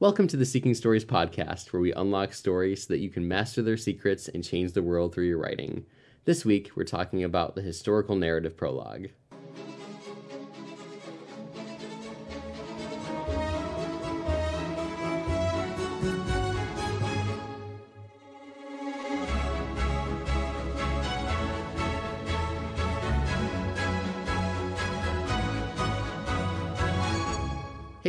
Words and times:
Welcome 0.00 0.28
to 0.28 0.38
the 0.38 0.46
Seeking 0.46 0.72
Stories 0.72 1.04
podcast, 1.04 1.74
where 1.74 1.82
we 1.82 1.92
unlock 1.92 2.32
stories 2.32 2.84
so 2.84 2.94
that 2.94 3.00
you 3.00 3.10
can 3.10 3.28
master 3.28 3.60
their 3.60 3.76
secrets 3.76 4.28
and 4.28 4.42
change 4.42 4.72
the 4.72 4.82
world 4.82 5.12
through 5.12 5.26
your 5.26 5.36
writing. 5.36 5.84
This 6.24 6.42
week, 6.42 6.70
we're 6.74 6.84
talking 6.84 7.22
about 7.22 7.54
the 7.54 7.60
historical 7.60 8.16
narrative 8.16 8.56
prologue. 8.56 9.08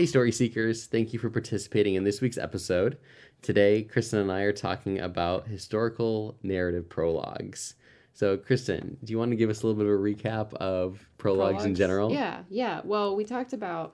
Hey, 0.01 0.07
story 0.07 0.31
seekers. 0.31 0.87
Thank 0.87 1.13
you 1.13 1.19
for 1.19 1.29
participating 1.29 1.93
in 1.93 2.03
this 2.03 2.21
week's 2.21 2.39
episode. 2.39 2.97
Today, 3.43 3.83
Kristen 3.83 4.17
and 4.17 4.31
I 4.31 4.41
are 4.41 4.51
talking 4.51 4.99
about 4.99 5.45
historical 5.45 6.39
narrative 6.41 6.89
prologues. 6.89 7.75
So, 8.11 8.35
Kristen, 8.35 8.97
do 9.03 9.11
you 9.11 9.19
want 9.19 9.29
to 9.29 9.35
give 9.35 9.51
us 9.51 9.61
a 9.61 9.67
little 9.67 9.79
bit 9.79 9.85
of 9.85 9.99
a 9.99 10.03
recap 10.03 10.55
of 10.55 11.07
prologues, 11.19 11.65
in 11.65 11.75
general? 11.75 12.11
Yeah, 12.11 12.41
yeah. 12.49 12.81
Well, 12.83 13.15
we 13.15 13.23
talked 13.23 13.53
about 13.53 13.93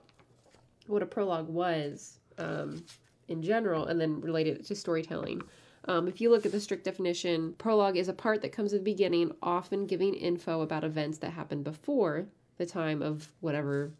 what 0.86 1.02
a 1.02 1.06
prologue 1.06 1.46
was 1.46 2.20
um, 2.38 2.82
in 3.28 3.42
general 3.42 3.84
and 3.84 4.00
then 4.00 4.22
related 4.22 4.56
it 4.56 4.64
to 4.68 4.74
storytelling. 4.74 5.42
Um, 5.88 6.08
if 6.08 6.22
you 6.22 6.30
look 6.30 6.46
at 6.46 6.52
the 6.52 6.60
strict 6.60 6.84
definition, 6.84 7.52
prologue 7.58 7.98
is 7.98 8.08
a 8.08 8.14
part 8.14 8.40
that 8.40 8.52
comes 8.52 8.72
at 8.72 8.80
the 8.80 8.90
beginning, 8.90 9.32
often 9.42 9.86
giving 9.86 10.14
info 10.14 10.62
about 10.62 10.84
events 10.84 11.18
that 11.18 11.32
happened 11.32 11.64
before 11.64 12.28
the 12.56 12.64
time 12.64 13.02
of 13.02 13.28
whatever 13.40 13.92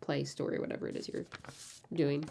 play, 0.00 0.24
story, 0.24 0.58
whatever 0.58 0.88
it 0.88 0.96
is 0.96 1.08
you're 1.08 1.24
doing. 1.92 2.28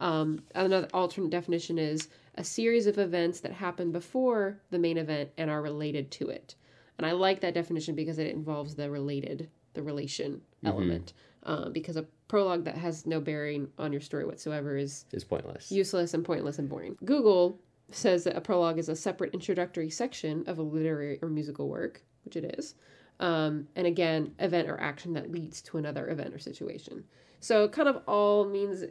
Um, 0.00 0.42
another 0.54 0.88
alternate 0.92 1.30
definition 1.30 1.78
is 1.78 2.08
a 2.36 2.44
series 2.44 2.86
of 2.86 2.98
events 2.98 3.40
that 3.40 3.52
happen 3.52 3.92
before 3.92 4.58
the 4.70 4.78
main 4.78 4.98
event 4.98 5.30
and 5.38 5.50
are 5.50 5.62
related 5.62 6.10
to 6.12 6.28
it. 6.28 6.54
And 6.98 7.06
I 7.06 7.12
like 7.12 7.40
that 7.40 7.54
definition 7.54 7.94
because 7.94 8.18
it 8.18 8.34
involves 8.34 8.74
the 8.74 8.90
related, 8.90 9.48
the 9.74 9.82
relation 9.82 10.40
element. 10.64 11.12
Uh, 11.42 11.68
because 11.68 11.96
a 11.96 12.04
prologue 12.28 12.64
that 12.64 12.76
has 12.76 13.06
no 13.06 13.20
bearing 13.20 13.68
on 13.78 13.92
your 13.92 14.00
story 14.00 14.24
whatsoever 14.24 14.76
is 14.76 15.04
Is 15.12 15.22
pointless. 15.24 15.70
useless 15.70 16.12
and 16.12 16.24
pointless 16.24 16.58
and 16.58 16.68
boring. 16.68 16.96
Google 17.04 17.60
says 17.92 18.24
that 18.24 18.36
a 18.36 18.40
prologue 18.40 18.78
is 18.78 18.88
a 18.88 18.96
separate 18.96 19.32
introductory 19.32 19.88
section 19.88 20.42
of 20.48 20.58
a 20.58 20.62
literary 20.62 21.20
or 21.22 21.28
musical 21.28 21.68
work, 21.68 22.02
which 22.24 22.34
it 22.36 22.56
is. 22.58 22.74
Um, 23.18 23.68
and 23.76 23.86
again, 23.86 24.34
event 24.38 24.68
or 24.68 24.78
action 24.80 25.14
that 25.14 25.30
leads 25.30 25.62
to 25.62 25.78
another 25.78 26.08
event 26.10 26.34
or 26.34 26.38
situation. 26.38 27.04
So 27.40 27.68
kind 27.68 27.88
of 27.88 28.02
all 28.06 28.44
means 28.44 28.84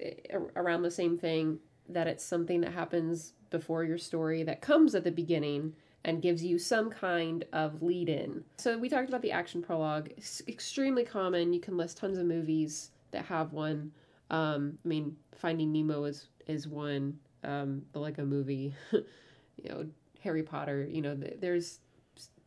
around 0.55 0.83
the 0.83 0.91
same 0.91 1.17
thing 1.17 1.59
that 1.89 2.07
it's 2.07 2.23
something 2.23 2.61
that 2.61 2.73
happens 2.73 3.33
before 3.49 3.83
your 3.83 3.97
story 3.97 4.43
that 4.43 4.61
comes 4.61 4.95
at 4.95 5.03
the 5.03 5.11
beginning 5.11 5.73
and 6.03 6.21
gives 6.21 6.43
you 6.43 6.59
some 6.59 6.89
kind 6.89 7.45
of 7.51 7.81
lead 7.81 8.09
in. 8.09 8.43
So 8.57 8.77
we 8.77 8.89
talked 8.89 9.09
about 9.09 9.21
the 9.21 9.31
action 9.31 9.61
prologue. 9.61 10.09
It's 10.17 10.41
extremely 10.47 11.03
common. 11.03 11.51
You 11.51 11.59
can 11.59 11.77
list 11.77 11.97
tons 11.97 12.17
of 12.17 12.25
movies 12.25 12.91
that 13.11 13.25
have 13.25 13.53
one. 13.53 13.91
Um, 14.29 14.77
I 14.85 14.87
mean, 14.87 15.15
Finding 15.35 15.71
Nemo 15.71 16.03
is 16.05 16.27
is 16.47 16.67
one. 16.67 17.19
Um, 17.43 17.83
the 17.91 17.99
Lego 17.99 18.25
Movie, 18.25 18.73
you 18.91 19.69
know, 19.69 19.85
Harry 20.23 20.43
Potter. 20.43 20.87
You 20.89 21.01
know, 21.01 21.15
th- 21.15 21.37
there's 21.39 21.79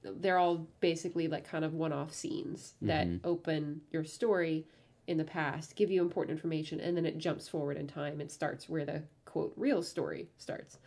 they're 0.02 0.38
all 0.38 0.66
basically 0.80 1.28
like 1.28 1.48
kind 1.48 1.64
of 1.64 1.74
one-off 1.74 2.12
scenes 2.12 2.74
that 2.82 3.06
open 3.24 3.80
your 3.90 4.04
story 4.04 4.66
in 5.06 5.16
the 5.16 5.24
past, 5.24 5.74
give 5.74 5.90
you 5.90 6.02
important 6.02 6.36
information, 6.36 6.80
and 6.80 6.96
then 6.96 7.06
it 7.06 7.18
jumps 7.18 7.48
forward 7.48 7.76
in 7.76 7.86
time 7.86 8.20
and 8.20 8.30
starts 8.30 8.68
where 8.68 8.84
the 8.84 9.02
quote 9.24 9.52
real 9.56 9.82
story 9.82 10.28
starts. 10.36 10.78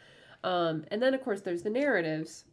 Um, 0.43 0.85
and 0.89 1.01
then 1.01 1.13
of 1.13 1.23
course 1.23 1.41
there's 1.41 1.63
the 1.63 1.69
narratives, 1.69 2.45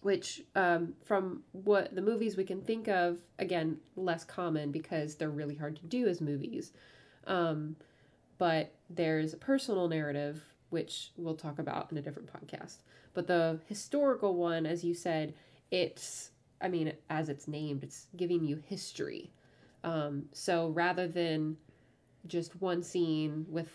which 0.00 0.42
um, 0.54 0.94
from 1.04 1.42
what 1.52 1.94
the 1.94 2.02
movies 2.02 2.36
we 2.36 2.44
can 2.44 2.62
think 2.62 2.88
of, 2.88 3.18
again 3.38 3.78
less 3.96 4.24
common 4.24 4.70
because 4.70 5.16
they're 5.16 5.30
really 5.30 5.56
hard 5.56 5.76
to 5.76 5.86
do 5.86 6.06
as 6.06 6.20
movies. 6.20 6.72
Um, 7.26 7.76
but 8.38 8.74
there's 8.88 9.32
a 9.34 9.38
personal 9.38 9.88
narrative 9.88 10.42
which 10.70 11.12
we'll 11.16 11.34
talk 11.34 11.58
about 11.58 11.90
in 11.90 11.98
a 11.98 12.02
different 12.02 12.30
podcast. 12.32 12.78
But 13.14 13.26
the 13.26 13.60
historical 13.66 14.34
one, 14.34 14.66
as 14.66 14.84
you 14.84 14.94
said, 14.94 15.34
it's 15.70 16.30
I 16.60 16.68
mean, 16.68 16.92
as 17.10 17.28
it's 17.28 17.48
named, 17.48 17.84
it's 17.84 18.06
giving 18.16 18.44
you 18.44 18.62
history. 18.66 19.30
Um, 19.84 20.24
so 20.32 20.68
rather 20.68 21.06
than 21.06 21.56
just 22.26 22.60
one 22.60 22.82
scene 22.82 23.46
with 23.48 23.68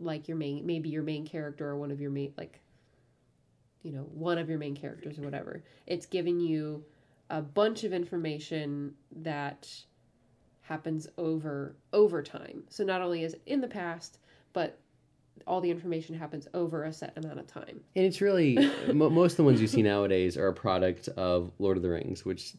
like 0.00 0.28
your 0.28 0.36
main 0.36 0.66
maybe 0.66 0.88
your 0.88 1.02
main 1.02 1.24
character 1.26 1.68
or 1.68 1.76
one 1.76 1.90
of 1.90 2.00
your 2.00 2.10
main 2.10 2.32
like 2.36 2.60
you 3.82 3.92
know 3.92 4.02
one 4.12 4.38
of 4.38 4.48
your 4.48 4.58
main 4.58 4.74
characters 4.74 5.18
or 5.18 5.22
whatever 5.22 5.62
it's 5.86 6.06
giving 6.06 6.40
you 6.40 6.84
a 7.30 7.40
bunch 7.40 7.84
of 7.84 7.92
information 7.92 8.92
that 9.14 9.68
happens 10.62 11.06
over 11.18 11.76
over 11.92 12.22
time 12.22 12.64
so 12.68 12.82
not 12.82 13.00
only 13.00 13.22
is 13.22 13.36
in 13.46 13.60
the 13.60 13.68
past 13.68 14.18
but 14.52 14.78
all 15.46 15.60
the 15.60 15.70
information 15.70 16.14
happens 16.16 16.46
over 16.54 16.84
a 16.84 16.92
set 16.92 17.12
amount 17.16 17.38
of 17.38 17.46
time 17.46 17.80
And 17.96 18.04
it's 18.06 18.20
really 18.20 18.56
mo- 18.92 19.10
most 19.10 19.32
of 19.32 19.36
the 19.38 19.44
ones 19.44 19.60
you 19.60 19.66
see 19.66 19.82
nowadays 19.82 20.36
are 20.36 20.48
a 20.48 20.54
product 20.54 21.08
of 21.08 21.50
Lord 21.58 21.76
of 21.76 21.82
the 21.82 21.88
Rings, 21.90 22.24
which 22.24 22.52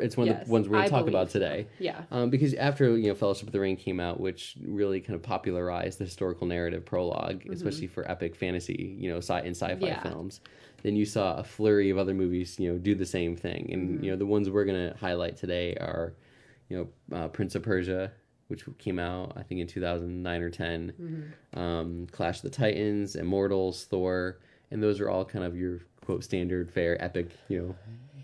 it's 0.00 0.16
one 0.16 0.28
of 0.28 0.36
Yes, 0.36 0.46
the 0.46 0.52
ones 0.52 0.68
we're 0.68 0.76
going 0.78 0.84
to 0.84 0.90
talk 0.90 1.02
about 1.08 1.30
believe 1.30 1.30
so. 1.30 1.38
today. 1.38 1.66
yeah 1.78 2.02
Um, 2.10 2.30
because 2.30 2.54
after 2.54 2.96
you 2.96 3.08
know 3.08 3.14
Fellowship 3.14 3.46
of 3.48 3.52
the 3.52 3.60
Ring 3.60 3.76
came 3.76 4.00
out, 4.00 4.18
which 4.20 4.56
really 4.64 5.00
kind 5.00 5.14
of 5.14 5.22
popularized 5.22 5.98
the 5.98 6.04
historical 6.04 6.46
narrative 6.46 6.84
prologue, 6.84 7.44
especially 7.50 7.86
for 7.86 8.10
epic 8.10 8.34
fantasy, 8.34 8.96
you 8.98 9.08
know, 9.10 9.18
sci 9.18 9.38
and 9.38 9.54
sci-fi 9.56 9.74
Mm-hmm. 9.74 9.84
Yeah. 9.86 10.02
films, 10.02 10.40
then 10.82 10.96
you 10.96 11.04
saw 11.04 11.36
a 11.36 11.44
flurry 11.44 11.90
of 11.90 11.98
other 11.98 12.14
movies, 12.14 12.58
you 12.58 12.72
know, 12.72 12.78
do 12.78 12.94
the 12.94 13.06
same 13.06 13.36
thing. 13.36 13.70
And 13.72 13.94
Mm-hmm. 13.96 14.04
you 14.04 14.10
know, 14.10 14.16
the 14.16 14.26
ones 14.26 14.50
we're 14.50 14.64
gonna 14.64 14.94
highlight 15.00 15.36
today 15.36 15.74
are, 15.76 16.14
you 16.68 16.76
know, 17.10 17.16
uh, 17.16 17.28
Prince 17.28 17.54
of 17.54 17.62
Persia, 17.62 18.10
which 18.48 18.64
came 18.78 18.98
out 18.98 19.32
I 19.36 19.42
think 19.42 19.60
in 19.60 19.66
two 19.66 19.80
thousand 19.80 20.22
nine 20.22 20.42
or 20.42 20.50
10 20.50 20.92
Mm-hmm. 21.00 21.58
um, 21.58 22.06
Clash 22.12 22.36
of 22.36 22.42
the 22.42 22.50
Titans, 22.50 23.16
Immortals, 23.16 23.84
Thor, 23.84 24.38
and 24.70 24.82
those 24.82 25.00
are 25.00 25.08
all 25.10 25.24
kind 25.24 25.44
of 25.44 25.56
your 25.56 25.80
quote 26.04 26.22
standard 26.24 26.70
fair 26.70 27.02
epic, 27.02 27.30
you 27.48 27.58
know, 27.60 27.74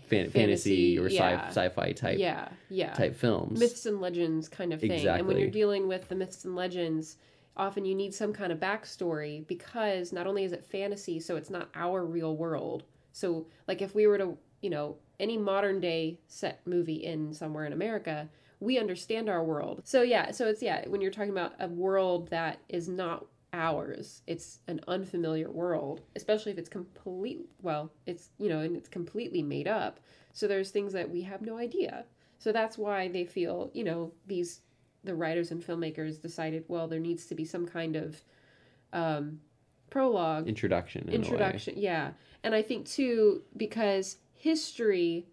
fan- 0.07 0.29
fantasy, 0.29 0.97
Fantasy, 0.97 0.99
or 0.99 1.07
yeah. 1.09 1.47
sci- 1.49 1.59
sci-fi 1.61 1.91
type 1.91 2.17
yeah 2.19 2.47
yeah 2.69 2.93
type 2.93 3.15
films. 3.15 3.59
myths 3.59 3.85
and 3.85 3.99
legends 4.01 4.47
kind 4.49 4.71
of 4.73 4.79
thing. 4.79 4.91
And 5.07 5.27
when 5.27 5.37
you're 5.37 5.49
dealing 5.49 5.87
with 5.87 6.07
the 6.07 6.15
myths 6.15 6.45
and 6.45 6.55
legends, 6.55 7.17
often 7.57 7.83
you 7.85 7.93
need 7.95 8.13
some 8.13 8.31
kind 8.33 8.51
of 8.51 8.59
backstory 8.59 9.45
because 9.47 10.11
not 10.13 10.25
only 10.27 10.43
is 10.43 10.51
it 10.53 10.63
fantasy, 10.65 11.19
so 11.19 11.35
it's 11.35 11.49
not 11.49 11.69
our 11.75 12.05
real 12.05 12.35
world. 12.37 12.83
So, 13.11 13.45
like, 13.67 13.81
if 13.83 13.93
we 13.93 14.07
were 14.07 14.17
to, 14.17 14.37
you 14.61 14.69
know, 14.71 14.95
any 15.19 15.37
modern 15.37 15.79
day 15.79 16.19
set 16.27 16.65
movie 16.65 17.03
in 17.03 17.31
somewhere 17.33 17.65
in 17.65 17.73
America, 17.73 18.27
we 18.63 18.79
understand 18.79 19.29
our 19.29 19.43
world. 19.43 19.81
So, 19.83 20.01
yeah, 20.01 20.31
so 20.31 20.47
it's, 20.47 20.61
yeah, 20.61 20.87
when 20.87 21.01
you're 21.01 21.11
talking 21.11 21.31
about 21.31 21.53
a 21.59 21.67
world 21.67 22.29
that 22.29 22.59
is 22.69 22.87
not 22.87 23.25
ours, 23.51 24.21
it's 24.25 24.59
an 24.67 24.79
unfamiliar 24.87 25.51
world, 25.51 26.01
especially 26.15 26.51
if 26.51 26.57
it's 26.57 26.69
complete, 26.69 27.41
well, 27.61 27.91
it's, 28.05 28.29
you 28.39 28.49
know, 28.49 28.59
and 28.59 28.75
it's 28.75 28.89
completely 28.89 29.43
made 29.43 29.67
up. 29.67 29.99
So, 30.33 30.47
there's 30.47 30.71
things 30.71 30.93
that 30.93 31.09
we 31.09 31.21
have 31.21 31.41
no 31.41 31.57
idea. 31.57 32.05
So 32.43 32.51
that's 32.51 32.77
why 32.77 33.07
they 33.07 33.23
feel, 33.23 33.71
you 33.73 33.85
know, 33.85 34.11
these 34.27 34.59
the 35.05 35.15
writers 35.15 35.51
and 35.51 35.65
filmmakers 35.65 36.21
decided, 36.21 36.65
well, 36.67 36.89
there 36.89 36.99
needs 36.99 37.25
to 37.27 37.35
be 37.35 37.45
some 37.45 37.65
kind 37.65 37.95
of 37.95 38.21
um, 38.91 39.39
prologue, 39.89 40.49
introduction. 40.49 41.07
in 41.07 41.15
introduction. 41.15 41.75
Yeah, 41.77 42.11
and 42.43 42.53
I 42.53 42.61
think 42.61 42.85
too 42.85 43.43
because 43.55 44.17
history 44.33 45.25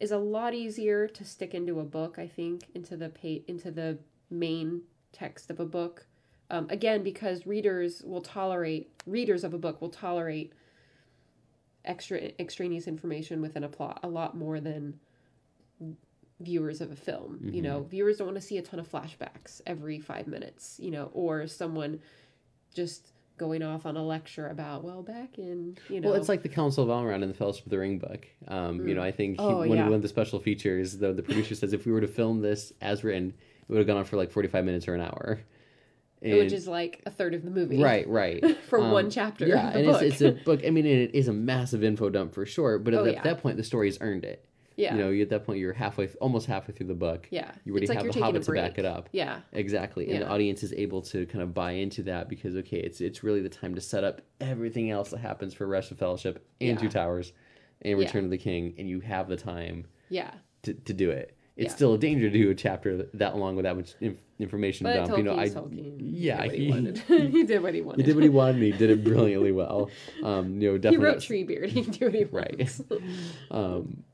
is 0.00 0.10
a 0.10 0.18
lot 0.18 0.54
easier 0.54 1.08
to 1.08 1.24
stick 1.24 1.54
into 1.54 1.80
a 1.80 1.84
book. 1.84 2.18
I 2.18 2.26
think 2.26 2.64
into 2.74 2.96
the 2.96 3.08
pa- 3.08 3.44
into 3.46 3.70
the 3.70 3.98
main 4.30 4.82
text 5.12 5.50
of 5.50 5.60
a 5.60 5.66
book. 5.66 6.06
Um, 6.50 6.66
again, 6.70 7.02
because 7.02 7.46
readers 7.46 8.02
will 8.04 8.22
tolerate 8.22 8.90
readers 9.06 9.44
of 9.44 9.54
a 9.54 9.58
book 9.58 9.80
will 9.80 9.90
tolerate 9.90 10.52
extra 11.84 12.18
extraneous 12.38 12.86
information 12.86 13.40
within 13.40 13.64
a 13.64 13.68
plot 13.68 14.00
a 14.02 14.08
lot 14.08 14.36
more 14.36 14.60
than 14.60 14.98
viewers 16.40 16.80
of 16.80 16.92
a 16.92 16.96
film. 16.96 17.40
You 17.52 17.62
know, 17.62 17.82
viewers 17.82 18.18
don't 18.18 18.28
want 18.28 18.36
to 18.36 18.46
see 18.46 18.58
a 18.58 18.62
ton 18.62 18.78
of 18.78 18.90
flashbacks 18.90 19.60
every 19.66 19.98
five 19.98 20.26
minutes. 20.26 20.78
You 20.80 20.90
know, 20.90 21.10
or 21.12 21.46
someone 21.48 22.00
just 22.74 23.12
going 23.38 23.62
off 23.62 23.86
on 23.86 23.96
a 23.96 24.04
lecture 24.04 24.48
about 24.48 24.84
well 24.84 25.02
back 25.02 25.38
in 25.38 25.76
you 25.88 26.00
know 26.00 26.10
Well, 26.10 26.18
it's 26.18 26.28
like 26.28 26.42
the 26.42 26.48
Council 26.48 26.84
of 26.84 26.90
Elrond 26.90 27.22
in 27.22 27.28
the 27.28 27.34
Fellowship 27.34 27.64
of 27.64 27.70
the 27.70 27.78
Ring 27.78 27.98
book. 27.98 28.26
Um, 28.48 28.86
You 28.86 28.94
know, 28.94 29.02
I 29.02 29.12
think 29.12 29.38
he, 29.40 29.46
Oh, 29.46 29.58
one, 29.58 29.70
yeah. 29.70 29.84
one 29.84 29.94
of 29.94 30.02
the 30.02 30.08
special 30.08 30.38
features, 30.40 30.98
though, 30.98 31.12
the 31.12 31.22
producer 31.22 31.54
says 31.54 31.72
if 31.72 31.86
we 31.86 31.92
were 31.92 32.00
to 32.00 32.08
film 32.08 32.42
this 32.42 32.72
as 32.80 33.04
written, 33.04 33.28
it 33.30 33.68
would 33.72 33.78
have 33.78 33.86
gone 33.86 33.96
on 33.96 34.04
for 34.04 34.16
like 34.16 34.30
forty-five 34.30 34.64
minutes 34.64 34.88
or 34.88 34.94
an 34.94 35.00
hour. 35.00 35.40
And, 36.20 36.36
which 36.38 36.52
is 36.52 36.66
like 36.66 37.00
a 37.06 37.10
third 37.12 37.32
of 37.34 37.44
the 37.44 37.50
movie 37.50 37.80
right, 37.80 38.06
right. 38.08 38.42
for 38.68 38.80
Um, 38.80 38.90
one 38.90 39.08
chapter 39.08 39.46
Yeah, 39.46 39.70
the 39.70 39.78
and 39.78 39.88
it's, 39.88 40.02
it's 40.02 40.20
a 40.20 40.32
book. 40.32 40.62
I 40.66 40.70
mean, 40.70 40.84
it 40.84 41.14
is 41.14 41.28
a 41.28 41.32
massive 41.32 41.84
info 41.84 42.10
dump 42.10 42.34
for 42.34 42.44
sure. 42.44 42.80
But 42.80 42.94
at, 42.94 43.00
Oh, 43.00 43.04
that- 43.04 43.12
yeah. 43.14 43.22
that 43.22 43.38
point, 43.40 43.56
the 43.56 43.62
story's 43.62 43.98
earned 44.00 44.24
it. 44.24 44.44
Yeah. 44.78 44.94
You 44.94 45.00
know, 45.00 45.10
you, 45.10 45.22
at 45.22 45.28
that 45.30 45.44
point, 45.44 45.58
you're 45.58 45.72
halfway, 45.72 46.08
almost 46.20 46.46
halfway 46.46 46.72
through 46.72 46.86
the 46.86 46.94
book. 46.94 47.26
yeah. 47.30 47.50
You 47.64 47.72
already 47.72 47.88
like 47.88 47.98
have 48.02 48.12
the 48.12 48.20
Hobbit 48.20 48.44
to 48.44 48.52
back 48.52 48.78
it 48.78 48.84
up. 48.84 49.08
Yeah. 49.12 49.40
Exactly, 49.52 50.10
and 50.12 50.22
the 50.22 50.28
audience 50.28 50.62
is 50.62 50.72
able 50.72 51.02
to 51.02 51.26
kind 51.26 51.42
of 51.42 51.52
buy 51.52 51.72
into 51.72 52.02
that 52.04 52.28
because 52.28 52.54
okay, 52.56 52.78
it's 52.78 53.00
it's 53.00 53.22
really 53.24 53.40
the 53.42 53.48
time 53.48 53.74
to 53.74 53.80
set 53.80 54.04
up 54.04 54.20
everything 54.40 54.90
else 54.90 55.10
that 55.10 55.18
happens 55.18 55.52
for 55.52 55.66
Rest 55.66 55.90
of 55.90 55.98
Fellowship 55.98 56.46
and 56.60 56.70
Yeah. 56.70 56.76
Two 56.76 56.88
Towers 56.88 57.32
and 57.82 57.98
Yeah. 57.98 58.04
Return 58.06 58.24
of 58.24 58.30
the 58.30 58.38
King, 58.38 58.74
and 58.78 58.88
you 58.88 59.00
have 59.00 59.28
the 59.28 59.36
time 59.36 59.86
Yeah. 60.10 60.30
to, 60.62 60.72
to 60.74 60.92
do 60.94 61.10
it. 61.10 61.34
It's 61.56 61.72
Yeah. 61.72 61.76
still 61.76 61.94
a 61.94 61.98
danger 61.98 62.30
to 62.30 62.38
do 62.38 62.50
a 62.50 62.54
chapter 62.54 63.08
that 63.14 63.36
long 63.36 63.56
with 63.56 63.64
that 63.64 63.74
much 63.74 63.94
inf- 64.00 64.22
information 64.38 64.84
But 64.84 64.94
dump. 64.94 65.18
You 65.18 65.24
know, 65.24 65.36
I 65.36 65.48
Tolkien. 65.48 65.96
yeah, 65.98 66.44
he, 66.52 66.70
he- 66.70 66.70
did 66.70 66.80
what 66.80 66.94
he, 66.94 67.10
wanted. 67.10 67.32
he 67.32 67.42
did 67.42 67.62
what 67.64 67.74
he 67.74 67.80
wanted. 67.80 67.96
he 68.00 68.02
did 68.06 68.14
what 68.14 68.22
he 68.22 68.28
wanted. 68.30 68.62
He 68.62 68.70
did 68.72 68.90
it 68.90 69.02
brilliantly 69.02 69.50
well. 69.50 69.90
Um, 70.22 70.60
you 70.62 70.70
know, 70.70 70.78
definitely 70.78 71.06
He 71.08 71.12
wrote 71.12 71.18
Treebeard. 71.18 71.68
He 71.70 71.82
do 71.82 72.04
what 72.06 72.14
he 72.14 72.24
Right. 72.24 72.80
um, 73.50 74.04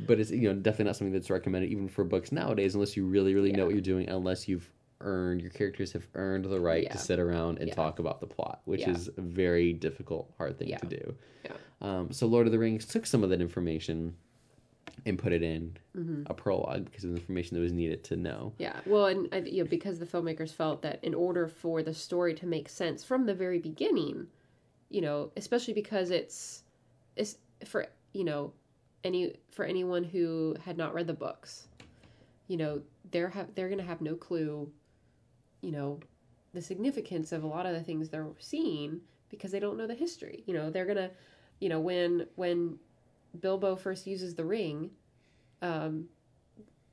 but 0.00 0.18
it's 0.20 0.30
you 0.30 0.48
know 0.48 0.54
definitely 0.54 0.86
not 0.86 0.96
something 0.96 1.12
that's 1.12 1.30
recommended 1.30 1.70
even 1.70 1.88
for 1.88 2.04
books 2.04 2.32
nowadays 2.32 2.74
unless 2.74 2.96
you 2.96 3.06
really 3.06 3.34
really 3.34 3.52
know 3.52 3.64
what 3.66 3.74
you're 3.74 3.80
doing 3.80 4.08
unless 4.08 4.48
you've 4.48 4.68
earned 5.00 5.40
your 5.40 5.50
characters 5.50 5.92
have 5.92 6.06
earned 6.14 6.44
the 6.46 6.58
right 6.60 6.84
Yeah. 6.84 6.92
to 6.92 6.98
sit 6.98 7.18
around 7.18 7.58
and 7.58 7.68
Yeah. 7.68 7.74
talk 7.74 7.98
about 7.98 8.20
the 8.20 8.26
plot 8.26 8.62
which 8.64 8.80
Yeah. 8.80 8.90
is 8.92 9.08
a 9.16 9.20
very 9.20 9.72
difficult 9.72 10.32
hard 10.38 10.58
thing 10.58 10.68
Yeah. 10.68 10.78
to 10.78 10.86
do 10.86 11.14
Yeah. 11.44 11.52
um, 11.80 12.10
so 12.12 12.26
lord 12.26 12.46
of 12.46 12.52
the 12.52 12.58
rings 12.58 12.86
took 12.86 13.06
some 13.06 13.22
of 13.22 13.30
that 13.30 13.40
information 13.40 14.14
and 15.06 15.18
put 15.18 15.32
it 15.32 15.42
in 15.42 15.76
Mm-hmm. 15.96 16.22
a 16.26 16.34
prologue 16.34 16.84
because 16.86 17.04
of 17.04 17.10
the 17.10 17.16
information 17.16 17.54
that 17.56 17.60
was 17.60 17.72
needed 17.72 18.02
to 18.04 18.16
know 18.16 18.52
Yeah, 18.58 18.78
well, 18.86 19.06
and 19.06 19.28
I, 19.32 19.38
you 19.38 19.62
know, 19.62 19.68
because 19.68 19.98
the 19.98 20.06
filmmakers 20.06 20.50
felt 20.52 20.82
that 20.82 21.02
in 21.04 21.14
order 21.14 21.46
for 21.46 21.82
the 21.82 21.94
story 21.94 22.34
to 22.34 22.46
make 22.46 22.68
sense 22.68 23.04
from 23.04 23.26
the 23.26 23.34
very 23.34 23.58
beginning, 23.58 24.26
you 24.90 25.00
know, 25.00 25.30
especially 25.36 25.74
because 25.74 26.10
it's 26.10 26.62
it's 27.16 27.36
for 27.64 27.86
you 28.12 28.24
know 28.24 28.52
any 29.04 29.34
for 29.50 29.64
anyone 29.64 30.02
who 30.02 30.56
had 30.64 30.76
not 30.76 30.94
read 30.94 31.06
the 31.06 31.14
books, 31.14 31.68
you 32.48 32.56
know, 32.56 32.82
they're 33.10 33.28
have 33.28 33.54
they're 33.54 33.68
gonna 33.68 33.82
have 33.82 34.00
no 34.00 34.14
clue, 34.16 34.70
you 35.60 35.70
know, 35.70 36.00
the 36.54 36.62
significance 36.62 37.30
of 37.32 37.44
a 37.44 37.46
lot 37.46 37.66
of 37.66 37.74
the 37.74 37.82
things 37.82 38.08
they're 38.08 38.26
seeing 38.38 39.00
because 39.28 39.52
they 39.52 39.60
don't 39.60 39.76
know 39.76 39.86
the 39.86 39.94
history. 39.94 40.42
You 40.46 40.54
know, 40.54 40.70
they're 40.70 40.86
gonna, 40.86 41.10
you 41.60 41.68
know, 41.68 41.80
when 41.80 42.26
when 42.36 42.78
Bilbo 43.40 43.76
first 43.76 44.06
uses 44.06 44.34
the 44.34 44.44
ring, 44.44 44.90
um, 45.62 46.08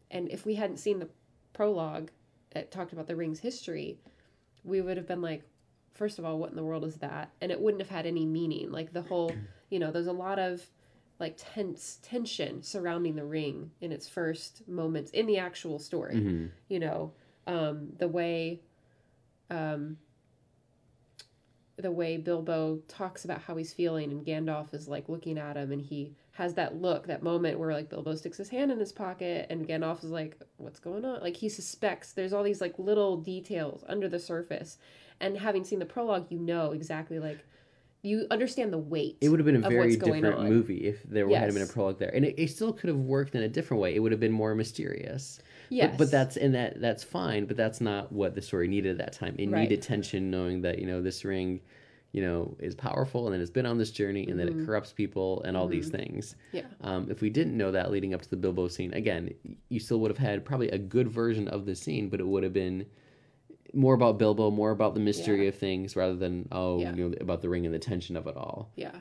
and 0.09 0.29
if 0.29 0.45
we 0.45 0.55
hadn't 0.55 0.77
seen 0.77 0.99
the 0.99 1.09
prologue 1.53 2.09
that 2.51 2.71
talked 2.71 2.93
about 2.93 3.07
the 3.07 3.15
ring's 3.15 3.39
history, 3.39 3.97
we 4.63 4.81
would 4.81 4.97
have 4.97 5.07
been 5.07 5.21
like, 5.21 5.43
first 5.93 6.19
of 6.19 6.25
all, 6.25 6.37
what 6.37 6.49
in 6.49 6.55
the 6.55 6.63
world 6.63 6.83
is 6.83 6.95
that? 6.97 7.31
And 7.41 7.51
it 7.51 7.59
wouldn't 7.59 7.81
have 7.81 7.89
had 7.89 8.05
any 8.05 8.25
meaning. 8.25 8.71
Like 8.71 8.91
the 8.91 9.01
whole, 9.01 9.31
you 9.69 9.79
know, 9.79 9.91
there's 9.91 10.07
a 10.07 10.11
lot 10.11 10.39
of 10.39 10.65
like 11.21 11.35
tense 11.37 11.99
tension 12.01 12.63
surrounding 12.63 13.15
the 13.15 13.23
ring 13.23 13.69
in 13.79 13.91
its 13.91 14.09
first 14.09 14.67
moments 14.67 15.11
in 15.11 15.27
the 15.27 15.37
actual 15.37 15.77
story. 15.77 16.15
Mhm. 16.15 16.49
You 16.67 16.79
know, 16.79 17.13
um, 17.45 17.93
the 17.99 18.07
way, 18.07 18.59
um, 19.51 19.99
the 21.77 21.91
way 21.91 22.17
Bilbo 22.17 22.79
talks 22.87 23.23
about 23.23 23.41
how 23.41 23.55
he's 23.55 23.71
feeling, 23.71 24.11
and 24.11 24.25
Gandalf 24.25 24.73
is 24.73 24.87
like 24.87 25.09
looking 25.09 25.37
at 25.37 25.57
him, 25.57 25.71
and 25.71 25.81
he 25.81 26.15
has 26.31 26.55
that 26.55 26.81
look, 26.81 27.05
that 27.05 27.21
moment 27.21 27.59
where 27.59 27.71
like 27.71 27.89
Bilbo 27.89 28.15
sticks 28.15 28.37
his 28.37 28.49
hand 28.49 28.71
in 28.71 28.79
his 28.79 28.91
pocket, 28.91 29.45
and 29.51 29.67
Gandalf 29.67 30.03
is 30.03 30.09
like, 30.09 30.41
"What's 30.57 30.79
going 30.79 31.05
on?" 31.05 31.21
Like 31.21 31.37
he 31.37 31.49
suspects. 31.49 32.13
There's 32.13 32.33
all 32.33 32.43
these 32.43 32.61
like 32.61 32.79
little 32.79 33.17
details 33.17 33.83
under 33.87 34.09
the 34.09 34.19
surface, 34.19 34.79
and 35.19 35.37
having 35.37 35.63
seen 35.63 35.77
the 35.77 35.85
prologue, 35.85 36.31
you 36.31 36.39
know 36.39 36.71
exactly 36.71 37.19
like 37.19 37.45
you 38.03 38.25
understand 38.31 38.73
the 38.73 38.77
weight. 38.77 39.17
it 39.21 39.29
would 39.29 39.39
have 39.39 39.45
been 39.45 39.63
a 39.63 39.69
very 39.69 39.95
different 39.95 40.37
on. 40.37 40.49
movie 40.49 40.85
if 40.87 41.03
there 41.03 41.29
had 41.29 41.53
been 41.53 41.61
a 41.63 41.67
prologue 41.67 41.99
there 41.99 42.13
and 42.13 42.25
it, 42.25 42.35
it 42.37 42.47
still 42.49 42.73
could 42.73 42.87
have 42.87 42.97
worked 42.97 43.35
in 43.35 43.43
a 43.43 43.47
different 43.47 43.81
way 43.81 43.93
it 43.95 43.99
would 43.99 44.11
have 44.11 44.19
been 44.19 44.31
more 44.31 44.55
mysterious 44.55 45.39
yes, 45.69 45.91
But, 45.91 45.97
but 45.97 46.11
that's 46.11 46.37
and 46.37 46.53
that 46.55 46.81
that's 46.81 47.03
fine. 47.03 47.45
But 47.45 47.57
that's 47.57 47.79
not 47.81 48.11
what 48.11 48.35
the 48.35 48.41
story 48.41 48.67
needed 48.67 48.91
at 48.91 48.97
that 48.97 49.13
time. 49.13 49.35
It 49.37 49.49
Right. 49.49 49.61
needed 49.61 49.81
tension, 49.81 50.29
knowing 50.31 50.61
that 50.61 50.79
you 50.79 50.85
know 50.85 51.01
this 51.01 51.23
ring, 51.23 51.61
you 52.11 52.21
know, 52.21 52.55
is 52.59 52.75
powerful 52.75 53.25
and 53.27 53.33
that 53.33 53.39
it's 53.41 53.49
been 53.51 53.65
on 53.65 53.77
this 53.77 53.91
journey 53.91 54.27
and 54.27 54.37
that 54.39 54.49
it 54.49 54.65
corrupts 54.65 54.91
people 54.91 55.41
and 55.43 55.55
all 55.55 55.67
these 55.67 55.89
things. 55.89 56.35
Mm-hmm. 56.53 56.57
yeah, 56.57 56.63
Um, 56.81 57.07
if 57.09 57.21
we 57.21 57.29
didn't 57.29 57.55
know 57.55 57.71
that 57.71 57.89
leading 57.91 58.13
up 58.13 58.21
to 58.21 58.29
the 58.29 58.35
Bilbo 58.35 58.67
scene, 58.67 58.93
again, 58.93 59.33
you 59.69 59.79
still 59.79 59.99
would 60.01 60.11
have 60.11 60.17
had 60.17 60.43
probably 60.43 60.69
a 60.71 60.77
good 60.77 61.07
version 61.07 61.47
of 61.47 61.65
the 61.65 61.75
scene, 61.75 62.09
but 62.09 62.19
it 62.19 62.27
would 62.27 62.43
have 62.43 62.53
been 62.53 62.85
more 63.73 63.93
about 63.93 64.17
Bilbo, 64.17 64.51
more 64.51 64.71
about 64.71 64.93
the 64.93 64.99
mystery 64.99 65.43
Yeah. 65.43 65.49
of 65.49 65.55
things, 65.55 65.95
rather 65.95 66.15
than 66.15 66.47
oh, 66.51 66.79
Yeah. 66.79 66.95
you 66.95 67.09
know, 67.09 67.15
about 67.21 67.41
the 67.41 67.49
ring 67.49 67.65
and 67.65 67.73
the 67.73 67.79
tension 67.79 68.15
of 68.17 68.27
it 68.27 68.35
all. 68.35 68.71
yeah. 68.75 68.99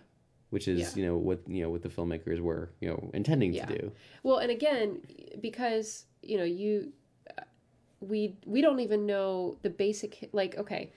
Which 0.50 0.66
is 0.66 0.80
Yeah. 0.80 1.00
you 1.00 1.06
know 1.08 1.16
what 1.16 1.48
you 1.48 1.62
know 1.62 1.70
what 1.70 1.82
the 1.82 1.88
filmmakers 1.88 2.40
were 2.40 2.70
you 2.80 2.88
know 2.88 3.10
intending 3.14 3.52
to 3.52 3.64
do. 3.66 3.92
Well, 4.24 4.38
and 4.38 4.50
again, 4.50 5.00
because 5.40 6.06
you 6.22 6.36
know 6.38 6.44
you, 6.44 6.92
uh, 7.38 7.42
we 8.00 8.36
we 8.46 8.60
don't 8.60 8.80
even 8.80 9.06
know 9.06 9.58
the 9.62 9.70
basic 9.70 10.28
like 10.32 10.58
okay, 10.58 10.92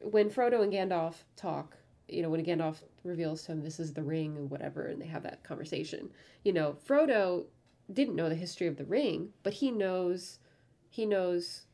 when 0.00 0.30
Frodo 0.30 0.62
and 0.62 0.72
Gandalf 0.72 1.24
talk, 1.34 1.76
you 2.08 2.22
know 2.22 2.30
when 2.30 2.44
Gandalf 2.44 2.76
reveals 3.02 3.42
to 3.46 3.52
him 3.52 3.62
this 3.62 3.80
is 3.80 3.94
the 3.94 4.02
ring 4.04 4.36
and 4.36 4.48
whatever, 4.48 4.82
and 4.86 5.02
they 5.02 5.06
have 5.06 5.24
that 5.24 5.42
conversation. 5.42 6.10
You 6.44 6.52
know, 6.52 6.76
Frodo 6.86 7.46
didn't 7.92 8.14
know 8.14 8.28
the 8.28 8.36
history 8.36 8.68
of 8.68 8.76
the 8.76 8.84
ring, 8.84 9.30
but 9.42 9.54
he 9.54 9.72
knows, 9.72 10.38
he 10.88 11.04
knows 11.04 11.66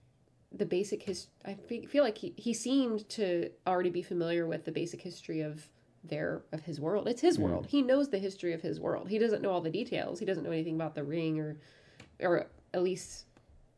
the 0.53 0.67
basic 0.67 1.03
his. 1.03 1.29
I 1.45 1.55
feel 1.55 2.03
like 2.03 2.19
he 2.19 2.33
he 2.37 2.55
seemed 2.55 3.09
to 3.11 3.51
already 3.67 3.91
be 3.91 4.03
familiar 4.03 4.47
with 4.47 4.65
the 4.65 4.73
basic 4.73 5.03
history 5.03 5.41
of 5.41 5.69
their 6.05 6.43
of 6.53 6.63
his 6.63 6.81
world. 6.81 7.09
It's 7.09 7.21
his 7.21 7.39
world. 7.39 7.67
He 7.69 7.83
knows 7.83 8.09
the 8.09 8.19
history 8.19 8.53
of 8.53 8.63
his 8.63 8.81
world. 8.81 9.09
He 9.09 9.19
doesn't 9.19 9.43
know 9.43 9.51
all 9.51 9.61
the 9.61 9.71
details. 9.71 10.19
He 10.19 10.27
doesn't 10.27 10.45
know 10.45 10.51
anything 10.51 10.75
about 10.75 10.95
the 10.95 11.05
ring 11.05 11.41
or 11.41 11.57
or 12.21 12.47
at 12.73 12.83
least 12.83 13.27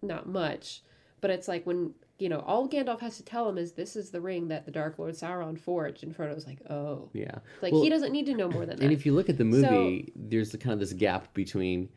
not 0.03 0.29
much. 0.29 0.83
But 1.21 1.31
it's 1.31 1.49
like 1.49 1.67
when 1.67 1.95
you 2.19 2.29
know 2.29 2.41
all 2.41 2.69
Gandalf 2.69 3.01
has 3.01 3.17
to 3.17 3.25
tell 3.25 3.49
him 3.49 3.59
is 3.59 3.73
this 3.73 3.97
is 3.97 4.11
the 4.11 4.21
ring 4.21 4.49
that 4.49 4.65
the 4.65 4.71
Dark 4.71 4.99
Lord 4.99 5.15
Sauron 5.15 5.59
forged, 5.59 6.03
and 6.03 6.15
Frodo's 6.15 6.47
like, 6.47 6.61
oh, 6.71 7.09
Yeah. 7.13 7.39
like 7.63 7.73
Well, 7.73 7.83
he 7.83 7.91
doesn't 7.91 8.13
need 8.13 8.27
to 8.27 8.35
know 8.35 8.49
more 8.49 8.65
than 8.65 8.79
that. 8.79 8.85
And 8.85 8.93
if 8.93 9.05
you 9.05 9.13
look 9.13 9.29
at 9.29 9.39
the 9.39 9.45
movie, 9.45 10.13
there's 10.15 10.51
the, 10.51 10.59
kind 10.59 10.73
of 10.73 10.81
this 10.81 10.93
gap 10.93 11.33
between, 11.35 11.89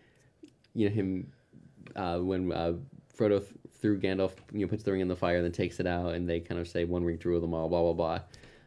you 0.74 0.90
know, 0.90 0.96
him 0.96 1.32
uh, 1.96 2.20
when 2.20 2.52
uh, 2.52 2.74
Frodo 3.18 3.40
th- 3.40 3.52
threw 3.80 4.00
Gandalf, 4.00 4.32
you 4.52 4.60
know, 4.62 4.68
puts 4.68 4.84
the 4.84 4.92
ring 4.92 5.02
in 5.02 5.08
the 5.08 5.16
fire, 5.16 5.36
and 5.38 5.46
then 5.46 5.52
takes 5.52 5.80
it 5.80 5.88
out, 5.88 6.14
and 6.16 6.28
they 6.30 6.40
kind 6.40 6.60
of 6.60 6.68
say 6.68 6.84
one 6.86 7.04
ring 7.04 7.18
through 7.18 7.40
them 7.40 7.54
all, 7.54 7.70
blah 7.70 7.82
blah 7.82 7.94
blah. 7.94 8.20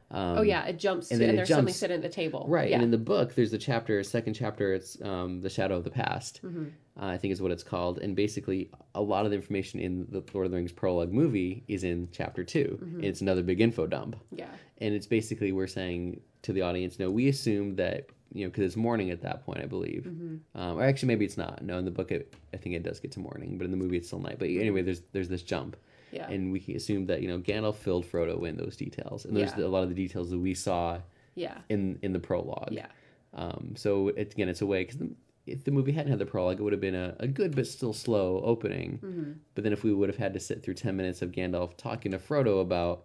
Um, 0.08 0.38
oh 0.38 0.42
yeah, 0.42 0.64
it 0.66 0.78
jumps 0.78 1.10
and 1.10 1.18
to, 1.18 1.26
then 1.26 1.30
and 1.30 1.34
it 1.34 1.36
there's 1.38 1.48
jumps- 1.48 1.74
sitting 1.76 1.96
at 1.96 2.02
the 2.02 2.08
table. 2.08 2.46
Right, 2.48 2.70
Yeah. 2.70 2.76
and 2.76 2.84
in 2.84 2.90
the 2.92 2.98
book, 2.98 3.34
there's 3.34 3.50
the 3.50 3.58
chapter, 3.58 4.00
second 4.04 4.34
chapter. 4.34 4.72
It's 4.72 5.00
um, 5.02 5.40
the 5.40 5.50
Shadow 5.50 5.76
of 5.76 5.82
the 5.84 5.90
Past. 5.90 6.40
Mhm. 6.44 6.70
Uh, 6.98 7.06
I 7.06 7.18
think 7.18 7.32
is 7.32 7.42
what 7.42 7.50
it's 7.50 7.64
called, 7.64 7.98
and 7.98 8.14
basically 8.14 8.70
a 8.94 9.02
lot 9.02 9.24
of 9.24 9.30
the 9.32 9.36
information 9.36 9.80
in 9.80 10.06
the 10.10 10.22
Lord 10.32 10.46
of 10.46 10.52
the 10.52 10.56
Rings 10.56 10.72
prologue 10.72 11.12
movie 11.12 11.64
is 11.68 11.82
in 11.84 12.08
chapter 12.12 12.42
2 12.44 12.78
Mm-hmm. 12.82 13.04
It's 13.04 13.20
another 13.20 13.42
big 13.42 13.60
info 13.60 13.86
dump. 13.86 14.16
yeah. 14.30 14.46
and 14.78 14.94
it's 14.94 15.06
basically 15.06 15.50
we're 15.52 15.66
saying 15.66 16.20
to 16.42 16.52
the 16.52 16.62
audience, 16.62 16.98
no, 17.00 17.10
we 17.10 17.28
assume 17.28 17.74
that 17.76 18.06
you 18.36 18.44
know 18.44 18.50
because 18.50 18.64
it's 18.64 18.76
morning 18.76 19.10
at 19.10 19.22
that 19.22 19.44
point, 19.44 19.60
I 19.62 19.66
believe, 19.66 20.04
Mm-hmm. 20.04 20.60
um, 20.60 20.78
or 20.78 20.82
actually 20.84 21.08
maybe 21.08 21.24
it's 21.24 21.36
not. 21.36 21.62
No, 21.62 21.78
in 21.78 21.84
the 21.84 21.90
book, 21.90 22.10
it, 22.12 22.34
I 22.54 22.56
think 22.56 22.74
it 22.74 22.82
does 22.82 23.00
get 23.00 23.12
to 23.12 23.20
morning, 23.20 23.56
but 23.58 23.64
in 23.64 23.70
the 23.70 23.76
movie 23.76 23.96
it's 23.96 24.08
still 24.08 24.20
night. 24.20 24.38
But 24.38 24.48
anyway, 24.48 24.82
there's 24.82 25.02
there's 25.12 25.28
this 25.28 25.42
jump, 25.42 25.76
Yeah. 26.12 26.28
and 26.28 26.52
we 26.52 26.60
can 26.60 26.76
assume 26.76 27.06
that 27.06 27.22
you 27.22 27.28
know 27.28 27.38
Gandalf 27.38 27.76
filled 27.76 28.04
Frodo 28.04 28.46
in 28.48 28.56
those 28.56 28.76
details, 28.76 29.24
and 29.24 29.36
there's 29.36 29.52
Yeah. 29.56 29.64
a 29.64 29.68
lot 29.68 29.82
of 29.82 29.88
the 29.88 29.94
details 29.94 30.30
that 30.30 30.38
we 30.38 30.54
saw 30.54 31.00
yeah. 31.34 31.58
in 31.68 31.98
in 32.02 32.12
the 32.12 32.20
prologue. 32.20 32.72
Yeah. 32.72 32.86
Um, 33.34 33.74
so 33.76 34.08
it, 34.08 34.32
again, 34.32 34.48
it's 34.48 34.62
a 34.62 34.66
way 34.66 34.84
because 34.84 35.00
if 35.46 35.62
the 35.64 35.70
movie 35.70 35.92
hadn't 35.92 36.10
had 36.10 36.18
the 36.18 36.26
prologue, 36.26 36.58
it 36.58 36.62
would 36.62 36.72
have 36.72 36.80
been 36.80 36.94
a, 36.94 37.14
a 37.20 37.28
good 37.28 37.54
but 37.54 37.66
still 37.66 37.92
slow 37.92 38.40
opening. 38.44 38.98
Mm-hmm. 39.02 39.32
But 39.54 39.62
then 39.64 39.72
if 39.72 39.84
we 39.84 39.92
would 39.92 40.08
have 40.08 40.18
had 40.18 40.34
to 40.34 40.40
sit 40.40 40.62
through 40.62 40.74
ten 40.74 40.96
minutes 40.96 41.22
of 41.22 41.32
Gandalf 41.32 41.76
talking 41.76 42.12
to 42.12 42.18
Frodo 42.18 42.60
about 42.60 43.04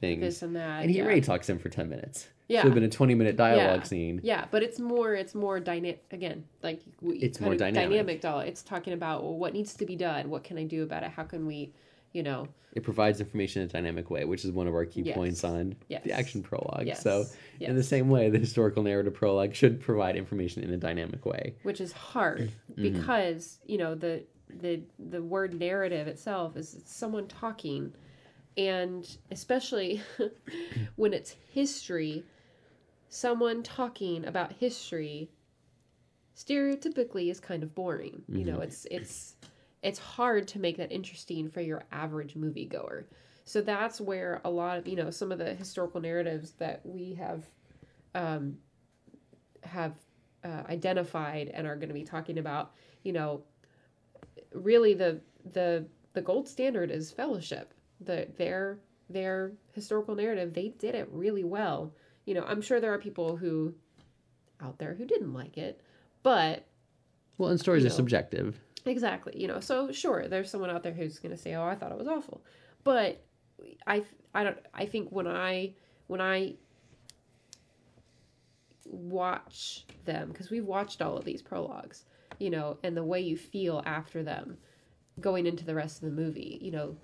things, 0.00 0.20
This 0.20 0.42
and 0.42 0.56
that. 0.56 0.82
and 0.82 0.90
he 0.90 0.98
yeah. 0.98 1.04
already 1.04 1.20
talks 1.20 1.46
to 1.46 1.52
him 1.52 1.58
for 1.60 1.68
10 1.68 1.88
minutes. 1.88 2.26
Yeah. 2.48 2.60
It 2.60 2.64
would 2.64 2.70
have 2.70 2.74
been 2.74 2.84
a 2.84 2.88
20 2.90 3.14
minute 3.14 3.36
dialogue 3.36 3.80
Yeah. 3.80 3.82
scene. 3.84 4.20
Yeah, 4.22 4.44
but 4.50 4.62
it's 4.62 4.78
more 4.78 5.14
it's 5.14 5.34
more 5.34 5.60
dynamic 5.60 6.04
again, 6.10 6.44
like 6.62 6.80
It's 7.02 7.40
more 7.40 7.54
dynamic. 7.54 7.90
dynamic 7.90 8.20
dialogue. 8.20 8.48
It's 8.48 8.62
talking 8.62 8.92
about 8.92 9.22
well, 9.22 9.36
what 9.38 9.54
needs 9.54 9.74
to 9.76 9.86
be 9.86 9.96
done, 9.96 10.28
what 10.30 10.44
can 10.44 10.58
I 10.58 10.64
do 10.64 10.82
about 10.82 11.02
it, 11.04 11.10
how 11.10 11.24
can 11.24 11.46
we, 11.46 11.72
you 12.12 12.22
know, 12.22 12.48
It 12.74 12.82
provides 12.82 13.20
information 13.20 13.62
in 13.62 13.68
a 13.68 13.72
dynamic 13.72 14.10
way, 14.10 14.24
which 14.24 14.44
is 14.44 14.50
one 14.52 14.66
of 14.66 14.74
our 14.74 14.84
key 14.84 15.02
Yes. 15.02 15.14
points 15.14 15.44
on 15.44 15.76
Yes. 15.88 16.02
the 16.04 16.12
action 16.12 16.42
prologue. 16.42 16.86
yes, 16.86 17.02
So, 17.02 17.24
in 17.60 17.76
the 17.76 17.82
same 17.84 18.08
way, 18.10 18.28
the 18.30 18.38
historical 18.38 18.82
narrative 18.82 19.14
prologue 19.14 19.54
should 19.54 19.80
provide 19.80 20.16
information 20.16 20.62
in 20.64 20.70
a 20.70 20.76
dynamic 20.76 21.24
way. 21.24 21.54
which 21.62 21.80
is 21.80 21.92
hard 21.92 22.50
Mm-hmm. 22.72 22.82
because 22.82 23.58
you 23.64 23.78
know 23.78 23.94
the 23.94 24.22
the 24.60 24.82
the 24.98 25.22
word 25.22 25.58
narrative 25.58 26.06
itself 26.08 26.56
is 26.58 26.78
someone 26.84 27.26
talking 27.26 27.92
and 28.56 29.16
especially 29.30 30.00
when 30.96 31.12
it's 31.14 31.34
history 31.52 32.22
someone 33.14 33.62
talking 33.62 34.24
about 34.24 34.52
history 34.52 35.30
stereotypically 36.36 37.30
is 37.30 37.38
kind 37.38 37.62
of 37.62 37.72
boring 37.74 38.22
you 38.28 38.44
know 38.44 38.58
it's 38.60 38.86
it's 38.90 39.36
it's 39.84 39.98
hard 39.98 40.48
to 40.48 40.58
make 40.58 40.78
that 40.78 40.90
interesting 40.90 41.48
for 41.50 41.60
your 41.60 41.84
average 41.92 42.34
moviegoer. 42.34 43.04
So 43.44 43.60
that's 43.60 44.00
where 44.00 44.40
a 44.44 44.50
lot 44.50 44.78
of 44.78 44.88
you 44.88 44.96
know 44.96 45.10
some 45.10 45.30
of 45.30 45.38
the 45.38 45.54
historical 45.54 46.00
narratives 46.00 46.52
that 46.52 46.80
we 46.84 47.14
have 47.14 47.44
um 48.14 48.56
have 49.62 49.92
uh, 50.42 50.62
identified 50.68 51.50
and 51.54 51.66
are 51.66 51.76
going 51.76 51.88
to 51.88 51.94
be 51.94 52.02
talking 52.02 52.38
about 52.38 52.72
you 53.02 53.12
know 53.12 53.42
really 54.54 54.94
the 54.94 55.20
the 55.52 55.86
the 56.14 56.22
gold 56.22 56.48
standard 56.48 56.90
is 56.90 57.12
fellowship. 57.12 57.74
The 58.00 58.26
their 58.38 58.78
their 59.10 59.52
historical 59.72 60.14
narrative 60.14 60.54
they 60.54 60.68
did 60.70 60.94
it 60.94 61.08
really 61.12 61.44
well 61.44 61.92
you 62.24 62.34
know 62.34 62.44
i'm 62.46 62.62
sure 62.62 62.80
there 62.80 62.92
are 62.92 62.98
people 62.98 63.36
who 63.36 63.74
out 64.60 64.78
there 64.78 64.94
who 64.94 65.04
didn't 65.04 65.32
like 65.34 65.56
it 65.58 65.80
but 66.22 66.66
Well, 67.38 67.50
and 67.50 67.60
stories 67.60 67.84
are 67.84 67.88
know. 67.88 67.94
subjective. 67.94 68.58
Exactly. 68.86 69.40
You 69.40 69.48
know, 69.48 69.60
so 69.60 69.92
sure, 69.92 70.28
there's 70.28 70.50
someone 70.50 70.70
out 70.70 70.82
there 70.82 70.92
who's 70.92 71.18
going 71.18 71.34
to 71.34 71.40
say, 71.40 71.54
"Oh, 71.54 71.64
I 71.64 71.74
thought 71.74 71.90
it 71.92 71.98
was 71.98 72.06
awful," 72.08 72.44
but 72.82 73.24
I, 73.86 74.04
I 74.34 74.44
don't. 74.44 74.58
I 74.74 74.84
think 74.86 75.10
when 75.10 75.26
I 75.26 75.74
when 76.06 76.20
I 76.20 76.54
watch 78.86 79.84
them 80.04 80.28
because 80.28 80.50
we've 80.50 80.64
watched 80.64 81.00
all 81.02 81.16
of 81.16 81.24
these 81.24 81.42
prologues, 81.42 82.04
you 82.38 82.50
know, 82.50 82.78
and 82.82 82.96
the 82.96 83.04
way 83.04 83.20
you 83.20 83.36
feel 83.36 83.82
after 83.86 84.22
them, 84.22 84.58
going 85.20 85.46
into 85.46 85.64
the 85.64 85.74
rest 85.74 86.02
of 86.02 86.10
the 86.10 86.22
movie, 86.22 86.58
you 86.60 86.70
know, 86.70 86.96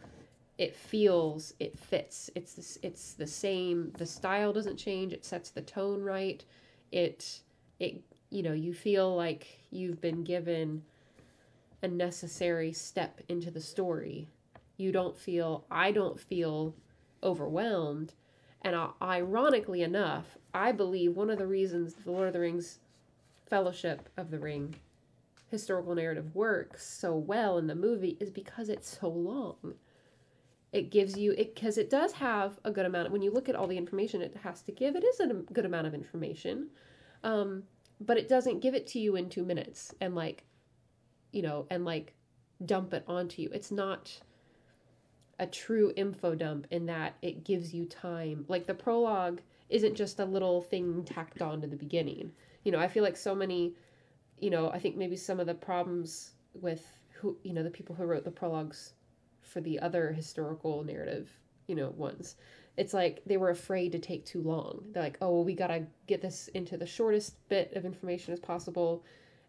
it 0.61 0.76
feels 0.76 1.55
it 1.59 1.79
fits. 1.79 2.29
It's 2.35 2.52
this, 2.52 2.79
it's 2.83 3.14
the 3.14 3.26
same. 3.26 3.93
The 3.97 4.05
style 4.05 4.52
doesn't 4.52 4.76
change. 4.76 5.14
It 5.14 5.25
sets 5.25 5.49
the 5.49 5.62
tone 5.62 6.02
right. 6.02 6.45
It 6.93 7.40
it 7.79 8.02
you 8.29 8.43
know 8.43 8.52
you 8.52 8.75
feel 8.75 9.17
like 9.17 9.47
you've 9.71 10.02
been 10.02 10.23
given 10.23 10.83
a 11.83 11.88
necessary 11.88 12.75
step 12.75 13.23
into 13.31 13.50
the 13.50 13.61
story. 13.61 14.29
You 14.76 14.93
don't 14.93 15.17
feel, 15.17 15.64
I 15.71 15.93
don't 15.93 16.21
feel 16.21 16.75
overwhelmed. 17.23 18.12
And 18.61 18.76
ironically 19.00 19.83
enough, 19.83 20.37
I 20.52 20.73
believe 20.73 21.17
one 21.17 21.31
of 21.31 21.38
the 21.38 21.47
reasons 21.47 21.95
the 21.95 22.11
Lord 22.11 22.26
of 22.26 22.35
the 22.35 22.40
Rings 22.40 22.81
Fellowship 23.47 24.11
of 24.19 24.31
the 24.31 24.38
Ring 24.38 24.75
historical 25.50 25.95
narrative 25.95 26.35
works 26.35 26.87
so 26.87 27.17
well 27.17 27.59
in 27.59 27.67
the 27.67 27.75
movie 27.75 28.17
is 28.21 28.31
because 28.31 28.69
it's 28.69 28.99
so 29.00 29.09
long. 29.09 29.75
It 30.73 30.91
gives 30.91 31.17
you 31.17 31.33
it 31.33 31.55
because 31.55 31.79
it 31.79 31.91
does 31.91 32.12
have 32.12 32.59
a 32.65 32.71
good 32.71 32.87
amount. 32.87 33.11
When 33.11 33.23
you 33.23 33.33
look 33.33 33.49
at 33.49 33.57
all 33.57 33.67
the 33.67 33.77
information 33.77 34.23
it 34.23 34.37
has 34.43 34.62
to 34.62 34.73
give, 34.73 34.95
it 34.95 35.05
is 35.05 35.21
a 35.21 35.27
good 35.27 35.67
amount 35.67 35.87
of 35.89 35.95
information, 35.95 36.69
um, 37.25 37.65
but 38.00 38.17
it 38.17 38.29
doesn't 38.29 38.61
give 38.61 38.75
it 38.75 38.87
to 38.89 39.00
you 39.00 39.17
in 39.17 39.29
two 39.29 39.45
minutes 39.45 39.93
and 40.00 40.15
like 40.15 40.45
you 41.33 41.43
know, 41.43 41.67
and 41.71 41.85
like 41.85 42.15
dump 42.65 42.93
it 42.93 43.05
onto 43.07 43.43
you. 43.43 43.50
It's 43.53 43.71
not 43.71 44.21
a 45.39 45.47
true 45.47 45.93
info 45.97 46.35
dump 46.35 46.67
in 46.71 46.87
that 46.87 47.15
it 47.23 47.45
gives 47.45 47.73
you 47.73 47.87
time. 47.87 48.45
Like 48.49 48.67
the 48.67 48.75
prologue 48.75 49.41
isn't 49.69 49.95
just 49.95 50.21
a 50.21 50.25
little 50.25 50.61
thing 50.61 51.05
tacked 51.05 51.41
on 51.41 51.61
to 51.61 51.67
the 51.67 51.77
beginning. 51.77 52.33
You 52.65 52.73
know, 52.73 52.79
I 52.79 52.89
feel 52.89 53.03
like 53.03 53.17
so 53.17 53.35
many, 53.35 53.75
you 54.39 54.50
know, 54.50 54.71
I 54.71 54.79
think 54.79 54.97
maybe 54.97 55.17
some 55.17 55.41
of 55.41 55.47
the 55.47 55.55
problems 55.55 56.33
with 56.55 56.85
who, 57.12 57.37
you 57.43 57.53
know, 57.53 57.62
the 57.62 57.71
people 57.71 57.95
who 57.95 58.05
wrote 58.05 58.25
the 58.25 58.31
prologues 58.31 58.95
for 59.42 59.61
the 59.61 59.80
other 59.80 60.12
historical 60.12 60.85
narrative, 60.85 61.30
you 61.66 61.75
know, 61.75 61.90
ones. 61.90 62.37
It's 62.76 62.94
like 62.94 63.23
they 63.26 63.37
were 63.37 63.50
afraid 63.50 63.92
to 63.92 63.99
take 63.99 64.25
too 64.25 64.42
long. 64.42 64.85
They're 64.92 65.02
like, 65.02 65.18
oh, 65.20 65.30
well, 65.30 65.44
we 65.44 65.54
got 65.54 65.68
to 65.68 65.87
get 66.06 66.23
this 66.23 66.49
into 66.49 66.76
the 66.76 66.87
shortest 66.87 67.37
bit 67.49 67.73
of 67.75 67.85
information 67.85 68.32
as 68.32 68.40
possible 68.40 69.04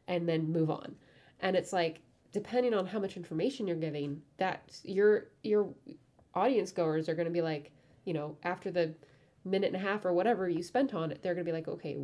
and 0.08 0.28
then 0.28 0.52
move 0.52 0.70
on 0.70 0.96
and 1.42 1.56
it's 1.56 1.74
like 1.74 2.02
depending 2.32 2.74
on 2.74 2.86
how 2.86 3.00
much 3.00 3.18
information 3.18 3.68
you're 3.68 3.76
giving 3.76 4.22
that 4.38 4.80
your 4.84 5.28
your 5.44 5.70
audience 6.34 6.72
goers 6.72 7.10
are 7.10 7.16
to 7.26 7.30
be 7.30 7.42
like 7.42 7.72
you 8.06 8.14
know 8.14 8.38
after 8.44 8.72
the 8.72 8.94
minute 9.44 9.74
and 9.74 9.76
a 9.76 9.80
half 9.80 10.06
or 10.06 10.14
whatever 10.14 10.48
you 10.48 10.64
spent 10.64 10.94
on 10.94 11.12
it 11.12 11.22
they're 11.22 11.36
to 11.36 11.44
be 11.44 11.52
like 11.52 11.68
okay 11.68 11.98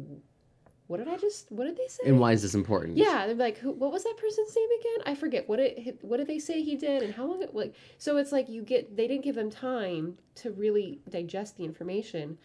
what 0.88 0.98
did 0.98 1.08
i 1.08 1.18
just 1.18 1.52
what 1.52 1.66
did 1.66 1.78
they 1.78 1.88
say? 1.88 2.04
And 2.06 2.20
why 2.20 2.32
is 2.32 2.42
this 2.42 2.56
important? 2.56 2.98
yeah 2.98 3.28
they're 3.28 3.36
like 3.36 3.58
Who, 3.58 3.72
what 3.72 3.92
was 3.92 4.04
that 4.04 4.16
person's 4.18 4.56
name 4.56 4.70
again? 4.80 5.12
I 5.12 5.16
forget. 5.16 5.48
What 5.48 5.60
it 5.60 6.00
what 6.02 6.18
did 6.18 6.28
they 6.28 6.40
say 6.40 6.62
he 6.62 6.76
did 6.76 7.04
and 7.04 7.14
how 7.14 7.26
long 7.26 7.42
it 7.42 7.54
like 7.54 7.76
so 7.98 8.18
it's 8.18 8.32
like 8.32 8.50
you 8.50 8.64
get 8.64 8.96
they 8.96 9.08
didn't 9.08 9.24
give 9.24 9.36
them 9.36 9.50
time 9.50 10.18
to 10.36 10.52
really 10.52 11.00
digest 11.10 11.58
the 11.58 11.66
information. 11.66 12.38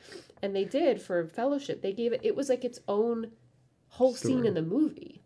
And 0.42 0.54
they 0.54 0.64
did 0.64 1.00
for 1.00 1.26
fellowship. 1.26 1.82
They 1.82 1.92
gave 1.92 2.12
it 2.12 2.20
it 2.22 2.34
was 2.34 2.48
like 2.48 2.64
its 2.64 2.80
own 2.88 3.30
whole 3.88 4.14
scene 4.14 4.46
in 4.46 4.54
the 4.54 4.62
movie. 4.62 5.22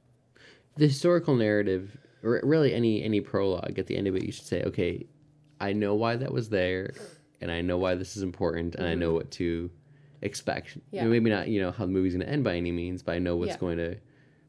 The 0.76 0.88
historical 0.88 1.34
narrative 1.34 1.96
or 2.22 2.40
really 2.42 2.74
any 2.74 3.02
any 3.02 3.20
prologue 3.20 3.78
at 3.78 3.86
the 3.86 3.96
end 3.96 4.06
of 4.06 4.16
it 4.16 4.24
you 4.24 4.32
should 4.32 4.46
say 4.46 4.62
okay 4.64 5.06
i 5.60 5.72
know 5.72 5.94
why 5.94 6.16
that 6.16 6.32
was 6.32 6.48
there 6.48 6.92
and 7.40 7.50
i 7.50 7.60
know 7.60 7.78
why 7.78 7.94
this 7.94 8.16
is 8.16 8.22
important 8.22 8.74
and 8.74 8.86
i 8.86 8.90
mm-hmm. 8.90 9.00
know 9.00 9.12
what 9.12 9.30
to 9.30 9.70
expect. 10.22 10.78
Yeah. 10.90 11.02
You 11.02 11.04
know, 11.08 11.10
maybe 11.12 11.30
not 11.30 11.48
you 11.48 11.60
know 11.60 11.70
how 11.70 11.84
the 11.86 11.92
movie's 11.92 12.14
going 12.14 12.26
to 12.26 12.32
end 12.32 12.44
by 12.44 12.54
any 12.56 12.72
means 12.72 13.02
but 13.02 13.12
i 13.14 13.18
know 13.18 13.36
what's 13.36 13.50
Yeah. 13.52 13.58
going 13.58 13.78
to 13.78 13.96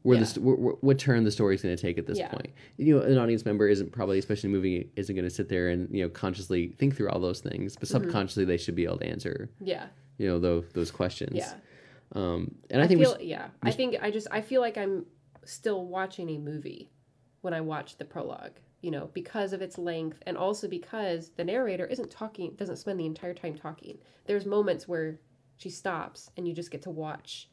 where 0.02 0.16
Yeah. 0.18 0.24
the 0.24 0.40
where- 0.40 0.56
what 0.80 0.98
turn 0.98 1.24
the 1.24 1.30
story's 1.30 1.62
going 1.62 1.76
to 1.76 1.80
take 1.80 1.98
at 1.98 2.06
this 2.06 2.18
Yeah. 2.18 2.28
point 2.28 2.50
you 2.78 2.94
know 2.96 3.02
an 3.02 3.18
audience 3.18 3.44
member 3.44 3.68
isn't 3.68 3.92
probably 3.92 4.18
especially 4.18 4.48
a 4.48 4.52
movie 4.52 4.90
isn't 4.96 5.14
going 5.14 5.24
to 5.28 5.30
sit 5.30 5.48
there 5.48 5.68
and 5.68 5.88
you 5.94 6.02
know 6.02 6.08
consciously 6.08 6.68
think 6.78 6.96
through 6.96 7.10
all 7.10 7.20
those 7.20 7.40
things 7.40 7.74
but 7.76 7.88
Mm-hmm. 7.88 8.04
subconsciously 8.04 8.44
they 8.44 8.56
should 8.56 8.74
be 8.74 8.84
able 8.84 8.98
to 8.98 9.06
answer 9.06 9.50
yeah 9.60 9.86
you 10.16 10.26
know 10.28 10.38
those 10.38 10.64
those 10.72 10.90
questions 10.90 11.36
yeah 11.36 11.52
um 12.12 12.54
and 12.70 12.80
i, 12.80 12.84
I 12.84 12.88
think 12.88 13.00
feel 13.00 13.16
yeah. 13.20 13.48
I 13.62 13.70
think 13.70 13.96
I 14.00 14.10
just 14.10 14.26
I 14.30 14.40
feel 14.40 14.60
like 14.62 14.78
I'm 14.78 15.04
still 15.44 15.86
watching 15.86 16.30
a 16.30 16.38
movie 16.38 16.90
when 17.42 17.52
I 17.54 17.60
watch 17.60 17.98
the 17.98 18.04
prologue. 18.04 18.52
You 18.80 18.92
know, 18.92 19.10
because 19.12 19.52
of 19.52 19.60
its 19.60 19.76
length 19.76 20.22
and 20.24 20.36
also 20.36 20.68
because 20.68 21.30
the 21.30 21.42
narrator 21.42 21.84
isn't 21.86 22.12
talking 22.12 22.54
doesn't 22.54 22.76
spend 22.76 23.00
the 23.00 23.06
entire 23.06 23.34
time 23.34 23.56
talking. 23.56 23.98
There's 24.26 24.46
moments 24.46 24.86
where 24.86 25.18
she 25.58 25.68
stops 25.70 26.30
and 26.36 26.48
you 26.48 26.54
just 26.54 26.70
get 26.70 26.82
to 26.82 26.90
watch 26.90 27.48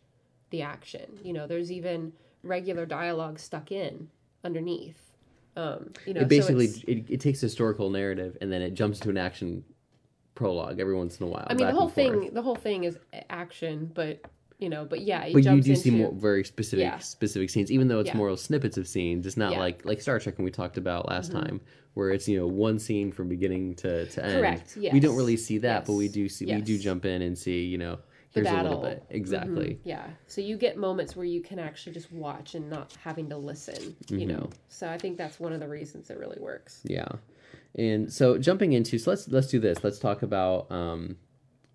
the 0.51 0.61
action. 0.61 1.19
You 1.23 1.33
know, 1.33 1.47
there's 1.47 1.71
even 1.71 2.13
regular 2.43 2.85
dialogue 2.85 3.39
stuck 3.39 3.71
in 3.71 4.07
underneath. 4.43 5.01
Um, 5.57 5.91
you 6.05 6.13
know, 6.13 6.21
it 6.21 6.27
basically 6.29 6.65
it's- 6.65 6.83
it, 6.87 7.05
it 7.09 7.19
takes 7.19 7.41
a 7.41 7.47
historical 7.47 7.89
narrative 7.89 8.37
and 8.41 8.51
then 8.51 8.61
it 8.61 8.73
jumps 8.73 8.99
to 9.01 9.09
an 9.09 9.17
action 9.17 9.63
prologue 10.35 10.79
every 10.79 10.95
once 10.95 11.19
in 11.19 11.25
a 11.25 11.29
while. 11.29 11.47
I 11.49 11.53
mean, 11.53 11.65
the 11.67 11.73
whole 11.73 11.85
and 11.85 11.93
forth. 11.93 12.21
thing 12.23 12.33
the 12.33 12.41
whole 12.41 12.55
thing 12.55 12.83
is 12.83 12.97
action, 13.29 13.89
but 13.93 14.19
you 14.57 14.69
know, 14.69 14.85
but 14.85 15.01
yeah, 15.01 15.29
But 15.33 15.43
you 15.43 15.61
do 15.61 15.75
see 15.75 15.91
more 15.91 16.11
very 16.13 16.43
specific 16.43 16.83
Yeah. 16.83 16.97
specific 16.99 17.49
scenes, 17.49 17.71
even 17.71 17.87
though 17.87 17.99
it's 17.99 18.07
Yeah. 18.09 18.17
more 18.17 18.35
snippets 18.37 18.77
of 18.77 18.87
scenes. 18.87 19.25
It's 19.25 19.37
not 19.37 19.51
Yeah. 19.51 19.57
Mm-hmm. 19.57 19.59
like 19.61 19.85
like 19.85 20.01
Star 20.01 20.19
Trek 20.19 20.37
when 20.37 20.45
we 20.45 20.51
talked 20.51 20.77
about 20.77 21.07
last 21.09 21.31
time, 21.31 21.59
where 21.93 22.09
it's 22.11 22.27
you 22.27 22.37
know 22.37 22.47
one 22.47 22.79
scene 22.79 23.11
from 23.11 23.27
beginning 23.27 23.75
to, 23.75 24.05
to 24.05 24.25
end. 24.25 24.39
Correct, 24.39 24.77
We 24.93 24.99
don't 24.99 25.15
really 25.17 25.37
see 25.37 25.57
that, 25.59 25.85
but 25.85 25.93
we 25.93 26.07
do 26.07 26.29
see 26.29 26.45
we 26.45 26.61
do 26.61 26.77
jump 26.77 27.05
in 27.05 27.21
and 27.21 27.37
see 27.37 27.65
you 27.65 27.77
know 27.77 27.99
here's 28.31 28.47
a 28.47 28.63
little 28.63 28.81
bit 28.81 29.03
exactly. 29.09 29.75
Mhm, 29.75 29.79
Yeah. 29.85 30.05
So 30.27 30.41
you 30.41 30.57
get 30.57 30.77
moments 30.77 31.15
where 31.15 31.25
you 31.25 31.41
can 31.41 31.57
actually 31.59 31.93
just 31.93 32.11
watch 32.11 32.53
and 32.55 32.69
not 32.69 32.93
having 33.01 33.29
to 33.29 33.37
listen, 33.37 33.95
you 34.09 34.19
Mm-hmm. 34.19 34.27
know. 34.27 34.49
So 34.67 34.89
I 34.89 34.97
think 34.97 35.17
that's 35.17 35.39
one 35.39 35.53
of 35.53 35.59
the 35.61 35.67
reasons 35.69 36.09
it 36.09 36.17
really 36.17 36.39
works. 36.39 36.81
Yeah. 36.85 37.07
And 37.75 38.11
so 38.11 38.37
jumping 38.37 38.71
into 38.73 38.97
so 38.97 39.11
let's 39.11 39.27
let's 39.29 39.47
do 39.47 39.59
this. 39.59 39.83
Let's 39.83 39.99
talk 39.99 40.21
about 40.21 40.69
um 40.71 41.17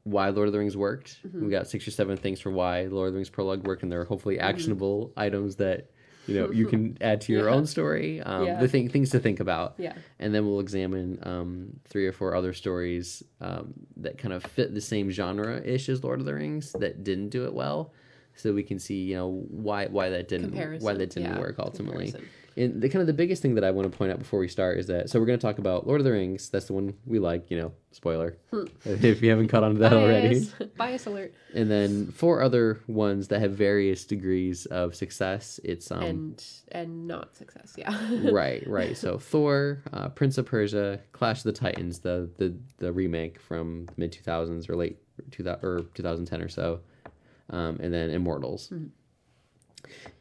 why 0.05 0.29
Lord 0.31 0.49
of 0.49 0.53
the 0.53 0.59
Rings 0.59 0.77
worked. 0.77 1.19
Mm-hmm. 1.27 1.45
We 1.45 1.51
got 1.51 1.67
six 1.69 1.87
or 1.87 1.91
seven 1.91 2.17
things 2.17 2.41
for 2.41 2.51
why 2.51 2.83
Lord 2.87 3.09
of 3.09 3.13
the 3.15 3.19
Rings 3.19 3.31
prologue 3.31 3.67
worked, 3.67 3.83
and 3.83 3.91
they're 3.93 4.05
hopefully 4.05 4.39
actionable 4.39 5.13
items 5.17 5.57
that 5.57 5.91
you 6.27 6.35
know 6.39 6.51
you 6.53 6.67
can 6.67 6.97
add 7.03 7.21
to 7.23 7.33
your 7.33 7.43
Mm-hmm. 7.43 7.51
Yeah. 7.53 7.57
own 7.57 7.67
story. 7.67 8.21
Um, 8.23 8.45
Yeah. 8.47 8.61
The 8.61 8.69
thing 8.69 8.89
things 8.89 9.11
to 9.11 9.19
think 9.21 9.41
about, 9.41 9.75
Yeah. 9.79 9.95
and 10.19 10.35
then 10.35 10.47
we'll 10.47 10.61
examine 10.61 11.19
um, 11.23 11.81
three 11.89 12.07
or 12.07 12.13
four 12.13 12.35
other 12.35 12.53
stories 12.53 13.23
um, 13.41 13.75
that 13.99 14.19
kind 14.19 14.33
of 14.35 14.43
fit 14.45 14.73
the 14.75 14.81
same 14.81 15.11
genre 15.11 15.61
ish 15.65 15.89
as 15.89 16.03
Lord 16.05 16.21
of 16.21 16.27
the 16.27 16.35
Rings 16.35 16.73
that 16.79 17.05
didn't 17.05 17.31
do 17.31 17.45
it 17.45 17.53
well, 17.55 17.93
so 18.35 18.53
we 18.53 18.63
can 18.63 18.79
see 18.79 19.03
you 19.03 19.17
know 19.17 19.45
why 19.49 19.87
why 19.87 20.09
that 20.11 20.29
didn't 20.29 20.51
Comparison. 20.51 20.85
why 20.85 20.95
that 20.95 21.11
didn't 21.11 21.33
yeah, 21.35 21.39
work 21.41 21.57
ultimately. 21.59 22.13
comparison. 22.13 22.31
And 22.57 22.81
the 22.81 22.89
kind 22.89 23.01
of 23.01 23.07
the 23.07 23.13
biggest 23.13 23.43
thing 23.43 23.55
that 23.55 23.65
I 23.65 23.71
want 23.71 23.91
to 23.91 23.97
point 23.97 24.13
out 24.13 24.19
before 24.19 24.41
we 24.41 24.49
start 24.49 24.79
is 24.79 24.87
that 24.87 25.09
so 25.11 25.19
we're 25.21 25.27
going 25.27 25.39
to 25.39 25.47
talk 25.47 25.59
about 25.59 25.87
Lord 25.87 26.01
of 26.01 26.05
the 26.05 26.13
Rings. 26.13 26.49
That's 26.49 26.67
the 26.67 26.73
one 26.73 26.95
we 27.07 27.19
like, 27.19 27.51
you 27.51 27.59
know. 27.59 27.73
Spoiler, 27.93 28.37
if 28.85 29.21
you 29.21 29.31
haven't 29.31 29.49
caught 29.49 29.65
on 29.65 29.75
to 29.75 29.81
that 29.81 29.93
already. 29.93 30.41
Bias. 30.41 30.55
Bias 30.77 31.07
alert. 31.07 31.35
And 31.55 31.69
then 31.69 32.13
four 32.13 32.41
other 32.41 32.79
ones 32.87 33.27
that 33.29 33.41
have 33.41 33.53
various 33.53 34.05
degrees 34.05 34.67
of 34.67 34.95
success. 34.95 35.59
It's 35.65 35.91
um 35.91 36.03
and 36.03 36.45
and 36.71 37.09
not 37.09 37.35
success. 37.35 37.75
Yeah. 37.77 37.99
right, 38.31 38.65
right. 38.69 38.97
So 38.97 39.19
Thor, 39.19 39.83
uh, 39.93 40.09
Prince 40.11 40.39
of 40.39 40.47
Persia, 40.47 41.01
Clash 41.11 41.39
of 41.39 41.45
the 41.45 41.53
Titans, 41.53 41.99
the 41.99 42.31
the 42.37 42.55
the 42.79 42.93
remake 42.93 43.41
from 43.41 43.89
mid 43.97 44.13
two 44.13 44.23
thousands 44.23 44.69
or 44.69 44.77
late 44.77 44.99
two 45.33 45.43
thousand 45.43 45.65
or 45.65 45.81
two 45.95 46.05
thousand 46.05 46.27
ten 46.27 46.41
or 46.41 46.49
so, 46.49 46.81
um, 47.51 47.79
and 47.81 47.93
then 47.93 48.11
Immortals. 48.11 48.73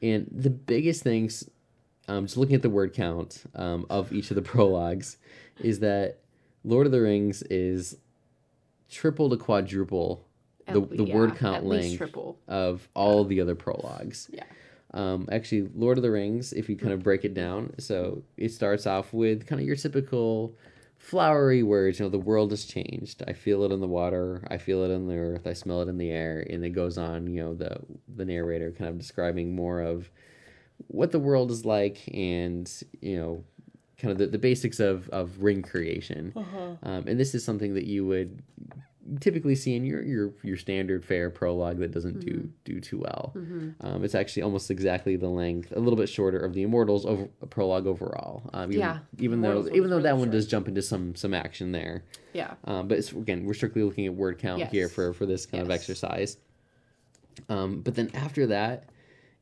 And 0.02 0.28
the 0.32 0.50
biggest 0.50 1.04
things, 1.04 1.50
um, 2.10 2.26
just 2.26 2.38
looking 2.38 2.56
at 2.56 2.62
the 2.62 2.70
word 2.70 2.94
count 2.94 3.44
um, 3.56 3.86
of 3.90 4.12
each 4.12 4.32
of 4.32 4.36
the 4.36 4.42
prologues, 4.54 5.18
is 5.62 5.80
that 5.80 6.20
Lord 6.64 6.86
of 6.86 6.92
the 6.92 7.02
Rings 7.02 7.44
is 7.44 7.98
triple 8.90 9.30
to 9.30 9.38
quadruple 9.38 10.26
the, 10.68 10.82
the 10.82 11.06
yeah, 11.06 11.16
word 11.16 11.36
count 11.36 11.66
length 11.66 12.02
of 12.48 12.88
all 12.94 13.24
the 13.24 13.42
other 13.42 13.56
prologues. 13.56 14.30
Yeah. 14.32 14.44
Um, 14.94 15.28
actually, 15.32 15.70
Lord 15.76 15.98
of 15.98 16.02
the 16.02 16.12
Rings, 16.12 16.52
if 16.54 16.68
you 16.68 16.76
kind 16.76 16.94
of 16.94 17.04
break 17.04 17.24
it 17.24 17.34
down, 17.34 17.74
so 17.78 18.24
it 18.38 18.50
starts 18.50 18.88
off 18.88 19.14
with 19.14 19.46
kind 19.46 19.62
of 19.62 19.68
your 19.68 19.76
typical 19.76 20.56
flowery 20.98 21.62
words. 21.62 22.00
You 22.00 22.06
know, 22.06 22.10
the 22.10 22.18
world 22.18 22.52
has 22.52 22.66
changed. 22.66 23.24
I 23.28 23.34
feel 23.34 23.64
it 23.64 23.72
in 23.72 23.82
the 23.82 23.88
water. 23.88 24.44
I 24.50 24.58
feel 24.58 24.84
it 24.84 24.90
in 24.90 25.08
the 25.08 25.16
earth. 25.16 25.46
I 25.46 25.54
smell 25.54 25.82
it 25.82 25.90
in 25.90 25.98
the 25.98 26.10
air. 26.10 26.46
And 26.50 26.66
it 26.66 26.72
goes 26.72 26.98
on. 26.98 27.28
You 27.28 27.44
know, 27.44 27.54
the 27.54 27.78
the 28.16 28.26
narrator 28.26 28.72
kind 28.72 28.90
of 28.90 28.98
describing 28.98 29.56
more 29.56 29.82
of 29.82 30.10
what 30.88 31.12
the 31.12 31.20
world 31.20 31.52
is 31.52 31.66
like, 31.66 32.00
and 32.14 32.72
you 33.02 33.18
know, 33.18 33.44
kind 33.98 34.12
of 34.12 34.18
the, 34.18 34.28
the 34.28 34.40
basics 34.40 34.80
of 34.80 35.10
of 35.10 35.42
ring 35.42 35.62
creation. 35.62 36.34
Uh-huh. 36.36 36.76
Um, 36.84 37.08
and 37.08 37.20
this 37.20 37.36
is 37.36 37.44
something 37.44 37.74
that 37.76 37.86
you 37.86 38.06
would 38.06 38.42
typically 39.22 39.56
see 39.56 39.76
in 39.76 39.86
your 39.86 40.04
your 40.04 40.34
your 40.44 40.58
standard 40.58 41.04
fair 41.04 41.30
prologue 41.30 41.80
that 41.80 41.92
doesn't 41.92 42.20
do 42.20 42.48
do 42.64 42.80
too 42.80 43.00
well. 43.00 43.34
Um, 43.82 44.04
it's 44.04 44.14
actually 44.16 44.44
almost 44.44 44.70
exactly 44.70 45.16
the 45.16 45.28
length, 45.30 45.72
a 45.76 45.80
little 45.80 45.98
bit 45.98 46.10
shorter 46.10 46.38
of 46.38 46.54
the 46.54 46.64
Immortals 46.64 47.06
over 47.06 47.26
prologue 47.50 47.88
overall. 47.88 48.50
Um, 48.54 48.72
even, 48.72 48.80
Yeah, 48.80 49.00
even 49.18 49.42
though 49.42 49.50
Immortals 49.50 49.66
one 49.68 49.76
even 49.78 49.90
though 49.90 50.00
that 50.00 50.10
really 50.10 50.20
one 50.20 50.28
short. 50.28 50.32
does 50.34 50.48
jump 50.48 50.68
into 50.68 50.82
some 50.82 51.16
some 51.16 51.34
action 51.34 51.72
there. 51.72 52.04
Yeah. 52.34 52.54
Um, 52.66 52.88
but 52.88 53.00
it's 53.00 53.12
again 53.12 53.46
we're 53.46 53.54
strictly 53.54 53.84
looking 53.84 54.06
at 54.06 54.14
word 54.14 54.38
count 54.38 54.64
here 54.68 54.90
for 54.90 55.14
for 55.14 55.26
this 55.26 55.46
kind 55.46 55.64
of 55.64 55.72
exercise. 55.72 56.38
Um, 57.48 57.82
but 57.82 57.96
then 57.96 58.12
after 58.14 58.48
that, 58.48 58.90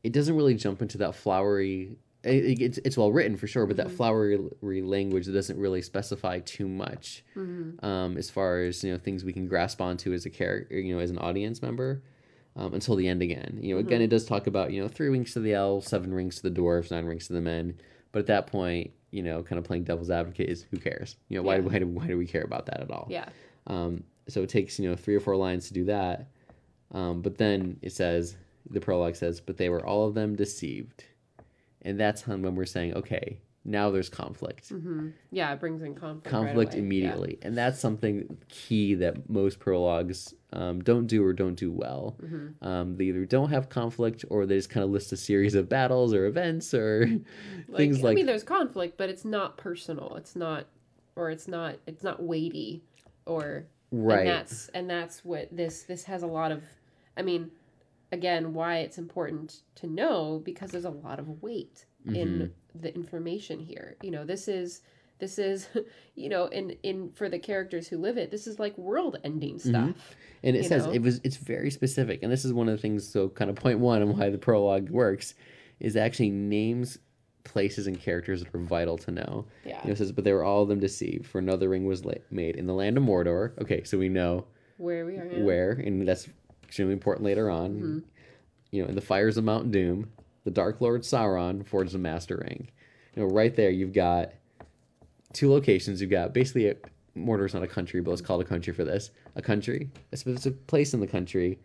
it 0.04 0.13
doesn't 0.13 0.36
really 0.36 0.54
jump 0.56 0.82
into 0.82 0.98
that 1.00 1.16
flowery. 1.16 1.98
It, 2.24 2.62
it's 2.62 2.77
it's 2.80 2.98
well 2.98 3.12
written 3.12 3.38
for 3.38 3.48
sure, 3.48 3.66
but 3.66 3.77
Mm-hmm. 3.77 3.88
that 3.89 3.96
flowery 3.96 4.82
language 4.82 5.25
that 5.27 5.34
doesn't 5.34 5.60
really 5.60 5.82
specify 5.82 6.39
too 6.39 6.68
much 6.68 7.24
Mm-hmm. 7.36 7.86
um, 7.86 8.18
as 8.18 8.30
far 8.30 8.62
as 8.62 8.84
you 8.84 8.92
know 8.92 8.98
things 8.98 9.24
we 9.24 9.34
can 9.34 9.48
grasp 9.48 9.82
onto 9.82 10.13
as 10.13 10.25
a 10.25 10.30
character, 10.30 10.77
you 10.80 10.94
know, 10.96 11.00
as 11.01 11.10
an 11.12 11.18
audience 11.20 11.62
member. 11.62 12.01
Um, 12.56 12.74
until 12.74 12.96
the 12.96 13.08
end 13.08 13.22
again. 13.22 13.60
You 13.62 13.75
know, 13.75 13.80
Mm-hmm. 13.82 13.88
again, 13.88 14.01
it 14.01 14.08
does 14.08 14.25
talk 14.25 14.48
about 14.48 14.72
you 14.72 14.82
know 14.82 14.88
three 14.88 15.10
rings 15.10 15.32
to 15.34 15.39
the 15.39 15.54
elves, 15.54 15.88
seven 15.88 16.12
rings 16.12 16.38
to 16.38 16.50
the 16.50 16.60
dwarves, 16.60 16.89
nine 16.89 17.06
rings 17.06 17.27
to 17.27 17.34
the 17.34 17.42
men. 17.42 17.80
But 18.12 18.22
at 18.22 18.25
that 18.27 18.48
point, 18.48 18.89
you 19.12 19.22
know, 19.22 19.44
kind 19.44 19.60
of 19.60 19.63
playing 19.66 19.84
devil's 19.84 20.10
advocate 20.10 20.50
is 20.50 20.63
who 20.72 20.77
cares? 20.77 21.18
You 21.30 21.38
know, 21.38 21.44
why 21.44 21.58
Yeah. 21.58 21.62
why 21.62 21.77
do 21.80 21.88
why 21.88 22.08
do 22.08 22.18
we 22.18 22.25
care 22.25 22.42
about 22.42 22.66
that 22.66 22.80
at 22.82 22.89
all? 22.89 23.06
Yeah. 23.12 23.30
Um, 23.68 24.04
so 24.27 24.42
it 24.42 24.50
takes 24.50 24.80
you 24.80 24.89
know 24.89 24.96
three 24.96 25.13
or 25.13 25.20
four 25.20 25.36
lines 25.36 25.68
to 25.68 25.74
do 25.75 25.86
that. 25.86 26.30
Um, 26.92 27.22
but 27.22 27.38
then 27.38 27.77
it 27.84 27.92
says 27.92 28.36
the 28.69 28.79
prologue 28.81 29.15
says, 29.15 29.39
"But 29.39 29.57
they 29.57 29.69
were 29.69 29.86
all 29.86 30.07
of 30.07 30.13
them 30.13 30.36
deceived," 30.36 31.03
and 31.81 32.00
that's 32.00 32.27
when 32.27 32.55
we're 32.55 32.65
saying, 32.65 32.93
okay, 32.95 33.39
now 33.63 33.91
there's 33.91 34.07
conflict, 34.09 34.69
Mm-hmm. 34.69 35.09
Yeah, 35.31 35.51
it 35.53 35.59
brings 35.59 35.81
in 35.81 35.93
conflict. 35.93 36.25
right 36.27 36.31
conflict. 36.31 36.74
Yeah. 36.74 36.79
immediately, 36.79 37.38
and 37.41 37.57
that's 37.57 37.79
something 37.79 38.38
key 38.47 38.95
that 38.95 39.29
most 39.29 39.59
prologues 39.59 40.33
um, 40.53 40.81
don't 40.81 41.05
do 41.07 41.24
or 41.25 41.33
don't 41.33 41.55
do 41.55 41.69
well. 41.71 42.15
Mm-hmm. 42.24 42.65
Um, 42.65 42.95
they 42.95 43.05
either 43.05 43.25
don't 43.25 43.50
have 43.50 43.67
conflict 43.67 44.24
or 44.29 44.45
they 44.45 44.55
just 44.55 44.69
kind 44.69 44.86
of 44.86 44.89
list 44.89 45.12
a 45.12 45.17
series 45.17 45.53
of 45.53 45.67
battles 45.67 46.13
or 46.13 46.25
events 46.27 46.74
or 46.74 47.05
things 47.07 47.25
Like, 47.67 47.77
things 47.77 48.05
I 48.05 48.13
mean, 48.13 48.25
there's 48.25 48.43
conflict, 48.43 48.97
but 48.97 49.09
it's 49.09 49.25
not 49.25 49.57
personal. 49.57 50.15
It's 50.15 50.36
not, 50.36 50.67
or 51.17 51.29
it's 51.29 51.47
not. 51.47 51.75
It's 51.86 52.03
not 52.03 52.24
weighty, 52.24 52.83
or 53.25 53.65
right. 53.91 54.19
And 54.19 54.27
that's 54.29 54.69
and 54.69 54.89
that's 54.89 55.25
what 55.25 55.50
this 55.51 55.83
this 55.83 56.05
has 56.05 56.24
a 56.24 56.27
lot 56.27 56.53
of. 56.53 56.63
I 57.17 57.21
mean, 57.21 57.51
again, 58.12 58.54
why 58.54 58.78
it's 58.78 58.98
important 58.98 59.62
to 59.76 59.88
know 59.88 60.42
because 60.46 60.72
there's 60.72 60.86
a 60.86 60.90
lot 60.90 61.20
of 61.20 61.42
weight 61.42 61.86
Mm-hmm. 62.06 62.16
in 62.16 62.54
the 62.74 62.96
information 62.96 63.60
here. 63.60 63.98
You 64.02 64.12
know, 64.12 64.24
this 64.24 64.48
is 64.48 64.82
this 65.20 65.38
is 65.38 65.68
you 66.16 66.30
know 66.30 66.46
in 66.46 66.70
in 66.84 67.12
for 67.12 67.28
the 67.28 67.38
characters 67.40 67.88
who 67.90 67.98
live 67.98 68.18
it. 68.18 68.32
This 68.32 68.48
is 68.48 68.60
like 68.60 68.78
world 68.78 69.18
ending 69.26 69.60
stuff. 69.60 70.16
And 70.42 70.56
it 70.56 70.66
says 70.68 70.86
know? 70.86 70.94
it 70.94 71.02
was 71.02 71.20
it's 71.26 71.36
very 71.36 71.70
specific, 71.70 72.24
and 72.24 72.32
this 72.32 72.46
is 72.46 72.54
one 72.54 72.70
of 72.70 72.76
the 72.78 72.82
things. 72.82 73.06
So 73.06 73.28
kind 73.28 73.50
of 73.50 73.58
point 73.58 73.80
one 73.80 74.02
and 74.02 74.18
why 74.18 74.30
the 74.30 74.38
prologue 74.38 74.90
works 74.90 75.34
is 75.82 75.98
actually 75.98 76.30
names 76.30 76.98
places 77.44 77.88
and 77.88 78.00
characters 78.00 78.42
that 78.44 78.56
are 78.56 78.60
vital 78.60 78.98
to 79.00 79.12
know. 79.12 79.46
Yeah. 79.66 79.80
You 79.82 79.88
know, 79.88 79.92
it 79.94 79.98
says, 79.98 80.12
but 80.14 80.24
they 80.24 80.32
were 80.34 80.44
all 80.46 80.64
of 80.64 80.70
them 80.70 80.80
deceived, 80.80 81.26
for 81.26 81.40
another 81.40 81.68
ring 81.68 81.86
was 81.86 82.06
la- 82.06 82.14
made 82.32 82.56
in 82.56 82.68
the 82.68 82.74
land 82.74 82.98
of 82.98 83.04
Mordor. 83.04 83.58
Okay, 83.62 83.84
so 83.84 83.98
we 83.98 84.08
know 84.08 84.46
Where 84.78 85.06
we 85.06 85.18
are. 85.18 85.26
now. 85.26 85.44
where, 85.44 85.72
and 85.72 86.08
that's 86.08 86.28
extremely 86.67 86.93
important 86.93 87.25
later 87.25 87.50
on. 87.50 87.69
Mm-hmm. 87.71 88.00
You 88.71 88.83
know, 88.83 88.89
in 88.89 88.95
the 88.95 89.01
fires 89.01 89.38
of 89.38 89.43
Mount 89.45 89.71
Doom, 89.71 90.09
the 90.43 90.51
Dark 90.51 90.81
Lord 90.81 91.01
Sauron 91.03 91.65
forged 91.65 91.93
the 91.93 91.97
Master 92.00 92.38
Ring. 92.38 92.69
You 93.15 93.24
know, 93.24 93.29
right 93.29 93.55
there, 93.55 93.69
you've 93.69 93.93
got 93.93 94.33
two 95.33 95.51
locations. 95.51 96.01
You've 96.01 96.12
got 96.12 96.33
basically 96.33 96.69
a, 96.69 96.75
Mordor's 97.15 97.53
not 97.53 97.63
a 97.63 97.67
country, 97.67 98.01
but 98.01 98.12
it's 98.12 98.21
called 98.21 98.41
a 98.41 98.45
country 98.45 98.74
for 98.74 98.83
this. 98.83 99.12
A 99.36 99.41
country, 99.41 99.89
a 100.12 100.17
specific 100.17 100.67
place 100.67 100.93
in 100.93 101.00
the 101.00 101.07
country, 101.07 101.59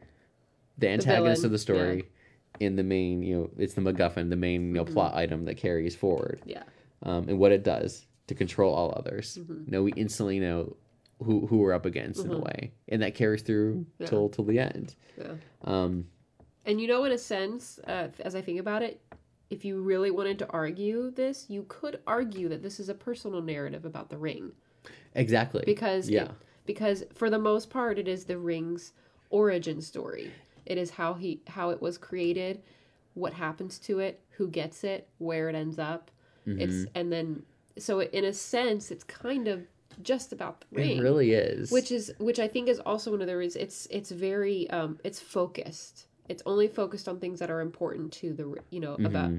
the 0.79 0.89
antagonist 0.89 1.43
villain, 1.43 1.45
of 1.47 1.53
the 1.53 1.59
story, 1.59 2.05
in 2.61 2.77
the 2.77 2.83
main, 2.83 3.23
you 3.23 3.35
know, 3.37 3.51
it's 3.59 3.75
the 3.75 3.81
MacGuffin, 3.81 4.31
the 4.31 4.37
main 4.37 4.69
you 4.69 4.75
know, 4.75 4.85
Mm-hmm. 4.85 4.95
plot 4.95 5.15
item 5.15 5.45
that 5.47 5.57
carries 5.57 5.97
forward 5.97 6.41
Yeah. 6.47 6.63
um, 7.03 7.29
and 7.29 7.39
what 7.39 7.51
it 7.53 7.65
does 7.65 8.07
to 8.29 8.35
control 8.35 8.73
all 8.75 8.95
others. 8.97 9.39
Mm-hmm. 9.41 9.65
No, 9.71 9.83
we 9.83 9.93
instantly 9.95 10.39
know 10.39 10.77
who 11.23 11.47
who 11.47 11.59
we're 11.59 11.73
up 11.73 11.87
against 11.87 12.25
in 12.25 12.33
a 12.33 12.39
way, 12.39 12.73
and 12.89 13.03
that 13.03 13.15
carries 13.15 13.43
through 13.43 13.87
Yeah. 13.99 14.07
till 14.07 14.29
till 14.29 14.45
the 14.45 14.59
end. 14.59 14.95
Yeah. 15.19 15.35
Um, 15.63 16.07
And 16.65 16.81
you 16.81 16.87
know, 16.87 17.05
in 17.05 17.13
a 17.13 17.19
sense, 17.19 17.79
uh, 17.87 18.09
as 18.21 18.35
I 18.35 18.41
think 18.41 18.61
about 18.61 18.83
it, 18.83 19.01
if 19.51 19.65
you 19.65 19.81
really 19.83 20.11
wanted 20.11 20.39
to 20.41 20.49
argue 20.51 21.11
this, 21.11 21.47
you 21.51 21.65
could 21.69 22.01
argue 22.07 22.49
that 22.49 22.63
this 22.63 22.79
is 22.81 22.89
a 22.89 22.95
personal 22.95 23.43
narrative 23.43 23.85
about 23.85 24.11
the 24.11 24.17
ring 24.19 24.53
exactly. 25.15 25.63
because 25.67 26.09
it- 26.09 26.13
yeah, 26.15 26.31
because 26.67 27.05
for 27.15 27.29
the 27.31 27.39
most 27.39 27.69
part, 27.71 27.99
it 27.99 28.09
is 28.09 28.25
the 28.25 28.39
ring's 28.39 28.93
origin 29.31 29.81
story. 29.81 30.31
It 30.67 30.79
is 30.79 30.91
how 30.91 31.15
he 31.15 31.43
how 31.49 31.71
it 31.71 31.83
was 31.83 31.99
created, 31.99 32.63
what 33.15 33.33
happens 33.35 33.79
to 33.81 33.99
it, 33.99 34.21
who 34.31 34.49
gets 34.49 34.85
it, 34.85 35.09
where 35.19 35.49
it 35.49 35.55
ends 35.55 35.79
up. 35.79 36.11
It's 36.47 36.73
Mm-hmm. 36.75 36.85
and 36.99 37.13
then 37.13 37.43
so 37.79 38.01
in 38.03 38.25
a 38.25 38.33
sense, 38.33 38.91
it's 38.91 39.05
kind 39.05 39.49
of 39.49 39.67
just 40.03 40.33
about 40.33 40.61
the 40.61 40.67
ring 40.73 40.99
it 40.99 41.03
really 41.03 41.33
is. 41.33 41.71
which 41.71 41.93
is 41.93 42.13
which 42.19 42.39
I 42.39 42.49
think 42.49 42.69
is 42.69 42.81
also 42.81 43.11
one 43.11 43.21
of 43.21 43.27
the 43.27 43.37
reasons 43.37 43.63
it's 43.63 43.87
it's 43.91 44.11
very 44.11 44.69
um 44.71 44.99
it's 45.05 45.21
focused. 45.21 46.07
It's 46.29 46.43
only 46.47 46.69
focused 46.69 47.09
on 47.09 47.19
things 47.19 47.41
that 47.41 47.51
are 47.51 47.61
important 47.61 48.13
to 48.15 48.33
the 48.33 48.55
you 48.71 48.81
know 48.81 48.95
about 48.95 49.33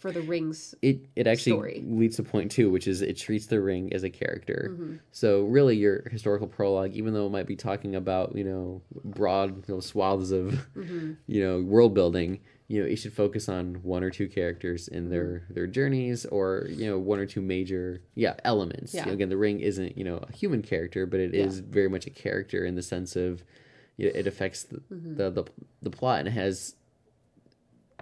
for 0.00 0.10
the 0.10 0.20
rings. 0.22 0.74
it 0.82 1.06
it 1.14 1.26
actually 1.28 1.52
story. 1.52 1.84
leads 1.86 2.16
to 2.16 2.22
point 2.24 2.50
two, 2.50 2.70
which 2.70 2.88
is 2.88 3.00
it 3.02 3.16
treats 3.16 3.46
the 3.46 3.60
ring 3.60 3.92
as 3.92 4.02
a 4.02 4.10
character. 4.10 4.70
Mm-hmm. 4.72 4.94
So 5.12 5.44
really, 5.44 5.76
your 5.76 6.08
historical 6.10 6.48
prologue, 6.48 6.94
even 6.94 7.14
though 7.14 7.26
it 7.26 7.30
might 7.30 7.46
be 7.46 7.54
talking 7.56 7.94
about 7.94 8.34
you 8.34 8.44
know 8.44 8.82
broad 9.04 9.68
you 9.68 9.74
know, 9.74 9.80
swaths 9.80 10.30
of 10.32 10.66
Mm-hmm. 10.76 11.12
you 11.26 11.40
know 11.44 11.60
world 11.62 11.94
building, 11.94 12.40
you 12.68 12.80
know 12.82 12.88
it 12.88 12.96
should 12.96 13.12
focus 13.12 13.48
on 13.48 13.74
one 13.82 14.02
or 14.02 14.10
two 14.10 14.26
characters 14.28 14.88
in 14.88 15.10
their 15.10 15.24
Mm-hmm. 15.44 15.54
their 15.54 15.66
journeys, 15.66 16.24
or 16.26 16.66
you 16.70 16.86
know 16.88 16.98
one 16.98 17.18
or 17.18 17.26
two 17.26 17.42
major 17.42 18.00
yeah 18.14 18.34
elements. 18.44 18.94
You 18.94 19.02
know, 19.02 19.06
Yeah. 19.08 19.12
again, 19.12 19.28
the 19.28 19.36
ring 19.36 19.60
isn't 19.60 19.96
you 19.98 20.04
know 20.04 20.16
a 20.28 20.32
human 20.32 20.62
character, 20.62 21.04
but 21.06 21.20
it 21.20 21.34
is 21.34 21.60
Yeah. 21.60 21.66
very 21.68 21.88
much 21.90 22.06
a 22.06 22.10
character 22.10 22.64
in 22.64 22.74
the 22.74 22.82
sense 22.82 23.16
of 23.16 23.44
you 23.98 24.06
know, 24.06 24.12
it 24.18 24.26
affects 24.26 24.62
the, 24.64 24.78
Mm-hmm. 24.90 25.14
the 25.16 25.30
the 25.30 25.44
the 25.82 25.90
plot 25.90 26.20
and 26.20 26.28
it 26.28 26.32
has 26.32 26.74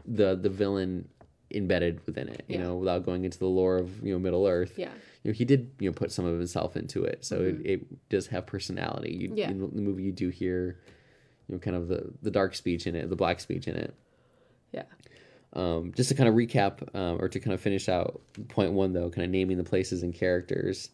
the 0.07 0.37
the 0.37 0.49
villain 0.49 1.09
embedded 1.53 2.05
within 2.07 2.29
it. 2.29 2.45
You 2.49 2.57
Yeah. 2.59 2.65
know, 2.65 2.77
without 2.77 3.05
going 3.05 3.25
into 3.25 3.39
the 3.39 3.47
lore 3.47 3.77
of 3.79 4.03
you 4.05 4.13
know 4.13 4.19
Middle 4.19 4.47
Earth. 4.47 4.75
Yeah, 4.77 4.93
You 5.25 5.31
know, 5.31 5.35
he 5.35 5.45
did 5.45 5.71
you 5.79 5.89
know 5.89 5.95
put 5.95 6.13
some 6.13 6.25
of 6.27 6.37
himself 6.39 6.77
into 6.77 7.05
it, 7.05 7.25
so 7.25 7.41
it, 7.43 7.57
it 7.65 8.09
does 8.09 8.27
have 8.29 8.47
personality. 8.47 9.15
You, 9.15 9.29
Mm-hmm. 9.29 9.39
Yeah. 9.39 9.51
In 9.51 9.59
the 9.61 9.83
movie, 9.83 10.03
you 10.05 10.13
do 10.13 10.29
hear, 10.29 10.79
you 11.49 11.55
know, 11.55 11.59
kind 11.59 11.77
of 11.77 11.89
the 11.89 12.11
the 12.23 12.31
dark 12.31 12.55
speech 12.55 12.87
in 12.87 12.95
it, 12.95 13.09
the 13.11 13.17
black 13.17 13.41
speech 13.41 13.67
in 13.69 13.77
it. 13.77 13.95
yeah, 14.73 14.85
Um, 15.55 15.93
just 15.97 16.11
to 16.11 16.15
kind 16.15 16.29
of 16.29 16.35
recap, 16.35 16.95
um, 16.95 17.21
or 17.21 17.29
to 17.29 17.41
kind 17.41 17.55
of 17.55 17.61
finish 17.61 17.89
out 17.89 18.21
point 18.49 18.73
one, 18.73 18.93
though, 18.93 19.09
kind 19.11 19.25
of 19.25 19.31
naming 19.31 19.57
the 19.57 19.65
places 19.65 20.03
and 20.03 20.13
characters, 20.15 20.91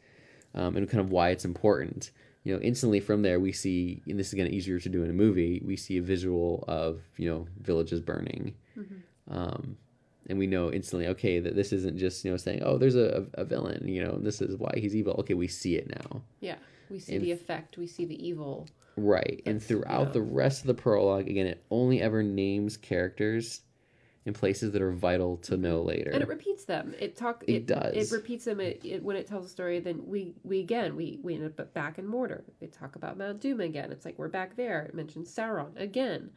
um, 0.55 0.77
and 0.77 0.89
kind 0.89 1.01
of 1.01 1.11
why 1.11 1.31
it's 1.31 1.45
important. 1.45 2.13
You 2.45 2.55
know, 2.55 2.61
instantly 2.61 3.01
from 3.01 3.23
there 3.23 3.41
we 3.41 3.53
see, 3.53 4.03
and 4.07 4.19
this 4.19 4.29
is 4.29 4.33
again 4.35 4.47
easier 4.49 4.79
to 4.79 4.89
do 4.89 5.03
in 5.03 5.11
a 5.11 5.15
movie. 5.15 5.61
We 5.65 5.77
see 5.77 5.97
a 5.97 6.03
visual 6.03 6.63
of 6.69 7.01
you 7.17 7.29
know 7.29 7.47
villages 7.61 8.01
burning, 8.01 8.55
um, 9.29 9.77
and 10.29 10.39
we 10.39 10.47
know 10.47 10.71
instantly, 10.73 11.07
okay, 11.09 11.39
that 11.41 11.55
this 11.55 11.73
isn't 11.73 11.99
just 11.99 12.25
you 12.25 12.31
know 12.31 12.37
saying, 12.37 12.63
oh, 12.65 12.79
there's 12.79 12.97
a, 12.97 13.27
a 13.35 13.45
villain, 13.45 13.87
you 13.87 14.05
know, 14.05 14.19
this 14.21 14.41
is 14.41 14.57
why 14.57 14.73
he's 14.77 14.95
evil. 14.95 15.15
Okay, 15.21 15.35
we 15.35 15.49
see 15.49 15.77
it 15.77 15.89
now. 15.89 16.23
yeah. 16.41 16.57
We 16.91 16.99
see 16.99 17.17
And- 17.17 17.25
the 17.25 17.33
effect. 17.33 17.79
We 17.79 17.87
see 17.87 18.05
the 18.05 18.27
evil. 18.27 18.69
Right. 18.97 19.43
and 19.45 19.61
throughout 19.61 20.09
yeah. 20.09 20.13
the 20.13 20.23
rest 20.23 20.61
of 20.61 20.69
the 20.69 20.75
prologue, 20.75 21.29
again, 21.29 21.47
it 21.47 21.65
only 21.71 22.01
ever 22.01 22.23
names 22.23 22.77
characters 22.77 23.63
in 24.27 24.33
places 24.33 24.73
that 24.73 24.81
are 24.81 24.93
vital 24.93 25.37
to 25.39 25.53
mm-hmm. 25.53 25.63
know 25.63 25.83
later. 25.83 26.11
and 26.11 26.23
it 26.23 26.29
repeats 26.29 26.65
them. 26.65 26.95
It 26.99 27.17
talk. 27.17 27.45
It 27.47 27.67
does. 27.67 27.95
It 27.95 28.15
repeats 28.15 28.45
them. 28.45 28.61
It, 28.61 28.81
it 28.85 29.03
when 29.03 29.17
it 29.17 29.27
tells 29.27 29.47
a 29.47 29.49
story. 29.49 29.81
Then 29.81 30.03
we 30.07 30.35
we 30.45 30.61
again 30.61 30.97
we 30.97 31.19
we 31.23 31.35
end 31.35 31.45
up 31.59 31.75
back 31.75 31.99
in 31.99 32.07
Mordor 32.07 32.43
They 32.61 32.67
talk 32.67 32.97
about 32.97 33.19
Mount 33.19 33.41
Doom 33.41 33.61
again. 33.61 33.93
It's 33.93 34.05
like 34.05 34.19
we're 34.19 34.29
back 34.29 34.57
there. 34.57 34.83
It 34.83 34.95
mentions 34.95 35.35
Sauron 35.35 35.79
again. 35.79 36.31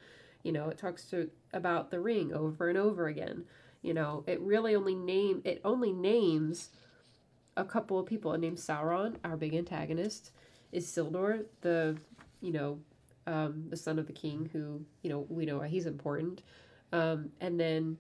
You 0.44 0.52
know, 0.52 0.70
it 0.70 0.78
talks 0.78 1.06
to 1.06 1.30
about 1.54 1.92
the 1.92 2.00
ring 2.00 2.34
over 2.34 2.70
and 2.70 2.78
over 2.78 3.08
again. 3.08 3.46
You 3.82 3.94
know, 3.94 4.24
it 4.28 4.40
really 4.42 4.76
only 4.76 4.96
name 4.96 5.42
it 5.46 5.62
only 5.64 5.92
names 5.94 6.70
a 7.56 7.64
couple 7.64 8.00
of 8.00 8.06
people. 8.06 8.34
It 8.34 8.40
names 8.40 8.66
Sauron, 8.66 9.16
our 9.24 9.38
big 9.38 9.54
antagonist. 9.54 10.32
Isildur 10.74 11.46
the 11.62 11.98
you 12.42 12.52
know 12.52 12.80
um, 13.26 13.66
the 13.70 13.78
son 13.78 14.00
of 14.00 14.08
the 14.08 14.14
king 14.14 14.50
who 14.52 14.86
you 15.02 15.10
know 15.10 15.26
we 15.30 15.46
know 15.46 15.60
he's 15.62 15.86
important. 15.86 16.42
Um, 16.92 17.32
and 17.40 17.60
then 17.60 17.98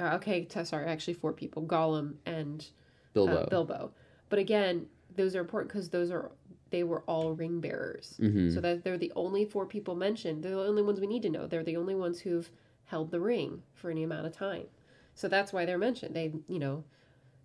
uh, 0.00 0.14
okay, 0.16 0.44
t- 0.44 0.64
sorry, 0.64 0.86
actually 0.86 1.14
four 1.14 1.32
people: 1.32 1.62
Gollum 1.62 2.14
and 2.26 2.66
Bilbo. 3.14 3.36
uh, 3.36 3.46
Bilbo. 3.48 3.92
But 4.28 4.38
again, 4.38 4.86
those 5.14 5.36
are 5.36 5.40
important 5.40 5.70
because 5.72 5.90
those 5.90 6.10
are 6.10 6.32
they 6.70 6.82
were 6.82 7.02
all 7.02 7.32
ring 7.34 7.60
bearers. 7.60 8.16
hmm 8.18 8.50
So 8.50 8.60
that 8.60 8.82
they're 8.82 8.98
the 8.98 9.12
only 9.14 9.44
four 9.44 9.66
people 9.66 9.94
mentioned. 9.94 10.42
They're 10.42 10.52
the 10.56 10.66
only 10.66 10.82
ones 10.82 11.00
we 11.00 11.06
need 11.06 11.22
to 11.22 11.30
know. 11.30 11.46
They're 11.46 11.62
the 11.62 11.76
only 11.76 11.94
ones 11.94 12.20
who've 12.20 12.50
held 12.92 13.10
the 13.10 13.20
ring 13.20 13.62
for 13.74 13.90
any 13.90 14.02
amount 14.02 14.26
of 14.26 14.36
time. 14.36 14.66
So 15.14 15.26
that's 15.26 15.52
why 15.52 15.64
they're 15.64 15.78
mentioned. 15.78 16.14
They, 16.14 16.32
you 16.46 16.58
know, 16.58 16.84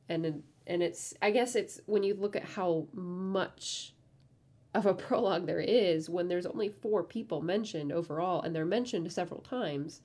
and 0.10 0.44
and 0.68 0.84
it's 0.84 1.14
I 1.22 1.32
guess 1.32 1.56
it's 1.56 1.80
when 1.86 2.04
you 2.04 2.14
look 2.14 2.36
at 2.36 2.44
how 2.44 2.88
much 2.94 3.94
of 4.76 4.86
a 4.86 4.94
prologue 5.06 5.48
there 5.48 5.62
is 5.62 6.10
when 6.10 6.28
there's 6.28 6.46
only 6.46 6.70
four 6.70 7.02
people 7.02 7.42
mentioned 7.42 7.94
overall 7.94 8.42
and 8.42 8.54
they're 8.54 8.66
mentioned 8.66 9.12
several 9.12 9.40
times. 9.40 10.02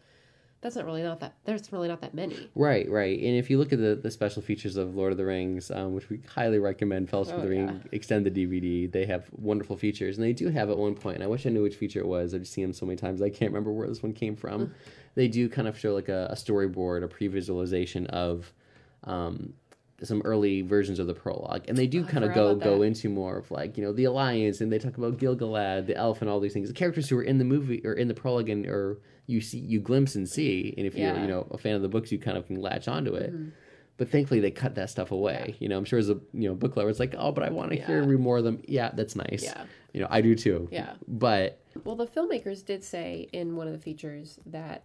That's 0.62 0.76
not 0.76 0.84
really 0.86 1.02
not 1.02 1.18
that. 1.20 1.34
There's 1.44 1.70
really 1.72 1.88
not 1.88 2.00
that 2.02 2.14
many. 2.14 2.48
Right, 2.54 2.88
right. 2.88 3.18
And 3.18 3.36
if 3.36 3.50
you 3.50 3.58
look 3.58 3.72
at 3.72 3.80
the, 3.80 3.96
the 4.00 4.10
special 4.12 4.40
features 4.42 4.76
of 4.76 4.94
Lord 4.94 5.10
of 5.10 5.18
the 5.18 5.24
Rings, 5.26 5.70
um, 5.72 5.92
which 5.92 6.08
we 6.08 6.20
highly 6.28 6.60
recommend, 6.60 7.10
Fellowship 7.10 7.34
of 7.34 7.40
Oh, 7.40 7.42
the 7.42 7.48
Ring, 7.50 7.66
yeah. 7.68 7.88
extend 7.90 8.24
the 8.24 8.30
DVD. 8.30 8.90
They 8.90 9.04
have 9.06 9.28
wonderful 9.32 9.76
features, 9.76 10.16
and 10.18 10.24
they 10.24 10.32
do 10.32 10.48
have 10.50 10.70
at 10.70 10.78
one 10.78 10.94
point. 10.94 11.16
And 11.16 11.24
I 11.24 11.26
wish 11.26 11.46
I 11.46 11.50
knew 11.50 11.62
which 11.62 11.74
feature 11.74 11.98
it 11.98 12.06
was. 12.06 12.32
I've 12.32 12.46
seen 12.46 12.62
them 12.62 12.72
so 12.72 12.86
many 12.86 12.96
times. 12.96 13.20
I 13.20 13.28
can't 13.28 13.50
remember 13.50 13.72
where 13.72 13.88
this 13.88 14.02
one 14.04 14.12
came 14.12 14.36
from. 14.36 14.72
they 15.16 15.26
do 15.26 15.48
kind 15.48 15.66
of 15.66 15.76
show 15.76 15.92
like 15.94 16.08
a, 16.08 16.28
a 16.30 16.34
storyboard, 16.36 17.02
a 17.02 17.08
pre-visualization 17.08 18.06
of 18.06 18.52
um, 19.04 19.54
some 20.02 20.20
early 20.24 20.62
versions 20.62 20.98
of 20.98 21.06
the 21.06 21.14
prologue, 21.14 21.64
and 21.68 21.76
they 21.78 21.86
do 21.86 22.02
Oh, 22.02 22.08
kind 22.08 22.24
of 22.24 22.34
go 22.34 22.54
go 22.56 22.82
into 22.82 23.08
more 23.08 23.38
of 23.38 23.50
like 23.50 23.76
you 23.76 23.84
know 23.84 23.92
the 23.92 24.04
alliance, 24.04 24.60
and 24.60 24.72
they 24.72 24.78
talk 24.78 24.98
about 24.98 25.18
Gil-galad, 25.18 25.86
the 25.86 25.96
elf, 25.96 26.20
and 26.22 26.28
all 26.30 26.40
these 26.40 26.52
things. 26.52 26.68
The 26.68 26.74
characters 26.74 27.08
who 27.08 27.18
are 27.18 27.22
in 27.22 27.38
the 27.38 27.44
movie 27.44 27.80
or 27.84 27.92
in 27.92 28.08
the 28.08 28.14
prologue, 28.14 28.48
and 28.48 28.66
or 28.66 28.98
you 29.26 29.40
see 29.40 29.58
you 29.58 29.80
glimpse 29.80 30.14
and 30.16 30.28
see, 30.28 30.74
and 30.76 30.86
if 30.86 30.94
you're 30.96 31.16
you 31.18 31.26
know 31.28 31.46
a 31.50 31.58
fan 31.58 31.74
of 31.76 31.82
the 31.82 31.88
books, 31.88 32.10
you 32.10 32.18
kind 32.18 32.36
of 32.36 32.46
can 32.46 32.56
latch 32.60 32.88
onto 32.88 33.14
it. 33.14 33.32
Mhm. 33.32 33.52
But 33.98 34.08
thankfully, 34.08 34.40
they 34.40 34.50
cut 34.50 34.74
that 34.76 34.90
stuff 34.90 35.12
away. 35.12 35.54
You 35.60 35.68
know, 35.68 35.76
I'm 35.78 35.84
sure 35.84 35.98
as 35.98 36.08
a 36.10 36.18
you 36.32 36.48
know 36.48 36.54
book 36.54 36.76
lover, 36.76 36.88
it's 36.90 36.98
like, 36.98 37.14
oh, 37.16 37.30
but 37.30 37.44
I 37.44 37.50
want 37.50 37.70
to 37.70 37.76
hear 37.76 38.00
Yeah. 38.02 38.08
read 38.08 38.18
more 38.20 38.38
of 38.38 38.44
them. 38.44 38.60
Yeah, 38.66 38.90
that's 38.94 39.14
nice. 39.14 39.44
Yeah. 39.44 39.64
You 39.92 40.00
know, 40.00 40.08
I 40.10 40.22
do 40.22 40.34
too. 40.34 40.68
Yeah. 40.72 40.94
But 41.06 41.60
Well, 41.84 41.94
the 41.96 42.06
filmmakers 42.06 42.64
did 42.64 42.82
say 42.82 43.28
in 43.32 43.54
one 43.54 43.66
of 43.68 43.74
the 43.74 43.78
features 43.78 44.40
that 44.46 44.84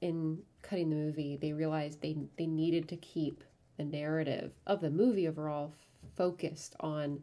in 0.00 0.38
cutting 0.62 0.88
the 0.90 0.96
movie, 0.96 1.36
they 1.36 1.52
realized 1.52 2.00
they 2.00 2.16
they 2.36 2.46
needed 2.46 2.88
to 2.88 2.96
keep 2.96 3.44
the 3.80 3.84
narrative 3.96 4.52
of 4.66 4.80
the 4.80 4.90
movie 4.90 5.26
overall 5.26 5.72
focused 6.16 6.76
on 6.80 7.22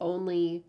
only 0.00 0.64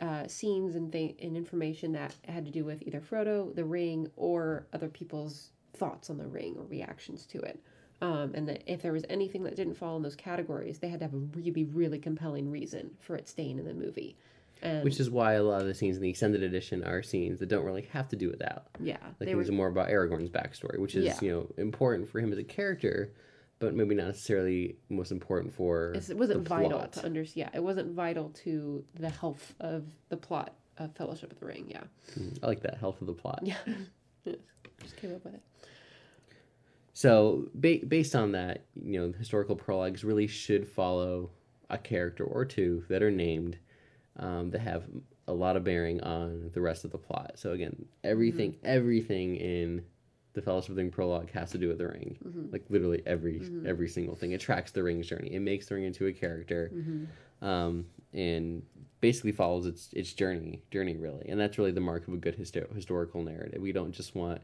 uh, 0.00 0.26
scenes 0.26 0.74
and 0.76 0.92
th- 0.92 1.16
and 1.20 1.36
information 1.36 1.92
that 1.92 2.14
had 2.26 2.44
to 2.44 2.50
do 2.50 2.64
with 2.64 2.82
either 2.86 3.00
Frodo, 3.00 3.54
the 3.54 3.64
ring, 3.64 4.10
or 4.16 4.66
other 4.72 4.88
people's 4.88 5.50
thoughts 5.74 6.10
on 6.10 6.18
the 6.18 6.26
ring 6.26 6.54
or 6.56 6.64
reactions 6.64 7.26
to 7.26 7.38
it. 7.40 7.60
Um, 8.00 8.32
and 8.34 8.48
that 8.48 8.62
if 8.66 8.80
there 8.82 8.92
was 8.92 9.04
anything 9.08 9.42
that 9.44 9.56
didn't 9.56 9.74
fall 9.74 9.96
in 9.96 10.02
those 10.02 10.14
categories, 10.14 10.78
they 10.78 10.88
had 10.88 11.00
to 11.00 11.04
have 11.06 11.14
a 11.14 11.18
really, 11.18 11.64
really 11.64 11.98
compelling 11.98 12.48
reason 12.48 12.92
for 13.00 13.16
it 13.16 13.28
staying 13.28 13.58
in 13.58 13.64
the 13.64 13.74
movie. 13.74 14.16
And 14.62 14.84
which 14.84 15.00
is 15.00 15.10
why 15.10 15.34
a 15.34 15.42
lot 15.42 15.60
of 15.60 15.66
the 15.66 15.74
scenes 15.74 15.96
in 15.96 16.02
the 16.02 16.10
extended 16.10 16.42
edition 16.42 16.84
are 16.84 17.02
scenes 17.02 17.40
that 17.40 17.48
don't 17.48 17.64
really 17.64 17.88
have 17.92 18.08
to 18.08 18.16
do 18.16 18.28
with 18.28 18.38
that. 18.40 18.66
yeah, 18.80 18.96
Like 19.18 19.28
they 19.28 19.34
were 19.34 19.44
more 19.46 19.68
about 19.68 19.88
Aragorn's 19.88 20.30
backstory, 20.30 20.78
which 20.78 20.94
is 20.94 21.04
Yeah. 21.06 21.18
you 21.22 21.30
know 21.32 21.48
important 21.56 22.08
for 22.08 22.20
him 22.20 22.32
as 22.32 22.38
a 22.38 22.44
character, 22.44 23.12
but 23.58 23.74
maybe 23.74 23.94
not 23.94 24.06
necessarily 24.06 24.76
most 24.88 25.10
important 25.10 25.52
for 25.54 25.92
It's, 25.94 26.10
it 26.10 26.16
wasn't 26.18 26.44
the 26.44 26.48
vital 26.48 26.78
plot. 26.78 26.92
to 26.92 27.04
understand. 27.04 27.50
Yeah, 27.52 27.58
it 27.58 27.62
wasn't 27.62 27.94
vital 27.94 28.30
to 28.44 28.84
the 28.94 29.10
health 29.10 29.54
of 29.60 29.84
the 30.08 30.16
plot 30.16 30.54
of 30.78 30.94
Fellowship 30.96 31.32
of 31.32 31.40
the 31.40 31.46
Ring. 31.46 31.66
Yeah, 31.68 31.82
I 32.42 32.46
like 32.46 32.62
that 32.62 32.78
health 32.78 33.00
of 33.00 33.06
the 33.06 33.12
plot. 33.12 33.40
yeah. 33.42 33.56
Just 34.80 34.96
came 34.96 35.12
up 35.14 35.24
with 35.24 35.34
it. 35.34 35.42
So 36.92 37.48
ba- 37.54 37.84
based 37.86 38.14
on 38.14 38.32
that, 38.32 38.64
you 38.80 39.00
know, 39.00 39.12
historical 39.16 39.56
prologues 39.56 40.04
really 40.04 40.26
should 40.26 40.68
follow 40.68 41.30
a 41.70 41.78
character 41.78 42.24
or 42.24 42.44
two 42.44 42.84
that 42.88 43.02
are 43.02 43.10
named 43.10 43.58
um, 44.16 44.50
that 44.50 44.60
have 44.60 44.84
a 45.26 45.32
lot 45.32 45.56
of 45.56 45.64
bearing 45.64 46.00
on 46.02 46.50
the 46.54 46.60
rest 46.60 46.84
of 46.84 46.90
the 46.90 46.98
plot. 46.98 47.32
So 47.36 47.52
again, 47.52 47.86
everything 48.02 48.56
everything 48.64 49.36
in 49.36 49.84
the 50.38 50.42
Fellowship 50.42 50.70
of 50.70 50.76
the 50.76 50.82
Ring 50.82 50.90
prologue 50.92 51.30
has 51.32 51.50
to 51.50 51.58
do 51.58 51.68
with 51.68 51.78
the 51.78 51.88
ring. 51.88 52.16
Like 52.52 52.64
literally 52.70 53.02
every 53.04 53.42
every 53.66 53.88
single 53.88 54.14
thing. 54.14 54.30
It 54.32 54.40
tracks 54.40 54.70
the 54.70 54.82
ring's 54.82 55.06
journey. 55.06 55.34
It 55.34 55.40
makes 55.40 55.66
the 55.66 55.74
ring 55.74 55.84
into 55.84 56.06
a 56.06 56.12
character, 56.12 56.72
um, 57.42 57.86
and 58.12 58.62
basically 59.00 59.32
follows 59.32 59.66
its 59.66 59.92
its 59.92 60.12
journey 60.12 60.62
journey 60.70 60.96
really. 60.96 61.28
And 61.28 61.38
that's 61.40 61.58
really 61.58 61.72
the 61.72 61.80
mark 61.80 62.06
of 62.08 62.14
a 62.14 62.16
good 62.16 62.38
histo- 62.38 62.72
historical 62.74 63.22
narrative. 63.22 63.60
We 63.60 63.72
don't 63.72 63.92
just 63.92 64.14
want 64.14 64.40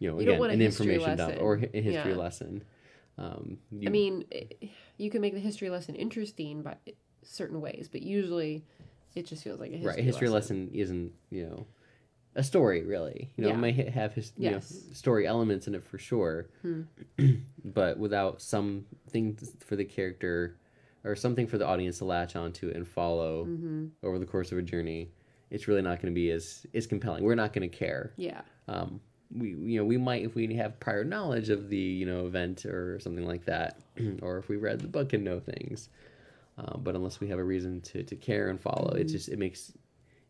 you 0.00 0.10
know 0.10 0.16
You 0.16 0.22
again 0.22 0.40
want 0.40 0.52
an 0.52 0.60
information 0.60 1.16
dump 1.16 1.36
or 1.40 1.54
a 1.54 1.80
history 1.80 2.10
Yeah. 2.12 2.16
lesson. 2.16 2.64
Um, 3.18 3.58
you, 3.70 3.88
I 3.88 3.90
mean, 3.90 4.24
you 4.96 5.10
can 5.10 5.20
make 5.20 5.34
the 5.34 5.40
history 5.40 5.70
lesson 5.70 5.94
interesting 5.94 6.62
by 6.62 6.76
certain 7.22 7.60
ways, 7.60 7.88
but 7.90 8.02
usually 8.02 8.64
it 9.14 9.26
just 9.26 9.44
feels 9.44 9.60
like 9.60 9.70
a 9.70 9.76
history 9.76 9.88
right? 9.88 9.98
A 9.98 10.02
history 10.02 10.28
lesson. 10.28 10.70
isn't 10.72 11.12
you 11.30 11.46
know 11.46 11.66
a 12.36 12.42
story 12.42 12.82
really. 12.84 13.30
You 13.36 13.42
know, 13.44 13.50
it 13.50 13.52
Yeah. 13.54 13.58
may 13.58 13.72
ha- 13.72 13.90
have 13.90 14.14
his 14.14 14.32
you 14.36 14.50
know, 14.50 14.60
story 14.60 15.26
elements 15.26 15.66
in 15.68 15.74
it 15.74 15.84
for 15.84 15.98
sure, 15.98 16.46
Hmm. 16.62 16.82
but 17.64 17.98
without 17.98 18.40
something 18.40 19.36
for 19.60 19.76
the 19.76 19.84
character 19.84 20.56
or 21.04 21.16
something 21.16 21.46
for 21.46 21.58
the 21.58 21.66
audience 21.66 21.98
to 21.98 22.04
latch 22.04 22.36
onto 22.36 22.70
and 22.70 22.86
follow 22.86 23.46
Mm-hmm. 23.46 23.86
over 24.02 24.18
the 24.18 24.26
course 24.26 24.52
of 24.52 24.58
a 24.58 24.62
journey, 24.62 25.10
it's 25.50 25.66
really 25.66 25.82
not 25.82 26.00
going 26.00 26.12
to 26.12 26.14
be 26.14 26.30
as 26.30 26.66
as 26.74 26.86
compelling. 26.86 27.24
We're 27.24 27.34
not 27.34 27.52
going 27.52 27.68
to 27.68 27.76
care. 27.76 28.12
Yeah, 28.16 28.42
Um, 28.68 29.00
we 29.36 29.50
you 29.50 29.78
know 29.78 29.84
we 29.84 29.96
might 29.96 30.22
if 30.24 30.34
we 30.34 30.52
have 30.54 30.78
prior 30.80 31.04
knowledge 31.04 31.50
of 31.50 31.68
the 31.68 31.76
you 31.76 32.06
know 32.06 32.26
event 32.26 32.64
or 32.66 32.98
something 33.00 33.26
like 33.26 33.44
that, 33.46 33.80
or 34.22 34.38
if 34.38 34.48
we 34.48 34.56
read 34.56 34.80
the 34.80 34.88
book 34.88 35.12
and 35.12 35.24
know 35.24 35.40
things. 35.40 35.88
Um, 36.58 36.82
but 36.84 36.94
unless 36.94 37.20
we 37.20 37.28
have 37.28 37.38
a 37.38 37.44
reason 37.44 37.80
to, 37.82 38.02
to 38.02 38.14
care 38.16 38.50
and 38.50 38.60
follow, 38.60 38.92
it 38.94 39.04
just 39.04 39.28
it 39.30 39.38
makes 39.38 39.72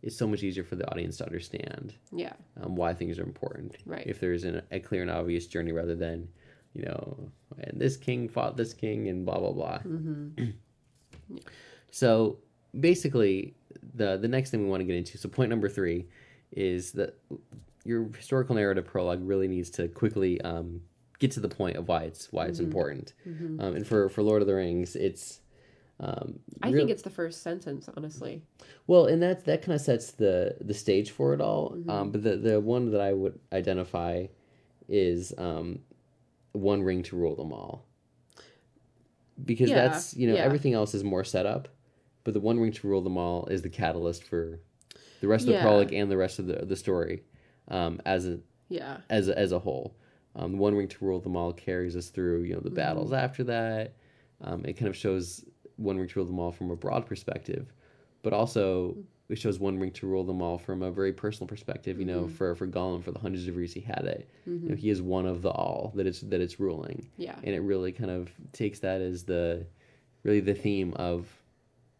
it's 0.03 0.17
so 0.17 0.27
much 0.27 0.43
easier 0.43 0.65
for 0.65 0.77
the 0.77 0.91
audience 0.91 1.19
to 1.19 1.27
understand 1.27 1.95
yeah, 2.13 2.33
um, 2.63 2.75
why 2.75 2.95
things 2.95 3.19
are 3.19 3.23
important. 3.23 3.77
Right. 3.85 4.07
If 4.07 4.19
there's 4.21 4.45
an, 4.45 4.63
a 4.71 4.81
clear 4.81 5.03
and 5.03 5.11
obvious 5.11 5.47
journey 5.47 5.73
rather 5.73 5.95
than, 5.95 6.27
you 6.75 6.83
know, 6.83 7.31
and 7.59 7.81
this 7.81 7.97
king 7.97 8.29
fought 8.29 8.57
this 8.57 8.73
king 8.73 9.09
and 9.09 9.27
blah 9.27 9.39
blah 9.39 9.53
blah. 9.53 9.79
mm-hmm. 9.79 10.45
So 11.91 12.39
basically, 12.79 13.55
the 13.95 14.17
the 14.17 14.29
next 14.29 14.51
thing 14.51 14.63
we 14.63 14.71
want 14.71 14.81
to 14.81 14.85
get 14.85 14.97
into. 14.97 15.19
So 15.19 15.29
point 15.29 15.51
number 15.51 15.69
three 15.69 16.07
is 16.53 16.93
that 16.93 17.19
your 17.85 18.09
historical 18.17 18.55
narrative 18.55 18.85
prologue 18.85 19.21
really 19.23 19.49
needs 19.49 19.71
to 19.71 19.89
quickly 19.89 20.41
um, 20.43 20.81
get 21.19 21.31
to 21.33 21.41
the 21.41 21.49
point 21.49 21.77
of 21.77 21.89
why 21.89 22.03
it's 22.03 22.33
why 22.33 22.47
it's 22.47 22.59
Mm-hmm. 22.59 22.67
important. 22.67 23.13
Um, 23.61 23.77
and 23.77 23.87
for 23.87 24.09
for 24.09 24.23
Lord 24.23 24.43
of 24.43 24.49
the 24.49 24.55
Rings, 24.55 24.97
it's 24.97 25.40
um, 26.01 26.39
I 26.63 26.69
real- 26.71 26.79
think 26.81 26.91
it's 26.91 27.03
the 27.03 27.11
first 27.11 27.43
sentence, 27.43 27.89
honestly. 27.97 28.43
well, 28.87 29.07
and 29.07 29.23
that 29.23 29.45
that 29.45 29.63
kind 29.63 29.75
of 29.75 29.81
sets 29.83 30.13
the 30.13 30.57
the 30.61 30.75
stage 30.75 31.11
for 31.11 31.35
it 31.35 31.41
all. 31.41 31.73
Mm-hmm. 31.73 31.91
Um, 31.91 32.11
but 32.11 32.23
the 32.23 32.37
the 32.37 32.61
one 32.61 32.91
that 32.93 33.01
I 33.01 33.13
would 33.13 33.39
identify 33.53 34.27
is 34.89 35.33
um, 35.39 35.81
one 36.53 36.83
ring 36.83 37.03
to 37.05 37.17
rule 37.17 37.37
them 37.37 37.53
all. 37.53 37.85
Because 39.45 39.71
Yeah, 39.71 39.87
that's 39.89 40.15
you 40.17 40.27
know 40.29 40.35
yeah. 40.35 40.43
everything 40.43 40.75
else 40.75 40.95
is 40.95 41.03
more 41.05 41.25
setup, 41.25 41.69
but 42.25 42.35
the 42.35 42.41
one 42.41 42.59
ring 42.61 42.73
to 42.73 42.87
rule 42.89 43.01
them 43.03 43.17
all 43.17 43.47
is 43.47 43.63
the 43.63 43.71
catalyst 43.71 44.25
for 44.25 44.61
the 45.21 45.29
rest 45.29 45.43
of 45.43 45.49
the 45.49 45.53
Yeah. 45.55 45.63
prologue 45.63 45.93
and 45.93 46.11
the 46.11 46.17
rest 46.17 46.39
of 46.39 46.47
the 46.47 46.65
the 46.67 46.77
story, 46.77 47.23
um, 47.69 48.01
as 48.05 48.27
a 48.27 48.39
Yeah, 48.69 48.99
as 49.09 49.29
a, 49.29 49.39
as 49.39 49.53
a 49.53 49.59
whole. 49.59 49.97
Um, 50.37 50.59
one 50.59 50.75
ring 50.77 50.89
to 50.89 51.05
rule 51.05 51.21
them 51.21 51.37
all 51.37 51.53
carries 51.53 51.97
us 51.97 52.09
through 52.09 52.43
you 52.43 52.55
know 52.55 52.61
the 52.61 52.69
Mm-hmm. 52.69 52.77
battles 52.77 53.13
after 53.13 53.45
that. 53.45 53.95
Um, 54.43 54.65
it 54.65 54.75
kind 54.75 54.89
of 54.89 54.97
shows 54.97 55.45
one 55.81 55.99
ring 55.99 56.09
to 56.09 56.19
rule 56.19 56.27
them 56.27 56.39
all 56.39 56.53
from 56.53 56.71
a 56.71 56.77
broad 56.77 57.07
perspective, 57.07 57.73
but 58.23 58.33
also 58.33 58.97
it 59.29 59.39
shows 59.39 59.59
one 59.59 59.79
ring 59.79 59.93
to 59.93 60.07
rule 60.07 60.25
them 60.25 60.43
all 60.43 60.59
from 60.59 60.83
a 60.83 60.91
very 60.91 61.13
personal 61.13 61.47
perspective. 61.47 61.99
You 61.99 62.05
know, 62.05 62.23
mm-hmm. 62.23 62.35
for 62.35 62.55
for 62.55 62.67
Gollum, 62.67 63.03
for 63.03 63.13
the 63.13 63.19
hundreds 63.19 63.47
of 63.49 63.55
years 63.55 63.73
he 63.73 63.81
had 63.81 64.05
it, 64.05 64.29
you 64.47 64.53
know, 64.53 64.59
mm-hmm. 64.67 64.75
he 64.75 64.91
is 64.91 65.01
one 65.01 65.27
of 65.27 65.43
the 65.43 65.51
all 65.51 65.93
that 65.95 66.07
it's 66.07 66.21
that 66.21 66.41
it's 66.41 66.61
ruling, 66.61 67.09
yeah, 67.17 67.37
and 67.43 67.55
it 67.55 67.61
really 67.61 67.93
kind 67.93 68.11
of 68.11 68.31
takes 68.53 68.81
that 68.81 69.01
as 69.01 69.25
the 69.25 69.65
really 70.23 70.41
the 70.41 70.55
theme 70.55 70.93
of 70.97 71.27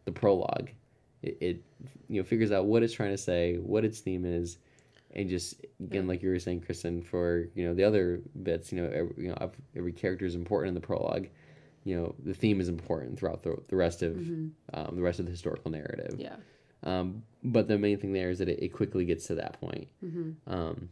the 0.05 0.13
prologue. 0.13 0.71
It, 1.23 1.39
it 1.41 1.65
you 2.09 2.21
know 2.21 2.25
figures 2.25 2.53
out 2.53 2.67
what 2.67 2.83
it's 2.83 2.93
trying 2.93 3.13
to 3.13 3.19
say, 3.19 3.57
what 3.57 3.85
its 3.85 4.01
theme 4.01 4.25
is, 4.25 4.59
and 5.15 5.29
just 5.29 5.65
again 5.83 6.07
like 6.07 6.23
you 6.23 6.31
were 6.31 6.39
saying, 6.39 6.63
Kristen, 6.63 7.03
for 7.03 7.49
you 7.55 7.67
know 7.67 7.75
the 7.75 7.85
other 7.85 8.21
bits, 8.43 8.73
you 8.73 8.83
know, 8.83 8.91
every, 8.93 9.25
you 9.25 9.29
know 9.29 9.51
every 9.77 9.93
character 9.93 10.27
is 10.27 10.35
important 10.35 10.69
in 10.69 10.75
the 10.75 10.81
prologue. 10.81 11.29
You 11.91 11.97
know, 11.99 12.15
the 12.31 12.35
theme 12.35 12.61
is 12.61 12.69
important 12.69 13.19
throughout 13.19 13.43
the, 13.43 13.57
the 13.69 13.77
rest 13.77 14.03
of 14.03 14.17
um, 14.75 14.91
the 14.99 15.03
rest 15.03 15.19
of 15.21 15.25
the 15.27 15.33
historical 15.33 15.71
narrative. 15.73 16.15
yeah, 16.19 16.37
Um, 16.85 17.23
but 17.43 17.67
the 17.67 17.79
main 17.79 17.99
thing 17.99 18.13
there 18.13 18.31
is 18.31 18.39
that 18.39 18.49
it, 18.49 18.59
it 18.63 18.69
quickly 18.73 19.05
gets 19.05 19.27
to 19.27 19.35
that 19.37 19.53
point. 19.61 19.89
Um, 20.47 20.89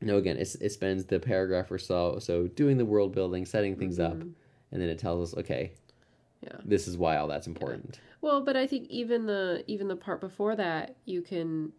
you 0.00 0.06
know, 0.06 0.16
again, 0.18 0.36
it's, 0.36 0.54
it 0.56 0.70
spends 0.70 1.06
the 1.06 1.18
paragraph 1.18 1.70
or 1.70 1.78
so 1.78 2.18
so 2.20 2.46
doing 2.46 2.76
the 2.78 2.84
world 2.84 3.12
building, 3.18 3.44
setting 3.46 3.74
things 3.76 3.98
up, 3.98 4.12
and 4.20 4.36
then 4.80 4.88
it 4.94 4.98
tells 4.98 5.18
us, 5.32 5.38
okay, 5.40 5.72
Yeah. 6.42 6.58
this 6.64 6.86
is 6.86 6.96
why 6.96 7.16
all 7.16 7.26
that's 7.28 7.46
important. 7.48 7.98
Well, 8.20 8.40
but 8.44 8.56
I 8.56 8.66
think 8.66 8.88
even 8.90 9.26
the 9.26 9.64
even 9.66 9.88
the 9.88 9.96
part 9.96 10.20
before 10.20 10.54
that, 10.56 10.84
you 11.04 11.20
can 11.22 11.72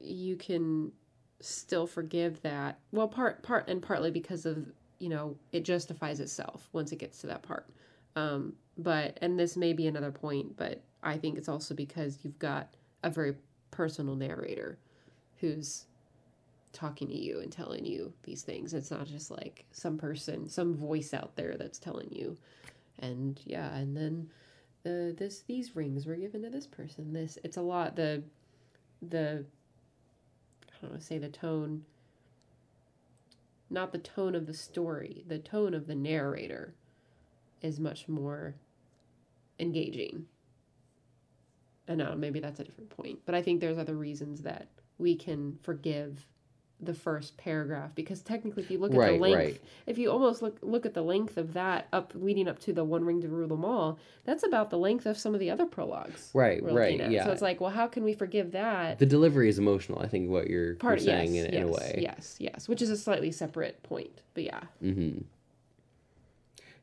you 0.00 0.36
can 0.36 0.92
still 1.40 1.86
forgive 1.86 2.40
that. 2.42 2.78
Well, 2.92 3.08
part 3.08 3.42
part 3.42 3.68
and 3.68 3.82
partly 3.82 4.10
because 4.10 4.46
of 4.46 4.56
you 5.04 5.10
know 5.10 5.36
it 5.52 5.66
justifies 5.66 6.18
itself 6.18 6.66
once 6.72 6.90
it 6.90 6.96
gets 6.96 7.20
to 7.20 7.26
that 7.26 7.42
part. 7.42 7.68
Um, 8.16 8.54
but 8.78 9.18
and 9.20 9.38
this 9.38 9.54
may 9.54 9.74
be 9.74 9.86
another 9.86 10.10
point, 10.10 10.56
but 10.56 10.80
I 11.02 11.18
think 11.18 11.36
it's 11.36 11.48
also 11.48 11.74
because 11.74 12.20
you've 12.22 12.38
got 12.38 12.68
a 13.02 13.10
very 13.10 13.34
personal 13.70 14.16
narrator 14.16 14.78
who's 15.40 15.84
talking 16.72 17.06
to 17.08 17.14
you 17.14 17.40
and 17.40 17.52
telling 17.52 17.84
you 17.84 18.14
these 18.22 18.40
things. 18.40 18.72
It's 18.72 18.90
not 18.90 19.06
just 19.06 19.30
like 19.30 19.66
some 19.72 19.98
person, 19.98 20.48
some 20.48 20.74
voice 20.74 21.12
out 21.12 21.36
there 21.36 21.56
that's 21.58 21.78
telling 21.78 22.10
you. 22.10 22.38
And 23.00 23.38
yeah, 23.44 23.74
and 23.76 23.94
then 23.94 24.30
the 24.84 25.14
this 25.18 25.40
these 25.40 25.76
rings 25.76 26.06
were 26.06 26.16
given 26.16 26.40
to 26.44 26.48
this 26.48 26.66
person. 26.66 27.12
This 27.12 27.36
it's 27.44 27.58
a 27.58 27.62
lot 27.62 27.94
the 27.94 28.22
the 29.02 29.44
I 30.66 30.76
don't 30.80 30.92
want 30.92 31.02
to 31.02 31.06
say 31.06 31.18
the 31.18 31.28
tone 31.28 31.84
not 33.70 33.92
the 33.92 33.98
tone 33.98 34.34
of 34.34 34.46
the 34.46 34.54
story, 34.54 35.24
the 35.26 35.38
tone 35.38 35.74
of 35.74 35.86
the 35.86 35.94
narrator 35.94 36.74
is 37.62 37.80
much 37.80 38.08
more 38.08 38.54
engaging. 39.58 40.26
And 41.88 41.98
now 41.98 42.14
maybe 42.14 42.40
that's 42.40 42.60
a 42.60 42.64
different 42.64 42.90
point, 42.90 43.20
but 43.26 43.34
I 43.34 43.42
think 43.42 43.60
there's 43.60 43.78
other 43.78 43.96
reasons 43.96 44.42
that 44.42 44.68
we 44.98 45.16
can 45.16 45.58
forgive 45.62 46.26
the 46.86 46.94
first 46.94 47.36
paragraph 47.36 47.90
because 47.94 48.20
technically 48.22 48.62
if 48.62 48.70
you 48.70 48.78
look 48.78 48.92
at 48.92 48.96
Right, 48.98 49.12
the 49.14 49.18
length 49.18 49.36
right. 49.36 49.60
if 49.86 49.98
you 49.98 50.10
almost 50.10 50.42
look 50.42 50.58
look 50.62 50.84
at 50.86 50.94
the 50.94 51.02
length 51.02 51.36
of 51.36 51.52
that 51.54 51.88
up 51.92 52.12
leading 52.14 52.46
up 52.48 52.58
to 52.60 52.72
the 52.72 52.84
one 52.84 53.04
ring 53.04 53.20
to 53.22 53.28
rule 53.28 53.48
them 53.48 53.64
all 53.64 53.98
that's 54.24 54.42
about 54.44 54.70
the 54.70 54.78
length 54.78 55.06
of 55.06 55.16
some 55.18 55.34
of 55.34 55.40
the 55.40 55.50
other 55.50 55.66
prologues 55.66 56.30
Right, 56.34 56.62
right, 56.62 57.00
at. 57.00 57.10
yeah. 57.10 57.24
so 57.24 57.32
it's 57.32 57.42
like 57.42 57.60
well 57.60 57.70
how 57.70 57.86
can 57.86 58.04
we 58.04 58.14
forgive 58.14 58.52
that 58.52 58.98
The 58.98 59.06
delivery 59.06 59.48
is 59.48 59.58
emotional. 59.58 60.00
I 60.00 60.06
think 60.08 60.30
what 60.30 60.48
you're, 60.48 60.74
part 60.76 61.00
you're 61.00 61.06
saying 61.06 61.34
yes, 61.34 61.46
in, 61.46 61.52
yes, 61.54 61.62
in 61.62 61.68
a 61.68 61.72
way. 61.72 61.98
yes 62.00 62.36
yes 62.38 62.68
which 62.68 62.82
is 62.82 62.90
a 62.90 62.96
slightly 62.96 63.32
separate 63.32 63.82
point 63.82 64.22
but 64.34 64.44
yeah 64.44 64.60
hmm 64.80 65.18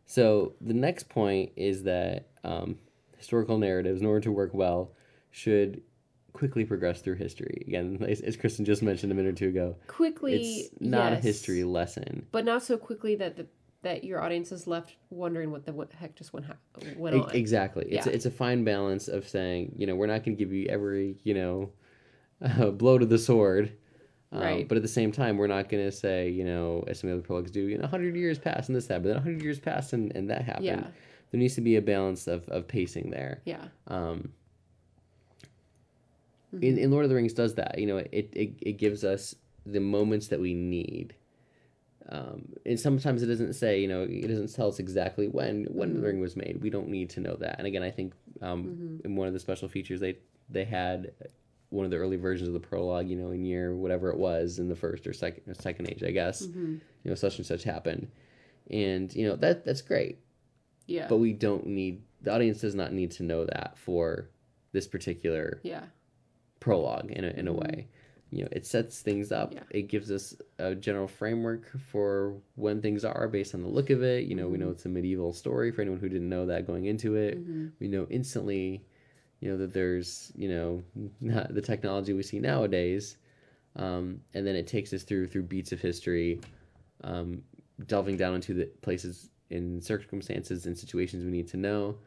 So 0.06 0.54
the 0.60 0.74
next 0.74 1.10
point 1.10 1.52
is 1.56 1.84
that 1.84 2.28
um, 2.44 2.78
historical 3.18 3.58
narratives, 3.58 4.02
in 4.02 4.08
order 4.08 4.20
to 4.22 4.32
work 4.32 4.54
well, 4.54 4.92
should 5.30 5.82
quickly 6.34 6.66
progress 6.66 7.02
through 7.02 7.16
history. 7.16 7.64
Again, 7.68 8.04
as, 8.08 8.22
as 8.22 8.38
Kristen 8.38 8.66
just 8.66 8.82
mentioned 8.82 9.12
a 9.12 9.16
minute 9.16 9.30
or 9.30 9.38
two 9.38 9.50
ago, 9.50 9.76
quickly 9.88 10.34
it's 10.36 10.70
not 10.80 11.14
a 11.14 11.18
history 11.18 11.64
lesson. 11.64 12.26
but 12.32 12.46
not 12.46 12.64
so 12.64 12.78
quickly 12.78 13.16
that 13.16 13.38
the 13.38 13.48
that 13.84 14.04
your 14.04 14.22
audience 14.22 14.52
is 14.52 14.68
left 14.68 14.96
wondering 15.10 15.50
what 15.50 15.66
the 15.66 15.74
what 15.74 15.92
heck 15.94 16.16
just 16.16 16.34
went 16.34 16.46
ha- 16.46 16.56
went 16.98 17.16
on 17.16 17.32
exactly. 17.32 17.86
It's 17.90 18.06
a, 18.06 18.14
it's 18.14 18.26
a 18.28 18.32
fine 18.32 18.64
balance 18.64 19.08
of 19.08 19.28
saying, 19.28 19.74
you 19.76 19.88
know, 19.88 19.96
we're 19.96 20.06
not 20.08 20.24
going 20.24 20.38
to 20.38 20.44
give 20.44 20.54
you 20.54 20.68
every, 20.68 21.18
you 21.24 21.34
know, 21.34 21.72
uh, 22.44 22.70
blow 22.72 22.98
to 22.98 23.06
the 23.06 23.18
sword. 23.18 23.74
Um, 24.32 24.42
Right. 24.42 24.68
But 24.68 24.78
at 24.78 24.82
the 24.84 24.88
same 24.88 25.12
time, 25.12 25.36
we're 25.38 25.48
not 25.48 25.68
going 25.68 25.84
to 25.84 25.92
say, 25.92 26.30
you 26.30 26.46
know, 26.46 26.86
as 26.88 27.00
some 27.00 27.10
of 27.10 27.16
the 27.16 27.20
other 27.20 27.28
prologues 27.28 27.52
do, 27.52 27.62
you 27.62 27.78
know, 27.78 27.82
100 27.82 28.16
years 28.16 28.40
passed 28.40 28.70
and 28.70 28.76
this 28.76 28.88
happened, 28.88 29.08
then 29.08 29.16
100 29.16 29.42
years 29.42 29.60
passed 29.60 29.92
and, 29.94 30.16
and 30.16 30.30
that 30.30 30.44
happened. 30.44 30.66
Yeah. 30.66 30.88
There 31.32 31.40
needs 31.40 31.56
to 31.56 31.62
be 31.62 31.76
a 31.76 31.82
balance 31.82 32.28
of, 32.28 32.48
of 32.50 32.68
pacing 32.68 33.10
there. 33.10 33.42
yeah 33.46 33.66
Um, 33.88 34.32
Mm-hmm. 36.54 36.64
in, 36.64 36.78
in 36.78 36.92
Lord 36.92 37.04
of 37.06 37.10
the 37.10 37.16
Rings 37.16 37.34
does 37.34 37.56
that. 37.56 37.78
You 37.80 37.88
know, 37.88 37.98
it, 37.98 38.10
it, 38.34 38.54
it 38.62 38.74
gives 38.78 39.04
us 39.04 39.36
the 39.66 39.80
moments 39.80 40.28
that 40.28 40.40
we 40.40 40.54
need. 40.54 41.16
Um, 42.10 42.50
and 42.66 42.80
sometimes 42.80 43.24
it 43.24 43.28
doesn't 43.28 43.54
say, 43.54 43.80
you 43.80 43.88
know, 43.88 44.02
it 44.04 44.28
doesn't 44.28 44.54
tell 44.54 44.68
us 44.68 44.80
exactly 44.80 45.28
when 45.28 45.66
when 45.66 45.90
Mm-hmm. 45.92 46.02
the 46.02 46.08
ring 46.08 46.20
was 46.20 46.36
made. 46.36 46.60
We 46.62 46.70
don't 46.70 46.90
need 46.90 47.10
to 47.12 47.20
know 47.22 47.36
that. 47.40 47.56
And 47.58 47.68
again, 47.68 47.84
I 47.84 47.92
think 47.92 48.14
um, 48.42 48.64
Mm-hmm. 48.66 49.06
in 49.06 49.16
one 49.16 49.28
of 49.28 49.34
the 49.34 49.40
special 49.40 49.70
features 49.70 50.00
they 50.00 50.18
they 50.50 50.66
had 50.66 51.14
one 51.70 51.86
of 51.86 51.92
the 51.92 51.98
early 51.98 52.18
versions 52.18 52.48
of 52.50 52.54
the 52.54 52.60
prologue, 52.60 53.08
you 53.08 53.16
know, 53.16 53.32
in 53.32 53.46
year 53.46 53.74
whatever 53.74 54.10
it 54.10 54.18
was 54.18 54.60
in 54.60 54.68
the 54.68 54.76
first 54.76 55.08
or 55.08 55.14
second 55.14 55.44
or 55.48 55.54
second 55.54 55.90
age, 55.90 56.04
I 56.04 56.12
guess. 56.12 56.46
Mm-hmm. 56.46 56.74
You 57.04 57.10
know, 57.12 57.16
such 57.16 57.38
and 57.38 57.46
such 57.46 57.64
happened, 57.64 58.10
and 58.70 59.14
you 59.16 59.26
know 59.28 59.36
that 59.38 59.64
that's 59.64 59.82
great. 59.82 60.20
yeah 60.88 61.08
But 61.08 61.18
we 61.18 61.32
don't 61.34 61.66
need 61.68 62.02
the 62.22 62.34
audience 62.34 62.60
does 62.62 62.76
not 62.76 62.92
need 62.94 63.12
to 63.12 63.24
know 63.24 63.46
that 63.46 63.78
for 63.78 64.30
this 64.74 64.88
particular 64.88 65.60
yeah 65.64 65.84
prologue 66.62 67.12
in 67.12 67.26
a, 67.26 67.30
in 67.32 67.50
a 67.50 67.54
way. 67.54 67.90
You 68.30 68.44
know, 68.44 68.50
it 68.54 68.66
sets 68.66 69.02
things 69.02 69.34
up. 69.34 69.50
Mm-hmm. 69.50 69.58
Yeah. 69.74 69.80
It 69.80 69.82
gives 69.90 70.10
us 70.10 70.34
a 70.58 70.74
general 70.74 71.08
framework 71.10 71.70
for 71.92 72.36
when 72.56 72.82
things 72.82 73.04
are 73.04 73.28
based 73.28 73.54
on 73.54 73.62
the 73.62 73.68
look 73.68 73.90
of 73.90 74.04
it. 74.04 74.26
You 74.26 74.36
know, 74.36 74.48
we 74.48 74.58
Mm-hmm. 74.58 74.68
know 74.68 74.72
it's 74.72 74.86
a 74.86 74.90
medieval 74.90 75.34
story 75.34 75.72
for 75.72 75.82
anyone 75.82 76.00
who 76.00 76.08
didn't 76.08 76.30
know 76.30 76.46
that 76.46 76.66
going 76.66 76.86
into 76.86 77.16
it. 77.16 77.40
We 77.82 77.90
know 77.90 78.08
instantly, 78.10 78.86
you 79.42 79.52
know, 79.52 79.58
that 79.58 79.74
there's, 79.74 80.32
you 80.36 80.48
know, 80.48 80.84
not 81.20 81.54
the 81.54 81.62
technology 81.62 82.14
we 82.14 82.24
see 82.24 82.40
nowadays. 82.40 83.18
Um, 83.76 84.22
and 84.34 84.48
then 84.48 84.56
it 84.56 84.68
takes 84.68 84.94
us 84.94 85.04
through 85.04 85.28
through 85.28 85.44
beats 85.44 85.72
of 85.74 85.82
history, 85.82 86.40
um, 87.04 87.42
delving 87.88 88.18
down 88.18 88.36
into 88.36 88.54
the 88.54 88.66
places 88.82 89.30
in 89.50 89.82
circumstances 89.82 90.66
and 90.68 90.78
situations 90.78 91.26
we 91.26 91.32
need 91.32 91.48
to 91.50 91.58
know, 91.58 91.98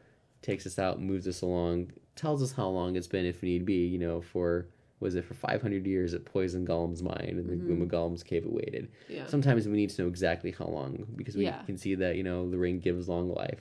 takes 0.45 0.67
us 0.67 0.79
out, 0.79 1.01
moves 1.01 1.27
us 1.27 1.43
along, 1.43 1.91
tells 2.15 2.43
us 2.43 2.53
how 2.53 2.69
long 2.69 2.95
it's 2.97 3.07
been 3.09 3.25
if 3.27 3.43
need 3.43 3.65
be, 3.65 3.87
you 3.87 3.99
know, 3.99 4.21
for 4.21 4.67
was 5.01 5.17
it 5.17 5.25
for 5.25 5.35
500 5.35 5.87
years 5.87 6.15
it 6.15 6.25
poisoned 6.25 6.67
Gollum's 6.69 7.03
mind 7.03 7.31
and 7.39 7.49
the 7.49 7.57
gloom 7.57 7.83
of 7.83 7.89
Gollum's 7.89 8.23
cave 8.23 8.45
it 8.45 8.53
waited. 8.53 8.89
yeah 9.09 9.27
Sometimes 9.27 9.67
we 9.67 9.77
need 9.77 9.91
to 9.91 10.03
know 10.03 10.09
exactly 10.09 10.53
how 10.53 10.67
long 10.67 11.05
because 11.17 11.37
we 11.37 11.45
Yeah. 11.45 11.61
can 11.67 11.77
see 11.77 11.95
that, 11.97 12.17
you 12.17 12.23
know, 12.23 12.49
the 12.49 12.57
ring 12.59 12.79
gives 12.79 13.09
long 13.09 13.29
life. 13.29 13.61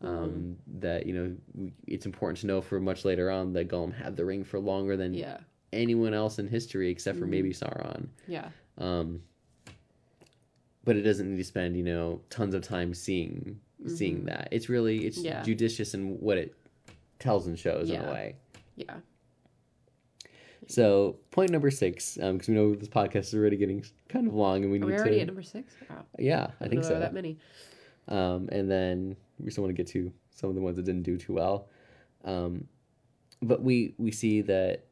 Um, 0.00 0.56
That, 0.80 1.06
you 1.06 1.12
know, 1.12 1.36
we, 1.54 1.72
it's 1.86 2.06
important 2.06 2.38
to 2.40 2.46
know 2.48 2.60
for 2.62 2.80
much 2.80 3.04
later 3.04 3.30
on 3.30 3.52
that 3.52 3.68
Gollum 3.68 3.92
had 3.94 4.16
the 4.16 4.24
ring 4.24 4.42
for 4.44 4.58
longer 4.58 4.96
than 4.96 5.14
yeah 5.14 5.38
anyone 5.72 6.12
else 6.14 6.38
in 6.38 6.48
history 6.48 6.90
except 6.90 7.18
for 7.18 7.26
maybe 7.26 7.50
Sauron. 7.52 8.08
yeah 8.26 8.48
Um, 8.78 9.22
but 10.84 10.96
it 10.96 11.02
doesn't 11.02 11.30
need 11.30 11.36
to 11.38 11.44
spend 11.44 11.76
you 11.76 11.84
know 11.84 12.20
tons 12.30 12.54
of 12.54 12.62
time 12.62 12.92
seeing 12.94 13.60
seeing 13.88 14.24
that. 14.26 14.48
It's 14.52 14.68
really 14.68 15.06
it's 15.06 15.18
Mm-hmm. 15.18 15.26
Yeah. 15.26 15.42
judicious 15.42 15.94
in 15.94 16.18
what 16.20 16.38
it 16.38 16.54
tells 17.18 17.46
and 17.46 17.58
shows 17.58 17.88
in 17.90 18.00
a 18.00 18.10
way. 18.12 18.36
yeah 18.76 18.96
So 20.68 21.16
point 21.30 21.50
number 21.50 21.70
six, 21.70 22.14
because 22.16 22.48
we 22.48 22.54
know 22.54 22.74
this 22.74 22.88
podcast 22.88 23.26
is 23.28 23.34
already 23.34 23.56
getting 23.56 23.84
kind 24.08 24.26
of 24.28 24.34
long, 24.34 24.62
and 24.62 24.70
we 24.72 24.78
are 24.78 24.80
need 24.80 24.86
we 24.86 24.94
already 24.94 25.16
to. 25.16 25.20
at 25.22 25.26
number 25.26 25.42
six 25.42 25.74
wow 25.90 26.04
yeah, 26.18 26.48
I 26.60 26.68
think 26.68 26.84
so. 26.84 26.98
that 26.98 27.12
many 27.14 27.38
Um, 28.08 28.48
and 28.52 28.70
then 28.70 29.16
we 29.38 29.50
still 29.50 29.64
want 29.64 29.74
to 29.76 29.82
get 29.82 29.90
to 29.92 30.12
some 30.30 30.48
of 30.50 30.56
the 30.56 30.62
ones 30.62 30.76
that 30.76 30.84
didn't 30.84 31.02
do 31.02 31.16
too 31.16 31.34
well. 31.34 31.68
Um, 32.24 32.66
but 33.42 33.62
we 33.62 33.94
we 33.98 34.12
see 34.12 34.40
that 34.42 34.84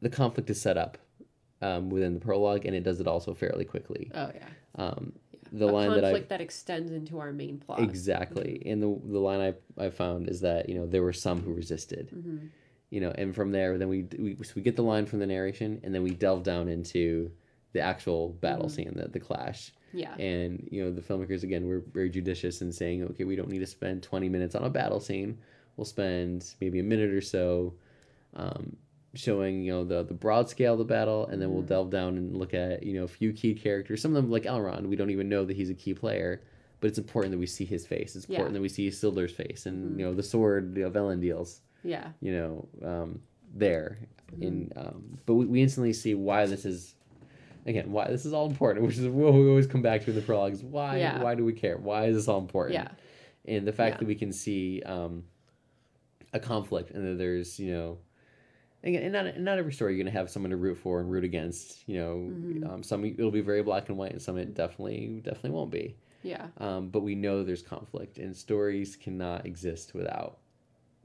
the 0.00 0.08
conflict 0.10 0.50
is 0.50 0.60
set 0.60 0.76
up 0.76 0.98
um, 1.62 1.90
within 1.90 2.14
the 2.14 2.20
prologue, 2.20 2.64
and 2.66 2.74
it 2.74 2.82
does 2.82 3.00
it 3.00 3.06
also 3.06 3.34
fairly 3.34 3.64
quickly. 3.64 4.10
oh 4.14 4.30
yeah 4.34 4.48
Um, 4.76 5.12
the 5.52 5.66
line 5.66 5.90
that 5.90 5.98
I 6.04 6.08
conflict 6.08 6.28
that 6.30 6.40
extends 6.40 6.90
into 6.92 7.18
our 7.18 7.32
main 7.32 7.58
plot 7.58 7.80
Exactly. 7.80 8.62
And 8.66 8.82
the 8.82 8.98
the 9.04 9.18
line 9.18 9.40
I 9.40 9.84
I 9.86 9.90
found 9.90 10.28
is 10.28 10.40
that 10.42 10.68
you 10.68 10.74
know 10.76 10.86
there 10.86 11.02
were 11.02 11.12
some 11.12 11.42
who 11.42 11.52
resisted. 11.52 12.10
Mm-hmm. 12.14 12.46
You 12.90 13.00
know, 13.02 13.10
and 13.18 13.34
from 13.34 13.52
there, 13.52 13.76
then 13.78 13.88
we 13.88 14.06
we 14.18 14.36
so 14.42 14.52
we 14.56 14.62
get 14.62 14.76
the 14.76 14.82
line 14.82 15.06
from 15.06 15.18
the 15.18 15.26
narration, 15.26 15.80
and 15.82 15.94
then 15.94 16.02
we 16.02 16.10
delve 16.10 16.42
down 16.42 16.68
into 16.68 17.30
the 17.72 17.80
actual 17.80 18.30
battle 18.40 18.66
Mm-hmm. 18.66 18.74
scene, 18.74 18.92
the 18.96 19.08
the 19.08 19.20
clash. 19.20 19.72
yeah 19.92 20.14
And 20.18 20.66
you 20.70 20.82
know, 20.84 20.90
the 20.90 21.02
filmmakers 21.02 21.42
again 21.42 21.66
were 21.66 21.82
very 21.92 22.08
judicious 22.10 22.62
in 22.62 22.72
saying, 22.72 23.04
okay, 23.04 23.24
we 23.24 23.36
don't 23.36 23.48
need 23.50 23.58
to 23.60 23.66
spend 23.66 24.02
twenty 24.02 24.28
minutes 24.28 24.54
on 24.54 24.64
a 24.64 24.70
battle 24.70 25.00
scene. 25.00 25.38
We'll 25.76 25.84
spend 25.84 26.54
maybe 26.60 26.78
a 26.80 26.82
minute 26.82 27.10
or 27.10 27.20
so. 27.20 27.74
Um, 28.34 28.76
showing 29.14 29.62
you 29.62 29.72
know 29.72 29.84
the 29.84 30.02
the 30.04 30.14
broad 30.14 30.48
scale 30.50 30.72
of 30.74 30.78
the 30.78 30.84
battle 30.84 31.26
and 31.26 31.40
then 31.40 31.48
we'll 31.50 31.60
Mm-hmm. 31.60 31.68
delve 31.68 31.90
down 31.90 32.16
and 32.18 32.36
look 32.36 32.52
at 32.54 32.82
you 32.82 32.94
know 32.94 33.04
a 33.04 33.08
few 33.08 33.32
key 33.32 33.54
characters 33.54 34.02
some 34.02 34.14
of 34.14 34.22
them 34.22 34.30
like 34.30 34.44
Elrond 34.44 34.86
we 34.86 34.96
don't 34.96 35.10
even 35.10 35.28
know 35.28 35.44
that 35.44 35.56
he's 35.56 35.70
a 35.70 35.74
key 35.74 35.94
player 35.94 36.42
but 36.80 36.88
it's 36.88 36.98
important 36.98 37.32
that 37.32 37.38
we 37.38 37.46
see 37.46 37.64
his 37.64 37.86
face 37.86 38.14
it's 38.16 38.26
Yeah. 38.28 38.36
important 38.36 38.54
that 38.54 38.60
we 38.60 38.68
see 38.68 38.88
Isildur's 38.88 39.32
face 39.32 39.66
and 39.66 39.92
Mhm. 39.96 39.98
you 39.98 40.04
know 40.06 40.14
the 40.14 40.22
sword 40.22 40.76
know 40.76 40.90
Elendil's 40.90 41.62
yeah 41.82 42.08
you 42.20 42.32
know 42.32 42.68
um, 42.86 43.20
there 43.54 43.98
Mm-hmm. 44.32 44.42
in 44.42 44.72
um, 44.76 45.18
but 45.24 45.34
we, 45.34 45.46
we 45.46 45.62
instantly 45.62 45.94
see 45.94 46.14
why 46.14 46.44
this 46.44 46.66
is 46.66 46.94
again 47.64 47.90
why 47.90 48.08
this 48.08 48.26
is 48.26 48.34
all 48.34 48.46
important 48.46 48.84
which 48.86 48.98
is 48.98 49.06
what 49.08 49.32
we 49.32 49.48
always 49.48 49.66
come 49.66 49.80
back 49.80 50.02
to 50.04 50.10
in 50.10 50.16
the 50.16 50.22
prologues 50.22 50.62
why 50.62 50.98
Yeah. 50.98 51.22
why 51.22 51.34
do 51.34 51.46
we 51.46 51.54
care 51.54 51.78
why 51.78 52.04
is 52.08 52.14
this 52.16 52.28
all 52.28 52.38
important 52.38 52.74
yeah 52.74 52.88
and 53.46 53.66
the 53.66 53.72
fact 53.72 53.94
Yeah. 53.94 53.98
that 54.00 54.06
we 54.06 54.14
can 54.14 54.32
see 54.34 54.82
um, 54.82 55.24
a 56.34 56.38
conflict 56.38 56.90
and 56.90 57.06
that 57.06 57.16
there's 57.16 57.58
you 57.58 57.72
know 57.72 57.98
again 58.84 59.02
and 59.02 59.12
not, 59.12 59.38
not 59.40 59.58
every 59.58 59.72
story 59.72 59.92
you're 59.94 60.02
going 60.04 60.12
to 60.12 60.18
have 60.18 60.30
someone 60.30 60.50
to 60.50 60.56
root 60.56 60.78
for 60.78 61.00
and 61.00 61.10
root 61.10 61.24
against 61.24 61.88
you 61.88 61.96
know 61.98 62.14
Mm-hmm. 62.30 62.70
um, 62.70 62.82
some 62.82 63.04
it'll 63.04 63.30
be 63.30 63.40
very 63.40 63.62
black 63.62 63.88
and 63.88 63.98
white 63.98 64.12
and 64.12 64.22
some 64.22 64.36
it 64.38 64.54
definitely 64.54 65.20
definitely 65.24 65.50
won't 65.50 65.70
be 65.70 65.96
yeah 66.22 66.46
um, 66.58 66.88
but 66.88 67.00
we 67.00 67.14
know 67.14 67.42
there's 67.44 67.62
conflict 67.62 68.18
and 68.18 68.36
stories 68.36 68.96
cannot 68.96 69.46
exist 69.46 69.94
without 69.94 70.38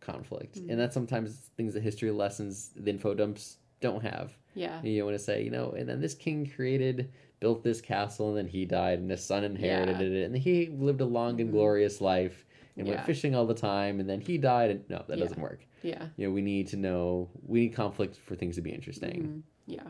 conflict 0.01 0.55
Mm-hmm. 0.59 0.69
and 0.71 0.79
that's 0.79 0.93
sometimes 0.93 1.49
things 1.57 1.73
that 1.73 1.81
history 1.83 2.11
lessons 2.11 2.71
the 2.75 2.89
info 2.89 3.13
dumps 3.13 3.57
don't 3.81 4.03
have 4.03 4.31
yeah 4.55 4.81
you 4.83 5.03
want 5.05 5.17
to 5.17 5.23
say 5.23 5.43
you 5.43 5.49
know 5.49 5.71
and 5.71 5.87
then 5.89 5.99
this 6.01 6.13
king 6.13 6.45
created 6.55 7.11
built 7.39 7.63
this 7.63 7.81
castle 7.81 8.29
and 8.29 8.37
then 8.37 8.47
he 8.47 8.65
died 8.65 8.99
and 8.99 9.09
his 9.09 9.23
son 9.23 9.43
inherited 9.43 9.99
Yeah. 9.99 10.19
it 10.19 10.25
and 10.25 10.37
he 10.37 10.67
lived 10.77 11.01
a 11.01 11.05
long 11.05 11.39
and 11.41 11.49
Mhm. 11.49 11.53
glorious 11.53 12.01
life 12.01 12.45
and 12.77 12.85
Yeah. 12.87 12.95
went 12.95 13.05
fishing 13.05 13.33
all 13.35 13.45
the 13.45 13.53
time 13.53 13.99
and 13.99 14.09
then 14.09 14.21
he 14.21 14.37
died 14.37 14.71
and 14.71 14.89
no 14.89 15.03
that 15.07 15.17
Yeah. 15.17 15.23
doesn't 15.23 15.41
work 15.41 15.65
yeah 15.83 16.07
you 16.17 16.25
know 16.27 16.33
we 16.33 16.41
need 16.41 16.67
to 16.67 16.77
know 16.77 17.29
we 17.45 17.59
need 17.61 17.75
conflict 17.75 18.17
for 18.25 18.35
things 18.35 18.55
to 18.55 18.61
be 18.61 18.71
interesting 18.71 19.21
Mhm. 19.21 19.41
yeah 19.67 19.89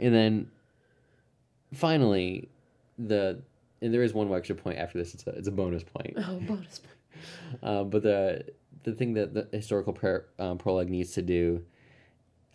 and 0.00 0.14
then 0.14 0.50
finally 1.72 2.48
the 2.98 3.40
and 3.82 3.92
there 3.92 4.02
is 4.02 4.14
one 4.14 4.28
more 4.28 4.38
extra 4.38 4.56
point 4.56 4.78
after 4.78 4.96
this. 4.98 5.12
It's 5.14 5.26
a 5.26 5.30
it's 5.30 5.48
a 5.48 5.52
bonus 5.52 5.82
point. 5.82 6.14
Oh, 6.18 6.40
bonus 6.40 6.78
point. 6.78 6.90
Uh, 7.62 7.84
but 7.84 8.02
the 8.02 8.44
the 8.82 8.92
thing 8.92 9.14
that 9.14 9.34
the 9.34 9.46
historical 9.52 9.96
um, 10.38 10.58
prologue 10.58 10.88
needs 10.90 11.12
to 11.12 11.22
do 11.22 11.62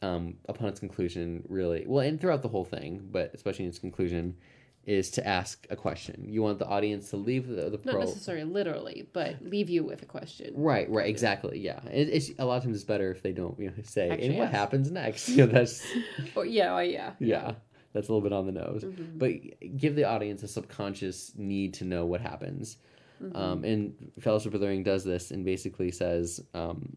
um, 0.02 0.36
upon 0.50 0.68
its 0.68 0.80
conclusion, 0.80 1.44
really, 1.48 1.86
well, 1.88 2.06
and 2.06 2.20
throughout 2.20 2.42
the 2.42 2.50
whole 2.50 2.66
thing, 2.66 3.08
but 3.12 3.32
especially 3.34 3.66
in 3.66 3.70
its 3.70 3.80
conclusion, 3.80 4.36
is 4.86 5.12
to 5.12 5.28
ask 5.28 5.68
a 5.70 5.76
question. 5.76 6.26
You 6.28 6.42
want 6.42 6.58
the 6.60 6.66
audience 6.66 7.10
to 7.12 7.18
leave 7.18 7.48
the, 7.48 7.70
the 7.70 7.80
Not 7.84 7.94
pro. 7.94 8.00
necessarily 8.00 8.46
literally, 8.46 9.08
but 9.14 9.36
leave 9.42 9.70
you 9.70 9.84
with 9.84 10.02
a 10.02 10.06
question. 10.06 10.54
Right, 10.56 10.90
right, 10.90 11.08
exactly, 11.08 11.60
yeah. 11.60 11.80
It, 11.86 12.10
it's 12.10 12.32
a 12.40 12.46
lot 12.46 12.58
of 12.58 12.64
times 12.64 12.76
it's 12.78 12.86
better 12.86 13.12
if 13.12 13.22
they 13.22 13.32
don't, 13.32 13.60
you 13.60 13.68
know, 13.68 13.74
say, 13.84 14.10
Actually, 14.10 14.28
and 14.28 14.38
what 14.38 14.46
yes. 14.46 14.52
happens 14.52 14.92
next? 14.92 15.30
You 15.40 15.46
know, 15.46 15.52
that's 15.52 15.86
Or 16.36 16.46
yeah, 16.46 16.76
oh, 16.76 16.80
yeah, 16.80 17.12
yeah, 17.20 17.54
that's 17.94 18.08
a 18.08 18.12
little 18.14 18.28
bit 18.28 18.34
on 18.34 18.46
the 18.48 18.52
nose. 18.52 18.84
Mhm. 18.84 19.20
But 19.20 19.78
give 19.78 19.96
the 19.96 20.06
audience 20.06 20.42
a 20.44 20.48
subconscious 20.48 21.34
need 21.36 21.74
to 21.76 21.86
know 21.86 22.06
what 22.06 22.22
happens. 22.22 22.78
Mhm. 23.22 23.36
Um, 23.36 23.64
and 23.66 24.12
Fellowship 24.20 24.54
of 24.54 24.62
the 24.62 24.68
Ring 24.68 24.82
does 24.84 25.04
this 25.04 25.30
and 25.32 25.46
basically 25.46 25.92
says, 25.92 26.42
um, 26.54 26.96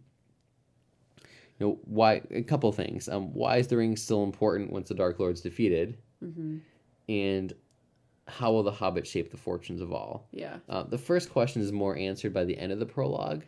you 1.58 1.66
know, 1.66 1.78
why 1.84 2.22
a 2.30 2.42
couple 2.42 2.72
things. 2.72 3.08
Um, 3.08 3.34
why 3.34 3.58
is 3.58 3.66
the 3.68 3.76
ring 3.76 3.96
still 3.96 4.24
important 4.24 4.72
once 4.72 4.88
the 4.88 4.94
Dark 4.94 5.18
Lord's 5.18 5.40
defeated? 5.42 5.98
Mhm. 6.24 6.60
And 7.08 7.52
how 8.28 8.52
will 8.52 8.62
the 8.62 8.70
Hobbit 8.72 9.06
shape 9.06 9.30
the 9.30 9.36
fortunes 9.36 9.80
of 9.80 9.92
all? 9.92 10.28
yeah, 10.32 10.58
Uh, 10.68 10.84
the 10.84 10.98
first 10.98 11.30
question 11.30 11.60
is 11.62 11.72
more 11.72 11.96
answered 11.96 12.32
by 12.32 12.44
the 12.44 12.56
end 12.56 12.72
of 12.72 12.78
the 12.78 12.86
prologue. 12.86 13.42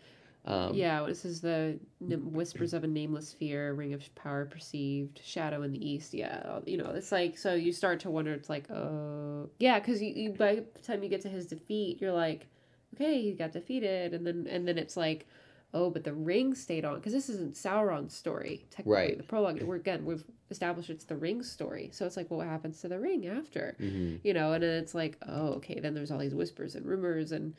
Um, 0.46 0.74
yeah. 0.74 1.02
This 1.06 1.24
is 1.24 1.40
the 1.40 1.78
n- 2.02 2.32
whispers 2.32 2.74
of 2.74 2.84
a 2.84 2.86
nameless 2.86 3.32
fear, 3.32 3.72
ring 3.72 3.94
of 3.94 4.14
power 4.14 4.44
perceived, 4.44 5.20
shadow 5.24 5.62
in 5.62 5.72
the 5.72 5.88
east. 5.88 6.12
Yeah, 6.12 6.58
you 6.66 6.76
know, 6.76 6.90
it's 6.90 7.10
like 7.12 7.38
so 7.38 7.54
you 7.54 7.72
start 7.72 8.00
to 8.00 8.10
wonder. 8.10 8.32
It's 8.34 8.50
like, 8.50 8.70
oh, 8.70 9.48
yeah, 9.58 9.78
because 9.78 10.02
you, 10.02 10.12
you 10.14 10.30
by 10.32 10.56
the 10.56 10.80
time 10.82 11.02
you 11.02 11.08
get 11.08 11.22
to 11.22 11.30
his 11.30 11.46
defeat, 11.46 12.00
you're 12.02 12.12
like, 12.12 12.46
okay, 12.94 13.22
he 13.22 13.32
got 13.32 13.52
defeated, 13.52 14.12
and 14.12 14.26
then 14.26 14.46
and 14.50 14.68
then 14.68 14.76
it's 14.76 14.98
like, 14.98 15.26
oh, 15.74 15.90
but 15.90 16.04
the 16.04 16.14
ring 16.14 16.54
stayed 16.54 16.84
on 16.84 16.94
because 16.94 17.12
this 17.12 17.28
isn't 17.28 17.54
Sauron's 17.54 18.14
story 18.14 18.64
technically. 18.70 18.92
Right. 18.92 19.18
The 19.18 19.24
prologue. 19.24 19.60
We're 19.62 19.76
again 19.76 20.04
we've 20.04 20.24
established 20.50 20.88
it's 20.88 21.04
the 21.04 21.16
ring 21.16 21.42
story, 21.42 21.90
so 21.92 22.06
it's 22.06 22.16
like, 22.16 22.30
well, 22.30 22.38
what 22.38 22.46
happens 22.46 22.80
to 22.80 22.88
the 22.88 22.98
ring 22.98 23.26
after? 23.26 23.76
mhm. 23.80 24.20
you 24.22 24.32
know, 24.32 24.52
and 24.52 24.62
then 24.62 24.78
it's 24.78 24.94
like, 24.94 25.18
oh, 25.28 25.48
okay, 25.54 25.80
then 25.80 25.94
there's 25.94 26.10
all 26.10 26.18
these 26.18 26.34
whispers 26.34 26.74
and 26.74 26.86
rumors 26.86 27.32
and 27.32 27.54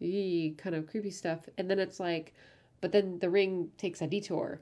ee, 0.00 0.54
kind 0.56 0.76
of 0.76 0.86
creepy 0.86 1.10
stuff. 1.10 1.40
And 1.58 1.70
then 1.70 1.78
it's 1.78 1.98
like, 1.98 2.34
but 2.80 2.92
then 2.92 3.18
the 3.18 3.30
ring 3.30 3.70
takes 3.78 4.02
a 4.02 4.06
detour. 4.06 4.60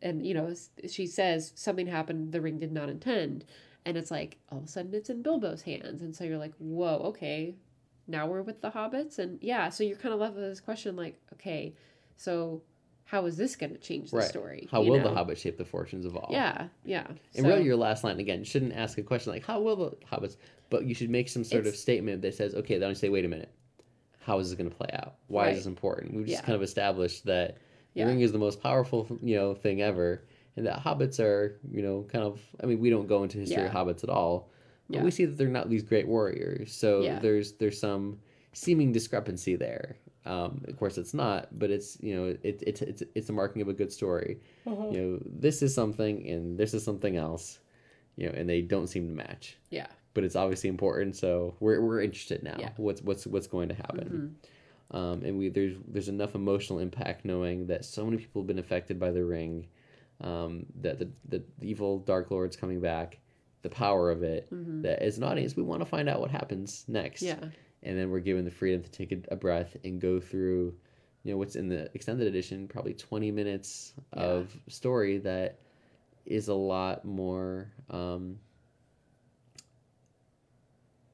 And, 0.00 0.26
you 0.26 0.34
know, 0.34 0.52
she 0.88 1.06
says 1.06 1.52
something 1.54 1.86
happened 1.86 2.32
the 2.32 2.40
ring 2.40 2.58
did 2.58 2.72
not 2.72 2.88
intend. 2.88 3.44
And 3.84 3.96
it's 3.96 4.10
like, 4.10 4.38
all 4.50 4.58
of 4.58 4.64
a 4.64 4.68
sudden 4.68 4.94
it's 4.94 5.10
in 5.10 5.22
Bilbo's 5.22 5.62
hands. 5.62 6.02
And 6.02 6.14
so 6.14 6.24
you're 6.24 6.38
like, 6.38 6.54
whoa, 6.58 6.96
okay, 7.06 7.54
now 8.06 8.26
we're 8.26 8.42
with 8.42 8.60
the 8.60 8.70
hobbits. 8.70 9.18
And 9.18 9.38
yeah, 9.42 9.68
so 9.68 9.84
you're 9.84 9.96
kind 9.96 10.12
of 10.14 10.20
left 10.20 10.34
with 10.34 10.44
this 10.44 10.60
question 10.60 10.96
like, 10.96 11.20
okay, 11.34 11.74
so 12.16 12.62
how 13.04 13.26
is 13.26 13.36
this 13.36 13.56
going 13.56 13.72
to 13.72 13.78
change 13.78 14.10
the 14.10 14.18
Right. 14.18 14.28
story? 14.28 14.68
How 14.70 14.80
will 14.82 14.96
know? 14.98 15.02
the 15.04 15.10
Hobbit 15.14 15.38
shape 15.38 15.58
the 15.58 15.64
fortunes 15.64 16.04
of 16.06 16.16
all? 16.16 16.28
Yeah, 16.30 16.68
yeah. 16.84 17.06
And 17.08 17.18
So- 17.44 17.48
really, 17.48 17.64
your 17.64 17.76
last 17.76 18.04
line 18.04 18.18
again 18.20 18.40
you 18.40 18.44
shouldn't 18.44 18.72
ask 18.74 18.96
a 18.98 19.02
question 19.02 19.32
like 19.32 19.44
"How 19.44 19.60
will 19.60 19.76
the 19.76 19.90
hobbits?" 20.06 20.36
But 20.70 20.84
you 20.86 20.94
should 20.94 21.10
make 21.10 21.28
some 21.28 21.44
sort 21.44 21.66
of 21.66 21.76
statement 21.76 22.22
that 22.22 22.34
says, 22.34 22.54
"Okay, 22.54 22.78
then 22.78 22.88
you 22.88 22.94
say, 22.94 23.08
wait 23.10 23.24
a 23.24 23.28
minute, 23.28 23.50
how 24.20 24.38
is 24.38 24.48
this 24.48 24.56
going 24.56 24.70
to 24.70 24.74
play 24.76 24.88
out? 24.94 25.16
Why 25.28 25.44
Right. 25.44 25.52
is 25.52 25.58
this 25.58 25.66
important?" 25.66 26.14
We've 26.14 26.26
just 26.26 26.40
Yeah. 26.42 26.46
kind 26.46 26.56
of 26.56 26.62
established 26.62 27.26
that 27.26 27.58
Yeah. 27.94 28.04
the 28.06 28.12
ring 28.12 28.20
is 28.20 28.32
the 28.32 28.38
most 28.38 28.62
powerful, 28.62 29.06
you 29.20 29.36
know, 29.36 29.54
thing 29.54 29.82
ever, 29.82 30.24
and 30.56 30.64
that 30.66 30.78
hobbits 30.78 31.20
are, 31.20 31.60
you 31.70 31.82
know, 31.82 32.04
kind 32.04 32.24
of. 32.24 32.40
I 32.62 32.66
mean, 32.66 32.80
we 32.80 32.88
don't 32.88 33.06
go 33.06 33.22
into 33.22 33.38
history 33.38 33.64
of 33.66 33.72
hobbits 33.72 34.02
at 34.04 34.08
all, 34.10 34.48
Yeah. 34.94 35.04
we 35.04 35.10
see 35.10 35.24
that 35.24 35.36
they're 35.38 35.48
not 35.48 35.68
these 35.70 35.82
great 35.82 36.06
warriors. 36.06 36.72
So 36.72 37.02
Yeah. 37.02 37.18
there's 37.18 37.52
there's 37.52 37.78
some 37.80 38.18
seeming 38.52 38.92
discrepancy 38.92 39.56
there. 39.56 39.96
Um, 40.24 40.62
of 40.68 40.76
course, 40.76 40.98
it's 40.98 41.14
not, 41.14 41.48
but 41.58 41.70
it's 41.70 41.98
you 42.00 42.14
know, 42.14 42.24
it, 42.42 42.62
it's 42.64 42.80
it's 42.82 43.02
it's 43.14 43.28
a 43.28 43.32
marking 43.32 43.60
of 43.62 43.68
a 43.68 43.72
good 43.72 43.92
story 43.92 44.38
Uh-huh. 44.66 44.88
you 44.92 45.00
know 45.00 45.18
this 45.24 45.62
is 45.62 45.74
something 45.74 46.28
and 46.28 46.56
this 46.58 46.74
is 46.74 46.84
something 46.84 47.16
else 47.16 47.58
you 48.16 48.26
know 48.28 48.34
and 48.36 48.48
they 48.48 48.60
don't 48.62 48.86
seem 48.88 49.08
to 49.08 49.14
match 49.14 49.56
Yeah. 49.70 49.86
but 50.14 50.22
it's 50.22 50.36
obviously 50.36 50.68
important 50.68 51.16
so 51.16 51.56
we're, 51.60 51.80
we're 51.80 52.02
interested 52.02 52.42
now 52.44 52.56
Yeah. 52.58 52.70
what's 52.76 53.02
what's 53.02 53.26
what's 53.26 53.46
going 53.48 53.68
to 53.70 53.74
happen 53.74 54.36
Mhm. 54.92 54.96
um, 54.96 55.22
and 55.24 55.38
we 55.38 55.48
there's 55.48 55.74
there's 55.88 56.08
enough 56.08 56.34
emotional 56.36 56.78
impact 56.78 57.24
knowing 57.24 57.66
that 57.68 57.84
so 57.84 58.04
many 58.04 58.18
people 58.18 58.42
have 58.42 58.46
been 58.46 58.58
affected 58.60 59.00
by 59.00 59.10
the 59.10 59.24
ring 59.24 59.66
um, 60.20 60.66
that 60.82 60.98
the, 61.00 61.08
the, 61.28 61.42
the 61.58 61.66
evil 61.70 61.98
dark 61.98 62.30
lord's 62.30 62.54
coming 62.54 62.80
back 62.80 63.18
the 63.62 63.70
power 63.70 64.10
of 64.10 64.22
it 64.22 64.48
Mhm. 64.52 64.82
that 64.82 65.00
as 65.02 65.16
an 65.18 65.24
audience 65.24 65.56
we 65.56 65.62
want 65.62 65.80
to 65.80 65.86
find 65.86 66.08
out 66.08 66.20
what 66.20 66.30
happens 66.30 66.84
next 66.88 67.22
Yeah. 67.22 67.38
and 67.82 67.96
then 67.98 68.10
we're 68.10 68.20
given 68.20 68.44
the 68.44 68.50
freedom 68.50 68.82
to 68.82 68.90
take 68.90 69.12
a, 69.12 69.18
a 69.30 69.36
breath 69.36 69.76
and 69.84 70.00
go 70.00 70.20
through 70.20 70.74
you 71.22 71.30
know 71.30 71.38
what's 71.38 71.54
in 71.56 71.68
the 71.68 71.88
extended 71.94 72.26
edition 72.26 72.66
probably 72.66 72.94
20 72.94 73.30
minutes 73.30 73.94
Yeah. 74.16 74.22
of 74.24 74.56
story 74.68 75.18
that 75.18 75.60
is 76.26 76.48
a 76.48 76.54
lot 76.54 77.04
more 77.04 77.70
um 77.90 78.38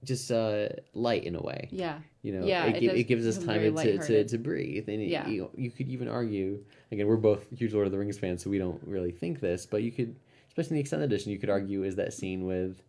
just 0.04 0.30
uh 0.30 0.68
light 0.94 1.24
in 1.24 1.34
a 1.34 1.42
way 1.42 1.68
Yeah. 1.72 1.98
you 2.22 2.32
know 2.32 2.46
Yeah, 2.46 2.66
it, 2.66 2.82
it 2.82 2.96
it 2.96 3.04
gives 3.04 3.26
us 3.26 3.36
time 3.44 3.74
to, 3.74 3.98
to, 3.98 4.24
to 4.24 4.38
breathe 4.38 4.88
and 4.88 5.02
it- 5.02 5.08
Yeah. 5.08 5.26
you, 5.28 5.42
know, 5.42 5.50
you 5.56 5.70
could 5.70 5.88
even 5.88 6.08
argue 6.08 6.64
again 6.92 7.06
we're 7.08 7.16
both 7.16 7.46
huge 7.50 7.74
lord 7.74 7.86
of 7.86 7.92
the 7.92 7.98
rings 7.98 8.16
fans 8.18 8.42
so 8.44 8.48
we 8.50 8.58
don't 8.58 8.80
really 8.86 9.10
think 9.10 9.40
this 9.40 9.66
but 9.66 9.82
you 9.82 9.90
could 9.90 10.14
especially 10.58 10.74
in 10.74 10.76
the 10.78 10.80
extended 10.80 11.04
edition 11.12 11.30
you 11.32 11.38
could 11.38 11.50
argue 11.50 11.84
is 11.84 11.96
that 11.96 12.12
scene 12.12 12.44
with 12.44 12.82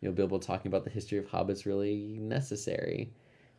you 0.00 0.08
know 0.08 0.14
bilbo 0.14 0.38
talking 0.38 0.68
about 0.68 0.84
the 0.84 0.90
history 0.90 1.18
of 1.18 1.26
hobbits 1.26 1.64
really 1.66 2.18
necessary 2.20 3.12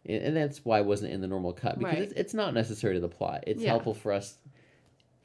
and, 0.05 0.21
and 0.23 0.37
that's 0.37 0.63
why 0.65 0.79
it 0.79 0.85
wasn't 0.85 1.11
in 1.11 1.21
the 1.21 1.27
normal 1.27 1.53
cut 1.53 1.79
because 1.79 1.93
Right. 1.93 2.03
it's, 2.03 2.13
it's 2.13 2.33
not 2.33 2.53
necessary 2.53 2.95
to 2.95 2.99
the 2.99 3.07
plot 3.09 3.43
it's 3.47 3.61
Yeah. 3.61 3.69
helpful 3.69 3.93
for 3.93 4.11
us 4.11 4.37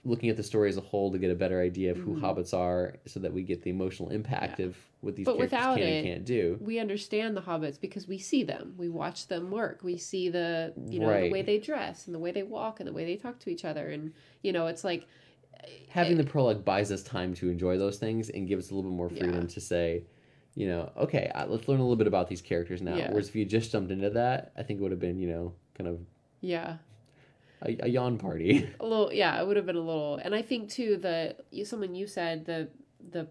looking 0.03 0.31
at 0.31 0.37
the 0.39 0.43
story 0.43 0.71
as 0.71 0.79
a 0.79 0.81
whole 0.81 1.13
to 1.13 1.19
get 1.19 1.31
a 1.31 1.35
better 1.35 1.61
idea 1.61 1.91
of 1.91 1.99
who 1.99 2.15
Mhm. 2.15 2.21
hobbits 2.23 2.55
are 2.55 2.95
so 3.05 3.21
that 3.21 3.35
we 3.35 3.43
get 3.43 3.61
the 3.63 3.69
emotional 3.69 4.09
impact 4.09 4.59
Yeah. 4.59 4.67
of 4.67 4.77
what 5.03 5.15
these 5.15 5.27
But 5.27 5.37
characters 5.37 5.59
can 5.77 5.79
it- 5.83 5.97
and 5.99 6.07
can't 6.07 6.25
do 6.25 6.59
we 6.63 6.79
understand 6.79 7.37
the 7.37 7.43
hobbits 7.43 7.79
because 7.81 8.07
we 8.09 8.17
see 8.19 8.43
them 8.45 8.75
we 8.79 8.89
watch 8.89 9.27
them 9.27 9.51
work 9.51 9.81
we 9.83 9.97
see 9.99 10.29
the 10.31 10.73
you 10.89 11.01
know 11.01 11.09
Right. 11.11 11.25
the 11.25 11.31
way 11.31 11.43
they 11.43 11.59
dress 11.59 12.07
and 12.07 12.15
the 12.15 12.19
way 12.19 12.31
they 12.31 12.43
walk 12.45 12.81
and 12.81 12.87
the 12.89 12.93
way 12.93 13.05
they 13.05 13.17
talk 13.17 13.41
to 13.41 13.51
each 13.51 13.65
other 13.65 13.89
and 13.89 14.13
you 14.43 14.53
know 14.53 14.69
it's 14.69 14.85
like 14.85 15.07
having 15.89 16.17
the 16.17 16.25
prologue 16.25 16.65
buys 16.65 16.91
us 16.93 17.03
time 17.03 17.35
to 17.35 17.49
enjoy 17.51 17.79
those 17.79 17.99
things 17.99 18.31
and 18.31 18.47
gives 18.49 18.67
us 18.67 18.71
a 18.71 18.75
little 18.75 18.91
bit 18.91 18.97
more 18.97 19.09
freedom 19.09 19.43
Yeah. 19.43 19.47
to 19.49 19.61
say, 19.61 20.05
you 20.55 20.67
know, 20.67 20.91
okay, 20.97 21.31
let's 21.49 21.69
learn 21.69 21.81
a 21.81 21.83
little 21.83 21.97
bit 21.97 22.07
about 22.07 22.29
these 22.29 22.41
characters 22.43 22.81
now. 22.83 22.97
Yeah. 22.97 23.11
Whereas 23.11 23.29
if 23.29 23.37
you 23.37 23.45
just 23.45 23.73
jumped 23.73 23.91
into 23.91 24.11
that, 24.11 24.53
I 24.57 24.63
think 24.63 24.81
it 24.81 24.83
would 24.83 24.91
have 24.93 25.01
been, 25.01 25.19
you 25.19 25.29
know, 25.29 25.53
kind 25.75 25.89
of 25.89 26.01
yeah 26.43 26.77
a, 27.63 27.77
a 27.81 27.89
yawn 27.89 28.17
party. 28.19 28.69
a 28.81 28.85
little 28.87 29.13
yeah 29.13 29.39
it 29.41 29.47
would 29.47 29.57
have 29.57 29.67
been 29.67 29.77
a 29.77 29.81
little 29.81 30.17
and 30.17 30.35
i 30.35 30.41
think 30.43 30.71
too 30.71 30.97
the 30.97 31.37
you 31.51 31.65
something 31.65 31.95
you 31.95 32.07
said 32.07 32.47
the 32.47 32.69
the 33.11 33.27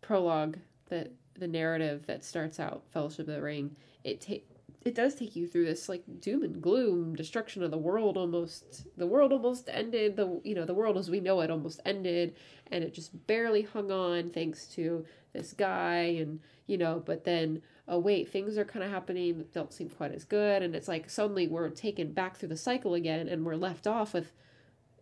prologue 0.00 0.56
the 0.88 1.10
the 1.38 1.48
narrative 1.48 2.06
that 2.06 2.24
starts 2.24 2.60
out 2.60 2.82
fellowship 2.92 3.20
of 3.20 3.34
the 3.34 3.42
ring 3.42 3.74
it 4.04 4.20
take 4.20 4.46
it 4.84 4.94
does 4.94 5.14
take 5.14 5.36
you 5.36 5.46
through 5.46 5.64
this 5.64 5.88
like 5.88 6.02
doom 6.20 6.42
and 6.42 6.60
gloom 6.60 7.14
destruction 7.14 7.62
of 7.62 7.70
the 7.70 7.78
world 7.78 8.16
almost 8.16 8.86
the 8.96 9.06
world 9.06 9.32
almost 9.32 9.68
ended 9.72 10.16
the 10.16 10.40
you 10.44 10.54
know 10.54 10.64
the 10.64 10.74
world 10.74 10.96
as 10.96 11.10
we 11.10 11.20
know 11.20 11.40
it 11.40 11.50
almost 11.50 11.80
ended 11.84 12.34
and 12.70 12.82
it 12.82 12.92
just 12.92 13.26
barely 13.26 13.62
hung 13.62 13.90
on 13.90 14.30
thanks 14.30 14.66
to 14.66 15.04
this 15.32 15.52
guy 15.52 15.98
and 16.20 16.40
you 16.66 16.76
know 16.76 17.02
but 17.04 17.24
then 17.24 17.62
oh 17.88 17.98
wait 17.98 18.28
things 18.30 18.58
are 18.58 18.64
kind 18.64 18.84
of 18.84 18.90
happening 18.90 19.38
that 19.38 19.52
don't 19.52 19.72
seem 19.72 19.88
quite 19.88 20.12
as 20.12 20.24
good 20.24 20.62
and 20.62 20.74
it's 20.74 20.88
like 20.88 21.08
suddenly 21.08 21.46
we're 21.46 21.68
taken 21.70 22.12
back 22.12 22.36
through 22.36 22.48
the 22.48 22.56
cycle 22.56 22.94
again 22.94 23.28
and 23.28 23.44
we're 23.44 23.56
left 23.56 23.86
off 23.86 24.12
with 24.14 24.32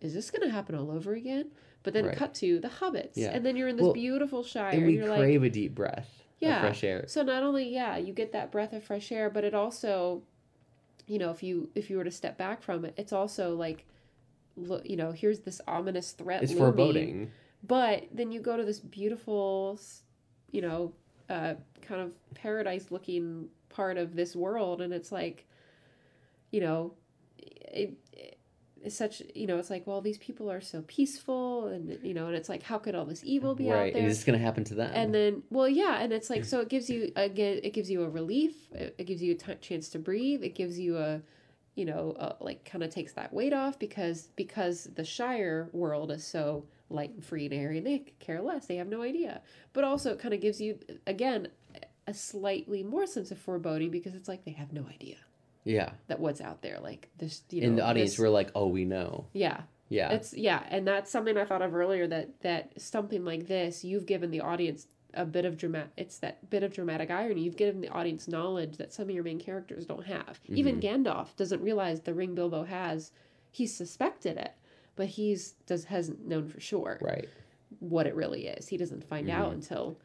is 0.00 0.14
this 0.14 0.30
going 0.30 0.42
to 0.46 0.50
happen 0.54 0.74
all 0.74 0.90
over 0.90 1.14
again 1.14 1.50
but 1.82 1.92
then 1.94 2.04
Right. 2.06 2.16
cut 2.16 2.34
to 2.34 2.60
the 2.60 2.68
hobbits 2.68 3.16
Yeah. 3.16 3.30
and 3.32 3.44
then 3.44 3.56
you're 3.56 3.68
in 3.68 3.76
this 3.76 3.84
Well, 3.84 3.94
beautiful 3.94 4.42
shire 4.42 4.70
and 4.72 4.86
we 4.86 5.00
like 5.02 5.18
crave 5.18 5.42
a 5.42 5.50
deep 5.50 5.74
breath 5.74 6.19
Yeah. 6.40 6.60
fresh 6.60 6.82
air. 6.84 7.04
so 7.06 7.22
not 7.22 7.42
only 7.42 7.68
yeah, 7.68 7.96
you 7.96 8.12
get 8.12 8.32
that 8.32 8.50
breath 8.50 8.72
of 8.72 8.82
fresh 8.82 9.12
air, 9.12 9.28
but 9.30 9.44
it 9.44 9.54
also, 9.54 10.22
you 11.06 11.18
know, 11.18 11.30
if 11.30 11.42
you 11.42 11.70
if 11.74 11.90
you 11.90 11.98
were 11.98 12.04
to 12.04 12.10
step 12.10 12.38
back 12.38 12.62
from 12.62 12.84
it, 12.84 12.94
it's 12.96 13.12
also 13.12 13.54
like, 13.54 13.84
look, 14.56 14.88
you 14.88 14.96
know, 14.96 15.12
here's 15.12 15.40
this 15.40 15.60
ominous 15.68 16.12
threat. 16.12 16.42
It's 16.42 16.52
looming, 16.52 16.64
foreboding. 16.64 17.30
But 17.62 18.08
then 18.12 18.32
you 18.32 18.40
go 18.40 18.56
to 18.56 18.64
this 18.64 18.80
beautiful, 18.80 19.78
you 20.50 20.62
know, 20.62 20.92
uh, 21.28 21.54
kind 21.82 22.00
of 22.00 22.12
paradise 22.34 22.90
looking 22.90 23.48
part 23.68 23.98
of 23.98 24.16
this 24.16 24.34
world, 24.34 24.80
and 24.80 24.92
it's 24.92 25.12
like, 25.12 25.46
you 26.50 26.60
know, 26.60 26.94
it, 27.38 27.92
it's 28.82 28.96
such 28.96 29.22
you 29.34 29.46
know 29.46 29.58
it's 29.58 29.70
like 29.70 29.86
well 29.86 30.00
these 30.00 30.18
people 30.18 30.50
are 30.50 30.60
so 30.60 30.82
peaceful 30.86 31.66
and 31.66 31.98
you 32.02 32.14
know 32.14 32.26
and 32.28 32.34
it's 32.36 32.48
like 32.48 32.62
how 32.62 32.78
could 32.78 32.94
all 32.94 33.04
this 33.04 33.22
evil 33.24 33.54
be 33.54 33.70
out 33.70 33.74
Right. 33.76 33.92
there 33.92 34.02
And 34.02 34.10
it's 34.10 34.24
going 34.24 34.38
to 34.38 34.44
happen 34.44 34.64
to 34.64 34.74
them. 34.74 34.90
and 34.94 35.14
then 35.14 35.42
well 35.50 35.68
yeah 35.68 36.00
and 36.02 36.12
it's 36.12 36.30
like 36.30 36.44
so 36.44 36.60
it 36.60 36.68
gives 36.68 36.88
you 36.88 37.12
again 37.16 37.60
it 37.62 37.72
gives 37.74 37.90
you 37.90 38.02
a 38.02 38.08
relief 38.08 38.54
it, 38.72 38.94
it 38.98 39.04
gives 39.04 39.22
you 39.22 39.32
a 39.32 39.34
t- 39.36 39.54
chance 39.60 39.88
to 39.90 39.98
breathe 39.98 40.42
it 40.42 40.54
gives 40.54 40.78
you 40.78 40.96
a 40.96 41.20
you 41.74 41.84
know 41.84 42.14
a, 42.18 42.42
like 42.42 42.64
kind 42.64 42.82
of 42.82 42.90
takes 42.90 43.12
that 43.12 43.32
weight 43.32 43.52
off 43.52 43.78
because 43.78 44.28
because 44.36 44.88
the 44.96 45.04
shire 45.04 45.68
world 45.72 46.10
is 46.10 46.26
so 46.26 46.64
light 46.88 47.10
and 47.10 47.24
free 47.24 47.44
and 47.44 47.54
airy 47.54 47.78
and 47.78 47.86
they 47.86 47.98
care 48.18 48.40
less 48.42 48.66
they 48.66 48.76
have 48.76 48.88
no 48.88 49.02
idea 49.02 49.40
but 49.72 49.84
also 49.84 50.10
it 50.12 50.18
kind 50.18 50.34
of 50.34 50.40
gives 50.40 50.60
you 50.60 50.78
again 51.06 51.48
a 52.06 52.14
slightly 52.14 52.82
more 52.82 53.06
sense 53.06 53.30
of 53.30 53.38
foreboding 53.38 53.90
because 53.90 54.14
it's 54.14 54.26
like 54.26 54.44
they 54.44 54.50
have 54.50 54.72
no 54.72 54.84
idea 54.88 55.16
Yeah. 55.64 55.90
that 56.08 56.20
what's 56.20 56.40
out 56.40 56.62
there. 56.62 56.78
Like 56.80 57.08
this, 57.18 57.42
you 57.50 57.60
know, 57.62 57.66
In 57.68 57.76
the 57.76 57.84
audience, 57.84 58.12
this- 58.12 58.18
we're 58.18 58.28
like, 58.28 58.50
oh, 58.54 58.68
we 58.68 58.84
know. 58.84 59.26
yeah, 59.32 59.62
Yeah. 59.88 60.10
it's 60.12 60.34
yeah, 60.34 60.62
and 60.68 60.86
that's 60.86 61.10
something 61.10 61.36
I 61.36 61.44
thought 61.44 61.62
of 61.62 61.74
earlier. 61.74 62.06
That 62.06 62.40
that 62.42 62.80
something 62.80 63.24
like 63.24 63.46
this, 63.46 63.84
you've 63.84 64.06
given 64.06 64.30
the 64.30 64.40
audience 64.40 64.86
a 65.14 65.24
bit 65.26 65.44
of 65.44 65.56
dramatic. 65.56 65.90
It's 65.96 66.18
that 66.18 66.48
bit 66.50 66.62
of 66.62 66.72
dramatic 66.72 67.10
irony. 67.10 67.42
You've 67.42 67.56
given 67.56 67.80
the 67.80 67.88
audience 67.88 68.28
knowledge 68.28 68.76
that 68.78 68.92
some 68.92 69.08
of 69.08 69.14
your 69.14 69.24
main 69.24 69.40
characters 69.40 69.84
don't 69.84 70.06
have. 70.06 70.40
Even 70.46 70.80
mm-hmm. 70.80 71.04
Gandalf 71.04 71.34
doesn't 71.36 71.60
realize 71.62 72.00
the 72.00 72.14
ring 72.14 72.34
Bilbo 72.34 72.62
has. 72.64 73.10
He 73.50 73.66
suspected 73.66 74.36
it, 74.38 74.52
but 74.96 75.06
he's 75.08 75.52
does 75.66 75.84
hasn't 75.84 76.24
known 76.26 76.46
for 76.48 76.60
sure 76.60 76.98
right. 77.02 77.28
what 77.80 78.06
it 78.06 78.14
really 78.14 78.46
is. 78.46 78.68
He 78.68 78.76
doesn't 78.76 79.02
find 79.04 79.28
out 79.28 79.46
mm-hmm. 79.46 79.54
until 79.54 79.98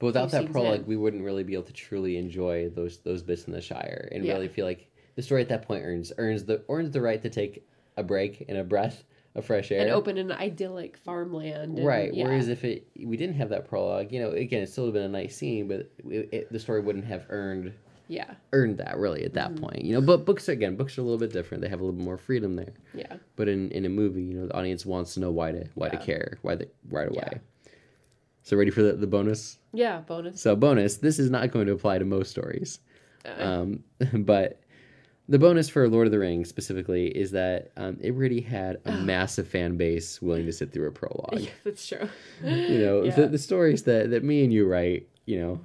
But 0.00 0.06
without 0.06 0.30
that 0.32 0.50
prologue, 0.50 0.80
in. 0.80 0.86
we 0.86 0.96
wouldn't 0.96 1.22
really 1.24 1.44
be 1.44 1.54
able 1.54 1.62
to 1.64 1.72
truly 1.72 2.16
enjoy 2.16 2.68
those 2.68 2.98
those 2.98 3.22
bits 3.22 3.44
in 3.44 3.52
the 3.52 3.60
Shire 3.60 4.08
and 4.10 4.24
Yeah. 4.24 4.32
really 4.34 4.48
feel 4.48 4.66
like 4.66 4.90
the 5.18 5.22
story 5.22 5.42
at 5.42 5.48
that 5.48 5.62
point 5.66 5.82
earns 5.84 6.12
earns 6.18 6.44
the 6.44 6.62
earns 6.68 6.92
the 6.92 7.00
right 7.00 7.20
to 7.20 7.28
take 7.28 7.66
a 7.96 8.04
break 8.04 8.44
and 8.48 8.56
a 8.56 8.62
breath 8.62 9.02
of 9.34 9.44
fresh 9.44 9.72
air. 9.72 9.80
and 9.80 9.90
open 9.90 10.16
an 10.16 10.30
idyllic 10.30 10.96
farmland. 10.96 11.76
and- 11.78 11.84
Right. 11.86 12.14
yeah. 12.14 12.24
Whereas 12.24 12.48
if 12.48 12.64
it 12.64 12.86
we 13.10 13.16
didn't 13.16 13.34
have 13.34 13.48
that 13.48 13.68
prologue, 13.68 14.12
you 14.12 14.20
know, 14.20 14.30
again, 14.30 14.62
it 14.62 14.68
still 14.68 14.84
would 14.84 14.94
have 14.94 15.02
been 15.02 15.10
a 15.14 15.18
nice 15.22 15.34
scene, 15.36 15.66
but 15.66 15.90
it, 16.08 16.28
it, 16.32 16.52
the 16.52 16.58
story 16.60 16.80
wouldn't 16.80 17.04
have 17.06 17.26
earned 17.30 17.72
yeah, 18.10 18.34
earned 18.52 18.78
that 18.78 18.96
really 18.96 19.24
at 19.24 19.32
Mm-hmm. 19.34 19.54
that 19.56 19.60
point. 19.60 19.84
You 19.84 19.94
know, 19.94 20.00
but 20.00 20.24
books 20.24 20.48
again, 20.48 20.76
books 20.76 20.96
are 20.96 21.00
a 21.02 21.04
little 21.04 21.18
bit 21.18 21.32
different. 21.32 21.62
They 21.62 21.68
have 21.68 21.80
a 21.80 21.84
little 21.84 21.98
bit 21.98 22.04
more 22.04 22.16
freedom 22.16 22.54
there. 22.54 22.72
yeah, 22.94 23.16
But 23.36 23.48
in, 23.48 23.70
in 23.72 23.84
a 23.84 23.88
movie, 23.90 24.22
you 24.22 24.34
know, 24.34 24.46
the 24.46 24.56
audience 24.56 24.86
wants 24.86 25.12
to 25.14 25.20
know 25.20 25.30
why 25.32 25.50
to 25.52 25.64
why 25.74 25.88
to 25.90 25.98
care, 25.98 26.38
why 26.42 26.54
the 26.54 26.68
right 26.88 27.08
away. 27.08 27.28
Yeah. 27.32 27.38
So 28.44 28.56
ready 28.56 28.70
for 28.70 28.82
the, 28.82 28.92
the 28.92 29.06
bonus? 29.08 29.58
yeah. 29.72 30.00
Bonus. 30.00 30.40
So 30.40 30.54
bonus, 30.56 30.96
this 30.98 31.18
is 31.18 31.28
not 31.28 31.50
going 31.50 31.66
to 31.66 31.72
apply 31.72 31.98
to 31.98 32.04
most 32.06 32.30
stories. 32.30 32.78
Uh, 33.26 33.42
Um, 33.44 33.84
but 34.24 34.60
the 35.28 35.38
bonus 35.38 35.68
for 35.68 35.88
Lord 35.88 36.06
of 36.06 36.10
the 36.10 36.18
Rings 36.18 36.48
specifically 36.48 37.08
is 37.08 37.30
that 37.32 37.70
um, 37.76 37.98
it 38.00 38.14
really 38.14 38.40
had 38.40 38.78
a 38.86 38.92
massive 39.02 39.46
fan 39.46 39.76
base 39.76 40.22
willing 40.22 40.46
to 40.46 40.52
sit 40.52 40.72
through 40.72 40.88
a 40.88 40.92
prologue. 40.92 41.40
yeah, 41.40 41.50
that's 41.64 41.86
true. 41.86 42.08
You 42.42 42.78
know, 42.78 43.02
Yeah. 43.04 43.14
the, 43.14 43.28
the 43.28 43.38
stories 43.38 43.82
that, 43.84 44.10
that 44.10 44.24
me 44.24 44.42
and 44.44 44.52
you 44.52 44.66
write, 44.66 45.06
you 45.26 45.38
know, 45.40 45.60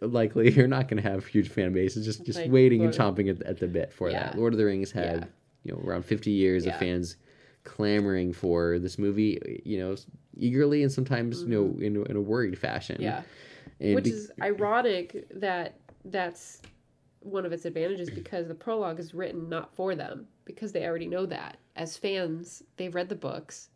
likely 0.00 0.50
you're 0.54 0.66
not 0.68 0.88
going 0.88 1.02
to 1.02 1.08
have 1.08 1.26
huge 1.26 1.48
fan 1.50 1.72
bases. 1.72 2.06
Just 2.06 2.24
just 2.24 2.38
Like 2.38 2.50
waiting 2.50 2.82
and 2.84 2.92
chomping 2.94 3.28
at, 3.28 3.42
at 3.42 3.58
the 3.58 3.66
bit 3.68 3.92
for 3.92 4.08
Yeah. 4.10 4.24
that. 4.30 4.38
Lord 4.38 4.54
of 4.54 4.58
the 4.58 4.64
Rings 4.64 4.90
had 4.90 5.28
you 5.64 5.72
know 5.74 5.80
around 5.84 6.04
50 6.04 6.30
years 6.30 6.64
of 6.64 6.74
fans 6.76 7.16
clamoring 7.64 8.32
for 8.32 8.78
this 8.78 8.98
movie. 8.98 9.60
You 9.66 9.78
know, 9.78 9.96
eagerly 10.38 10.82
and 10.82 10.90
sometimes 10.90 11.42
you 11.42 11.48
know 11.48 11.78
in, 11.84 12.02
in 12.06 12.16
a 12.16 12.20
worried 12.20 12.58
fashion. 12.58 12.96
Mm-hmm. 12.96 13.04
Yeah. 13.04 13.22
and 13.80 13.94
Which 13.96 14.04
be- 14.04 14.10
is 14.10 14.30
ironic 14.40 15.26
that 15.38 15.74
that's 16.06 16.62
one 17.20 17.46
of 17.46 17.52
its 17.52 17.64
advantages 17.64 18.10
because 18.14 18.48
the 18.48 18.54
prologue 18.54 18.98
is 18.98 19.14
written 19.14 19.48
not 19.48 19.74
for 19.74 19.94
them 19.94 20.26
because 20.44 20.72
they 20.72 20.86
already 20.86 21.06
know 21.06 21.26
that. 21.26 21.58
As 21.76 21.96
fans, 21.96 22.62
they've 22.76 22.94
read 22.94 23.08
the 23.08 23.14
books. 23.14 23.68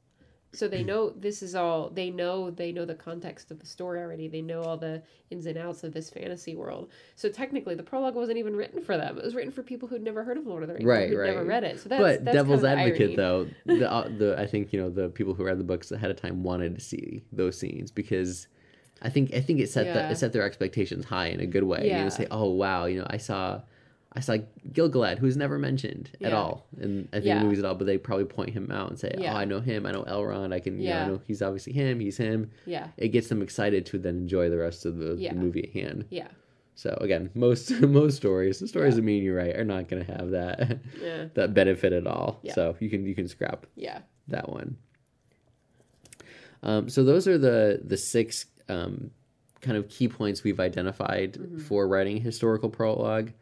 So 0.53 0.69
they 0.69 0.83
know 0.85 1.11
this 1.11 1.43
is 1.43 1.55
all 1.55 1.91
they 1.91 2.11
know 2.11 2.51
they 2.51 2.73
know 2.73 2.85
the 2.85 2.95
context 2.95 3.51
of 3.51 3.59
the 3.59 3.67
story 3.67 4.01
already. 4.01 4.29
They 4.29 4.43
know 4.43 4.63
all 4.63 4.77
the 4.77 5.03
ins 5.31 5.47
and 5.47 5.59
outs 5.59 5.85
of 5.85 5.93
this 5.93 6.11
fantasy 6.11 6.55
world. 6.55 6.91
So 7.17 7.29
technically 7.29 7.75
the 7.75 7.83
prologue 7.83 8.15
wasn't 8.15 8.39
even 8.39 8.57
written 8.57 8.83
for 8.83 8.97
them. 8.97 9.19
It 9.19 9.25
was 9.25 9.35
written 9.35 9.53
for 9.53 9.63
people 9.63 9.89
who'd 9.89 10.03
never 10.03 10.25
heard 10.25 10.39
of 10.39 10.47
Lord 10.47 10.63
of 10.63 10.69
the 10.69 10.75
Rings. 10.75 10.87
Right, 10.87 11.09
who'd 11.11 11.27
never 11.27 11.45
read 11.45 11.65
it. 11.65 11.81
So 11.81 11.89
that's 11.89 12.01
but 12.01 12.25
that's 12.25 12.35
devil's 12.35 12.63
kind 12.63 12.81
of 12.81 12.87
advocate 12.87 13.17
though 13.17 13.49
the 13.67 13.91
uh, 13.91 14.09
the 14.09 14.37
I 14.39 14.47
think 14.47 14.73
you 14.73 14.81
know 14.81 14.91
the 14.91 15.09
people 15.09 15.35
who 15.35 15.45
read 15.45 15.59
the 15.59 15.65
books 15.65 15.91
ahead 15.93 16.11
of 16.11 16.21
time 16.21 16.43
wanted 16.43 16.75
to 16.77 16.81
see 16.81 17.25
those 17.33 17.59
scenes 17.59 17.91
because 17.91 18.49
I 19.05 19.11
think 19.11 19.35
I 19.35 19.41
think 19.41 19.61
it 19.61 19.69
set 19.71 19.93
the, 19.93 20.11
it 20.11 20.17
set 20.17 20.33
their 20.33 20.43
expectations 20.43 21.05
high 21.05 21.27
in 21.29 21.41
a 21.41 21.47
good 21.47 21.65
way. 21.65 21.83
You 21.85 21.91
Yeah. 21.91 22.03
know, 22.05 22.09
say 22.09 22.27
oh 22.31 22.49
wow 22.51 22.87
you 22.87 22.99
know 22.99 23.07
I 23.09 23.19
saw 23.19 23.61
I 24.17 24.21
saw 24.21 24.37
Gil-galad 24.73 25.19
who's 25.19 25.37
never 25.37 25.59
mentioned 25.59 26.11
at 26.23 26.33
all 26.33 26.67
in 26.81 27.09
I 27.13 27.17
think 27.17 27.27
Yeah. 27.27 27.43
movies 27.43 27.59
at 27.59 27.65
all, 27.65 27.75
but 27.75 27.87
they 27.87 27.99
probably 27.99 28.25
point 28.25 28.51
him 28.51 28.71
out 28.71 28.89
and 28.91 28.99
say 28.99 29.13
Yeah. 29.19 29.35
oh 29.35 29.37
I 29.37 29.45
know 29.45 29.61
him 29.61 29.85
I 29.87 29.93
know 29.93 30.05
Elrond 30.05 30.55
I 30.55 30.61
can 30.61 30.79
you 30.81 30.89
know, 30.91 30.99
I 31.03 31.07
know 31.09 31.21
he's 31.27 31.43
obviously 31.43 31.73
him 31.75 32.01
he's 32.01 32.17
him. 32.17 32.51
Yeah. 32.65 32.89
It 32.97 33.09
gets 33.09 33.29
them 33.29 33.43
excited 33.43 33.85
to 33.87 33.99
then 33.99 34.17
enjoy 34.17 34.49
the 34.51 34.57
rest 34.59 34.87
of 34.87 34.97
the, 34.97 35.17
Yeah. 35.17 35.35
the 35.35 35.39
movie 35.41 35.65
at 35.65 35.71
hand. 35.71 36.07
Yeah. 36.11 36.29
So 36.77 36.97
again, 37.01 37.31
most 37.35 37.71
most 38.01 38.17
stories, 38.17 38.59
the 38.61 38.69
stories 38.69 38.97
that 38.97 39.03
me 39.03 39.17
and 39.19 39.25
you 39.25 39.35
write, 39.35 39.55
are 39.57 39.65
not 39.65 39.89
going 39.89 40.05
to 40.05 40.13
have 40.13 40.31
that 40.31 40.79
Yeah. 41.03 41.27
that 41.35 41.53
benefit 41.53 41.93
at 41.93 42.07
all. 42.07 42.41
Yeah. 42.43 42.55
So 42.55 42.77
you 42.81 42.89
can 42.89 43.05
you 43.07 43.15
can 43.15 43.29
scrap 43.29 43.67
Yeah. 43.77 43.99
that 44.29 44.49
one. 44.49 44.77
Um, 46.63 46.89
so 46.89 47.05
those 47.05 47.29
are 47.29 47.37
the 47.37 47.81
the 47.85 47.97
six 47.97 48.47
um, 48.69 49.11
kind 49.61 49.77
of 49.77 49.89
key 49.89 50.09
points 50.09 50.45
we've 50.45 50.61
identified 50.61 51.33
Mm-hmm. 51.35 51.59
for 51.59 51.89
writing 51.89 52.17
a 52.19 52.21
historical 52.21 52.69
prologue. 52.71 53.33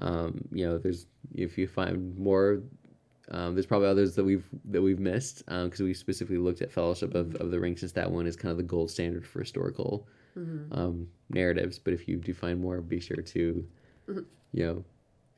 Um, 0.00 0.44
you 0.52 0.64
know, 0.66 0.78
there's 0.78 1.06
if 1.34 1.58
you 1.58 1.66
find 1.66 2.16
more, 2.16 2.60
um, 3.30 3.54
there's 3.54 3.66
probably 3.66 3.88
others 3.88 4.14
that 4.14 4.24
we've 4.24 4.46
that 4.66 4.80
we've 4.82 5.00
missed 5.00 5.44
because 5.46 5.80
we 5.80 5.92
specifically 5.94 6.38
looked 6.38 6.62
at 6.62 6.70
Fellowship 6.72 7.14
of, 7.14 7.34
of 7.36 7.50
the 7.50 7.58
Ring 7.60 7.76
since 7.76 7.92
that 7.92 8.10
one 8.10 8.26
is 8.26 8.36
kind 8.36 8.50
of 8.52 8.56
the 8.58 8.62
gold 8.62 8.90
standard 8.90 9.26
for 9.26 9.40
historical 9.40 10.06
Mm-hmm. 10.38 10.72
um, 10.78 11.08
narratives. 11.30 11.80
But 11.80 11.94
if 11.94 12.06
you 12.06 12.16
do 12.16 12.32
find 12.32 12.60
more, 12.60 12.80
be 12.80 13.00
sure 13.00 13.16
to 13.22 13.64
Mm-hmm. 14.08 14.20
you 14.52 14.64
know 14.66 14.84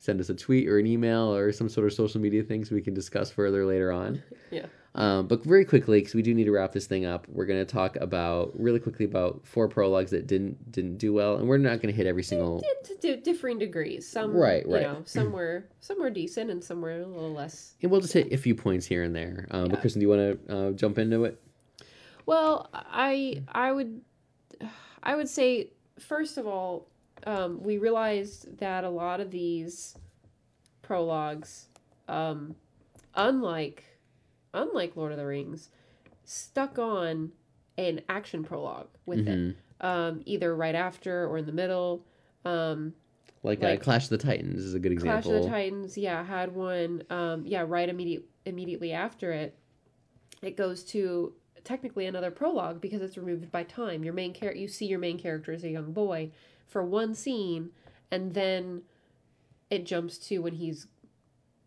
send 0.01 0.19
us 0.19 0.29
a 0.29 0.33
tweet 0.35 0.67
or 0.67 0.79
an 0.79 0.87
email 0.87 1.33
or 1.33 1.51
some 1.53 1.69
sort 1.69 1.85
of 1.87 1.93
social 1.93 2.19
media 2.19 2.41
thing 2.43 2.65
so 2.65 2.73
we 2.75 2.81
can 2.81 2.93
discuss 2.93 3.31
further 3.31 3.65
later 3.65 3.91
on. 3.91 4.21
Yeah. 4.51 4.65
Um, 4.95 5.27
but 5.27 5.45
very 5.45 5.63
quickly, 5.63 5.99
because 6.01 6.13
we 6.13 6.21
do 6.21 6.33
need 6.33 6.43
to 6.43 6.51
wrap 6.51 6.73
this 6.73 6.85
thing 6.85 7.05
up, 7.05 7.25
we're 7.29 7.45
going 7.45 7.65
to 7.65 7.71
talk 7.73 7.95
about 7.95 8.51
really 8.59 8.79
quickly 8.81 9.05
about 9.05 9.39
four 9.47 9.69
prologues 9.69 10.11
that 10.11 10.27
didn't 10.27 10.69
didn't 10.69 10.97
do 10.97 11.13
well, 11.13 11.37
and 11.37 11.47
we're 11.47 11.57
not 11.57 11.81
going 11.81 11.87
to 11.87 11.93
hit 11.93 12.05
every 12.05 12.23
single. 12.23 12.61
to 12.83 12.95
di- 12.97 13.15
differing 13.21 13.57
degrees. 13.57 14.05
Some, 14.05 14.33
Right, 14.35 14.67
right. 14.67 14.81
You 14.81 14.87
know, 14.89 15.01
some 15.05 15.31
were 15.31 15.63
some 15.79 16.01
were 16.01 16.09
decent, 16.09 16.51
and 16.51 16.61
some 16.61 16.81
were 16.81 16.91
a 16.91 17.05
little 17.05 17.31
less. 17.31 17.75
And 17.81 17.89
we'll 17.89 18.01
just 18.01 18.11
hit 18.11 18.33
a 18.33 18.37
few 18.37 18.53
points 18.53 18.85
here 18.85 19.03
and 19.03 19.15
there. 19.15 19.47
Um, 19.51 19.69
But 19.69 19.75
Yeah. 19.77 19.79
Kristen, 19.79 20.01
do 20.01 20.07
you 20.07 20.09
want 20.09 20.47
to 20.47 20.53
uh, 20.57 20.71
jump 20.71 20.97
into 20.97 21.23
it? 21.23 21.41
Well, 22.25 22.69
I 22.73 23.43
I 23.47 23.71
would 23.71 24.01
I 25.01 25.15
would 25.15 25.29
say 25.29 25.71
first 25.99 26.37
of 26.37 26.45
all, 26.45 26.89
um, 27.25 27.61
we 27.61 27.77
realized 27.77 28.57
that 28.59 28.83
a 28.83 28.89
lot 28.89 29.19
of 29.19 29.31
these 29.31 29.95
prologues, 30.81 31.67
um, 32.07 32.55
unlike 33.15 33.83
unlike 34.53 34.97
Lord 34.97 35.13
of 35.13 35.17
the 35.17 35.25
Rings, 35.25 35.69
stuck 36.25 36.77
on 36.77 37.31
an 37.77 38.01
action 38.09 38.43
prologue 38.43 38.89
with 39.05 39.25
it, 39.27 39.39
Mhm. 39.39 39.55
um, 39.79 40.21
either 40.25 40.53
right 40.53 40.75
after 40.75 41.25
or 41.25 41.37
in 41.37 41.45
the 41.45 41.53
middle. 41.53 42.05
Um, 42.43 42.93
Like, 43.43 43.63
Like- 43.63 43.79
uh, 43.79 43.83
Clash 43.83 44.03
of 44.03 44.09
the 44.11 44.17
Titans 44.19 44.63
is 44.63 44.73
a 44.75 44.79
good 44.79 44.91
example. 44.91 45.31
Clash 45.31 45.35
of 45.39 45.43
the 45.45 45.49
Titans, 45.49 45.97
yeah, 45.97 46.23
had 46.23 46.53
one. 46.53 47.01
Um, 47.09 47.43
yeah, 47.45 47.63
right 47.67 47.89
immediate 47.89 48.23
immediately 48.45 48.91
after 48.91 49.31
it, 49.31 49.55
it 50.43 50.55
goes 50.57 50.83
to 50.83 51.33
technically 51.63 52.05
another 52.07 52.29
prologue 52.29 52.81
because 52.81 53.01
it's 53.01 53.17
removed 53.17 53.51
by 53.51 53.63
time. 53.63 54.03
Your 54.03 54.13
main 54.13 54.33
character, 54.33 54.59
you 54.59 54.67
see 54.67 54.85
your 54.85 54.99
main 54.99 55.17
character 55.17 55.51
as 55.53 55.63
a 55.63 55.69
young 55.69 55.91
boy 55.93 56.31
for 56.71 56.81
one 56.83 57.13
scene, 57.13 57.69
and 58.09 58.33
then 58.33 58.81
it 59.69 59.85
jumps 59.85 60.17
to 60.17 60.39
when 60.39 60.53
he's 60.53 60.87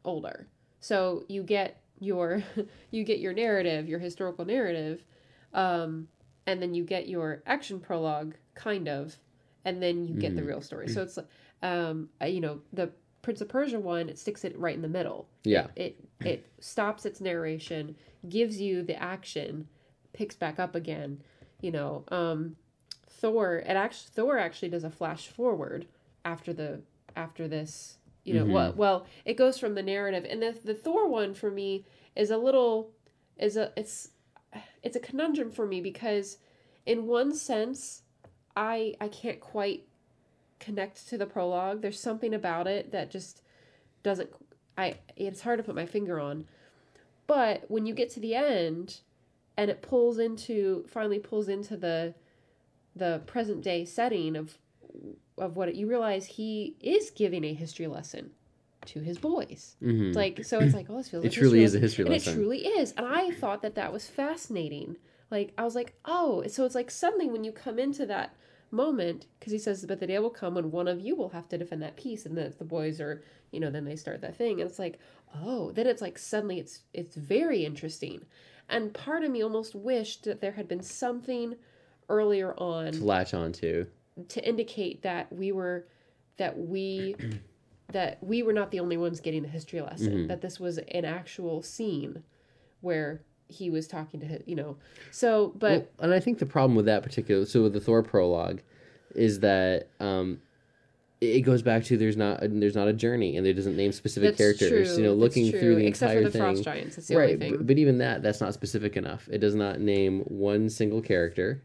older. 0.05 0.49
So 0.81 1.25
you 1.29 1.43
get 1.43 1.81
your 2.01 2.43
you 2.91 3.05
get 3.05 3.21
your 3.21 3.33
narrative, 3.35 3.89
your 3.89 3.99
historical 3.99 4.45
narrative, 4.45 5.05
um, 5.53 6.09
and 6.47 6.61
then 6.61 6.75
you 6.75 6.85
get 6.85 7.09
your 7.09 7.43
action 7.47 7.81
prologue, 7.81 8.35
kind 8.55 8.89
of, 8.89 9.17
and 9.65 9.83
then 9.83 10.07
you 10.07 10.15
get 10.15 10.35
the 10.37 10.43
Mhm. 10.43 10.47
real 10.47 10.61
story. 10.63 10.89
So 10.89 11.03
it's 11.03 11.19
um, 11.63 12.09
you 12.27 12.41
know 12.41 12.61
the 12.73 12.91
Prince 13.23 13.41
of 13.41 13.49
Persia 13.49 13.81
one, 13.81 14.09
it 14.09 14.19
sticks 14.19 14.45
it 14.45 14.59
right 14.59 14.75
in 14.75 14.83
the 14.83 14.89
middle. 14.89 15.29
Yeah. 15.45 15.69
It 15.77 15.97
it 16.25 16.47
stops 16.61 17.05
its 17.05 17.21
narration, 17.21 17.97
gives 18.29 18.59
you 18.61 18.83
the 18.83 18.97
action, 19.01 19.69
picks 20.15 20.35
back 20.35 20.59
up 20.59 20.75
again. 20.75 21.23
You 21.61 21.71
know, 21.73 22.05
um, 22.09 22.57
Thor. 23.09 23.57
It 23.57 23.69
actually 23.69 24.11
Thor 24.15 24.39
actually 24.39 24.69
does 24.71 24.85
a 24.85 24.91
flash 24.91 25.29
forward 25.29 25.87
after 26.25 26.53
the 26.53 26.81
after 27.17 27.49
this. 27.49 27.99
You 28.25 28.35
know, 28.35 28.45
Mhm. 28.47 28.53
well, 28.53 28.73
well, 28.75 29.07
it 29.25 29.35
goes 29.35 29.59
from 29.59 29.75
the 29.75 29.83
narrative, 29.83 30.25
and 30.29 30.43
the 30.43 30.53
the 30.65 30.75
Thor 30.75 31.09
one 31.09 31.35
for 31.35 31.51
me 31.51 31.85
is 32.17 32.31
a 32.31 32.39
little 32.39 32.91
is 33.37 33.57
a 33.57 33.73
it's 33.77 34.11
it's 34.83 34.97
a 34.97 35.01
conundrum 35.01 35.51
for 35.51 35.67
me 35.67 35.81
because 35.81 36.39
in 36.87 37.07
one 37.07 37.35
sense 37.35 38.03
I 38.57 38.95
I 39.01 39.09
can't 39.09 39.41
quite 39.41 39.87
connect 40.61 41.09
to 41.09 41.19
the 41.19 41.27
prologue. 41.27 41.83
There's 41.83 42.01
something 42.01 42.33
about 42.33 42.67
it 42.67 42.93
that 42.93 43.11
just 43.11 43.43
doesn't 44.03 44.31
I 44.79 44.99
it's 45.17 45.43
hard 45.43 45.59
to 45.59 45.63
put 45.65 45.75
my 45.75 45.87
finger 45.87 46.19
on. 46.21 46.47
But 47.27 47.71
when 47.71 47.87
you 47.87 47.95
get 47.95 48.11
to 48.11 48.21
the 48.21 48.35
end 48.35 49.01
and 49.57 49.71
it 49.71 49.83
pulls 49.83 50.19
into 50.19 50.85
finally 50.89 51.19
pulls 51.19 51.49
into 51.49 51.77
the 51.77 52.15
the 52.97 53.23
present 53.27 53.63
day 53.63 53.85
setting 53.85 54.37
of 54.37 54.59
of 55.37 55.57
what 55.57 55.69
it, 55.69 55.75
you 55.75 55.89
realize 55.89 56.27
he 56.27 56.77
is 56.81 57.11
giving 57.11 57.45
a 57.45 57.53
history 57.55 57.87
lesson 57.89 58.31
to 58.87 59.01
his 59.01 59.19
boys. 59.19 59.77
Mhm. 59.83 60.09
It's 60.09 60.17
like 60.17 60.45
so 60.45 60.61
it's 60.61 60.75
like 60.75 60.87
oh 60.89 60.99
this 60.99 61.09
feels 61.09 61.25
It 61.25 61.29
like 61.29 61.39
truly 61.39 61.63
is 61.65 61.75
a 61.75 61.79
history 61.81 62.05
and 62.05 62.13
lesson. 62.13 62.33
it 62.35 62.37
truly 62.37 62.67
is. 62.67 62.93
And 62.97 63.07
I 63.07 63.31
thought 63.33 63.63
that 63.63 63.75
that 63.75 63.93
was 63.93 64.07
fascinating. 64.09 64.97
Like 65.31 65.53
I 65.59 65.65
was 65.65 65.75
like, 65.75 65.95
oh, 66.05 66.45
so 66.47 66.65
it's 66.65 66.75
like 66.75 66.91
suddenly 66.91 67.29
when 67.29 67.43
you 67.45 67.51
come 67.53 67.79
into 67.79 68.07
that 68.07 68.37
moment 68.71 69.27
because 69.39 69.53
he 69.53 69.59
says, 69.59 69.85
"But 69.87 70.01
the 70.01 70.07
day 70.07 70.19
will 70.19 70.31
come 70.31 70.55
when 70.55 70.71
one 70.71 70.87
of 70.89 71.01
you 71.01 71.15
will 71.17 71.31
have 71.31 71.49
to 71.49 71.59
defend 71.59 71.83
that 71.83 71.97
peace," 71.97 72.27
and 72.27 72.37
the 72.37 72.53
the 72.57 72.65
boys 72.65 73.01
are, 73.01 73.23
you 73.51 73.59
know, 73.61 73.71
then 73.71 73.85
they 73.85 73.97
start 73.97 74.21
that 74.21 74.37
thing, 74.37 74.61
and 74.61 74.69
it's 74.69 74.79
like, 74.79 74.99
oh, 75.35 75.73
then 75.73 75.87
it's 75.87 76.03
like 76.03 76.19
suddenly 76.19 76.59
it's 76.59 76.81
it's 76.93 77.17
very 77.17 77.65
interesting, 77.65 78.27
and 78.69 78.93
part 78.95 79.25
of 79.25 79.31
me 79.31 79.43
almost 79.43 79.75
wished 79.75 80.25
that 80.25 80.41
there 80.41 80.53
had 80.53 80.69
been 80.69 80.83
something 80.83 81.57
earlier 82.09 82.55
on 82.59 82.93
To 82.93 83.05
latch 83.05 83.35
on 83.35 83.53
to. 83.53 83.87
to 84.29 84.47
indicate 84.49 85.03
that 85.03 85.33
we 85.33 85.53
were 85.53 85.87
that 86.37 86.59
we 86.59 87.17
that 87.93 88.19
we 88.23 88.43
were 88.43 88.53
not 88.53 88.71
the 88.71 88.81
only 88.81 88.97
ones 88.97 89.21
getting 89.21 89.43
the 89.43 89.49
history 89.49 89.81
lesson 89.81 90.13
Mhm. 90.25 90.29
that 90.29 90.41
this 90.41 90.59
was 90.59 90.79
an 90.79 91.05
actual 91.05 91.63
scene 91.63 92.23
where 92.81 93.23
he 93.49 93.69
was 93.71 93.87
talking 93.87 94.21
to 94.21 94.27
him 94.27 94.43
you 94.47 94.57
know 94.57 94.77
so 95.11 95.53
but 95.57 95.71
Well, 95.71 95.87
and 96.01 96.15
I 96.15 96.21
think 96.21 96.39
the 96.39 96.47
problem 96.47 96.75
with 96.77 96.87
that 96.87 97.03
particular, 97.03 97.45
so 97.45 97.63
with 97.63 97.73
the 97.75 97.81
Thor 97.81 98.03
prologue, 98.03 98.61
is 99.15 99.41
that 99.41 99.89
um, 100.01 100.41
it 101.21 101.41
goes 101.41 101.63
back 101.63 101.85
to 101.85 101.97
there's 101.97 102.17
not 102.17 102.41
there's 102.43 102.75
not 102.75 102.89
a 102.89 102.93
journey, 102.93 103.37
and 103.37 103.47
it 103.47 103.55
doesn't 103.55 103.77
name 103.77 103.93
specific 103.93 104.31
that's 104.31 104.39
characters. 104.39 104.95
true 104.95 105.03
You 105.03 105.09
know, 105.09 105.15
looking 105.15 105.51
through 105.51 105.77
the 105.77 105.87
except 105.87 106.13
entire 106.13 106.25
the 106.25 106.31
thing, 106.31 106.41
frost 106.41 106.65
giants 106.65 106.97
that's 106.97 107.09
the 107.09 107.17
right? 107.17 107.39
But, 107.39 107.67
but 107.67 107.79
even 107.79 107.99
that, 107.99 108.23
that's 108.23 108.41
not 108.41 108.55
specific 108.55 108.97
enough. 108.97 109.29
It 109.31 109.39
does 109.39 109.55
not 109.55 109.81
name 109.81 110.21
one 110.21 110.69
single 110.69 111.01
character. 111.01 111.63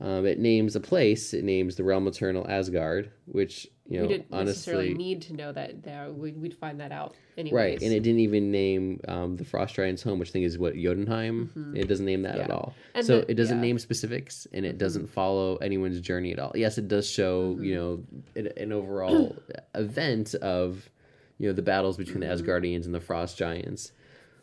Um, 0.00 0.26
it 0.26 0.38
names 0.38 0.76
a 0.76 0.80
place. 0.80 1.34
It 1.34 1.44
names 1.44 1.74
the 1.74 1.82
realm 1.82 2.06
eternal 2.06 2.46
Asgard, 2.48 3.10
which 3.26 3.66
you 3.88 3.96
know 3.96 4.02
we 4.02 4.08
didn't 4.08 4.30
necessarily 4.30 4.88
honestly. 4.88 5.04
need 5.04 5.22
to 5.22 5.32
know 5.34 5.50
that 5.52 5.82
there 5.82 6.10
we'd, 6.12 6.36
we'd 6.40 6.54
find 6.54 6.78
that 6.80 6.92
out 6.92 7.14
anyways 7.38 7.54
Right, 7.54 7.82
and 7.82 7.92
it 7.92 8.00
didn't 8.02 8.20
even 8.20 8.50
name 8.50 9.00
um, 9.08 9.36
the 9.36 9.44
Frost 9.44 9.74
Giants' 9.74 10.02
home, 10.02 10.18
which 10.18 10.28
I 10.30 10.32
think 10.32 10.44
is 10.44 10.58
what 10.58 10.74
Jotunheim. 10.76 11.50
Mhm. 11.56 11.76
It 11.78 11.88
doesn't 11.88 12.04
name 12.04 12.22
that 12.22 12.38
at 12.38 12.50
all. 12.50 12.74
And 12.94 13.04
so 13.06 13.20
the- 13.20 13.30
it 13.30 13.34
doesn't 13.34 13.56
yeah. 13.58 13.62
name 13.62 13.78
specifics, 13.78 14.46
and 14.52 14.66
it 14.66 14.74
Mhm. 14.74 14.78
doesn't 14.78 15.06
follow 15.08 15.56
anyone's 15.56 16.00
journey 16.00 16.32
at 16.32 16.38
all. 16.38 16.52
Yes, 16.54 16.76
it 16.78 16.86
does 16.88 17.08
show 17.08 17.54
Mhm. 17.54 17.64
you 17.64 17.74
know 17.74 18.04
an, 18.36 18.48
an 18.56 18.72
overall 18.72 19.34
event 19.74 20.34
of 20.36 20.90
you 21.38 21.48
know 21.48 21.52
the 21.54 21.62
battles 21.62 21.96
between 21.96 22.20
the 22.20 22.26
Asgardians 22.26 22.84
and 22.84 22.94
the 22.94 23.00
Frost 23.00 23.38
Giants. 23.38 23.92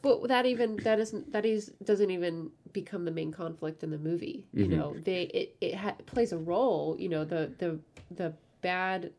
But 0.01 0.27
that 0.27 0.45
even 0.45 0.77
that 0.83 0.99
isn't 0.99 1.31
that 1.33 1.45
is 1.45 1.71
doesn't 1.83 2.09
even 2.11 2.51
become 2.73 3.05
the 3.05 3.11
main 3.11 3.31
conflict 3.31 3.83
in 3.83 3.89
the 3.91 3.97
movie. 3.97 4.45
You 4.53 4.65
Mhm. 4.65 4.69
know, 4.69 4.95
they 5.03 5.23
it 5.23 5.55
it 5.61 5.75
ha- 5.75 5.97
plays 6.05 6.31
a 6.31 6.37
role. 6.37 6.95
You 6.99 7.09
know, 7.09 7.25
the 7.25 7.51
the 7.57 7.79
the 8.11 8.33
bad, 8.61 9.11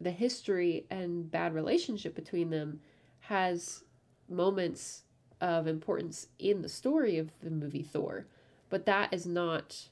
the 0.00 0.10
history 0.10 0.86
and 0.90 1.30
bad 1.30 1.54
relationship 1.54 2.14
between 2.14 2.50
them 2.50 2.80
has 3.20 3.84
moments 4.28 5.04
of 5.40 5.66
importance 5.66 6.28
in 6.38 6.62
the 6.62 6.68
story 6.68 7.18
of 7.18 7.30
the 7.40 7.50
movie 7.50 7.82
Thor, 7.82 8.26
but 8.68 8.86
that 8.86 9.12
is 9.12 9.26
not, 9.26 9.88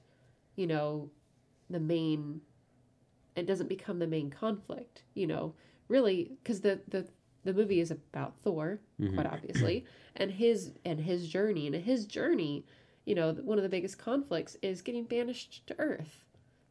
you 0.57 0.67
know, 0.67 1.11
the 1.71 1.81
main. 1.81 2.41
It 3.37 3.47
doesn't 3.47 3.69
become 3.69 3.99
the 3.99 4.07
main 4.07 4.31
conflict. 4.31 5.03
You 5.15 5.27
know, 5.27 5.55
really, 5.89 6.33
because 6.43 6.61
the 6.61 6.81
the 6.89 7.07
the 7.45 7.53
movie 7.55 7.81
is 7.81 7.91
about 7.91 8.35
Thor 8.43 8.81
Mhm. 9.01 9.15
quite 9.15 9.27
obviously 9.27 9.85
and 10.17 10.31
his 10.33 10.73
and 10.85 11.01
his 11.01 11.29
journey 11.29 11.67
and 11.67 11.77
his 11.77 12.05
journey 12.05 12.65
you 13.07 13.15
know 13.15 13.33
one 13.33 13.59
of 13.59 13.63
the 13.63 13.69
biggest 13.71 13.97
conflicts 13.97 14.57
is 14.61 14.83
getting 14.83 15.05
banished 15.05 15.67
to 15.69 15.75
earth 15.79 16.25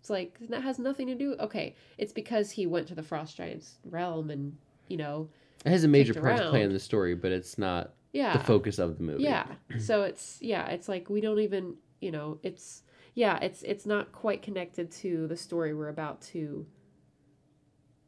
it's 0.07 0.09
like 0.09 0.37
that 0.49 0.61
has 0.63 0.79
nothing 0.79 1.07
to 1.07 1.15
do 1.15 1.35
okay 1.37 1.75
it's 1.97 2.13
because 2.13 2.49
he 2.51 2.65
went 2.65 2.87
to 2.87 2.95
the 2.95 3.03
frost 3.03 3.35
giants 3.35 3.75
realm 3.89 4.29
and 4.29 4.55
you 4.87 4.95
know 4.95 5.27
It 5.65 5.69
has 5.71 5.83
a 5.83 5.87
major 5.89 6.13
part 6.13 6.37
to 6.37 6.49
play 6.49 6.63
in 6.63 6.71
the 6.71 6.79
story, 6.79 7.13
but 7.13 7.31
it's 7.33 7.57
not 7.57 7.91
yeah 8.13 8.37
the 8.37 8.43
focus 8.43 8.79
of 8.79 8.97
the 8.97 9.03
movie. 9.03 9.23
yeah 9.23 9.45
so 9.79 10.03
it's 10.03 10.37
yeah 10.41 10.67
it's 10.67 10.87
like 10.87 11.09
we 11.09 11.19
don't 11.19 11.39
even 11.39 11.75
you 11.99 12.11
know 12.11 12.39
it's 12.41 12.83
yeah 13.15 13.37
it's 13.41 13.63
it's 13.63 13.85
not 13.85 14.13
quite 14.13 14.41
connected 14.41 14.89
to 14.91 15.27
the 15.27 15.35
story 15.35 15.73
we're 15.73 15.89
about 15.89 16.21
to 16.21 16.65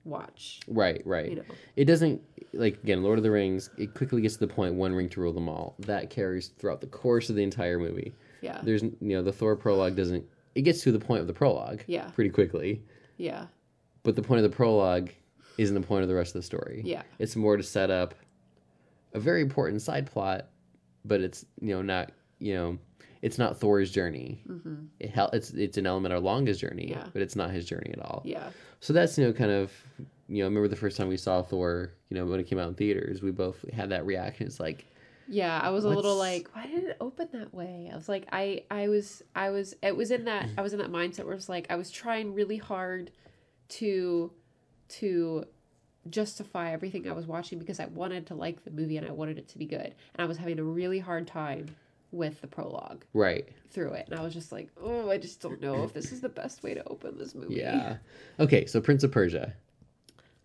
watch 0.06 0.62
Right, 0.68 1.02
right. 1.06 1.30
you 1.30 1.36
know 1.36 1.44
It 1.76 1.86
doesn't 1.86 2.22
like 2.54 2.76
again, 2.84 3.04
Lord 3.04 3.20
of 3.20 3.24
the 3.24 3.30
Rings. 3.32 3.70
It 3.78 3.94
quickly 3.94 4.22
gets 4.22 4.36
to 4.36 4.40
the 4.40 4.54
point 4.54 4.74
one 4.74 4.94
ring 4.94 5.10
to 5.10 5.20
rule 5.22 5.34
them 5.34 5.48
all. 5.50 5.76
That 5.80 6.10
carries 6.10 6.48
throughout 6.48 6.80
the 6.82 6.88
course 6.88 7.30
of 7.30 7.36
the 7.36 7.44
entire 7.44 7.78
movie. 7.78 8.16
yeah 8.42 8.62
There's 8.64 8.84
you 8.84 8.96
know 9.02 9.22
the 9.22 9.34
Thor 9.34 9.56
prologue 9.58 9.96
doesn't. 9.98 10.24
It 10.56 10.62
gets 10.64 10.82
to 10.84 10.92
the 10.92 11.00
point 11.00 11.22
of 11.22 11.28
the 11.28 11.34
prologue 11.34 11.82
yeah 11.88 12.10
pretty 12.12 12.30
quickly, 12.30 12.82
yeah 13.18 13.48
but 14.04 14.16
the 14.16 14.22
point 14.22 14.44
of 14.44 14.50
the 14.50 14.56
prologue 14.56 15.10
isn't 15.58 15.76
the 15.80 15.86
point 15.86 16.04
of 16.04 16.10
the 16.10 16.16
rest 16.16 16.36
of 16.36 16.42
the 16.42 16.46
story. 16.46 16.82
yeah 16.86 17.04
It's 17.20 17.36
more 17.36 17.58
to 17.58 17.64
set 17.64 17.92
up 17.92 18.16
a 19.14 19.20
very 19.20 19.42
important 19.42 19.82
side 19.82 20.06
plot, 20.12 20.48
but 21.06 21.22
it's 21.22 21.46
you 21.62 21.70
know 21.76 21.82
not 21.82 22.12
you 22.40 22.54
know 22.54 22.78
it's 23.22 23.38
not 23.38 23.60
Thor's 23.60 23.92
journey. 23.92 24.42
hmm 24.48 24.86
It 25.00 25.10
hel- 25.12 25.30
it's 25.34 25.52
it's 25.52 25.78
an 25.78 25.86
element 25.86 26.14
along 26.14 26.46
his 26.46 26.58
journey, 26.60 26.90
Yeah. 26.92 27.06
but 27.14 27.22
it's 27.22 27.36
not 27.36 27.52
his 27.52 27.66
journey 27.66 27.92
at 27.94 28.00
all. 28.00 28.22
yeah 28.26 28.50
So 28.80 28.94
that's 28.94 29.18
you 29.18 29.26
know 29.26 29.34
kind 29.34 29.52
of 29.52 29.72
you 30.30 30.38
know 30.40 30.46
I 30.46 30.48
remember 30.48 30.68
the 30.70 30.76
first 30.76 30.96
time 30.98 31.10
we 31.10 31.18
saw 31.18 31.42
Thor, 31.42 31.92
you 32.10 32.16
know 32.16 32.26
when 32.26 32.40
it 32.40 32.46
came 32.48 32.60
out 32.60 32.70
in 32.70 32.76
theaters, 32.76 33.22
we 33.22 33.32
both 33.32 33.58
had 33.74 33.90
that 33.90 34.06
reaction. 34.06 34.48
It's 34.48 34.60
like 34.60 34.86
Yeah, 35.30 35.60
I 35.62 35.70
was 35.70 35.86
a 35.86 35.90
little 35.90 36.16
like, 36.16 36.50
why 36.54 36.66
did 36.66 36.84
it 36.86 36.98
open 37.00 37.30
that 37.34 37.54
way? 37.54 37.90
I 37.92 37.96
was 37.96 38.10
like, 38.10 38.28
I, 38.32 38.64
I 38.72 38.88
was, 38.88 39.22
I 39.36 39.52
was, 39.52 39.76
it 39.84 39.96
was 39.96 40.10
in 40.10 40.26
that, 40.26 40.50
I 40.58 40.62
was 40.62 40.74
in 40.74 40.80
that 40.80 40.92
mindset 40.92 41.26
where 41.26 41.36
it's 41.36 41.48
like, 41.48 41.68
I 41.70 41.76
was 41.76 41.92
trying 41.92 42.34
really 42.34 42.58
hard 42.58 43.12
to, 43.70 44.32
to 44.90 45.46
justify 46.10 46.72
everything 46.72 47.08
I 47.08 47.14
was 47.14 47.28
watching 47.28 47.60
because 47.60 47.80
I 47.80 47.86
wanted 47.86 48.26
to 48.28 48.36
like 48.36 48.64
the 48.64 48.72
movie 48.72 48.98
and 48.98 49.08
I 49.08 49.12
wanted 49.12 49.38
it 49.38 49.48
to 49.50 49.58
be 49.58 49.66
good, 49.66 49.94
and 50.16 50.18
I 50.18 50.26
was 50.26 50.38
having 50.38 50.58
a 50.60 50.64
really 50.64 51.00
hard 51.00 51.28
time 51.28 51.68
with 52.12 52.42
the 52.42 52.48
prologue 52.48 53.04
right, 53.14 53.48
through 53.70 53.92
it, 53.94 54.08
and 54.10 54.20
I 54.20 54.24
was 54.24 54.34
just 54.34 54.52
like, 54.52 54.70
oh, 54.82 55.12
I 55.12 55.18
just 55.18 55.42
don't 55.42 55.62
know 55.62 55.84
if 55.84 55.94
this 55.94 56.12
is 56.12 56.22
the 56.22 56.30
best 56.30 56.64
way 56.64 56.74
to 56.74 56.84
open 56.88 57.18
this 57.18 57.36
movie. 57.36 57.56
yeah. 57.56 57.98
Okay, 58.40 58.66
so 58.66 58.82
Prince 58.82 59.04
of 59.04 59.12
Persia. 59.12 59.54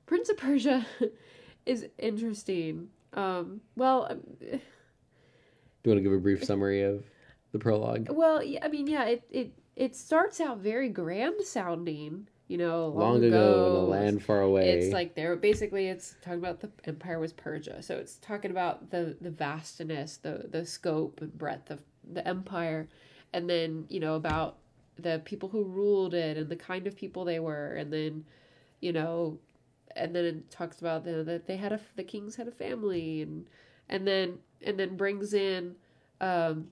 Prince 0.06 0.28
of 0.28 0.36
Persia 0.36 0.84
is 1.66 1.86
interesting. 1.98 2.88
Um, 3.14 3.60
well. 3.76 4.06
um, 4.10 4.20
Do 4.40 4.48
you 4.50 5.90
want 5.90 5.98
to 5.98 6.02
give 6.02 6.12
a 6.12 6.18
brief 6.18 6.44
summary 6.44 6.82
of 6.82 7.04
the 7.52 7.58
prologue? 7.58 8.08
Well, 8.10 8.42
yeah, 8.42 8.64
I 8.64 8.68
mean, 8.68 8.86
yeah, 8.86 9.04
it 9.04 9.22
it 9.30 9.52
it 9.76 9.96
starts 9.96 10.40
out 10.40 10.58
very 10.58 10.88
grand 10.88 11.40
sounding, 11.42 12.28
you 12.48 12.58
know, 12.58 12.88
long, 12.88 13.14
Long 13.14 13.24
ago 13.24 13.66
in 13.66 13.76
a 13.76 13.84
land 13.84 14.22
far 14.22 14.40
away. 14.40 14.70
It's 14.70 14.92
like 14.92 15.14
they're 15.14 15.36
basically 15.36 15.88
it's 15.88 16.16
talking 16.22 16.38
about 16.38 16.60
the 16.60 16.70
empire 16.84 17.18
was 17.18 17.32
Persia, 17.32 17.82
so 17.82 17.96
it's 17.96 18.16
talking 18.16 18.50
about 18.50 18.90
the 18.90 19.16
the 19.20 19.30
vastness, 19.30 20.18
the 20.18 20.46
the 20.50 20.66
scope 20.66 21.20
and 21.20 21.36
breadth 21.36 21.70
of 21.70 21.80
the 22.12 22.26
empire, 22.26 22.88
and 23.32 23.48
then 23.48 23.86
you 23.88 24.00
know 24.00 24.14
about 24.16 24.56
the 24.96 25.20
people 25.24 25.48
who 25.48 25.64
ruled 25.64 26.14
it 26.14 26.36
and 26.36 26.48
the 26.48 26.56
kind 26.56 26.86
of 26.86 26.96
people 26.96 27.24
they 27.24 27.40
were, 27.40 27.74
and 27.74 27.92
then 27.92 28.24
you 28.80 28.92
know, 28.92 29.38
and 29.96 30.14
then 30.14 30.24
it 30.24 30.50
talks 30.50 30.80
about 30.80 31.04
that 31.04 31.46
they 31.46 31.56
had 31.56 31.72
a 31.72 31.80
the 31.96 32.04
kings 32.04 32.36
had 32.36 32.48
a 32.48 32.52
family, 32.52 33.22
and 33.22 33.46
and 33.88 34.06
then 34.06 34.38
and 34.62 34.78
then 34.78 34.96
brings 34.96 35.34
in, 35.34 35.74
um, 36.20 36.68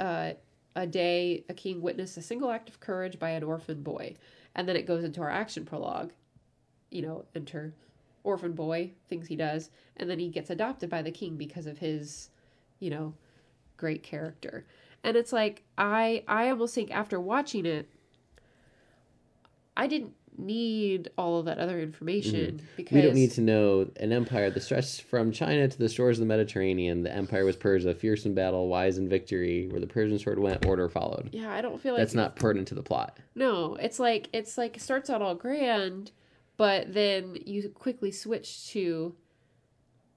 uh, 0.00 0.32
a 0.76 0.86
day 0.86 1.44
a 1.48 1.54
king 1.54 1.80
witnessed 1.82 2.16
a 2.16 2.22
single 2.22 2.50
act 2.50 2.68
of 2.68 2.80
courage 2.80 3.18
by 3.18 3.30
an 3.30 3.42
orphan 3.42 3.82
boy, 3.82 4.14
and 4.54 4.68
then 4.68 4.76
it 4.76 4.86
goes 4.86 5.04
into 5.04 5.20
our 5.20 5.30
action 5.30 5.64
prologue 5.64 6.12
you 6.94 7.02
know, 7.02 7.24
enter 7.34 7.74
orphan 8.22 8.52
boy, 8.52 8.92
things 9.08 9.26
he 9.26 9.36
does, 9.36 9.70
and 9.96 10.08
then 10.08 10.18
he 10.18 10.28
gets 10.28 10.48
adopted 10.48 10.88
by 10.88 11.02
the 11.02 11.10
king 11.10 11.36
because 11.36 11.66
of 11.66 11.78
his, 11.78 12.30
you 12.78 12.88
know, 12.88 13.12
great 13.76 14.02
character. 14.02 14.64
And 15.02 15.16
it's 15.16 15.32
like 15.32 15.64
I 15.76 16.22
I 16.26 16.48
almost 16.48 16.74
think 16.74 16.90
after 16.94 17.20
watching 17.20 17.66
it 17.66 17.90
I 19.76 19.88
didn't 19.88 20.14
need 20.36 21.10
all 21.16 21.38
of 21.38 21.44
that 21.46 21.58
other 21.58 21.80
information 21.80 22.60
because 22.76 22.90
Mm-hmm. 22.90 22.96
we 22.96 23.02
don't 23.02 23.14
need 23.14 23.30
to 23.32 23.40
know 23.40 23.88
an 24.00 24.12
empire 24.12 24.50
that 24.50 24.60
stretched 24.60 25.02
from 25.02 25.30
China 25.32 25.68
to 25.68 25.78
the 25.78 25.88
shores 25.88 26.18
of 26.18 26.20
the 26.20 26.26
Mediterranean. 26.26 27.02
The 27.02 27.12
empire 27.14 27.44
was 27.44 27.56
Persia, 27.56 27.94
fierce 27.94 28.26
in 28.26 28.34
battle, 28.34 28.68
wise 28.68 28.98
in 28.98 29.08
victory. 29.08 29.68
Where 29.68 29.80
the 29.80 29.86
Persian 29.86 30.18
sword 30.18 30.38
went, 30.38 30.66
order 30.66 30.88
followed. 30.88 31.30
Yeah, 31.32 31.52
I 31.52 31.60
don't 31.62 31.80
feel 31.80 31.94
like 31.94 32.00
That's 32.00 32.14
not 32.14 32.36
pertinent 32.36 32.68
to 32.68 32.74
the 32.74 32.82
plot. 32.82 33.18
No, 33.34 33.74
it's 33.76 33.98
like 33.98 34.28
it's 34.32 34.58
like 34.58 34.76
it 34.76 34.80
starts 34.82 35.08
out 35.10 35.22
all 35.22 35.34
grand, 35.34 36.10
but 36.56 36.92
then 36.92 37.36
you 37.46 37.68
quickly 37.70 38.10
switch 38.10 38.68
to, 38.70 39.14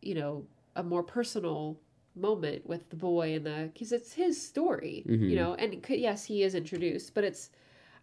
you 0.01 0.15
know, 0.15 0.45
a 0.75 0.83
more 0.83 1.03
personal 1.03 1.79
moment 2.15 2.65
with 2.67 2.89
the 2.89 2.95
boy 2.95 3.35
and 3.35 3.45
the 3.45 3.69
because 3.73 3.91
it's 3.91 4.13
his 4.13 4.41
story, 4.41 5.03
Mhm. 5.07 5.29
you 5.29 5.35
know, 5.35 5.53
and 5.55 5.85
yes, 5.89 6.25
he 6.25 6.41
is 6.43 6.55
introduced, 6.55 7.13
but 7.13 7.23
it's, 7.23 7.51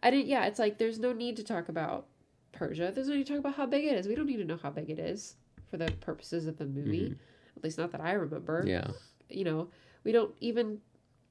I 0.05 0.11
didn't, 0.11 0.27
yeah, 0.27 0.45
it's 0.47 0.61
like 0.61 0.79
there's 0.79 1.01
no 1.01 1.13
need 1.13 1.37
to 1.39 1.43
talk 1.43 1.69
about 1.69 2.07
Persia. 2.53 2.93
There's 2.95 3.09
no 3.09 3.15
need 3.15 3.27
to 3.27 3.33
talk 3.33 3.41
about 3.41 3.55
how 3.57 3.67
big 3.67 3.85
it 3.85 3.97
is. 3.97 4.07
We 4.07 4.15
don't 4.15 4.27
need 4.27 4.37
to 4.37 4.45
know 4.45 4.59
how 4.63 4.71
big 4.71 4.91
it 4.91 4.99
is 5.01 5.35
for 5.71 5.79
the 5.79 5.91
purposes 6.01 6.47
of 6.47 6.59
the 6.59 6.67
movie, 6.67 7.07
mm-hmm. 7.07 7.57
at 7.57 7.65
least 7.65 7.79
not 7.79 7.91
that 7.93 8.01
I 8.01 8.13
remember 8.13 8.63
Yeah. 8.65 8.89
you 9.29 9.43
know 9.45 9.69
we 10.05 10.13
don't 10.13 10.35
even 10.41 10.79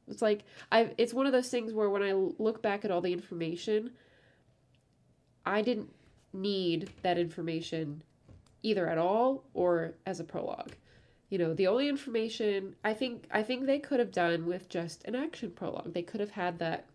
it's 0.07 0.21
like 0.21 0.43
i 0.71 0.91
it's 0.97 1.13
one 1.13 1.25
of 1.25 1.31
those 1.31 1.49
things 1.49 1.71
where 1.73 1.89
when 1.89 2.03
i 2.03 2.11
look 2.11 2.61
back 2.61 2.83
at 2.83 2.91
all 2.91 2.99
the 3.01 3.13
information 3.13 3.91
i 5.45 5.61
didn't 5.61 5.89
need 6.33 6.89
that 7.03 7.17
information 7.17 8.01
either 8.63 8.89
at 8.89 8.97
all 8.97 9.43
or 9.53 9.93
as 10.05 10.19
a 10.19 10.23
prologue 10.23 10.73
you 11.29 11.37
know 11.37 11.53
the 11.53 11.67
only 11.67 11.87
information 11.87 12.75
i 12.83 12.93
think 12.93 13.25
i 13.31 13.41
think 13.43 13.65
they 13.65 13.79
could 13.79 13.99
have 13.99 14.11
done 14.11 14.45
with 14.45 14.67
just 14.67 15.03
an 15.05 15.15
action 15.15 15.51
prologue 15.51 15.93
they 15.93 16.01
could 16.01 16.19
have 16.19 16.31
had 16.31 16.59
that 16.59 16.85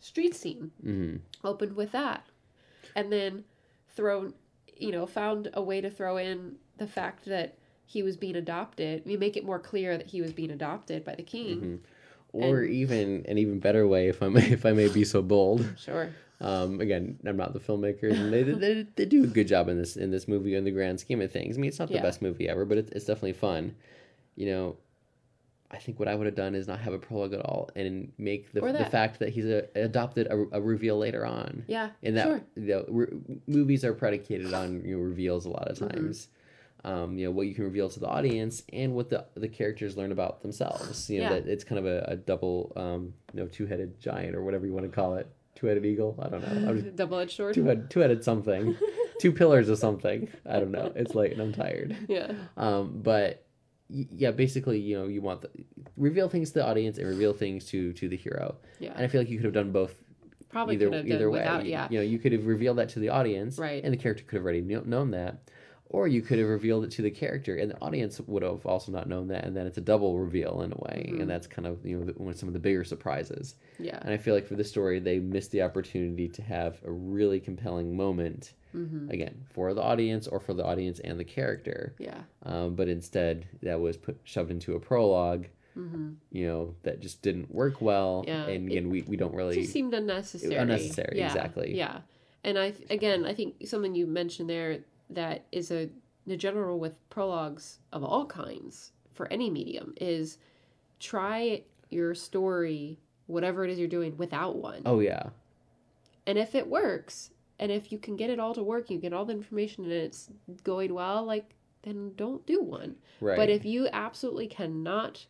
street 0.00 0.34
scene 0.34 0.70
hmm 0.82 1.16
opened 1.44 1.74
with 1.74 1.92
that 1.92 2.24
and 2.96 3.12
then 3.12 3.44
thrown 3.94 4.34
you 4.76 4.90
know 4.92 5.06
found 5.06 5.48
a 5.54 5.62
way 5.62 5.80
to 5.80 5.90
throw 5.90 6.16
in 6.16 6.56
the 6.78 6.86
fact 6.86 7.24
that 7.26 7.56
he 7.86 8.02
was 8.02 8.16
being 8.16 8.36
adopted 8.36 9.02
we 9.06 9.16
make 9.16 9.36
it 9.36 9.44
more 9.44 9.58
clear 9.58 9.96
that 9.96 10.06
he 10.08 10.20
was 10.20 10.32
being 10.32 10.50
adopted 10.50 11.04
by 11.04 11.14
the 11.14 11.22
king 11.22 11.58
hmm 11.60 11.76
Or 12.32 12.60
And- 12.62 12.70
even 12.74 13.24
an 13.26 13.38
even 13.38 13.58
better 13.58 13.86
way, 13.88 14.08
if 14.08 14.22
I 14.22 14.28
may, 14.28 14.46
if 14.50 14.66
I 14.66 14.72
may 14.72 14.88
be 14.88 15.04
so 15.04 15.22
bold. 15.22 15.64
sure 15.78 16.10
Um, 16.40 16.80
again, 16.80 17.18
I'm 17.26 17.36
not 17.36 17.52
the 17.52 17.58
filmmaker, 17.58 18.12
and 18.12 18.32
they, 18.32 18.42
they 18.44 18.86
they 18.94 19.06
do 19.06 19.24
a 19.24 19.26
good 19.26 19.48
job 19.48 19.68
in 19.68 19.76
this 19.78 19.96
in 19.96 20.10
this 20.12 20.28
movie 20.28 20.54
in 20.54 20.62
the 20.64 20.70
grand 20.70 21.00
scheme 21.00 21.20
of 21.22 21.32
things. 21.32 21.56
I 21.56 21.60
mean, 21.60 21.68
it's 21.70 21.78
not 21.80 21.88
the 21.88 21.94
Yeah. 21.94 22.02
best 22.02 22.20
movie 22.22 22.48
ever, 22.48 22.64
but 22.64 22.78
it's, 22.78 22.90
it's 22.92 23.06
definitely 23.06 23.32
fun. 23.32 23.74
You 24.36 24.46
know, 24.46 24.76
I 25.70 25.76
think 25.76 25.98
what 25.98 26.08
I 26.08 26.14
would 26.14 26.24
have 26.26 26.34
done 26.34 26.54
is 26.54 26.66
not 26.66 26.78
have 26.80 26.94
a 26.94 26.98
prologue 26.98 27.34
at 27.34 27.40
all 27.40 27.68
and 27.76 28.10
make 28.16 28.52
the 28.52 28.60
the 28.60 28.86
fact 28.86 29.18
that 29.18 29.28
he's 29.30 29.44
a, 29.44 29.66
adopted 29.74 30.26
a, 30.28 30.46
a 30.52 30.60
reveal 30.62 30.96
later 30.98 31.26
on. 31.26 31.64
yeah 31.68 31.90
And 32.02 32.16
that 32.16 32.26
sure 32.26 32.40
you 32.56 32.62
know, 32.68 32.84
re- 32.88 33.08
movies 33.46 33.84
are 33.84 33.92
predicated 33.92 34.54
on 34.54 34.82
you 34.84 34.96
know, 34.96 35.02
reveals 35.02 35.44
a 35.44 35.50
lot 35.50 35.68
of 35.68 35.78
times. 35.78 36.28
Um, 36.84 37.18
you 37.18 37.24
know 37.26 37.32
what 37.32 37.48
you 37.48 37.54
can 37.54 37.64
reveal 37.64 37.88
to 37.90 37.98
the 38.00 38.06
audience 38.06 38.62
and 38.72 38.94
what 38.94 39.10
the 39.10 39.26
the 39.34 39.48
characters 39.48 39.96
learn 39.96 40.12
about 40.12 40.42
themselves. 40.42 41.10
You 41.10 41.20
know 41.20 41.24
Yeah. 41.30 41.40
that 41.40 41.48
it's 41.48 41.64
kind 41.64 41.78
of 41.80 41.86
a, 41.86 42.04
a 42.08 42.16
double, 42.16 42.72
um, 42.76 43.12
you 43.34 43.40
know, 43.40 43.46
two 43.48 43.66
headed 43.66 43.98
giant 44.00 44.34
or 44.36 44.42
whatever 44.44 44.64
you 44.64 44.72
want 44.72 44.86
to 44.86 44.92
call 44.94 45.16
it, 45.16 45.26
two 45.56 45.66
headed 45.66 45.84
eagle. 45.84 46.16
I 46.22 46.28
don't 46.28 46.40
know. 46.64 46.80
Double-edged 47.02 47.36
sword 47.36 47.54
two 47.54 47.64
head 47.64 47.90
two 47.90 47.98
headed 48.00 48.22
something, 48.24 48.76
two 49.20 49.32
pillars 49.32 49.68
of 49.68 49.76
something. 49.78 50.28
I 50.48 50.60
don't 50.60 50.70
know. 50.70 50.92
It's 50.94 51.14
late 51.16 51.32
and 51.32 51.42
I'm 51.42 51.52
tired. 51.52 51.96
yeah 52.08 52.32
Um, 52.56 53.00
but 53.02 53.44
yeah, 53.90 54.30
basically, 54.30 54.78
you 54.78 54.98
know, 54.98 55.06
you 55.06 55.20
want 55.22 55.42
the 55.42 55.50
reveal 55.96 56.28
things 56.28 56.48
to 56.52 56.58
the 56.60 56.66
audience 56.66 56.98
and 56.98 57.06
reveal 57.08 57.32
things 57.32 57.64
to 57.66 57.92
to 57.94 58.08
the 58.08 58.16
hero. 58.16 58.56
yeah 58.78 58.92
And 58.94 59.02
I 59.04 59.08
feel 59.08 59.20
like 59.20 59.30
you 59.30 59.36
could 59.38 59.44
have 59.46 59.54
done 59.54 59.72
both 59.72 59.94
probably 60.50 60.74
either 60.76 60.86
could 60.90 60.94
have 60.98 61.06
either 61.06 61.30
way. 61.30 61.38
without 61.40 61.66
yeah 61.66 61.88
You 61.90 61.98
know, 61.98 62.04
you 62.04 62.18
could 62.18 62.32
have 62.32 62.46
revealed 62.46 62.78
that 62.78 62.88
to 62.90 62.98
the 63.00 63.08
audience, 63.10 63.58
Right. 63.58 63.82
And 63.84 63.92
the 63.92 63.98
character 63.98 64.24
could 64.24 64.36
have 64.36 64.44
already 64.44 64.62
kno- 64.62 64.82
known 64.84 65.10
that, 65.12 65.38
or 65.90 66.06
you 66.06 66.20
could 66.20 66.38
have 66.38 66.48
revealed 66.48 66.84
it 66.84 66.90
to 66.92 67.02
the 67.02 67.10
character, 67.10 67.56
and 67.56 67.70
the 67.70 67.80
audience 67.80 68.20
would 68.26 68.42
have 68.42 68.66
also 68.66 68.92
not 68.92 69.08
known 69.08 69.28
that, 69.28 69.44
and 69.44 69.56
then 69.56 69.66
it's 69.66 69.78
a 69.78 69.82
double 69.82 70.18
reveal 70.18 70.60
in 70.62 70.72
a 70.72 70.76
way, 70.76 71.10
Mhm. 71.12 71.20
and 71.22 71.30
that's 71.30 71.46
kind 71.46 71.66
of 71.66 71.84
you 71.84 71.98
know 71.98 72.12
one 72.16 72.30
of 72.30 72.38
some 72.38 72.48
of 72.48 72.52
the 72.52 72.58
bigger 72.60 72.84
surprises. 72.84 73.56
yeah 73.78 73.98
And 74.02 74.12
I 74.12 74.18
feel 74.18 74.34
like 74.34 74.46
for 74.46 74.54
this 74.54 74.68
story, 74.68 74.98
they 74.98 75.18
missed 75.18 75.50
the 75.50 75.62
opportunity 75.62 76.28
to 76.28 76.42
have 76.42 76.80
a 76.84 76.90
really 76.92 77.40
compelling 77.40 77.96
moment 77.96 78.52
hmm 78.72 79.08
again 79.10 79.46
for 79.54 79.72
the 79.72 79.82
audience 79.82 80.28
or 80.28 80.38
for 80.40 80.52
the 80.52 80.64
audience 80.64 81.00
and 81.00 81.18
the 81.18 81.24
character, 81.24 81.94
yeah 81.98 82.22
um, 82.42 82.74
but 82.74 82.88
instead 82.88 83.46
that 83.62 83.80
was 83.80 83.96
put 83.96 84.18
shoved 84.24 84.50
into 84.50 84.74
a 84.74 84.80
prologue. 84.80 85.46
hmm 85.74 86.10
You 86.30 86.46
know 86.46 86.74
that 86.82 87.00
just 87.00 87.22
didn't 87.22 87.50
work 87.54 87.80
well, 87.80 88.24
Yeah, 88.26 88.44
and 88.46 88.68
it- 88.68 88.72
again 88.72 88.90
we, 88.90 89.02
we 89.02 89.16
don't 89.16 89.32
It 89.32 89.36
really 89.36 89.54
just 89.62 89.72
seemed 89.72 89.94
unnecessary. 89.94 90.54
Unnecessary, 90.56 91.16
Yeah, 91.16 91.26
exactly. 91.26 91.74
Yeah, 91.74 92.00
and 92.44 92.58
I 92.58 92.74
again, 92.90 93.24
I 93.24 93.32
think 93.32 93.66
something 93.66 93.94
you 93.94 94.06
mentioned 94.06 94.50
there 94.50 94.80
that 95.10 95.44
is 95.52 95.70
a 95.70 95.88
the 96.26 96.36
general 96.36 96.78
with 96.78 96.94
prologues 97.08 97.78
of 97.92 98.04
all 98.04 98.26
kinds 98.26 98.92
for 99.14 99.26
any 99.32 99.48
medium 99.50 99.94
is 100.00 100.38
try 101.00 101.62
your 101.90 102.14
story, 102.14 102.98
whatever 103.26 103.64
it 103.64 103.70
is 103.70 103.78
you're 103.78 103.88
doing, 103.88 104.16
without 104.18 104.56
one. 104.56 104.82
oh 104.84 105.00
yeah 105.00 105.30
And 106.26 106.36
if 106.38 106.54
it 106.54 106.66
works, 106.68 107.30
and 107.58 107.72
if 107.72 107.90
you 107.90 107.98
can 107.98 108.14
get 108.16 108.28
it 108.30 108.38
all 108.38 108.54
to 108.54 108.62
work, 108.62 108.90
you 108.90 108.98
get 108.98 109.12
all 109.14 109.24
the 109.24 109.32
information 109.32 109.84
and 109.84 109.92
it's 109.92 110.28
going 110.64 110.92
well, 110.92 111.24
like 111.24 111.54
then 111.82 112.12
don't 112.16 112.44
do 112.46 112.60
one. 112.62 112.96
right. 113.20 113.36
But 113.36 113.48
if 113.50 113.64
you 113.64 113.88
absolutely 113.92 114.48
cannot 114.48 115.24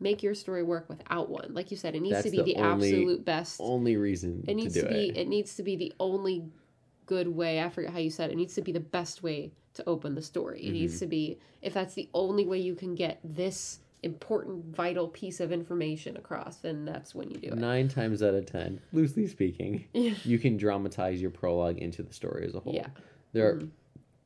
make 0.00 0.22
your 0.22 0.34
story 0.34 0.62
work 0.64 0.88
without 0.88 1.28
one, 1.30 1.54
like 1.54 1.70
you 1.70 1.76
said, 1.76 1.94
it 1.94 2.00
needs 2.00 2.14
That's 2.16 2.24
to 2.24 2.30
be 2.32 2.38
the 2.38 2.42
the, 2.42 2.56
only- 2.56 2.88
absolute 2.88 3.24
best. 3.24 3.60
only 3.60 3.96
reason 3.96 4.44
It 4.48 4.54
needs 4.54 4.74
to 4.74 4.82
to, 4.82 4.88
be. 4.88 5.08
it. 5.10 5.16
It. 5.18 5.28
needs 5.28 5.54
to 5.56 5.62
be 5.62 5.76
the 5.76 5.92
only 6.00 6.44
good 7.06 7.28
way. 7.28 7.60
I 7.62 7.68
forget 7.68 7.92
how 7.92 7.98
you 7.98 8.10
said 8.10 8.30
it. 8.30 8.34
it 8.34 8.36
needs 8.36 8.54
to 8.54 8.62
be 8.62 8.72
the 8.72 8.80
best 8.80 9.22
way 9.22 9.52
to 9.74 9.82
open 9.88 10.14
the 10.14 10.22
story. 10.22 10.60
It 10.60 10.64
Mm-hmm. 10.66 10.72
needs 10.72 10.98
to 11.00 11.06
be 11.06 11.38
if 11.62 11.74
that's 11.74 11.94
the 11.94 12.08
only 12.14 12.46
way 12.46 12.58
you 12.58 12.74
can 12.74 12.94
get 12.94 13.18
this 13.24 13.80
important, 14.02 14.66
vital 14.76 15.08
piece 15.08 15.40
of 15.40 15.50
information 15.50 16.16
across, 16.16 16.56
then 16.56 16.84
that's 16.84 17.14
when 17.14 17.30
you 17.30 17.38
do 17.38 17.48
it. 17.48 17.54
Nine 17.56 17.88
times 17.88 18.22
out 18.22 18.34
of 18.34 18.44
ten, 18.46 18.80
loosely 18.92 19.26
speaking, 19.26 19.86
you 19.94 20.38
can 20.38 20.56
dramatize 20.58 21.20
your 21.22 21.30
prologue 21.30 21.78
into 21.78 22.02
the 22.02 22.12
story 22.12 22.44
as 22.46 22.54
a 22.54 22.60
whole. 22.60 22.74
Yeah. 22.74 22.88
There 23.32 23.48
are 23.48 23.54
Mhm. 23.56 23.70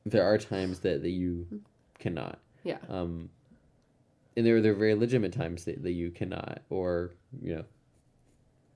there 0.05 0.23
are 0.23 0.37
times 0.37 0.79
that, 0.79 1.01
that 1.01 1.11
you 1.11 1.47
cannot. 1.97 2.39
Yeah. 2.63 2.77
Um 2.89 3.29
and 4.37 4.45
there 4.45 4.61
there 4.61 4.71
are 4.73 4.75
very 4.75 4.95
legitimate 4.95 5.33
times 5.33 5.65
that, 5.65 5.81
that 5.83 5.91
you 5.91 6.11
cannot 6.11 6.61
or 6.69 7.11
you 7.41 7.55
know 7.55 7.65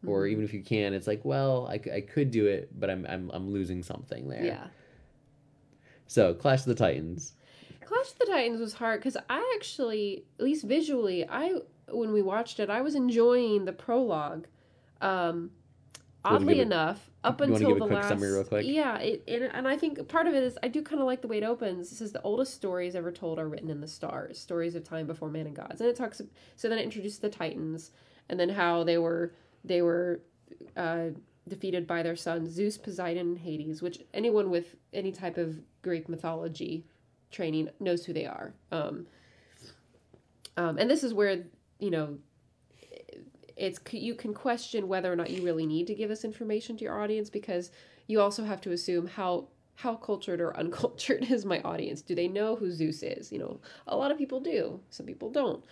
or 0.05 0.23
Mhm. 0.25 0.31
even 0.31 0.43
if 0.43 0.53
you 0.53 0.61
can 0.61 0.93
it's 0.93 1.07
like 1.07 1.23
well 1.23 1.67
I, 1.67 1.79
I 1.93 2.01
could 2.01 2.31
do 2.31 2.45
it 2.47 2.77
but 2.79 2.89
I'm, 2.89 3.05
I'm 3.07 3.29
I'm 3.33 3.51
losing 3.51 3.83
something 3.83 4.27
there 4.29 4.43
Yeah. 4.43 4.67
so 6.07 6.33
Clash 6.33 6.59
of 6.61 6.65
the 6.65 6.75
Titans 6.75 7.33
Clash 7.85 8.11
of 8.11 8.19
the 8.19 8.25
Titans 8.25 8.59
was 8.59 8.73
hard 8.73 8.99
because 8.99 9.17
I 9.29 9.53
actually, 9.57 10.23
at 10.39 10.45
least 10.45 10.63
visually, 10.65 11.27
I 11.27 11.55
when 11.89 12.13
we 12.13 12.21
watched 12.21 12.59
it, 12.59 12.69
I 12.69 12.81
was 12.81 12.95
enjoying 12.95 13.65
the 13.65 13.73
prologue. 13.73 14.47
Um, 15.01 15.51
oddly 16.23 16.61
enough, 16.61 17.09
up 17.25 17.41
until 17.41 17.75
a 17.75 17.79
the 17.79 17.85
last, 17.85 18.07
summary 18.07 18.31
real 18.31 18.43
quick? 18.45 18.65
yeah, 18.65 18.97
it, 18.99 19.23
and, 19.27 19.43
and 19.43 19.67
I 19.67 19.77
think 19.77 20.07
part 20.07 20.27
of 20.27 20.33
it 20.33 20.43
is 20.43 20.57
I 20.63 20.69
do 20.69 20.81
kind 20.81 21.01
of 21.01 21.05
like 21.07 21.21
the 21.21 21.27
way 21.27 21.39
it 21.39 21.43
opens. 21.43 21.91
It 21.91 21.95
says 21.95 22.13
the 22.13 22.21
oldest 22.21 22.53
stories 22.53 22.95
ever 22.95 23.11
told 23.11 23.37
are 23.37 23.47
written 23.49 23.69
in 23.69 23.81
the 23.81 23.87
stars, 23.87 24.39
stories 24.39 24.75
of 24.75 24.85
time 24.85 25.05
before 25.07 25.29
man 25.29 25.45
and 25.45 25.55
gods, 25.55 25.81
and 25.81 25.89
it 25.89 25.95
talks. 25.97 26.21
So 26.55 26.69
then 26.69 26.77
it 26.79 26.83
introduces 26.83 27.19
the 27.19 27.29
Titans, 27.29 27.91
and 28.29 28.39
then 28.39 28.49
how 28.49 28.85
they 28.85 28.97
were 28.97 29.33
they 29.63 29.81
were. 29.81 30.21
Uh, 30.75 31.09
defeated 31.47 31.85
by 31.85 32.01
their 32.01 32.15
sons 32.15 32.49
Zeus, 32.49 32.77
Poseidon, 32.77 33.27
and 33.27 33.37
Hades, 33.37 33.81
which 33.81 33.99
anyone 34.13 34.49
with 34.49 34.75
any 34.93 35.11
type 35.11 35.37
of 35.37 35.59
Greek 35.81 36.07
mythology 36.07 36.85
training 37.31 37.69
knows 37.79 38.05
who 38.05 38.13
they 38.13 38.25
are. 38.25 38.53
Um, 38.71 39.07
um, 40.55 40.77
and 40.77 40.89
this 40.89 41.03
is 41.03 41.13
where 41.13 41.43
you 41.79 41.91
know 41.91 42.17
it's 43.57 43.79
you 43.91 44.15
can 44.15 44.33
question 44.33 44.87
whether 44.87 45.11
or 45.11 45.15
not 45.15 45.29
you 45.29 45.43
really 45.43 45.65
need 45.65 45.87
to 45.87 45.95
give 45.95 46.09
this 46.09 46.23
information 46.23 46.77
to 46.77 46.83
your 46.83 47.01
audience 47.01 47.29
because 47.29 47.71
you 48.07 48.19
also 48.19 48.43
have 48.43 48.61
to 48.61 48.71
assume 48.71 49.07
how 49.07 49.47
how 49.75 49.95
cultured 49.95 50.39
or 50.39 50.55
uncultured 50.57 51.29
is 51.29 51.45
my 51.45 51.59
audience 51.61 52.01
do 52.01 52.15
they 52.15 52.27
know 52.27 52.55
who 52.55 52.71
zeus 52.71 53.03
is 53.03 53.31
you 53.31 53.39
know 53.39 53.59
a 53.87 53.95
lot 53.95 54.11
of 54.11 54.17
people 54.17 54.39
do 54.39 54.79
some 54.89 55.05
people 55.05 55.29
don't 55.29 55.63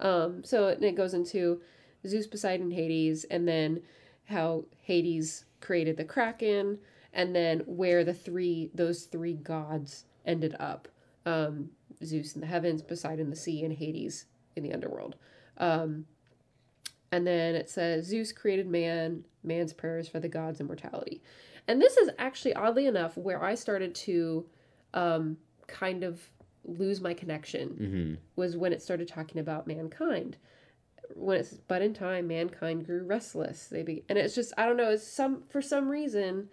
um, 0.00 0.44
so 0.44 0.68
it 0.68 0.94
goes 0.94 1.14
into 1.14 1.60
zeus 2.06 2.26
poseidon 2.26 2.70
hades 2.70 3.24
and 3.24 3.46
then 3.46 3.80
how 4.26 4.64
hades 4.82 5.44
created 5.60 5.96
the 5.96 6.04
kraken 6.04 6.78
and 7.12 7.34
then 7.34 7.60
where 7.60 8.04
the 8.04 8.14
three 8.14 8.70
those 8.74 9.04
three 9.04 9.34
gods 9.34 10.04
ended 10.26 10.54
up 10.60 10.88
um, 11.26 11.70
zeus 12.04 12.34
in 12.34 12.40
the 12.40 12.46
heavens 12.46 12.82
poseidon 12.82 13.20
in 13.20 13.30
the 13.30 13.36
sea 13.36 13.64
and 13.64 13.74
hades 13.74 14.26
in 14.56 14.62
the 14.62 14.72
underworld 14.72 15.16
um, 15.58 16.04
and 17.10 17.26
then 17.26 17.54
it 17.54 17.70
says 17.70 18.06
Zeus 18.06 18.32
created 18.32 18.66
man, 18.66 19.24
man's 19.42 19.72
prayers 19.72 20.08
for 20.08 20.20
the 20.20 20.28
gods' 20.28 20.60
immortality. 20.60 21.22
And 21.66 21.80
this 21.80 21.96
is 21.96 22.10
actually, 22.18 22.54
oddly 22.54 22.86
enough, 22.86 23.16
where 23.16 23.42
I 23.42 23.54
started 23.54 23.94
to 23.94 24.46
um, 24.94 25.36
kind 25.66 26.04
of 26.04 26.20
lose 26.64 27.00
my 27.00 27.14
connection 27.14 27.68
mm-hmm. 27.68 28.14
was 28.36 28.56
when 28.56 28.72
it 28.72 28.82
started 28.82 29.08
talking 29.08 29.40
about 29.40 29.66
mankind. 29.66 30.36
When 31.14 31.38
it's 31.38 31.54
but 31.68 31.82
in 31.82 31.94
time, 31.94 32.28
mankind 32.28 32.86
grew 32.86 33.02
restless. 33.04 33.66
They 33.66 33.82
be, 33.82 34.04
and 34.08 34.18
it's 34.18 34.34
just 34.34 34.52
I 34.58 34.66
don't 34.66 34.76
know. 34.76 34.90
It's 34.90 35.06
some 35.06 35.42
for 35.48 35.60
some 35.62 35.88
reason 35.88 36.48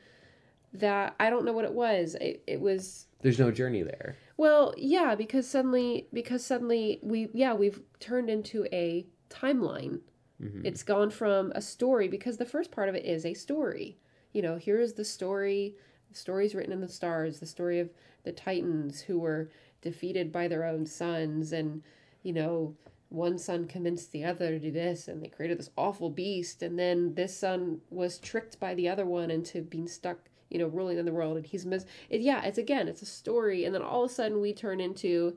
that 0.73 1.15
I 1.19 1.29
don't 1.29 1.45
know 1.45 1.53
what 1.53 1.65
it 1.65 1.73
was. 1.73 2.15
It, 2.15 2.43
it 2.47 2.59
was 2.61 3.07
there's 3.21 3.39
no 3.39 3.51
journey 3.51 3.81
there 3.81 4.15
well, 4.37 4.73
yeah, 4.77 5.15
because 5.15 5.47
suddenly 5.47 6.07
because 6.11 6.45
suddenly 6.45 6.99
we 7.01 7.29
yeah 7.33 7.53
we've 7.53 7.81
turned 7.99 8.29
into 8.29 8.65
a 8.71 9.05
timeline 9.29 9.99
Mhm. 10.43 10.65
it's 10.65 10.83
gone 10.83 11.09
from 11.09 11.53
a 11.55 11.61
story 11.61 12.09
because 12.09 12.35
the 12.35 12.45
first 12.45 12.69
part 12.69 12.89
of 12.89 12.95
it 12.95 13.05
is 13.05 13.25
a 13.25 13.33
story. 13.33 13.97
You 14.33 14.41
know, 14.41 14.57
here 14.57 14.81
is 14.81 14.91
the 14.93 15.05
story, 15.05 15.75
the 16.09 16.17
stories 16.17 16.53
written 16.53 16.73
in 16.73 16.81
the 16.81 16.89
stars, 16.89 17.39
the 17.39 17.45
story 17.45 17.79
of 17.79 17.89
the 18.23 18.33
Titans 18.33 18.99
who 18.99 19.17
were 19.19 19.49
defeated 19.81 20.33
by 20.33 20.49
their 20.49 20.65
own 20.65 20.85
sons 20.85 21.53
and, 21.53 21.81
you 22.21 22.33
know, 22.33 22.75
one 23.09 23.37
son 23.37 23.67
convinced 23.67 24.11
the 24.11 24.23
other 24.23 24.49
to 24.49 24.59
do 24.59 24.71
this 24.71 25.07
and 25.07 25.21
they 25.21 25.27
created 25.27 25.57
this 25.57 25.69
awful 25.77 26.09
beast 26.09 26.61
and 26.61 26.77
then 26.77 27.13
this 27.15 27.37
son 27.37 27.79
was 27.89 28.17
tricked 28.17 28.59
by 28.59 28.73
the 28.73 28.89
other 28.89 29.05
one 29.05 29.29
into 29.31 29.61
being 29.61 29.87
stuck 29.87 30.17
you 30.49 30.59
know 30.59 30.67
ruling 30.67 30.97
in 30.97 31.05
the 31.05 31.11
world 31.11 31.37
and 31.37 31.45
he's 31.45 31.65
mis 31.65 31.85
it, 32.09 32.21
yeah 32.21 32.43
it's 32.43 32.57
again 32.57 32.87
it's 32.87 33.01
a 33.01 33.05
story 33.05 33.65
and 33.65 33.73
then 33.73 33.81
all 33.81 34.03
of 34.03 34.11
a 34.11 34.13
sudden 34.13 34.41
we 34.41 34.53
turn 34.53 34.79
into 34.79 35.35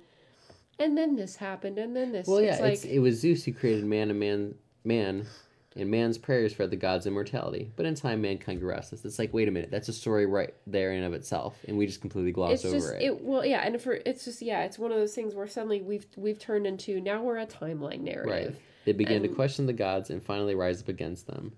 and 0.79 0.97
then 0.97 1.17
this 1.17 1.37
happened 1.37 1.79
and 1.79 1.95
then 1.95 2.13
this 2.13 2.27
well 2.27 2.41
yeah 2.41 2.53
it's 2.53 2.61
like 2.61 2.73
it's, 2.73 2.85
it 2.85 2.99
was 2.99 3.21
Zeus 3.21 3.45
who 3.45 3.53
created 3.53 3.85
man 3.85 4.11
and 4.11 4.21
man 4.21 4.55
man 4.85 5.27
and 5.79 5.91
man's 5.91 6.19
prayers 6.19 6.53
for 6.53 6.67
the 6.67 6.77
gods 6.77 7.07
immortality 7.07 7.71
but 7.77 7.87
in 7.87 7.95
time 7.95 8.21
mankind 8.21 8.61
grew 8.61 8.69
restless 8.69 9.05
it's 9.05 9.19
like 9.19 9.33
wait 9.33 9.49
a 9.49 9.51
minute 9.51 9.71
that's 9.71 9.89
a 9.89 9.93
story 9.93 10.27
right 10.27 10.55
there 10.67 10.93
in 10.93 10.99
and 10.99 11.07
of 11.07 11.15
itself 11.15 11.57
and 11.67 11.79
we 11.79 11.87
just 11.87 12.01
completely 12.01 12.33
gloss 12.33 12.53
it's 12.53 12.65
over 12.65 12.95
it. 12.95 13.03
it. 13.03 13.23
well 13.23 13.45
yeah 13.45 13.61
and 13.65 13.81
for 13.81 13.95
it's 14.05 14.25
just 14.25 14.43
yeah 14.43 14.65
it's 14.65 14.79
one 14.79 14.91
of 14.93 14.99
those 14.99 15.15
things 15.15 15.35
where 15.35 15.47
suddenly 15.47 15.81
we've 15.81 16.07
we've 16.17 16.39
turned 16.39 16.67
into 16.67 17.01
now 17.01 17.23
we're 17.23 17.39
a 17.39 17.47
timeline 17.47 18.01
narrative 18.01 18.55
Right. 18.55 18.63
They 18.85 18.93
began 18.93 19.21
to 19.21 19.29
question 19.29 19.67
the 19.67 19.75
gods 19.75 20.09
and 20.09 20.23
finally 20.23 20.55
rise 20.55 20.81
up 20.81 20.89
against 20.89 21.27
them. 21.27 21.53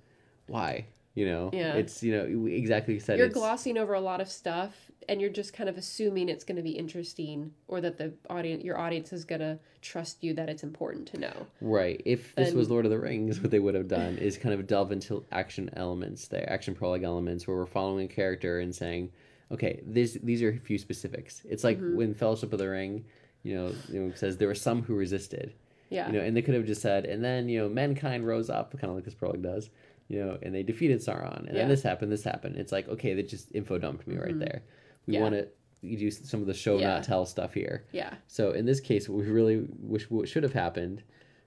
Why? 0.49 0.87
You 1.15 1.27
know, 1.27 1.51
Yeah. 1.53 1.75
it's 1.75 2.03
you 2.03 2.13
know 2.13 2.47
exactly 2.47 2.95
you 2.95 3.01
said. 3.01 3.19
you're 3.19 3.29
glossing 3.29 3.77
over 3.77 3.95
a 3.95 4.01
lot 4.01 4.21
of 4.21 4.29
stuff 4.29 4.91
and 5.09 5.21
you're 5.21 5.29
just 5.31 5.53
kind 5.53 5.69
of 5.69 5.77
assuming 5.77 6.29
it's 6.29 6.45
going 6.45 6.57
to 6.57 6.63
be 6.63 6.71
interesting 6.71 7.53
or 7.67 7.81
that 7.81 7.99
the 7.99 8.13
audience 8.31 8.63
your 8.63 8.79
audience 8.79 9.13
is 9.13 9.25
going 9.25 9.41
to 9.41 9.59
trust 9.83 10.23
you 10.23 10.35
that 10.35 10.49
it's 10.49 10.63
important 10.63 11.09
to 11.09 11.19
know 11.19 11.47
Right. 11.61 12.01
If 12.05 12.35
this 12.37 12.51
And- 12.51 12.57
was 12.59 12.71
Lord 12.71 12.85
of 12.85 12.93
the 12.93 12.99
Rings, 13.01 13.41
what 13.41 13.51
they 13.51 13.59
would 13.59 13.75
have 13.75 13.89
done 13.89 14.19
is 14.19 14.39
kind 14.39 14.55
of 14.55 14.67
delve 14.69 14.93
into 14.93 15.25
action 15.33 15.69
elements 15.75 16.29
there, 16.29 16.49
action 16.49 16.75
prologue 16.77 17.03
elements, 17.03 17.47
where 17.49 17.57
we're 17.57 17.67
following 17.67 18.05
a 18.05 18.09
character 18.09 18.61
and 18.61 18.73
saying, 18.73 19.11
okay, 19.51 19.81
this, 19.85 20.17
these 20.23 20.43
are 20.43 20.51
a 20.51 20.59
few 20.59 20.79
specifics. 20.79 21.43
It's 21.45 21.65
like 21.65 21.79
Mm-hmm. 21.79 21.97
when 21.97 22.15
Fellowship 22.15 22.53
of 22.53 22.61
the 22.61 22.69
Ring, 22.69 23.05
you 23.43 23.57
know, 23.57 23.73
you 23.91 24.01
know, 24.01 24.15
says 24.15 24.37
there 24.37 24.47
were 24.49 24.55
some 24.55 24.83
who 24.83 24.95
resisted, 24.95 25.55
yeah 25.89 26.07
you 26.07 26.13
know, 26.13 26.21
and 26.21 26.37
they 26.37 26.43
could 26.43 26.55
have 26.55 26.67
just 26.67 26.83
said, 26.83 27.05
and 27.05 27.25
then, 27.25 27.49
you 27.49 27.59
know, 27.59 27.69
mankind 27.69 28.25
rose 28.25 28.49
up, 28.49 28.71
kind 28.79 28.91
of 28.91 28.95
like 28.95 29.05
this 29.05 29.15
prologue 29.15 29.43
does, 29.43 29.71
you 30.11 30.19
know, 30.25 30.37
and 30.43 30.53
they 30.55 30.63
defeated 30.65 30.99
Sauron, 31.01 31.37
and 31.37 31.45
Yeah. 31.47 31.51
Mm-hmm. 31.51 31.57
then 31.59 31.69
this 31.69 31.83
happened, 31.83 32.11
this 32.13 32.25
happened. 32.25 32.57
It's 32.57 32.73
like, 32.73 32.89
okay, 32.89 33.15
they 33.15 33.23
just 33.23 33.55
info 33.55 33.79
dumped 33.79 34.07
me 34.09 34.17
right 34.17 34.39
there. 34.39 34.63
We 35.07 35.15
Yeah. 35.15 35.23
want 35.23 35.35
to 35.37 35.49
you 35.83 35.97
do 35.97 36.11
some 36.11 36.41
of 36.43 36.47
the 36.47 36.53
show 36.53 36.79
Yeah. 36.79 36.89
not 36.89 37.05
tell 37.05 37.25
stuff 37.25 37.55
here. 37.55 37.85
yeah 37.93 38.13
So 38.27 38.51
in 38.53 38.67
this 38.67 38.81
case, 38.81 39.09
what 39.09 39.19
we 39.25 39.31
really 39.31 39.67
wish 39.79 40.11
what 40.11 40.29
should 40.29 40.43
have 40.43 40.53
happened 40.53 41.03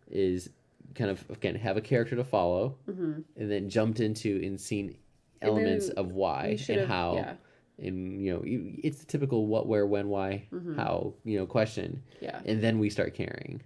is 0.09 0.49
kind 0.95 1.11
of 1.11 1.23
again 1.29 1.55
have 1.55 1.77
a 1.77 1.81
character 1.81 2.15
to 2.15 2.23
follow, 2.23 2.75
mm-hmm. 2.89 3.19
and 3.39 3.51
then 3.51 3.69
jumped 3.69 3.99
into 3.99 4.39
and 4.43 4.59
seen 4.59 4.95
And 5.41 5.49
elements 5.51 5.89
of 5.89 6.13
why 6.13 6.57
and 6.69 6.87
how, 6.87 7.15
yeah 7.15 7.35
and 7.79 8.23
you 8.23 8.31
know 8.31 8.41
it's 8.45 8.99
the 8.99 9.05
typical 9.05 9.45
what, 9.47 9.67
where, 9.67 9.85
when, 9.85 10.07
why, 10.07 10.45
Mhm. 10.51 10.75
how 10.77 11.13
you 11.25 11.37
know 11.37 11.45
question, 11.45 12.01
yeah 12.21 12.39
and 12.45 12.61
then 12.63 12.79
we 12.79 12.89
start 12.89 13.13
caring. 13.13 13.61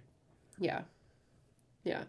yeah 0.58 0.82
yeah 1.84 2.02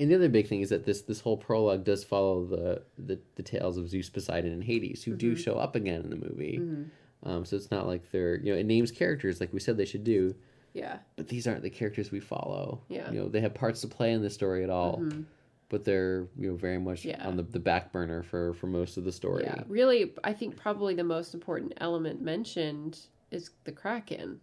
And 0.00 0.10
the 0.10 0.16
other 0.16 0.28
big 0.28 0.48
thing 0.48 0.60
is 0.60 0.70
that 0.70 0.84
this 0.84 1.02
this 1.02 1.20
whole 1.20 1.36
prologue 1.36 1.84
does 1.84 2.02
follow 2.04 2.44
the 2.44 2.82
the, 2.98 3.18
the 3.36 3.42
tales 3.42 3.76
of 3.78 3.88
Zeus, 3.88 4.10
Poseidon, 4.10 4.52
and 4.52 4.64
Hades, 4.64 5.04
who 5.04 5.14
do 5.14 5.34
Mhm. 5.34 5.38
show 5.38 5.54
up 5.54 5.76
again 5.76 6.02
in 6.02 6.10
the 6.10 6.16
movie. 6.16 6.58
Mhm. 6.60 6.90
Um, 7.22 7.44
so 7.44 7.56
it's 7.56 7.70
not 7.70 7.86
like 7.86 8.10
they're 8.10 8.36
you 8.36 8.52
know 8.52 8.58
it 8.58 8.66
names 8.66 8.90
characters 8.90 9.40
like 9.40 9.52
we 9.52 9.60
said 9.60 9.76
they 9.76 9.84
should 9.84 10.04
do, 10.04 10.34
yeah 10.72 10.98
but 11.16 11.28
these 11.28 11.46
aren't 11.46 11.62
the 11.62 11.70
characters 11.70 12.10
we 12.10 12.20
follow. 12.20 12.82
Yeah. 12.88 13.10
You 13.12 13.20
know, 13.20 13.28
they 13.28 13.40
have 13.40 13.54
parts 13.54 13.80
to 13.82 13.88
play 13.88 14.12
in 14.12 14.20
the 14.22 14.30
story 14.30 14.64
at 14.64 14.70
all, 14.70 14.98
Mhm. 14.98 15.24
but 15.68 15.84
they're, 15.84 16.26
you 16.36 16.48
know, 16.50 16.56
very 16.56 16.78
much 16.78 17.04
Yeah. 17.04 17.24
on 17.26 17.36
the, 17.36 17.42
the 17.44 17.60
back 17.60 17.92
burner 17.92 18.22
for, 18.22 18.52
for 18.54 18.66
most 18.66 18.96
of 18.96 19.04
the 19.04 19.12
story. 19.12 19.44
yeah 19.44 19.62
really 19.68 20.12
i 20.24 20.32
think 20.32 20.56
probably 20.56 20.94
the 20.94 21.04
most 21.04 21.32
important 21.34 21.72
element 21.78 22.20
mentioned 22.20 22.98
is 23.30 23.50
the 23.64 23.72
kraken 23.72 24.40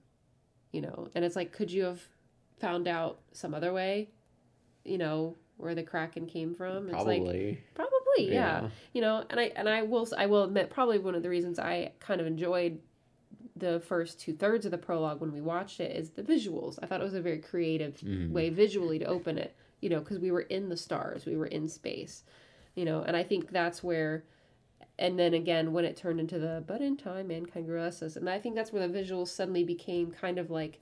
you 0.71 0.81
know 0.81 1.07
and 1.13 1.23
it's 1.25 1.35
like 1.35 1.51
could 1.51 1.69
you 1.71 1.83
have 1.83 2.01
found 2.57 2.87
out 2.87 3.19
some 3.33 3.53
other 3.53 3.71
way 3.73 4.09
you 4.83 4.97
know 4.97 5.35
where 5.57 5.75
the 5.75 5.83
kraken 5.83 6.25
came 6.25 6.55
from 6.55 6.85
it's 6.89 6.93
like 7.05 7.21
Probably. 7.21 7.61
probably 7.75 8.33
yeah. 8.33 8.69
you 8.93 9.01
know 9.01 9.23
and 9.29 9.39
i 9.39 9.43
and 9.55 9.69
i 9.69 9.83
will 9.83 10.07
i 10.17 10.25
will 10.25 10.43
admit 10.43 10.69
probably 10.69 10.97
one 10.99 11.15
of 11.15 11.23
the 11.23 11.29
reasons 11.29 11.59
i 11.59 11.91
kind 11.99 12.19
of 12.19 12.27
enjoyed 12.27 12.79
the 13.55 13.79
first 13.81 14.19
two 14.19 14.33
thirds 14.33 14.65
of 14.65 14.71
the 14.71 14.77
prologue 14.77 15.21
when 15.21 15.31
we 15.31 15.39
watched 15.41 15.79
it 15.79 15.95
is 15.95 16.09
the 16.11 16.23
visuals 16.23 16.79
i 16.81 16.85
thought 16.87 16.99
it 16.99 17.03
was 17.03 17.13
a 17.13 17.21
very 17.21 17.37
creative 17.39 17.95
Mhm. 17.97 18.31
way 18.31 18.49
visually 18.49 18.97
to 18.99 19.05
open 19.05 19.37
it 19.37 19.55
you 19.81 19.89
know 19.89 19.99
because 19.99 20.19
we 20.19 20.31
were 20.31 20.41
in 20.41 20.69
the 20.69 20.77
stars 20.77 21.25
we 21.25 21.35
were 21.37 21.45
in 21.47 21.67
space 21.67 22.23
you 22.75 22.83
know 22.85 23.01
and 23.03 23.15
i 23.15 23.21
think 23.23 23.51
that's 23.51 23.83
where 23.83 24.23
and 24.97 25.17
then 25.19 25.33
again 25.35 25.73
when 25.73 25.85
it 25.85 25.95
turned 25.95 26.19
into 26.19 26.39
the 26.39 26.63
but 26.65 26.81
in 26.81 26.97
time 26.97 27.27
mankind 27.27 27.65
grew 27.67 27.81
us 27.81 28.01
and 28.01 28.27
i 28.29 28.39
think 28.39 28.55
that's 28.55 28.71
where 28.71 28.87
the 28.87 28.93
visuals 28.99 29.27
suddenly 29.27 29.63
became 29.63 30.09
kind 30.11 30.39
of 30.39 30.49
like 30.49 30.79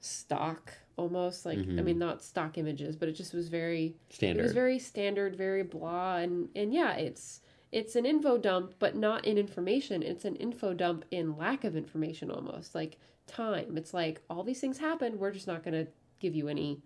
stock 0.00 0.72
almost 0.96 1.44
like 1.44 1.58
i 1.58 1.62
Mhm. 1.62 1.84
mean 1.84 1.98
not 1.98 2.22
stock 2.22 2.56
images 2.56 2.94
but 2.96 3.08
it 3.08 3.12
just 3.12 3.34
was 3.34 3.48
very 3.48 3.96
Standard. 4.10 4.40
it 4.40 4.42
was 4.44 4.52
very 4.52 4.78
standard, 4.78 5.34
very 5.36 5.62
blah, 5.62 6.16
and 6.18 6.48
and 6.54 6.72
yeah, 6.72 6.94
it's 6.94 7.40
it's 7.72 7.96
an 7.96 8.06
info 8.06 8.38
dump, 8.38 8.74
but 8.78 8.94
not 8.94 9.24
in 9.24 9.36
information. 9.36 10.00
It's 10.04 10.24
an 10.24 10.36
info 10.36 10.72
dump 10.74 11.04
in 11.10 11.36
lack 11.36 11.64
of 11.64 11.74
information, 11.74 12.30
almost 12.30 12.72
like 12.74 12.98
time. 13.26 13.76
It's 13.76 13.92
like 13.92 14.22
all 14.30 14.44
these 14.44 14.60
things 14.60 14.78
happened. 14.78 15.18
We're 15.18 15.32
just 15.32 15.48
not 15.48 15.64
going 15.64 15.74
to 15.84 15.90
give 16.20 16.36
you 16.36 16.46
any 16.46 16.80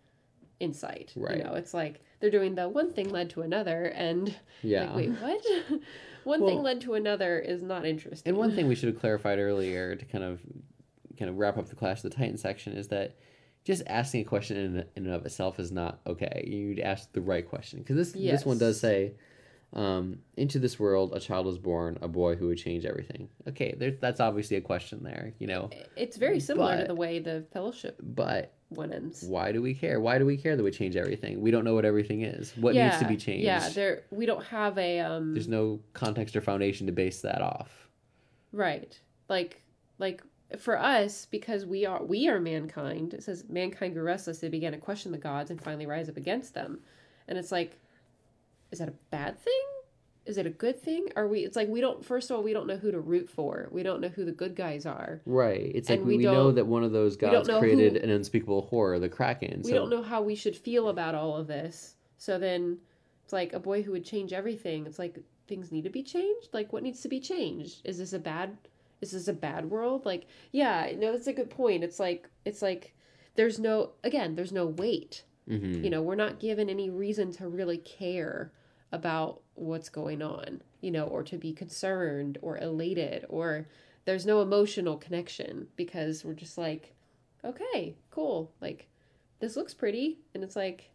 insight. 0.60 1.12
Right. 1.14 1.36
You 1.38 1.44
know, 1.44 1.52
it's 1.54 1.74
like 1.74 2.00
they're 2.20 2.30
doing 2.30 2.54
the 2.54 2.68
one 2.70 2.90
thing 2.94 3.10
led 3.10 3.28
to 3.30 3.42
another, 3.42 3.84
and 3.86 4.34
yeah. 4.62 4.84
like, 4.94 4.96
wait, 4.96 5.10
what? 5.20 5.44
one 6.24 6.40
Well- 6.40 6.48
thing 6.48 6.62
led 6.62 6.80
to 6.82 6.94
another 6.94 7.38
is 7.38 7.62
not 7.62 7.84
interesting. 7.84 8.30
and 8.30 8.38
one 8.38 8.54
thing 8.54 8.66
we 8.66 8.74
should 8.74 8.88
have 8.88 8.98
clarified 8.98 9.38
earlier 9.38 9.94
to 9.94 10.04
kind 10.06 10.24
of 10.24 10.40
kind 11.18 11.28
of 11.28 11.36
wrap 11.36 11.58
up 11.58 11.68
the 11.68 11.74
Clash 11.76 11.98
of 11.98 12.04
the 12.04 12.16
Titans 12.16 12.40
section 12.40 12.72
is 12.72 12.88
that 12.88 13.16
just 13.68 13.82
asking 13.86 14.22
a 14.22 14.24
question 14.24 14.56
in, 14.56 14.76
in 14.96 15.04
and 15.04 15.14
of 15.14 15.26
itself 15.26 15.60
is 15.60 15.70
not 15.70 16.00
okay. 16.06 16.42
You'd 16.46 16.80
ask 16.80 17.12
the 17.12 17.20
right 17.20 17.46
question 17.46 17.80
because 17.80 17.96
this 17.96 18.12
this 18.12 18.46
one 18.46 18.56
does 18.56 18.80
say, 18.80 19.12
um, 19.74 20.20
"Into 20.38 20.58
this 20.58 20.80
world, 20.80 21.12
a 21.14 21.20
child 21.20 21.44
was 21.44 21.58
born, 21.58 21.98
a 22.00 22.08
boy 22.08 22.34
who 22.34 22.46
would 22.46 22.56
change 22.56 22.86
everything." 22.86 23.28
Okay, 23.46 23.74
there, 23.76 23.90
that's 23.90 24.20
obviously 24.20 24.56
a 24.56 24.62
question 24.62 25.04
there, 25.04 25.34
you 25.38 25.46
know. 25.46 25.68
it's 25.96 26.16
very 26.16 26.40
similar 26.40 26.80
to 26.80 26.86
the 26.86 26.94
way 26.94 27.18
the 27.18 27.44
Fellowship 27.52 28.00
But 28.02 28.54
one 28.70 28.90
ends. 28.90 29.22
why 29.24 29.52
do 29.52 29.60
we 29.60 29.74
care? 29.74 30.00
Why 30.00 30.16
do 30.16 30.24
we 30.24 30.38
care 30.38 30.56
that 30.56 30.62
we 30.62 30.70
change 30.70 30.96
everything? 30.96 31.42
We 31.42 31.50
don't 31.50 31.64
know 31.66 31.74
what 31.74 31.84
everything 31.84 32.22
is. 32.22 32.56
What 32.56 32.74
needs 32.74 32.98
to 33.00 33.06
be 33.06 33.18
changed? 33.18 33.44
Yeah, 33.44 33.68
there 33.68 34.04
we 34.10 34.24
don't 34.24 34.44
have 34.44 34.78
a 34.78 35.00
um 35.00 35.34
There's 35.34 35.46
no 35.46 35.80
context 35.92 36.34
or 36.36 36.40
foundation 36.40 36.86
to 36.86 36.92
base 36.92 37.20
that 37.20 37.42
off. 37.42 37.90
Right. 38.50 38.98
Like 39.28 39.60
like 39.98 40.22
for 40.56 40.78
us, 40.78 41.26
because 41.26 41.66
we 41.66 41.84
are 41.84 42.02
we 42.02 42.28
are 42.28 42.40
mankind, 42.40 43.12
it 43.14 43.22
says 43.22 43.44
mankind 43.48 43.94
grew 43.94 44.02
restless, 44.02 44.38
they 44.38 44.48
began 44.48 44.72
to 44.72 44.78
question 44.78 45.12
the 45.12 45.18
gods 45.18 45.50
and 45.50 45.60
finally 45.60 45.86
rise 45.86 46.08
up 46.08 46.16
against 46.16 46.54
them. 46.54 46.80
And 47.26 47.36
it's 47.36 47.52
like, 47.52 47.78
is 48.70 48.78
that 48.78 48.88
a 48.88 48.94
bad 49.10 49.38
thing? 49.38 49.52
Is 50.24 50.38
it 50.38 50.46
a 50.46 50.50
good 50.50 50.80
thing? 50.80 51.08
Are 51.16 51.26
we 51.26 51.40
it's 51.40 51.56
like 51.56 51.68
we 51.68 51.80
don't 51.80 52.04
first 52.04 52.30
of 52.30 52.36
all, 52.36 52.42
we 52.42 52.52
don't 52.52 52.66
know 52.66 52.76
who 52.76 52.90
to 52.90 53.00
root 53.00 53.28
for. 53.28 53.68
We 53.70 53.82
don't 53.82 54.00
know 54.00 54.08
who 54.08 54.24
the 54.24 54.32
good 54.32 54.54
guys 54.54 54.86
are. 54.86 55.20
Right. 55.26 55.72
It's 55.74 55.90
like 55.90 55.98
And 55.98 56.06
we, 56.06 56.14
we 56.14 56.18
we 56.18 56.24
know 56.24 56.50
that 56.52 56.66
one 56.66 56.84
of 56.84 56.92
those 56.92 57.16
gods 57.16 57.48
created 57.48 57.94
who- 57.94 58.02
an 58.02 58.10
unspeakable 58.10 58.62
horror, 58.62 58.98
the 58.98 59.08
Kraken. 59.08 59.62
We 59.64 59.72
don't 59.72 59.90
know 59.90 60.02
how 60.02 60.22
we 60.22 60.34
should 60.34 60.56
feel 60.56 60.88
about 60.88 61.14
all 61.14 61.36
of 61.36 61.46
this. 61.46 61.94
So 62.16 62.38
then 62.38 62.78
it's 63.24 63.32
like 63.32 63.52
a 63.52 63.60
boy 63.60 63.82
who 63.82 63.92
would 63.92 64.04
change 64.04 64.32
everything. 64.32 64.86
It's 64.86 64.98
like 64.98 65.18
things 65.46 65.72
need 65.72 65.84
to 65.84 65.90
be 65.90 66.02
changed. 66.02 66.48
Like 66.52 66.72
what 66.72 66.82
needs 66.82 67.00
to 67.02 67.08
be 67.08 67.20
changed? 67.20 67.82
Is 67.84 67.98
this 67.98 68.12
a 68.12 68.18
bad 68.18 68.56
is 69.00 69.12
this 69.12 69.28
a 69.28 69.32
bad 69.32 69.70
world? 69.70 70.04
Like 70.04 70.26
yeah, 70.52 70.90
no, 70.96 71.12
that's 71.12 71.26
a 71.26 71.32
good 71.32 71.50
point. 71.50 71.84
It's 71.84 72.00
like 72.00 72.28
it's 72.44 72.62
like 72.62 72.94
there's 73.34 73.58
no 73.58 73.92
again, 74.04 74.34
there's 74.34 74.52
no 74.52 74.66
weight. 74.66 75.24
Mhm. 75.48 75.82
You 75.84 75.90
know, 75.90 76.02
we're 76.02 76.14
not 76.14 76.40
given 76.40 76.68
any 76.68 76.90
reason 76.90 77.32
to 77.32 77.48
really 77.48 77.78
care 77.78 78.52
about 78.92 79.40
what's 79.54 79.88
going 79.88 80.22
on, 80.22 80.62
you 80.80 80.90
know, 80.90 81.04
or 81.04 81.22
to 81.22 81.36
be 81.36 81.52
concerned 81.52 82.38
or 82.42 82.58
elated 82.58 83.24
or 83.28 83.66
there's 84.04 84.24
no 84.26 84.40
emotional 84.40 84.96
connection 84.96 85.68
because 85.76 86.24
we're 86.24 86.32
just 86.34 86.56
like, 86.56 86.94
okay, 87.44 87.94
cool. 88.10 88.52
Like 88.60 88.88
this 89.40 89.56
looks 89.56 89.74
pretty 89.74 90.18
and 90.34 90.42
it's 90.42 90.56
like 90.56 90.90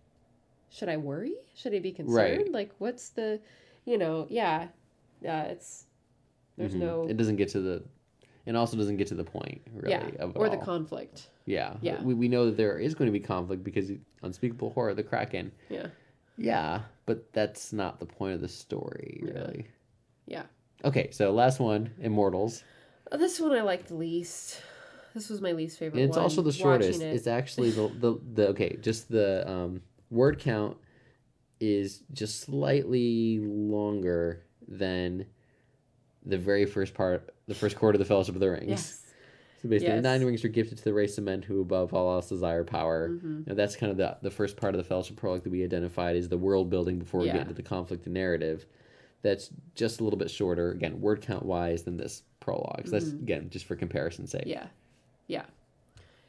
should 0.69 0.89
I 0.89 0.97
worry? 0.97 1.35
Should 1.53 1.75
I 1.75 1.79
be 1.79 1.91
concerned? 1.91 2.37
Right. 2.37 2.51
Like 2.51 2.71
what's 2.79 3.09
the 3.09 3.39
you 3.85 3.97
know, 3.97 4.27
yeah. 4.29 4.67
Yeah, 5.21 5.43
it's 5.43 5.85
there's 6.57 6.73
Mhm. 6.73 6.79
no 6.79 7.07
It 7.07 7.17
doesn't 7.17 7.35
get 7.37 7.49
to 7.49 7.61
the. 7.61 7.83
It 8.45 8.55
also 8.55 8.75
doesn't 8.75 8.97
get 8.97 9.07
to 9.07 9.15
the 9.15 9.23
point, 9.23 9.61
really, 9.73 9.91
yeah, 9.91 10.25
or 10.35 10.49
the 10.49 10.57
all. 10.57 10.63
conflict. 10.65 11.29
yeah, 11.45 11.77
Yeah. 11.81 12.03
We, 12.03 12.13
we 12.13 12.27
know 12.27 12.45
that 12.47 12.57
there 12.57 12.77
is 12.77 12.93
going 12.93 13.07
to 13.07 13.11
be 13.17 13.21
conflict 13.21 13.63
because 13.63 13.89
unspeakable 14.21 14.71
horror, 14.71 14.93
the 14.93 15.03
Kraken. 15.03 15.51
Yeah. 15.69 15.87
Yeah, 16.37 16.81
but 17.05 17.31
that's 17.31 17.71
not 17.71 17.99
the 17.99 18.05
point 18.05 18.33
of 18.35 18.41
the 18.41 18.47
story, 18.49 19.21
really. 19.23 19.67
Yeah. 20.27 20.43
Okay, 20.83 21.09
so 21.11 21.31
last 21.31 21.59
one, 21.61 21.91
Immortals. 21.99 22.63
Oh, 23.13 23.17
this 23.17 23.39
one 23.39 23.53
I 23.53 23.61
liked 23.61 23.87
the 23.87 23.95
least. 23.95 24.61
This 25.13 25.29
was 25.29 25.39
my 25.39 25.51
least 25.53 25.77
favorite 25.79 25.99
And 26.01 26.09
it's 26.09 26.17
one, 26.17 26.23
also 26.23 26.41
the 26.41 26.51
shortest. 26.51 27.01
it. 27.01 27.13
It's 27.15 27.27
actually 27.27 27.71
the, 27.71 27.87
the 27.99 28.19
the 28.33 28.47
okay, 28.49 28.75
just 28.81 29.09
the 29.09 29.49
um 29.49 29.81
word 30.09 30.39
count 30.39 30.75
is 31.61 32.03
just 32.11 32.41
slightly 32.41 33.39
longer 33.39 34.43
than 34.67 35.25
the 36.25 36.37
very 36.37 36.65
first 36.65 36.93
part, 36.93 37.33
the 37.47 37.55
first 37.55 37.75
quarter 37.75 37.95
of 37.95 37.99
the 37.99 38.05
Fellowship 38.05 38.35
of 38.35 38.41
the 38.41 38.49
Rings. 38.49 38.67
Yes. 38.69 38.99
So 39.61 39.69
basically, 39.69 39.93
Yes. 39.95 40.03
the 40.03 40.09
nine 40.09 40.25
rings 40.25 40.43
are 40.43 40.49
gifted 40.49 40.77
to 40.77 40.83
the 40.83 40.93
race 40.93 41.17
of 41.17 41.23
men 41.23 41.41
who, 41.41 41.61
above 41.61 41.93
all 41.93 42.13
else, 42.13 42.27
desire 42.29 42.63
power. 42.63 43.07
hmm 43.09 43.37
You 43.39 43.43
know, 43.47 43.55
that's 43.55 43.75
kind 43.75 43.91
of 43.91 43.97
the 43.97 44.17
the 44.21 44.31
first 44.31 44.57
part 44.57 44.73
of 44.73 44.77
the 44.77 44.83
Fellowship 44.83 45.15
prologue 45.17 45.43
that 45.43 45.49
we 45.51 45.63
identified 45.63 46.15
is 46.15 46.27
the 46.29 46.37
world 46.37 46.69
building 46.69 46.99
before 46.99 47.21
we 47.21 47.27
Yeah. 47.27 47.33
get 47.33 47.41
into 47.43 47.53
the 47.53 47.63
conflict 47.63 48.05
and 48.05 48.13
narrative. 48.13 48.65
That's 49.21 49.49
just 49.75 50.01
a 50.01 50.03
little 50.03 50.19
bit 50.19 50.29
shorter, 50.29 50.71
again, 50.71 50.99
word 50.99 51.21
count 51.21 51.45
wise, 51.45 51.83
than 51.83 51.95
this 51.95 52.23
prologue. 52.41 52.81
So 52.85 52.91
that's 52.91 53.05
Mhm. 53.11 53.21
again 53.21 53.49
just 53.49 53.65
for 53.65 53.77
comparison's 53.77 54.31
sake. 54.31 54.43
Yeah, 54.45 54.67
yeah, 55.27 55.45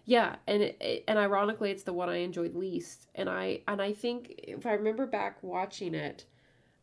yeah. 0.05 0.37
And 0.47 0.63
it- 0.63 1.03
and 1.09 1.19
ironically, 1.19 1.73
it's 1.73 1.83
the 1.83 1.93
one 1.93 2.09
I 2.09 2.19
enjoyed 2.19 2.55
least. 2.55 3.09
And 3.17 3.29
I 3.29 3.63
and 3.67 3.83
I 3.83 3.93
think 3.95 4.35
if 4.39 4.65
I 4.65 4.75
remember 4.75 5.07
back 5.07 5.43
watching 5.43 5.95
it, 5.95 6.25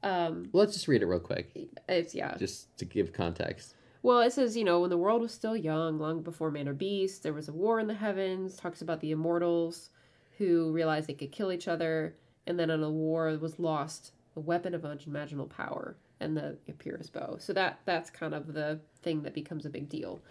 um, 0.04 0.50
Well, 0.52 0.64
let's 0.64 0.74
just 0.74 0.88
read 0.88 1.02
it 1.02 1.06
real 1.06 1.20
quick, 1.20 1.52
it's 1.90 2.16
yeah. 2.16 2.36
just 2.38 2.76
to 2.78 2.86
give 2.86 3.14
context. 3.14 3.76
Well, 4.04 4.22
it 4.22 4.34
says, 4.34 4.58
you 4.58 4.64
know, 4.64 4.80
when 4.80 4.90
the 4.90 4.98
world 4.98 5.22
was 5.22 5.32
still 5.32 5.56
young, 5.56 6.00
long 6.00 6.24
before 6.24 6.50
man 6.50 6.68
or 6.68 6.74
beast, 6.74 7.22
there 7.22 7.34
was 7.34 7.48
a 7.48 7.54
war 7.54 7.80
in 7.80 7.88
the 7.88 7.94
heavens. 7.94 8.56
Talks 8.56 8.82
about 8.82 9.00
the 9.00 9.12
immortals 9.12 9.92
who 10.38 10.72
realized 10.72 11.08
they 11.08 11.14
could 11.14 11.32
kill 11.32 11.52
each 11.52 11.68
other, 11.68 12.16
and 12.48 12.60
then 12.60 12.72
in 12.72 12.82
a 12.82 12.90
war 12.90 13.38
was 13.38 13.60
lost 13.60 14.14
a 14.36 14.40
weapon 14.40 14.74
of 14.74 14.86
unimaginable 14.86 15.48
power 15.48 15.98
and 16.20 16.38
the 16.38 16.58
Epirus 16.68 17.10
bow. 17.10 17.38
So 17.40 17.54
that 17.54 17.80
that's 17.86 18.10
kind 18.10 18.34
of 18.34 18.54
the 18.54 18.80
thing 19.02 19.22
that 19.24 19.34
becomes 19.34 19.66
a 19.66 19.70
big 19.70 19.90
deal. 19.90 20.22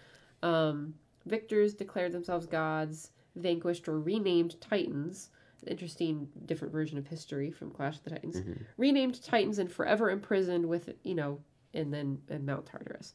Um, 0.43 0.95
victors 1.25 1.73
declared 1.73 2.11
themselves 2.11 2.47
gods, 2.47 3.11
vanquished 3.35 3.87
or 3.87 3.99
renamed 3.99 4.59
titans. 4.59 5.29
Interesting, 5.67 6.27
different 6.45 6.71
version 6.71 6.97
of 6.97 7.07
history 7.07 7.51
from 7.51 7.71
Clash 7.71 7.97
of 7.97 8.03
the 8.03 8.09
Titans. 8.11 8.41
Mhm. 8.41 8.65
Renamed 8.77 9.21
titans 9.21 9.59
and 9.59 9.71
forever 9.71 10.09
imprisoned 10.09 10.67
with 10.67 10.89
you 11.03 11.15
know, 11.15 11.39
and 11.73 11.93
then 11.93 12.21
in 12.29 12.45
Mount 12.45 12.65
Tartarus. 12.65 13.13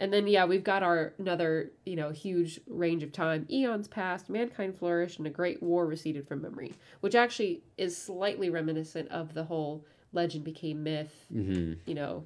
And 0.00 0.12
then 0.12 0.26
yeah, 0.26 0.44
we've 0.44 0.64
got 0.64 0.82
our 0.82 1.14
another 1.18 1.70
you 1.84 1.94
know 1.94 2.10
huge 2.10 2.60
range 2.66 3.02
of 3.04 3.12
time. 3.12 3.46
Eons 3.48 3.86
passed, 3.86 4.28
mankind 4.28 4.76
flourished, 4.76 5.18
and 5.18 5.26
a 5.26 5.30
great 5.30 5.62
war 5.62 5.86
receded 5.86 6.26
from 6.26 6.42
memory, 6.42 6.72
which 7.00 7.14
actually 7.14 7.62
is 7.78 7.96
slightly 7.96 8.50
reminiscent 8.50 9.08
of 9.10 9.34
the 9.34 9.44
whole 9.44 9.84
legend 10.12 10.44
became 10.44 10.82
myth 10.82 11.26
hmm 11.30 11.72
you 11.86 11.94
know, 11.94 12.24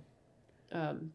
um, 0.72 1.12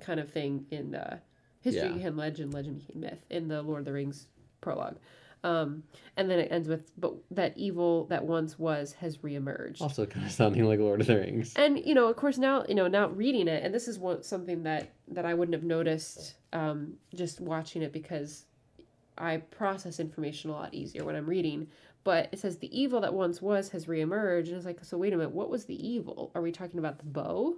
kind 0.00 0.18
of 0.20 0.30
thing 0.30 0.66
in 0.70 0.94
uh, 0.94 1.18
history 1.60 1.88
Yeah. 1.88 1.94
became 1.94 2.16
legend, 2.16 2.52
legend 2.54 2.78
became 2.78 3.00
myth 3.00 3.24
in 3.30 3.48
the 3.48 3.62
Lord 3.62 3.80
of 3.80 3.84
the 3.84 3.92
Rings 3.92 4.28
prologue. 4.60 4.96
Um, 5.42 5.84
and 6.16 6.30
then 6.30 6.38
it 6.38 6.52
ends 6.52 6.68
with, 6.68 6.90
but 6.98 7.14
that 7.30 7.56
evil 7.56 8.04
that 8.06 8.24
once 8.24 8.58
was 8.58 8.92
has 8.94 9.18
reemerged. 9.18 9.80
Also, 9.80 10.04
kind 10.04 10.26
of 10.26 10.32
sounding 10.32 10.64
like 10.64 10.78
Lord 10.78 11.00
of 11.00 11.06
the 11.06 11.16
Rings. 11.16 11.54
And 11.56 11.78
you 11.78 11.94
know, 11.94 12.08
of 12.08 12.16
course, 12.16 12.36
now 12.36 12.64
you 12.68 12.74
know, 12.74 12.88
now 12.88 13.08
reading 13.08 13.48
it, 13.48 13.64
and 13.64 13.74
this 13.74 13.88
is 13.88 13.98
what 13.98 14.26
something 14.26 14.62
that 14.64 14.90
that 15.08 15.24
I 15.24 15.34
wouldn't 15.34 15.54
have 15.54 15.64
noticed 15.64 16.34
um, 16.52 16.94
just 17.14 17.40
watching 17.40 17.82
it 17.82 17.92
because 17.92 18.44
I 19.16 19.38
process 19.38 20.00
information 20.00 20.50
a 20.50 20.54
lot 20.54 20.74
easier 20.74 21.04
when 21.04 21.16
I'm 21.16 21.26
reading. 21.26 21.68
But 22.02 22.28
it 22.32 22.38
says 22.38 22.58
the 22.58 22.78
evil 22.78 23.00
that 23.02 23.12
once 23.12 23.42
was 23.42 23.68
has 23.70 23.86
reemerged, 23.86 24.48
and 24.48 24.56
it's 24.56 24.64
like, 24.64 24.82
so 24.84 24.96
wait 24.96 25.12
a 25.12 25.16
minute, 25.16 25.32
what 25.32 25.50
was 25.50 25.66
the 25.66 25.86
evil? 25.86 26.30
Are 26.34 26.40
we 26.40 26.50
talking 26.50 26.78
about 26.78 26.98
the 26.98 27.04
bow? 27.04 27.56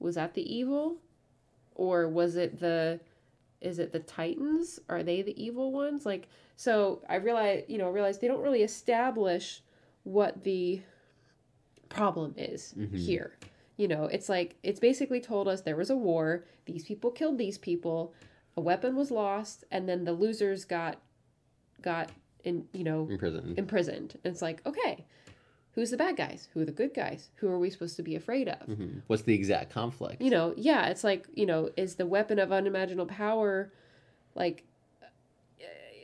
Was 0.00 0.16
that 0.16 0.34
the 0.34 0.54
evil, 0.54 0.96
or 1.74 2.08
was 2.08 2.36
it 2.36 2.58
the? 2.58 3.00
Is 3.60 3.78
it 3.78 3.92
the 3.92 4.00
Titans? 4.00 4.80
Are 4.88 5.04
they 5.04 5.22
the 5.22 5.40
evil 5.40 5.70
ones? 5.70 6.04
Like, 6.04 6.28
so 6.62 7.02
I 7.08 7.16
realize, 7.16 7.64
you 7.66 7.76
know, 7.76 7.90
realize 7.90 8.20
they 8.20 8.28
don't 8.28 8.40
really 8.40 8.62
establish 8.62 9.62
what 10.04 10.44
the 10.44 10.80
problem 11.88 12.34
is 12.36 12.72
Mhm. 12.78 12.96
here. 12.96 13.36
You 13.76 13.88
know, 13.88 14.04
it's 14.04 14.28
like 14.28 14.54
it's 14.62 14.78
basically 14.78 15.20
told 15.20 15.48
us 15.48 15.62
there 15.62 15.74
was 15.74 15.90
a 15.90 15.96
war, 15.96 16.44
these 16.66 16.84
people 16.84 17.10
killed 17.10 17.36
these 17.36 17.58
people, 17.58 18.14
a 18.56 18.60
weapon 18.60 18.94
was 18.94 19.10
lost, 19.10 19.64
and 19.72 19.88
then 19.88 20.04
the 20.04 20.12
losers 20.12 20.64
got 20.64 21.00
got 21.80 22.12
in, 22.44 22.68
you 22.72 22.84
know, 22.84 23.08
Imprisoned. 23.10 23.58
imprisoned. 23.58 24.14
And 24.22 24.32
it's 24.32 24.42
like, 24.42 24.64
okay, 24.64 25.04
who's 25.72 25.90
the 25.90 25.96
bad 25.96 26.16
guys? 26.16 26.48
Who 26.54 26.60
are 26.60 26.64
the 26.64 26.70
good 26.70 26.94
guys? 26.94 27.30
Who 27.36 27.48
are 27.48 27.58
we 27.58 27.70
supposed 27.70 27.96
to 27.96 28.04
be 28.04 28.14
afraid 28.14 28.48
of? 28.48 28.60
hmm 28.66 28.98
What's 29.08 29.22
the 29.22 29.34
exact 29.34 29.70
conflict? 29.72 30.22
You 30.22 30.30
know, 30.30 30.54
yeah, 30.56 30.86
it's 30.86 31.02
like, 31.02 31.26
you 31.34 31.44
know, 31.46 31.70
is 31.76 31.96
the 31.96 32.06
weapon 32.06 32.38
of 32.38 32.52
unimaginable 32.52 33.06
power 33.06 33.72
like 34.36 34.64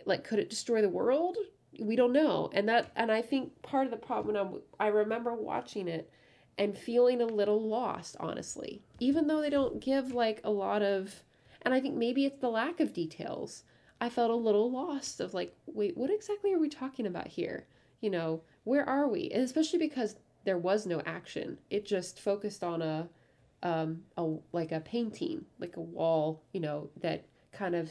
like 0.08 0.24
could 0.24 0.38
it 0.38 0.50
destroy 0.50 0.82
the 0.82 0.88
world? 0.88 1.36
We 1.78 1.94
don't 1.94 2.12
know. 2.12 2.50
And 2.52 2.68
that 2.68 2.90
and 2.96 3.12
I 3.12 3.22
think 3.22 3.62
part 3.62 3.84
of 3.84 3.90
the 3.90 3.96
problem 3.96 4.34
when 4.34 4.46
I'm, 4.46 4.60
I 4.80 4.88
remember 4.88 5.34
watching 5.34 5.86
it 5.86 6.10
and 6.56 6.76
feeling 6.76 7.20
a 7.20 7.26
little 7.26 7.60
lost, 7.60 8.16
honestly. 8.18 8.82
Even 8.98 9.28
though 9.28 9.40
they 9.40 9.50
don't 9.50 9.80
give 9.80 10.12
like 10.12 10.40
a 10.44 10.50
lot 10.50 10.82
of 10.82 11.22
and 11.62 11.74
I 11.74 11.80
think 11.80 11.94
maybe 11.94 12.24
it's 12.24 12.40
the 12.40 12.50
lack 12.50 12.80
of 12.80 12.92
details. 12.92 13.64
I 14.00 14.08
felt 14.08 14.30
a 14.30 14.34
little 14.34 14.70
lost 14.70 15.20
of 15.20 15.34
like, 15.34 15.56
wait, 15.66 15.96
what 15.96 16.10
exactly 16.10 16.52
are 16.54 16.58
we 16.58 16.68
talking 16.68 17.06
about 17.06 17.26
here? 17.26 17.66
You 18.00 18.10
know, 18.10 18.42
where 18.64 18.88
are 18.88 19.08
we? 19.08 19.30
And 19.30 19.42
especially 19.42 19.80
because 19.80 20.16
there 20.44 20.58
was 20.58 20.86
no 20.86 21.02
action. 21.04 21.58
It 21.68 21.84
just 21.84 22.20
focused 22.20 22.64
on 22.64 22.82
a 22.82 23.08
um 23.62 24.02
a 24.16 24.36
like 24.52 24.72
a 24.72 24.80
painting, 24.80 25.44
like 25.58 25.76
a 25.76 25.80
wall, 25.80 26.42
you 26.52 26.60
know, 26.60 26.90
that 27.00 27.24
kind 27.52 27.74
of 27.74 27.90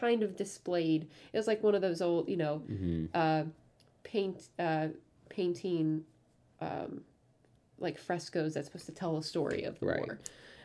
kind 0.00 0.22
of 0.22 0.36
displayed. 0.36 1.08
It 1.32 1.36
was 1.36 1.46
like 1.46 1.62
one 1.62 1.74
of 1.74 1.82
those 1.82 2.00
old, 2.02 2.28
you 2.28 2.36
know, 2.36 2.58
hmm 2.58 3.06
uh 3.14 3.44
paint 4.02 4.48
uh 4.58 4.88
painting 5.28 6.04
um 6.60 7.02
like 7.78 7.96
frescoes 7.98 8.54
that's 8.54 8.66
supposed 8.68 8.86
to 8.86 8.92
tell 8.92 9.16
a 9.16 9.22
story 9.22 9.62
of 9.64 9.78
the 9.80 9.86
Right. 9.86 9.98
war. 9.98 10.20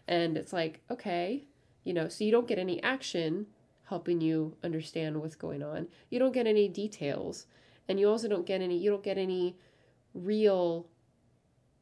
And 0.08 0.38
it's 0.38 0.54
like, 0.54 0.82
okay, 0.90 1.46
you 1.84 1.94
know, 1.94 2.08
so 2.08 2.24
you 2.24 2.32
don't 2.32 2.48
get 2.48 2.58
any 2.60 2.82
action 2.84 3.48
helping 3.86 4.22
you 4.22 4.56
understand 4.64 5.20
what's 5.20 5.36
going 5.36 5.64
on. 5.64 5.88
You 6.10 6.20
don't 6.20 6.34
get 6.34 6.48
any 6.48 6.68
details 6.68 7.46
and 7.88 8.00
you 8.00 8.08
also 8.10 8.28
don't 8.28 8.46
get 8.46 8.62
any 8.62 8.78
you 8.78 8.90
don't 8.90 9.04
get 9.04 9.18
any 9.18 9.58
real 10.14 10.88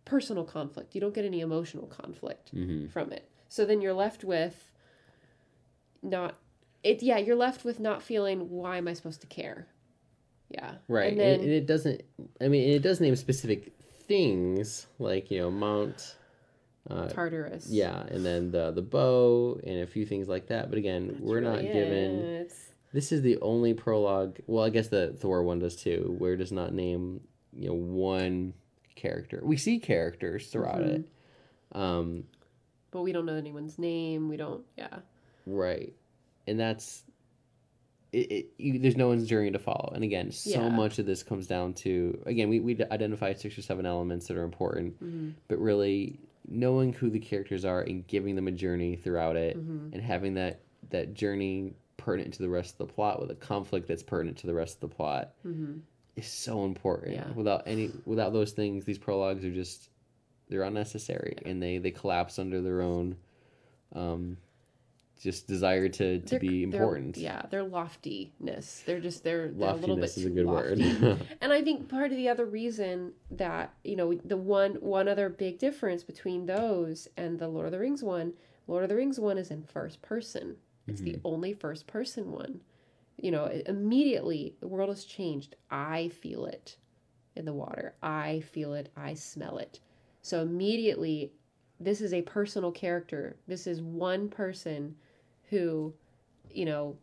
personal 0.06 0.44
conflict. 0.46 0.96
You 0.96 1.02
don't 1.02 1.14
get 1.14 1.26
any 1.26 1.42
emotional 1.42 1.88
conflict 1.88 2.50
hmm 2.52 2.88
from 2.88 3.12
it. 3.12 3.30
So 3.50 3.66
then 3.66 3.82
you're 3.82 3.94
left 4.06 4.24
with 4.24 4.72
not 6.02 6.38
it 6.90 7.04
yeah, 7.04 7.18
you're 7.18 7.36
left 7.36 7.64
with 7.66 7.80
not 7.80 8.02
feeling 8.02 8.50
why 8.50 8.78
am 8.78 8.88
I 8.88 8.94
supposed 8.94 9.22
to 9.22 9.28
care? 9.28 9.68
Yeah. 10.50 10.76
Right. 10.88 11.12
And 11.12 11.22
And, 11.22 11.32
then 11.32 11.40
and 11.42 11.50
it 11.50 11.66
doesn't, 11.68 12.02
I 12.42 12.48
mean, 12.48 12.70
it 12.70 12.82
does 12.82 13.00
name 13.02 13.16
specific 13.16 13.74
things 14.08 14.88
like, 15.00 15.30
you 15.32 15.40
know, 15.40 15.52
Mount. 15.52 16.16
Uh, 16.90 17.10
Tartarus. 17.10 17.68
yeah, 17.70 18.04
and 18.04 18.26
then 18.26 18.50
the 18.50 18.72
the 18.72 18.82
bow 18.82 19.60
and 19.68 19.82
a 19.82 19.86
few 19.88 20.06
things 20.06 20.30
like 20.30 20.48
that. 20.48 20.70
But 20.70 20.78
again, 20.80 21.18
we're 21.20 21.42
not 21.42 21.62
given. 21.62 22.48
This 22.94 23.12
is 23.12 23.22
the 23.22 23.38
only 23.42 23.74
prologue. 23.74 24.38
Well, 24.48 24.64
I 24.64 24.70
guess 24.70 24.88
the 24.88 25.14
Thor 25.20 25.44
one 25.44 25.60
does 25.60 25.76
too, 25.76 26.16
where 26.18 26.32
it 26.32 26.38
does 26.38 26.54
not 26.54 26.74
name 26.74 27.20
you 27.52 27.68
know 27.68 27.74
one 27.74 28.54
character. 28.96 29.42
We 29.44 29.58
see 29.58 29.80
characters 29.80 30.48
throughout 30.48 30.80
Mhm. 30.80 30.96
it. 30.96 31.10
Um, 31.74 32.24
But 32.92 33.02
we 33.02 33.12
don't 33.12 33.26
know 33.26 33.36
anyone's 33.36 33.78
name. 33.78 34.30
We 34.30 34.38
don't 34.38 34.64
yeah. 34.78 35.00
right, 35.46 35.94
and 36.48 36.60
that's 36.60 37.04
it. 38.14 38.32
it 38.32 38.46
you, 38.58 38.80
there's 38.80 38.96
no 38.98 39.08
one's 39.10 39.28
journey 39.28 39.52
to 39.52 39.60
follow. 39.60 39.92
And 39.94 40.04
again, 40.04 40.32
so 40.32 40.50
Yeah. 40.62 40.70
much 40.70 40.98
of 41.00 41.06
this 41.06 41.24
comes 41.24 41.48
down 41.48 41.74
to 41.76 42.22
again 42.26 42.50
we 42.50 42.60
we 42.60 42.82
identified 42.92 43.40
six 43.40 43.58
or 43.58 43.62
seven 43.62 43.86
elements 43.86 44.28
that 44.28 44.38
are 44.38 44.44
important, 44.44 45.00
Mhm. 45.04 45.34
but 45.48 45.60
really 45.60 46.20
knowing 46.48 46.94
who 46.94 47.10
the 47.10 47.20
characters 47.20 47.66
are 47.66 47.82
and 47.82 48.08
giving 48.08 48.36
them 48.36 48.48
a 48.48 48.52
journey 48.52 48.96
throughout 48.96 49.36
it, 49.36 49.58
Mhm. 49.58 49.94
and 49.94 50.02
having 50.02 50.36
that 50.36 50.62
that 50.90 51.14
journey 51.14 51.74
pertinent 51.98 52.34
to 52.36 52.42
the 52.42 52.50
rest 52.50 52.76
of 52.80 52.88
the 52.88 52.94
plot 52.94 53.20
with 53.20 53.30
a 53.32 53.36
conflict 53.36 53.88
that's 53.88 54.04
pertinent 54.04 54.38
to 54.38 54.48
the 54.48 54.54
rest 54.54 54.76
of 54.82 54.90
the 54.90 54.96
plot 54.96 55.34
Mhm. 55.46 55.82
is 56.16 56.28
so 56.28 56.64
important. 56.64 57.14
Yeah. 57.14 57.32
Without 57.34 57.64
any 57.68 57.92
without 58.06 58.32
those 58.32 58.54
things, 58.54 58.86
these 58.86 58.98
prologues 59.00 59.44
are 59.44 59.52
just 59.52 59.90
they're 60.48 60.64
unnecessary 60.64 61.36
and 61.46 61.62
they 61.62 61.78
they 61.80 61.92
collapse 61.92 62.40
under 62.40 62.62
their 62.62 62.82
own 62.82 63.18
um 63.92 64.38
just 65.20 65.48
desire 65.48 65.90
to 65.90 66.20
to 66.20 66.26
They're- 66.30 66.40
be 66.40 66.66
they're- 66.66 66.82
important. 66.82 67.18
yeah, 67.18 67.44
their 67.50 67.64
loftiness. 67.64 68.84
They're 68.86 69.00
just 69.00 69.24
they're, 69.24 69.50
they're 69.50 69.70
a 69.70 69.74
little 69.74 69.96
bit 69.96 70.04
Loftiness 70.04 70.18
is 70.18 70.26
a 70.26 70.30
good 70.30 70.46
lofty. 70.46 70.96
word. 71.02 71.28
And 71.42 71.54
I 71.54 71.62
think 71.62 71.90
part 71.90 72.12
of 72.12 72.18
the 72.18 72.30
other 72.30 72.46
reason 72.46 73.14
that 73.32 73.74
you 73.84 73.96
know 73.96 74.14
the 74.14 74.38
one 74.38 74.76
one 74.76 75.08
other 75.08 75.30
big 75.30 75.60
difference 75.60 76.04
between 76.04 76.46
those 76.46 77.08
and 77.18 77.40
the 77.40 77.48
Lord 77.48 77.66
of 77.68 77.72
the 77.72 77.80
Rings 77.80 78.04
one, 78.04 78.34
Lord 78.68 78.84
of 78.84 78.90
the 78.90 78.96
Rings 78.96 79.20
one 79.20 79.38
is 79.38 79.52
in 79.52 79.64
first 79.64 80.02
person. 80.02 80.58
It's 80.88 81.02
the 81.02 81.14
mm-hmm. 81.14 81.28
only 81.28 81.54
first 81.54 81.88
person 81.88 82.32
one. 82.32 82.62
You 83.18 83.32
know, 83.32 83.46
immediately 83.66 84.56
the 84.60 84.68
world 84.68 84.90
has 84.90 85.04
changed. 85.04 85.56
I 85.72 86.10
feel 86.10 86.46
it 86.46 86.78
in 87.36 87.46
the 87.46 87.54
water. 87.54 87.96
I 88.02 88.42
feel 88.52 88.74
it. 88.74 88.90
I 88.96 89.16
smell 89.16 89.58
it. 89.58 89.80
So 90.22 90.42
immediately, 90.42 91.32
this 91.80 92.02
is 92.02 92.14
a 92.14 92.22
personal 92.22 92.72
character. 92.72 93.38
This 93.48 93.68
is 93.68 93.82
one 93.82 94.30
person 94.30 94.96
who, 95.50 95.94
you 96.52 96.66
know, 96.66 96.98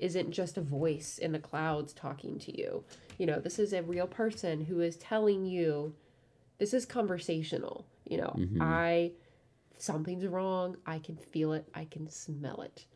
isn't 0.00 0.30
just 0.30 0.56
a 0.58 0.60
voice 0.60 1.18
in 1.18 1.32
the 1.32 1.38
clouds 1.38 1.92
talking 1.92 2.38
to 2.40 2.56
you. 2.56 2.84
You 3.18 3.26
know, 3.26 3.40
this 3.40 3.58
is 3.58 3.72
a 3.72 3.82
real 3.82 4.06
person 4.06 4.64
who 4.66 4.80
is 4.80 4.96
telling 4.96 5.46
you 5.46 5.94
this 6.58 6.74
is 6.74 6.84
conversational. 6.86 7.86
You 8.04 8.18
know, 8.18 8.34
Mhm. 8.36 8.60
I 8.60 9.12
something's 9.78 10.26
wrong, 10.26 10.76
I 10.86 10.98
can 10.98 11.16
feel 11.16 11.52
it, 11.52 11.68
I 11.74 11.84
can 11.84 12.08
smell 12.08 12.62
it. 12.62 12.86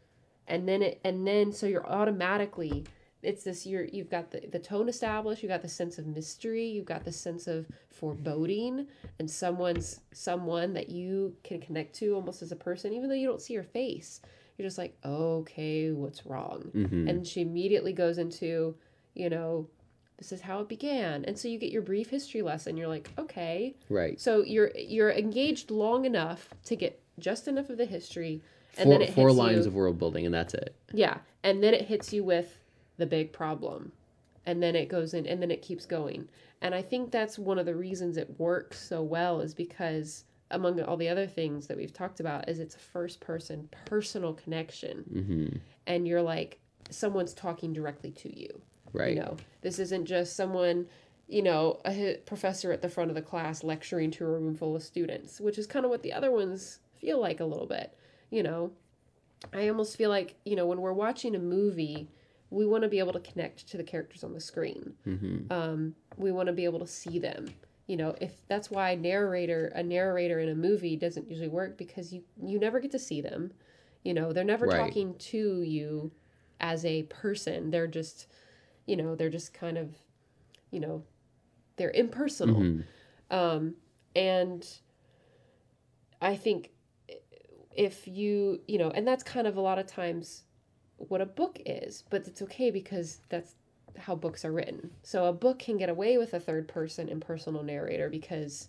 And 0.46 0.68
then 0.68 0.82
it 0.82 1.00
and 1.04 1.26
then 1.26 1.52
so 1.52 1.66
you're 1.66 1.86
automatically 1.86 2.84
it's 3.22 3.44
this 3.44 3.66
you're 3.66 3.84
you've 3.84 4.08
got 4.08 4.30
the, 4.30 4.40
the 4.50 4.58
tone 4.58 4.88
established, 4.88 5.42
you've 5.42 5.50
got 5.50 5.62
the 5.62 5.68
sense 5.68 5.98
of 5.98 6.06
mystery, 6.06 6.66
you've 6.66 6.86
got 6.86 7.04
the 7.04 7.12
sense 7.12 7.46
of 7.46 7.66
foreboding 7.88 8.86
and 9.18 9.30
someone's 9.30 10.00
someone 10.12 10.72
that 10.74 10.88
you 10.88 11.36
can 11.44 11.60
connect 11.60 11.94
to 11.96 12.14
almost 12.14 12.40
as 12.42 12.50
a 12.52 12.56
person, 12.56 12.92
even 12.92 13.08
though 13.08 13.14
you 13.14 13.28
don't 13.28 13.42
see 13.42 13.54
her 13.54 13.62
face. 13.62 14.20
You're 14.60 14.66
just 14.68 14.76
like, 14.76 14.94
okay, 15.02 15.90
what's 15.90 16.26
wrong? 16.26 16.70
Mhm. 16.74 17.08
and 17.08 17.26
she 17.26 17.40
immediately 17.40 17.94
goes 17.94 18.18
into 18.18 18.74
you 19.14 19.30
know 19.30 19.66
this 20.18 20.32
is 20.32 20.42
how 20.42 20.60
it 20.60 20.68
began 20.68 21.24
and 21.24 21.38
so 21.38 21.48
you 21.48 21.56
get 21.58 21.72
your 21.72 21.80
brief 21.80 22.10
history 22.10 22.42
lesson 22.42 22.76
you're 22.76 22.86
like 22.86 23.08
okay 23.18 23.74
right. 23.88 24.20
so 24.20 24.42
you're 24.44 24.70
you're 24.76 25.10
engaged 25.10 25.70
long 25.70 26.04
enough 26.04 26.50
to 26.64 26.76
get 26.76 27.00
just 27.18 27.48
enough 27.48 27.70
of 27.70 27.78
the 27.78 27.86
history 27.86 28.42
and 28.76 28.84
four 28.84 28.92
then 28.92 29.02
it 29.02 29.14
four 29.14 29.32
lines 29.32 29.64
you, 29.64 29.68
of 29.68 29.74
world 29.74 29.98
building 29.98 30.26
and 30.26 30.34
that's 30.34 30.52
it. 30.52 30.74
yeah 30.92 31.16
and 31.42 31.62
then 31.62 31.72
it 31.72 31.86
hits 31.86 32.12
you 32.12 32.22
with 32.22 32.58
the 32.98 33.06
big 33.06 33.32
problem 33.32 33.90
and 34.44 34.62
then 34.62 34.76
it 34.76 34.88
goes 34.90 35.14
in 35.14 35.26
and 35.26 35.40
then 35.40 35.50
it 35.50 35.62
keeps 35.62 35.86
going 35.86 36.28
And 36.60 36.74
I 36.74 36.82
think 36.82 37.10
that's 37.10 37.38
one 37.38 37.58
of 37.58 37.64
the 37.64 37.74
reasons 37.74 38.18
it 38.18 38.38
works 38.38 38.78
so 38.78 39.02
well 39.02 39.40
is 39.40 39.54
because 39.54 40.24
among 40.50 40.80
all 40.82 40.96
the 40.96 41.08
other 41.08 41.26
things 41.26 41.66
that 41.68 41.76
we've 41.76 41.92
talked 41.92 42.20
about 42.20 42.48
is 42.48 42.58
it's 42.58 42.74
a 42.74 42.78
first 42.78 43.20
person 43.20 43.68
personal 43.84 44.34
connection 44.34 45.04
Mm-hmm. 45.12 45.56
and 45.86 46.08
you're 46.08 46.22
like 46.22 46.58
someone's 46.90 47.32
talking 47.34 47.72
directly 47.72 48.10
to 48.10 48.36
you. 48.36 48.60
Right. 48.92 49.14
You 49.14 49.20
know, 49.20 49.36
this 49.60 49.78
isn't 49.78 50.06
just 50.06 50.34
someone, 50.34 50.86
you 51.28 51.42
know, 51.42 51.80
a 51.86 52.18
professor 52.26 52.72
at 52.72 52.82
the 52.82 52.88
front 52.88 53.10
of 53.10 53.14
the 53.14 53.22
class 53.22 53.62
lecturing 53.62 54.10
to 54.12 54.24
a 54.24 54.28
room 54.28 54.56
full 54.56 54.74
of 54.74 54.82
students, 54.82 55.40
which 55.40 55.56
is 55.58 55.66
kind 55.68 55.84
of 55.84 55.90
what 55.90 56.02
the 56.02 56.12
other 56.12 56.32
ones 56.32 56.80
feel 57.00 57.20
like 57.20 57.38
a 57.38 57.44
little 57.44 57.66
bit. 57.66 57.96
You 58.30 58.42
know, 58.42 58.72
I 59.52 59.68
almost 59.68 59.96
feel 59.96 60.10
like, 60.10 60.34
you 60.44 60.56
know, 60.56 60.66
when 60.66 60.80
we're 60.80 60.92
watching 60.92 61.36
a 61.36 61.38
movie, 61.38 62.08
we 62.50 62.66
want 62.66 62.82
to 62.82 62.88
be 62.88 62.98
able 62.98 63.12
to 63.12 63.20
connect 63.20 63.68
to 63.68 63.76
the 63.76 63.84
characters 63.84 64.24
on 64.24 64.34
the 64.34 64.40
screen. 64.40 64.94
Mm-hmm. 65.06 65.52
Um, 65.52 65.94
we 66.16 66.32
want 66.32 66.48
to 66.48 66.52
be 66.52 66.64
able 66.64 66.80
to 66.80 66.86
see 66.88 67.20
them. 67.20 67.46
You 67.90 67.96
know, 67.96 68.14
if 68.20 68.46
that's 68.46 68.70
why 68.70 68.94
narrator 68.94 69.72
a 69.74 69.82
narrator 69.82 70.38
in 70.38 70.48
a 70.48 70.54
movie 70.54 70.94
doesn't 70.94 71.28
usually 71.28 71.48
work 71.48 71.76
because 71.76 72.12
you 72.12 72.22
you 72.40 72.56
never 72.60 72.78
get 72.78 72.92
to 72.92 73.00
see 73.00 73.20
them. 73.20 73.52
You 74.04 74.14
know, 74.14 74.32
they're 74.32 74.44
never 74.44 74.68
Right. 74.68 74.94
talking 74.94 75.16
to 75.18 75.62
you 75.62 76.12
as 76.60 76.84
a 76.84 77.02
person. 77.04 77.70
They're 77.72 77.88
just, 77.88 78.28
you 78.86 78.96
know, 78.96 79.16
they're 79.16 79.28
just 79.28 79.52
kind 79.52 79.76
of, 79.76 79.96
you 80.70 80.78
know, 80.78 81.02
they're 81.78 81.90
impersonal. 81.90 82.60
Mhm. 82.60 82.84
Um, 83.28 83.74
and 84.14 84.64
I 86.22 86.36
think 86.36 86.70
if 87.74 88.06
you, 88.06 88.60
you 88.68 88.78
know, 88.78 88.90
and 88.90 89.06
that's 89.06 89.24
kind 89.24 89.46
of 89.48 89.56
a 89.56 89.60
lot 89.60 89.78
of 89.80 89.86
times 89.86 90.44
what 90.98 91.20
a 91.20 91.26
book 91.26 91.58
is, 91.66 92.04
but 92.10 92.26
it's 92.28 92.42
okay 92.42 92.70
because 92.70 93.20
that's 93.30 93.56
how 94.00 94.14
books 94.14 94.44
are 94.44 94.52
written. 94.52 94.90
So 95.02 95.26
a 95.26 95.32
book 95.32 95.58
can 95.58 95.76
get 95.76 95.88
away 95.88 96.18
with 96.18 96.34
a 96.34 96.40
third 96.40 96.68
person 96.68 97.08
impersonal 97.08 97.62
narrator 97.62 98.08
because, 98.08 98.68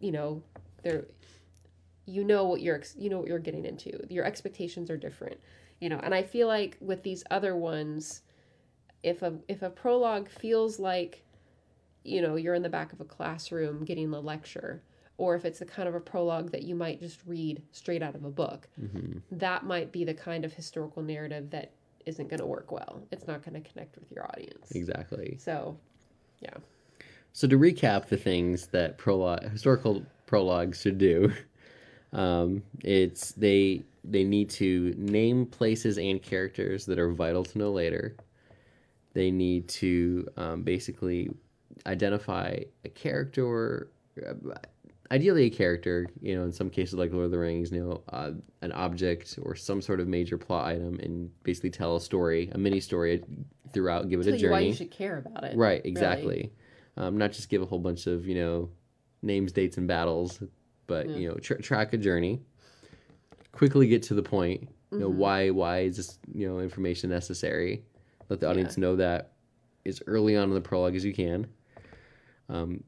you 0.00 0.12
know, 0.12 0.42
they're, 0.82 1.06
you 2.06 2.24
know 2.24 2.44
what 2.44 2.60
you're, 2.62 2.82
you 2.96 3.10
know 3.10 3.18
what 3.18 3.28
you're 3.28 3.38
getting 3.38 3.64
into. 3.64 4.06
Your 4.08 4.24
expectations 4.24 4.90
are 4.90 4.96
different, 4.96 5.38
you 5.80 5.88
know, 5.88 6.00
and 6.02 6.14
I 6.14 6.22
feel 6.22 6.46
like 6.48 6.76
with 6.80 7.02
these 7.02 7.24
other 7.30 7.54
ones, 7.56 8.22
if 9.02 9.22
a 9.22 9.34
if 9.46 9.62
a 9.62 9.70
prologue 9.70 10.28
feels 10.28 10.78
like 10.78 11.22
you 12.04 12.20
know 12.20 12.36
you're 12.36 12.54
in 12.54 12.62
the 12.62 12.68
back 12.68 12.92
of 12.92 13.00
a 13.00 13.04
classroom 13.04 13.84
getting 13.84 14.10
the 14.10 14.20
lecture 14.20 14.82
or 15.18 15.34
if 15.34 15.44
it's 15.44 15.58
the 15.60 15.64
kind 15.64 15.88
of 15.88 15.94
a 15.94 16.00
prologue 16.00 16.50
that 16.52 16.62
you 16.62 16.74
might 16.74 16.98
just 17.00 17.20
read 17.26 17.62
straight 17.72 18.02
out 18.02 18.14
of 18.14 18.24
a 18.24 18.30
book 18.30 18.68
Mm-hmm. 18.80 19.18
that 19.32 19.64
might 19.64 19.92
be 19.92 20.04
the 20.04 20.14
kind 20.14 20.44
of 20.44 20.52
historical 20.52 21.02
narrative 21.02 21.50
that 21.50 21.72
isn't 22.08 22.28
going 22.28 22.40
to 22.40 22.46
work 22.46 22.72
well 22.72 23.00
it's 23.12 23.26
not 23.26 23.44
going 23.44 23.60
to 23.60 23.70
connect 23.70 23.96
with 23.98 24.10
your 24.10 24.24
audience 24.26 24.72
Exactly. 24.72 25.36
so 25.38 25.76
yeah. 26.40 26.54
So 27.32 27.46
to 27.48 27.58
recap 27.58 28.06
the 28.06 28.16
things 28.16 28.68
that 28.68 28.98
prologue 28.98 29.50
historical 29.50 30.04
prologues 30.26 30.80
should 30.80 30.98
do, 30.98 31.32
um, 32.12 32.62
it's 32.84 33.32
they 33.32 33.82
they 34.04 34.24
need 34.24 34.50
to 34.50 34.94
name 34.96 35.46
places 35.46 35.98
and 35.98 36.22
characters 36.22 36.86
that 36.86 36.98
are 36.98 37.10
vital 37.12 37.44
to 37.44 37.58
know 37.58 37.70
later. 37.70 38.16
They 39.14 39.30
need 39.30 39.68
to 39.68 40.28
um, 40.36 40.62
basically 40.62 41.30
identify 41.86 42.60
a 42.84 42.88
character, 42.88 43.88
uh, 44.26 44.34
ideally 45.10 45.44
a 45.44 45.50
character. 45.50 46.06
You 46.20 46.36
know, 46.36 46.44
in 46.44 46.52
some 46.52 46.70
cases 46.70 46.94
like 46.94 47.12
Lord 47.12 47.26
of 47.26 47.30
the 47.30 47.38
Rings, 47.38 47.70
you 47.72 47.84
know, 47.84 48.02
uh, 48.10 48.32
an 48.62 48.72
object 48.72 49.38
or 49.42 49.54
some 49.54 49.80
sort 49.82 50.00
of 50.00 50.08
major 50.08 50.38
plot 50.38 50.66
item, 50.66 50.98
and 51.00 51.30
basically 51.42 51.70
tell 51.70 51.96
a 51.96 52.00
story, 52.00 52.50
a 52.52 52.58
mini 52.58 52.80
story 52.80 53.22
throughout. 53.72 54.08
Give 54.08 54.20
it 54.20 54.24
tell 54.24 54.34
a 54.34 54.36
you 54.36 54.50
why 54.50 54.58
journey. 54.58 54.68
you 54.68 54.74
should 54.74 54.90
care 54.90 55.18
about 55.18 55.44
it 55.44 55.56
Right, 55.56 55.80
exactly. 55.84 56.52
Um, 56.96 57.16
not 57.16 57.32
just 57.32 57.48
give 57.48 57.62
a 57.62 57.66
whole 57.66 57.78
bunch 57.78 58.06
of 58.06 58.26
you 58.26 58.34
know 58.34 58.70
names, 59.22 59.52
dates, 59.52 59.76
and 59.78 59.86
battles, 59.88 60.42
but 60.86 61.08
Yeah. 61.08 61.16
you 61.16 61.28
know 61.28 61.34
tra- 61.36 61.60
track 61.62 61.92
a 61.92 61.96
journey. 61.98 62.40
Quickly 63.52 63.86
get 63.88 64.02
to 64.04 64.14
the 64.14 64.22
point. 64.22 64.68
You 64.92 64.98
know 65.00 65.10
Mhm. 65.10 65.14
why 65.16 65.50
why 65.50 65.80
is 65.80 65.96
this 65.96 66.18
you 66.32 66.48
know 66.48 66.60
information 66.60 67.10
necessary? 67.10 67.84
Let 68.28 68.40
the 68.40 68.48
audience 68.48 68.76
know 68.76 68.96
that 68.96 69.32
as 69.86 70.02
early 70.06 70.36
on 70.36 70.48
in 70.48 70.54
the 70.54 70.60
prologue 70.60 70.94
as 70.96 71.04
you 71.04 71.14
can. 71.14 71.46
Um, 72.50 72.84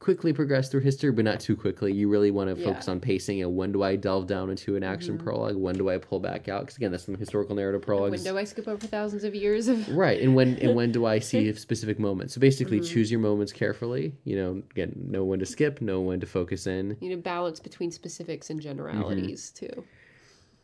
quickly 0.00 0.32
progress 0.32 0.70
through 0.70 0.80
history, 0.80 1.12
but 1.12 1.26
not 1.26 1.38
too 1.40 1.54
quickly. 1.54 1.92
You 1.92 2.08
really 2.08 2.30
want 2.30 2.48
to 2.52 2.58
Yeah. 2.60 2.68
focus 2.70 2.88
on 2.88 3.00
pacing 3.00 3.42
and 3.42 3.54
when 3.54 3.70
do 3.70 3.82
I 3.82 3.96
delve 3.96 4.26
down 4.26 4.48
into 4.48 4.74
an 4.74 4.82
action 4.82 5.16
Mhm. 5.18 5.22
prologue? 5.22 5.56
When 5.56 5.76
do 5.76 5.90
I 5.90 5.98
pull 5.98 6.18
back 6.20 6.48
out? 6.48 6.62
Because 6.62 6.78
again, 6.78 6.90
that's 6.90 7.04
some 7.04 7.16
historical 7.16 7.54
narrative 7.54 7.82
prologues. 7.82 8.24
when 8.24 8.32
do 8.34 8.38
i 8.38 8.44
skip 8.44 8.66
over 8.66 8.86
thousands 8.86 9.24
of 9.24 9.34
years 9.34 9.68
of 9.68 9.86
Right, 9.94 10.20
and 10.22 10.34
when 10.34 10.56
and 10.56 10.74
when 10.74 10.90
do 10.90 11.04
I 11.04 11.18
see 11.18 11.52
specific 11.52 11.98
moments? 11.98 12.32
So 12.34 12.40
basically, 12.40 12.80
Mhm. 12.80 12.86
choose 12.86 13.10
your 13.10 13.20
moments 13.20 13.52
carefully. 13.52 14.14
You 14.24 14.36
know, 14.36 14.62
again, 14.70 15.06
know 15.06 15.22
when 15.22 15.38
to 15.40 15.46
skip, 15.46 15.82
know 15.82 16.00
when 16.00 16.18
to 16.20 16.26
focus 16.26 16.66
in. 16.66 16.96
you 17.00 17.10
know 17.10 17.18
balance 17.18 17.60
between 17.60 17.90
specifics 17.90 18.48
and 18.50 18.58
generalities 18.60 19.52
too 19.52 19.84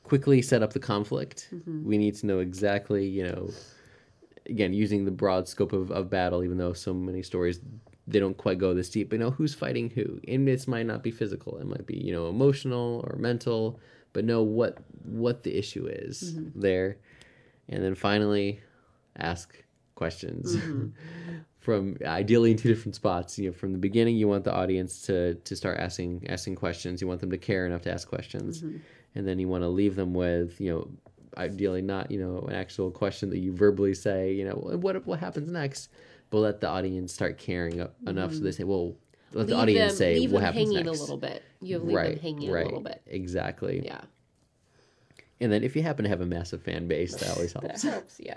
Quickly 0.02 0.40
set 0.40 0.62
up 0.62 0.72
the 0.72 0.78
conflict. 0.78 1.48
Mhm. 1.52 1.82
We 1.82 1.98
need 1.98 2.14
to 2.16 2.26
know 2.26 2.38
exactly, 2.38 3.06
you 3.08 3.24
know, 3.24 3.50
again, 4.48 4.72
using 4.72 5.04
the 5.04 5.10
broad 5.10 5.48
scope 5.48 5.72
of, 5.72 5.90
of 5.90 6.08
battle. 6.08 6.44
Even 6.44 6.58
though 6.58 6.72
so 6.72 6.94
many 6.94 7.22
stories 7.24 7.58
they 8.08 8.20
don't 8.20 8.36
quite 8.36 8.58
go 8.58 8.72
this 8.74 8.88
deep, 8.90 9.10
but 9.10 9.18
know 9.18 9.30
who's 9.32 9.54
fighting 9.54 9.90
who. 9.90 10.20
And 10.28 10.46
this 10.46 10.68
might 10.68 10.86
not 10.86 11.02
be 11.02 11.10
physical; 11.10 11.58
it 11.58 11.66
might 11.66 11.86
be 11.86 11.96
you 11.96 12.12
know 12.12 12.28
emotional 12.28 13.04
or 13.08 13.16
mental. 13.18 13.80
But 14.12 14.24
know 14.24 14.42
what 14.42 14.78
what 15.04 15.42
the 15.42 15.56
issue 15.56 15.86
is 15.86 16.34
Mhm. 16.34 16.52
there, 16.54 16.96
and 17.68 17.82
then 17.82 17.94
finally, 17.94 18.60
ask 19.16 19.62
questions. 19.94 20.56
Mhm. 20.56 20.92
from 21.58 21.96
ideally 22.04 22.52
in 22.52 22.56
two 22.56 22.68
different 22.68 22.94
spots. 22.94 23.38
You 23.40 23.46
know, 23.48 23.52
from 23.52 23.72
the 23.72 23.78
beginning, 23.78 24.16
you 24.16 24.28
want 24.28 24.44
the 24.44 24.54
audience 24.54 25.02
to 25.02 25.34
to 25.34 25.56
start 25.56 25.78
asking 25.78 26.24
asking 26.28 26.54
questions. 26.54 27.00
You 27.00 27.08
want 27.08 27.20
them 27.20 27.30
to 27.30 27.38
care 27.38 27.66
enough 27.66 27.82
to 27.82 27.92
ask 27.92 28.06
questions, 28.08 28.62
Mhm. 28.62 28.80
and 29.16 29.26
then 29.26 29.38
you 29.40 29.48
want 29.48 29.62
to 29.64 29.68
leave 29.68 29.96
them 29.96 30.14
with 30.14 30.60
you 30.60 30.70
know, 30.70 30.88
ideally 31.36 31.82
not 31.82 32.10
you 32.10 32.20
know 32.20 32.38
an 32.48 32.54
actual 32.54 32.90
question 32.90 33.30
that 33.30 33.38
you 33.38 33.52
verbally 33.52 33.94
say. 33.94 34.32
You 34.32 34.44
know, 34.44 34.54
what 34.80 35.04
what 35.06 35.18
happens 35.18 35.50
next, 35.50 35.90
but 36.36 36.40
let 36.42 36.60
the 36.60 36.68
audience 36.68 37.14
start 37.14 37.38
caring 37.38 37.80
up 37.80 37.94
enough 38.06 38.34
so 38.34 38.40
they 38.40 38.52
say, 38.52 38.62
well, 38.62 38.94
let 39.32 39.46
the 39.46 39.56
audience 39.56 39.92
them- 39.92 39.96
say 39.96 40.18
leave 40.18 40.32
what 40.32 40.42
happens 40.42 40.68
hanging 40.68 40.84
next. 40.84 40.98
a 40.98 41.00
little 41.00 41.16
bit 41.16 41.42
you 41.62 41.78
leave 41.78 41.96
right, 41.96 42.10
them 42.10 42.18
hanging 42.20 42.50
right, 42.50 42.60
a 42.60 42.68
little 42.68 42.82
bit 42.82 43.00
exactly. 43.06 43.80
yeah 43.82 44.02
And 45.40 45.50
then 45.50 45.62
if 45.64 45.74
you 45.74 45.82
happen 45.82 46.02
to 46.04 46.10
have 46.10 46.20
a 46.20 46.26
massive 46.26 46.60
fan 46.62 46.86
base, 46.88 47.14
that 47.16 47.34
always 47.34 47.52
that 47.54 47.62
helps. 47.62 47.82
helps 47.82 48.16
yeah 48.20 48.36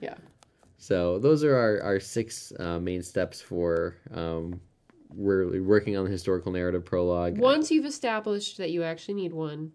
yeah 0.00 0.14
So 0.78 1.18
those 1.18 1.42
are 1.42 1.56
our, 1.56 1.80
our 1.82 1.98
six 2.00 2.52
uh, 2.60 2.78
main 2.78 3.02
steps 3.02 3.40
for 3.40 3.96
um, 4.12 4.60
we're 5.12 5.60
working 5.62 5.96
on 5.96 6.04
the 6.04 6.10
historical 6.12 6.52
narrative 6.52 6.84
prologue. 6.84 7.38
Once 7.38 7.72
you've 7.72 7.86
established 7.86 8.58
that 8.58 8.70
you 8.70 8.84
actually 8.84 9.14
need 9.14 9.32
one, 9.32 9.72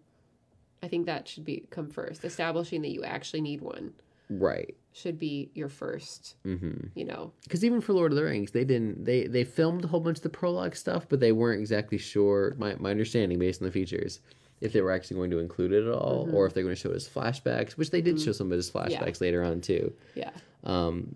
I 0.82 0.88
think 0.88 1.04
that 1.04 1.28
should 1.28 1.44
be 1.44 1.66
come 1.68 1.90
first. 1.90 2.24
Establishing 2.24 2.80
that 2.82 2.90
you 2.92 3.04
actually 3.04 3.42
need 3.42 3.60
one 3.60 3.92
Right. 4.30 4.76
should 4.92 5.18
be 5.18 5.50
your 5.54 5.68
first, 5.68 6.36
Mm-hmm. 6.44 6.86
you 6.94 7.04
know. 7.04 7.32
Because 7.44 7.64
even 7.64 7.80
for 7.80 7.92
Lord 7.92 8.12
of 8.12 8.16
the 8.16 8.24
Rings, 8.24 8.50
they 8.52 8.64
didn't 8.64 9.04
they 9.04 9.26
they 9.26 9.44
filmed 9.44 9.84
a 9.84 9.88
whole 9.88 10.00
bunch 10.00 10.18
of 10.18 10.22
the 10.22 10.28
prologue 10.30 10.74
stuff, 10.76 11.06
but 11.08 11.20
they 11.20 11.32
weren't 11.32 11.60
exactly 11.60 11.98
sure. 11.98 12.54
My 12.58 12.74
my 12.78 12.90
understanding, 12.90 13.38
based 13.38 13.60
on 13.62 13.66
the 13.66 13.72
features, 13.72 14.20
if 14.60 14.72
they 14.72 14.80
were 14.80 14.90
actually 14.92 15.16
going 15.16 15.30
to 15.30 15.38
include 15.38 15.72
it 15.72 15.84
at 15.86 15.92
all, 15.92 16.26
Mhm. 16.26 16.34
or 16.34 16.46
if 16.46 16.54
they're 16.54 16.62
going 16.64 16.74
to 16.74 16.80
show 16.80 16.90
it 16.90 16.96
as 16.96 17.08
flashbacks, 17.08 17.72
which 17.72 17.90
they 17.90 18.00
did 18.00 18.16
Mhm. 18.16 18.24
show 18.24 18.32
some 18.32 18.50
of 18.52 18.58
as 18.58 18.70
flashbacks 18.70 19.20
later 19.20 19.42
on 19.42 19.60
too. 19.60 19.92
Yeah. 20.14 20.30
Um, 20.64 21.14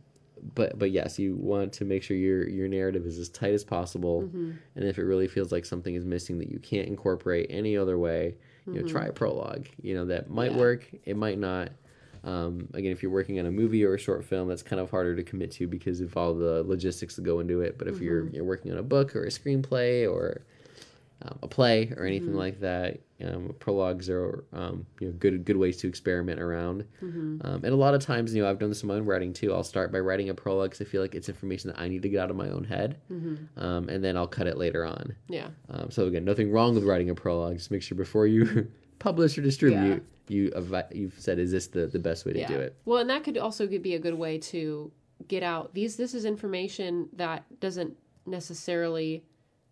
but 0.54 0.78
but 0.78 0.90
yes, 0.90 1.18
you 1.18 1.34
want 1.36 1.72
to 1.74 1.84
make 1.84 2.02
sure 2.02 2.16
your 2.16 2.48
your 2.48 2.68
narrative 2.68 3.06
is 3.06 3.18
as 3.18 3.28
tight 3.28 3.54
as 3.54 3.64
possible, 3.64 4.22
hmm 4.22 4.52
and 4.76 4.84
if 4.84 4.98
it 4.98 5.04
really 5.04 5.26
feels 5.28 5.50
like 5.52 5.64
something 5.64 5.94
is 5.94 6.04
missing 6.04 6.38
that 6.38 6.48
you 6.50 6.58
can't 6.58 6.86
incorporate 6.86 7.46
any 7.50 7.76
other 7.76 7.98
way, 7.98 8.36
you 8.66 8.74
know, 8.74 8.82
Mhm. 8.82 8.88
try 8.88 9.06
a 9.06 9.12
prologue. 9.12 9.66
You 9.82 9.94
know 9.94 10.04
that 10.06 10.30
might 10.30 10.52
Yeah. 10.52 10.58
work, 10.58 10.86
it 11.04 11.16
might 11.16 11.38
not. 11.38 11.72
Um, 12.24 12.68
again, 12.74 12.90
if 12.92 13.02
you're 13.02 13.12
working 13.12 13.38
on 13.38 13.46
a 13.46 13.50
movie 13.50 13.84
or 13.84 13.94
a 13.94 13.98
short 13.98 14.24
film, 14.24 14.48
that's 14.48 14.62
kind 14.62 14.80
of 14.80 14.90
harder 14.90 15.14
to 15.14 15.22
commit 15.22 15.50
to 15.52 15.66
because 15.68 16.00
of 16.00 16.16
all 16.16 16.32
the 16.34 16.62
logistics 16.64 17.16
that 17.16 17.22
go 17.22 17.40
into 17.40 17.60
it. 17.60 17.76
But 17.78 17.86
if 17.88 18.00
you're 18.00 18.22
Mm-hmm. 18.24 18.34
you're 18.34 18.44
working 18.44 18.72
on 18.72 18.78
a 18.78 18.82
book 18.82 19.14
or 19.14 19.24
a 19.24 19.28
screenplay 19.28 20.10
or 20.10 20.42
um, 21.22 21.38
a 21.42 21.48
play 21.48 21.92
or 21.96 22.04
anything 22.04 22.34
Mhm. 22.34 22.38
like 22.38 22.60
that, 22.60 22.98
um, 23.24 23.54
prologues 23.60 24.08
are 24.10 24.44
um, 24.52 24.86
you 25.00 25.06
know 25.08 25.12
good 25.18 25.44
good 25.44 25.56
ways 25.56 25.76
to 25.78 25.86
experiment 25.88 26.40
around. 26.40 26.84
hmm 27.00 27.36
Um, 27.42 27.60
and 27.64 27.72
a 27.72 27.76
lot 27.76 27.94
of 27.94 28.00
times, 28.00 28.34
you 28.34 28.42
know, 28.42 28.48
I've 28.48 28.58
done 28.58 28.68
this 28.70 28.82
in 28.82 28.88
my 28.88 28.94
own 28.94 29.04
writing 29.04 29.32
too. 29.32 29.52
I'll 29.52 29.62
start 29.64 29.92
by 29.92 30.00
writing 30.00 30.28
a 30.30 30.34
prologue 30.34 30.70
because 30.70 30.86
I 30.86 30.90
feel 30.90 31.02
like 31.02 31.14
it's 31.14 31.28
information 31.28 31.70
that 31.70 31.78
I 31.80 31.88
need 31.88 32.02
to 32.02 32.08
get 32.08 32.20
out 32.20 32.30
of 32.30 32.36
my 32.36 32.48
own 32.48 32.64
head, 32.64 32.98
hmm 33.08 33.34
um, 33.56 33.88
and 33.88 34.02
then 34.02 34.16
I'll 34.16 34.26
cut 34.26 34.46
it 34.46 34.56
later 34.56 34.84
on. 34.84 35.14
Yeah. 35.28 35.48
Um, 35.70 35.90
so 35.90 36.06
again, 36.06 36.24
nothing 36.24 36.50
wrong 36.50 36.74
with 36.74 36.84
writing 36.84 37.10
a 37.10 37.14
prologue. 37.14 37.56
Just 37.58 37.70
make 37.70 37.82
sure 37.82 37.96
before 37.98 38.26
you 38.26 38.68
publish 39.04 39.36
or 39.36 39.42
distribute, 39.42 40.02
you 40.28 40.50
evi- 40.52 40.94
you've 40.94 41.20
said, 41.20 41.38
is 41.38 41.52
this 41.52 41.66
the, 41.66 41.86
the 41.86 41.98
best 41.98 42.24
way 42.24 42.32
to 42.32 42.40
yeah. 42.40 42.48
do 42.48 42.58
it? 42.58 42.74
Well, 42.86 42.98
and 42.98 43.10
that 43.10 43.22
could 43.22 43.36
also 43.36 43.66
be 43.66 43.94
a 43.94 43.98
good 43.98 44.14
way 44.14 44.38
to 44.38 44.90
get 45.28 45.42
out 45.42 45.74
these. 45.74 45.96
This 45.96 46.14
is 46.14 46.24
information 46.24 47.10
that 47.12 47.44
doesn't 47.60 47.94
necessarily 48.24 49.22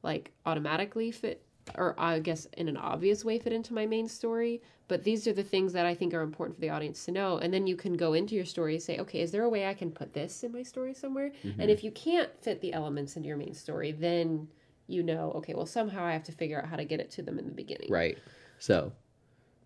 like 0.02 0.32
automatically 0.44 1.10
fit 1.10 1.42
or 1.78 1.94
I 1.96 2.18
guess 2.18 2.46
in 2.56 2.68
an 2.68 2.76
obvious 2.76 3.24
way 3.24 3.38
fit 3.38 3.52
into 3.52 3.72
my 3.72 3.86
main 3.86 4.08
story, 4.08 4.60
but 4.88 5.04
these 5.04 5.26
are 5.26 5.32
the 5.32 5.44
things 5.44 5.72
that 5.72 5.86
I 5.86 5.94
think 5.94 6.12
are 6.12 6.20
important 6.20 6.56
for 6.56 6.60
the 6.60 6.70
audience 6.70 7.04
to 7.06 7.12
know. 7.12 7.38
And 7.38 7.54
then 7.54 7.66
you 7.66 7.76
can 7.76 7.94
go 7.94 8.12
into 8.12 8.34
your 8.34 8.44
story 8.44 8.74
and 8.74 8.82
say, 8.82 8.98
okay, 8.98 9.20
is 9.20 9.30
there 9.30 9.44
a 9.44 9.48
way 9.48 9.66
I 9.66 9.74
can 9.74 9.90
put 9.90 10.12
this 10.12 10.42
in 10.42 10.52
my 10.52 10.64
story 10.64 10.92
somewhere? 10.92 11.30
Mm-hmm. 11.44 11.60
And 11.60 11.70
if 11.70 11.82
you 11.84 11.92
can't 11.92 12.30
fit 12.42 12.60
the 12.60 12.72
elements 12.72 13.16
into 13.16 13.28
your 13.28 13.36
main 13.36 13.54
story, 13.54 13.92
then 13.92 14.48
you 14.88 15.02
know, 15.02 15.32
okay, 15.36 15.54
well, 15.54 15.64
somehow 15.64 16.04
I 16.04 16.12
have 16.12 16.24
to 16.24 16.32
figure 16.32 16.60
out 16.60 16.68
how 16.68 16.76
to 16.76 16.84
get 16.84 17.00
it 17.00 17.10
to 17.12 17.22
them 17.22 17.38
in 17.38 17.46
the 17.46 17.54
beginning. 17.54 17.90
Right. 17.90 18.18
So 18.58 18.92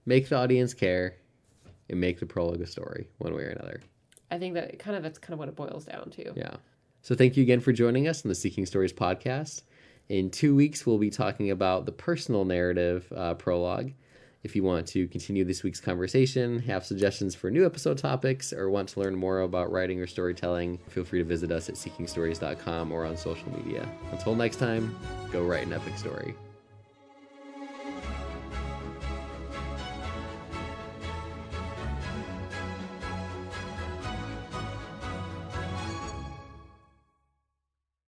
make 0.06 0.28
the 0.28 0.36
audience 0.36 0.72
care 0.72 1.16
and 1.90 2.00
make 2.00 2.20
the 2.20 2.26
prologue 2.26 2.60
a 2.60 2.66
story 2.66 3.08
one 3.18 3.34
way 3.34 3.42
or 3.42 3.50
another. 3.50 3.80
I 4.30 4.38
think 4.38 4.54
that 4.54 4.78
kind 4.78 4.96
of 4.96 5.02
that's 5.02 5.18
kind 5.18 5.34
of 5.34 5.38
what 5.38 5.48
it 5.48 5.56
boils 5.56 5.84
down 5.84 6.10
to. 6.10 6.32
Yeah. 6.34 6.56
So 7.02 7.14
thank 7.14 7.36
you 7.36 7.42
again 7.42 7.60
for 7.60 7.72
joining 7.72 8.08
us 8.08 8.24
on 8.24 8.28
the 8.28 8.34
Seeking 8.34 8.66
Stories 8.66 8.92
podcast. 8.92 9.62
In 10.08 10.30
two 10.30 10.54
weeks, 10.54 10.86
we'll 10.86 10.98
be 10.98 11.10
talking 11.10 11.50
about 11.50 11.86
the 11.86 11.92
personal 11.92 12.44
narrative 12.44 13.12
uh, 13.14 13.34
prologue. 13.34 13.92
If 14.42 14.54
you 14.54 14.62
want 14.62 14.86
to 14.88 15.08
continue 15.08 15.44
this 15.44 15.64
week's 15.64 15.80
conversation, 15.80 16.60
have 16.60 16.86
suggestions 16.86 17.34
for 17.34 17.50
new 17.50 17.66
episode 17.66 17.98
topics, 17.98 18.52
or 18.52 18.70
want 18.70 18.88
to 18.90 19.00
learn 19.00 19.16
more 19.16 19.40
about 19.40 19.72
writing 19.72 20.00
or 20.00 20.06
storytelling, 20.06 20.78
feel 20.88 21.04
free 21.04 21.18
to 21.18 21.24
visit 21.24 21.50
us 21.50 21.68
at 21.68 21.74
seekingstories.com 21.74 22.92
or 22.92 23.04
on 23.04 23.16
social 23.16 23.50
media. 23.56 23.88
Until 24.12 24.36
next 24.36 24.56
time, 24.56 24.96
go 25.32 25.42
write 25.42 25.66
an 25.66 25.72
epic 25.72 25.98
story. 25.98 26.36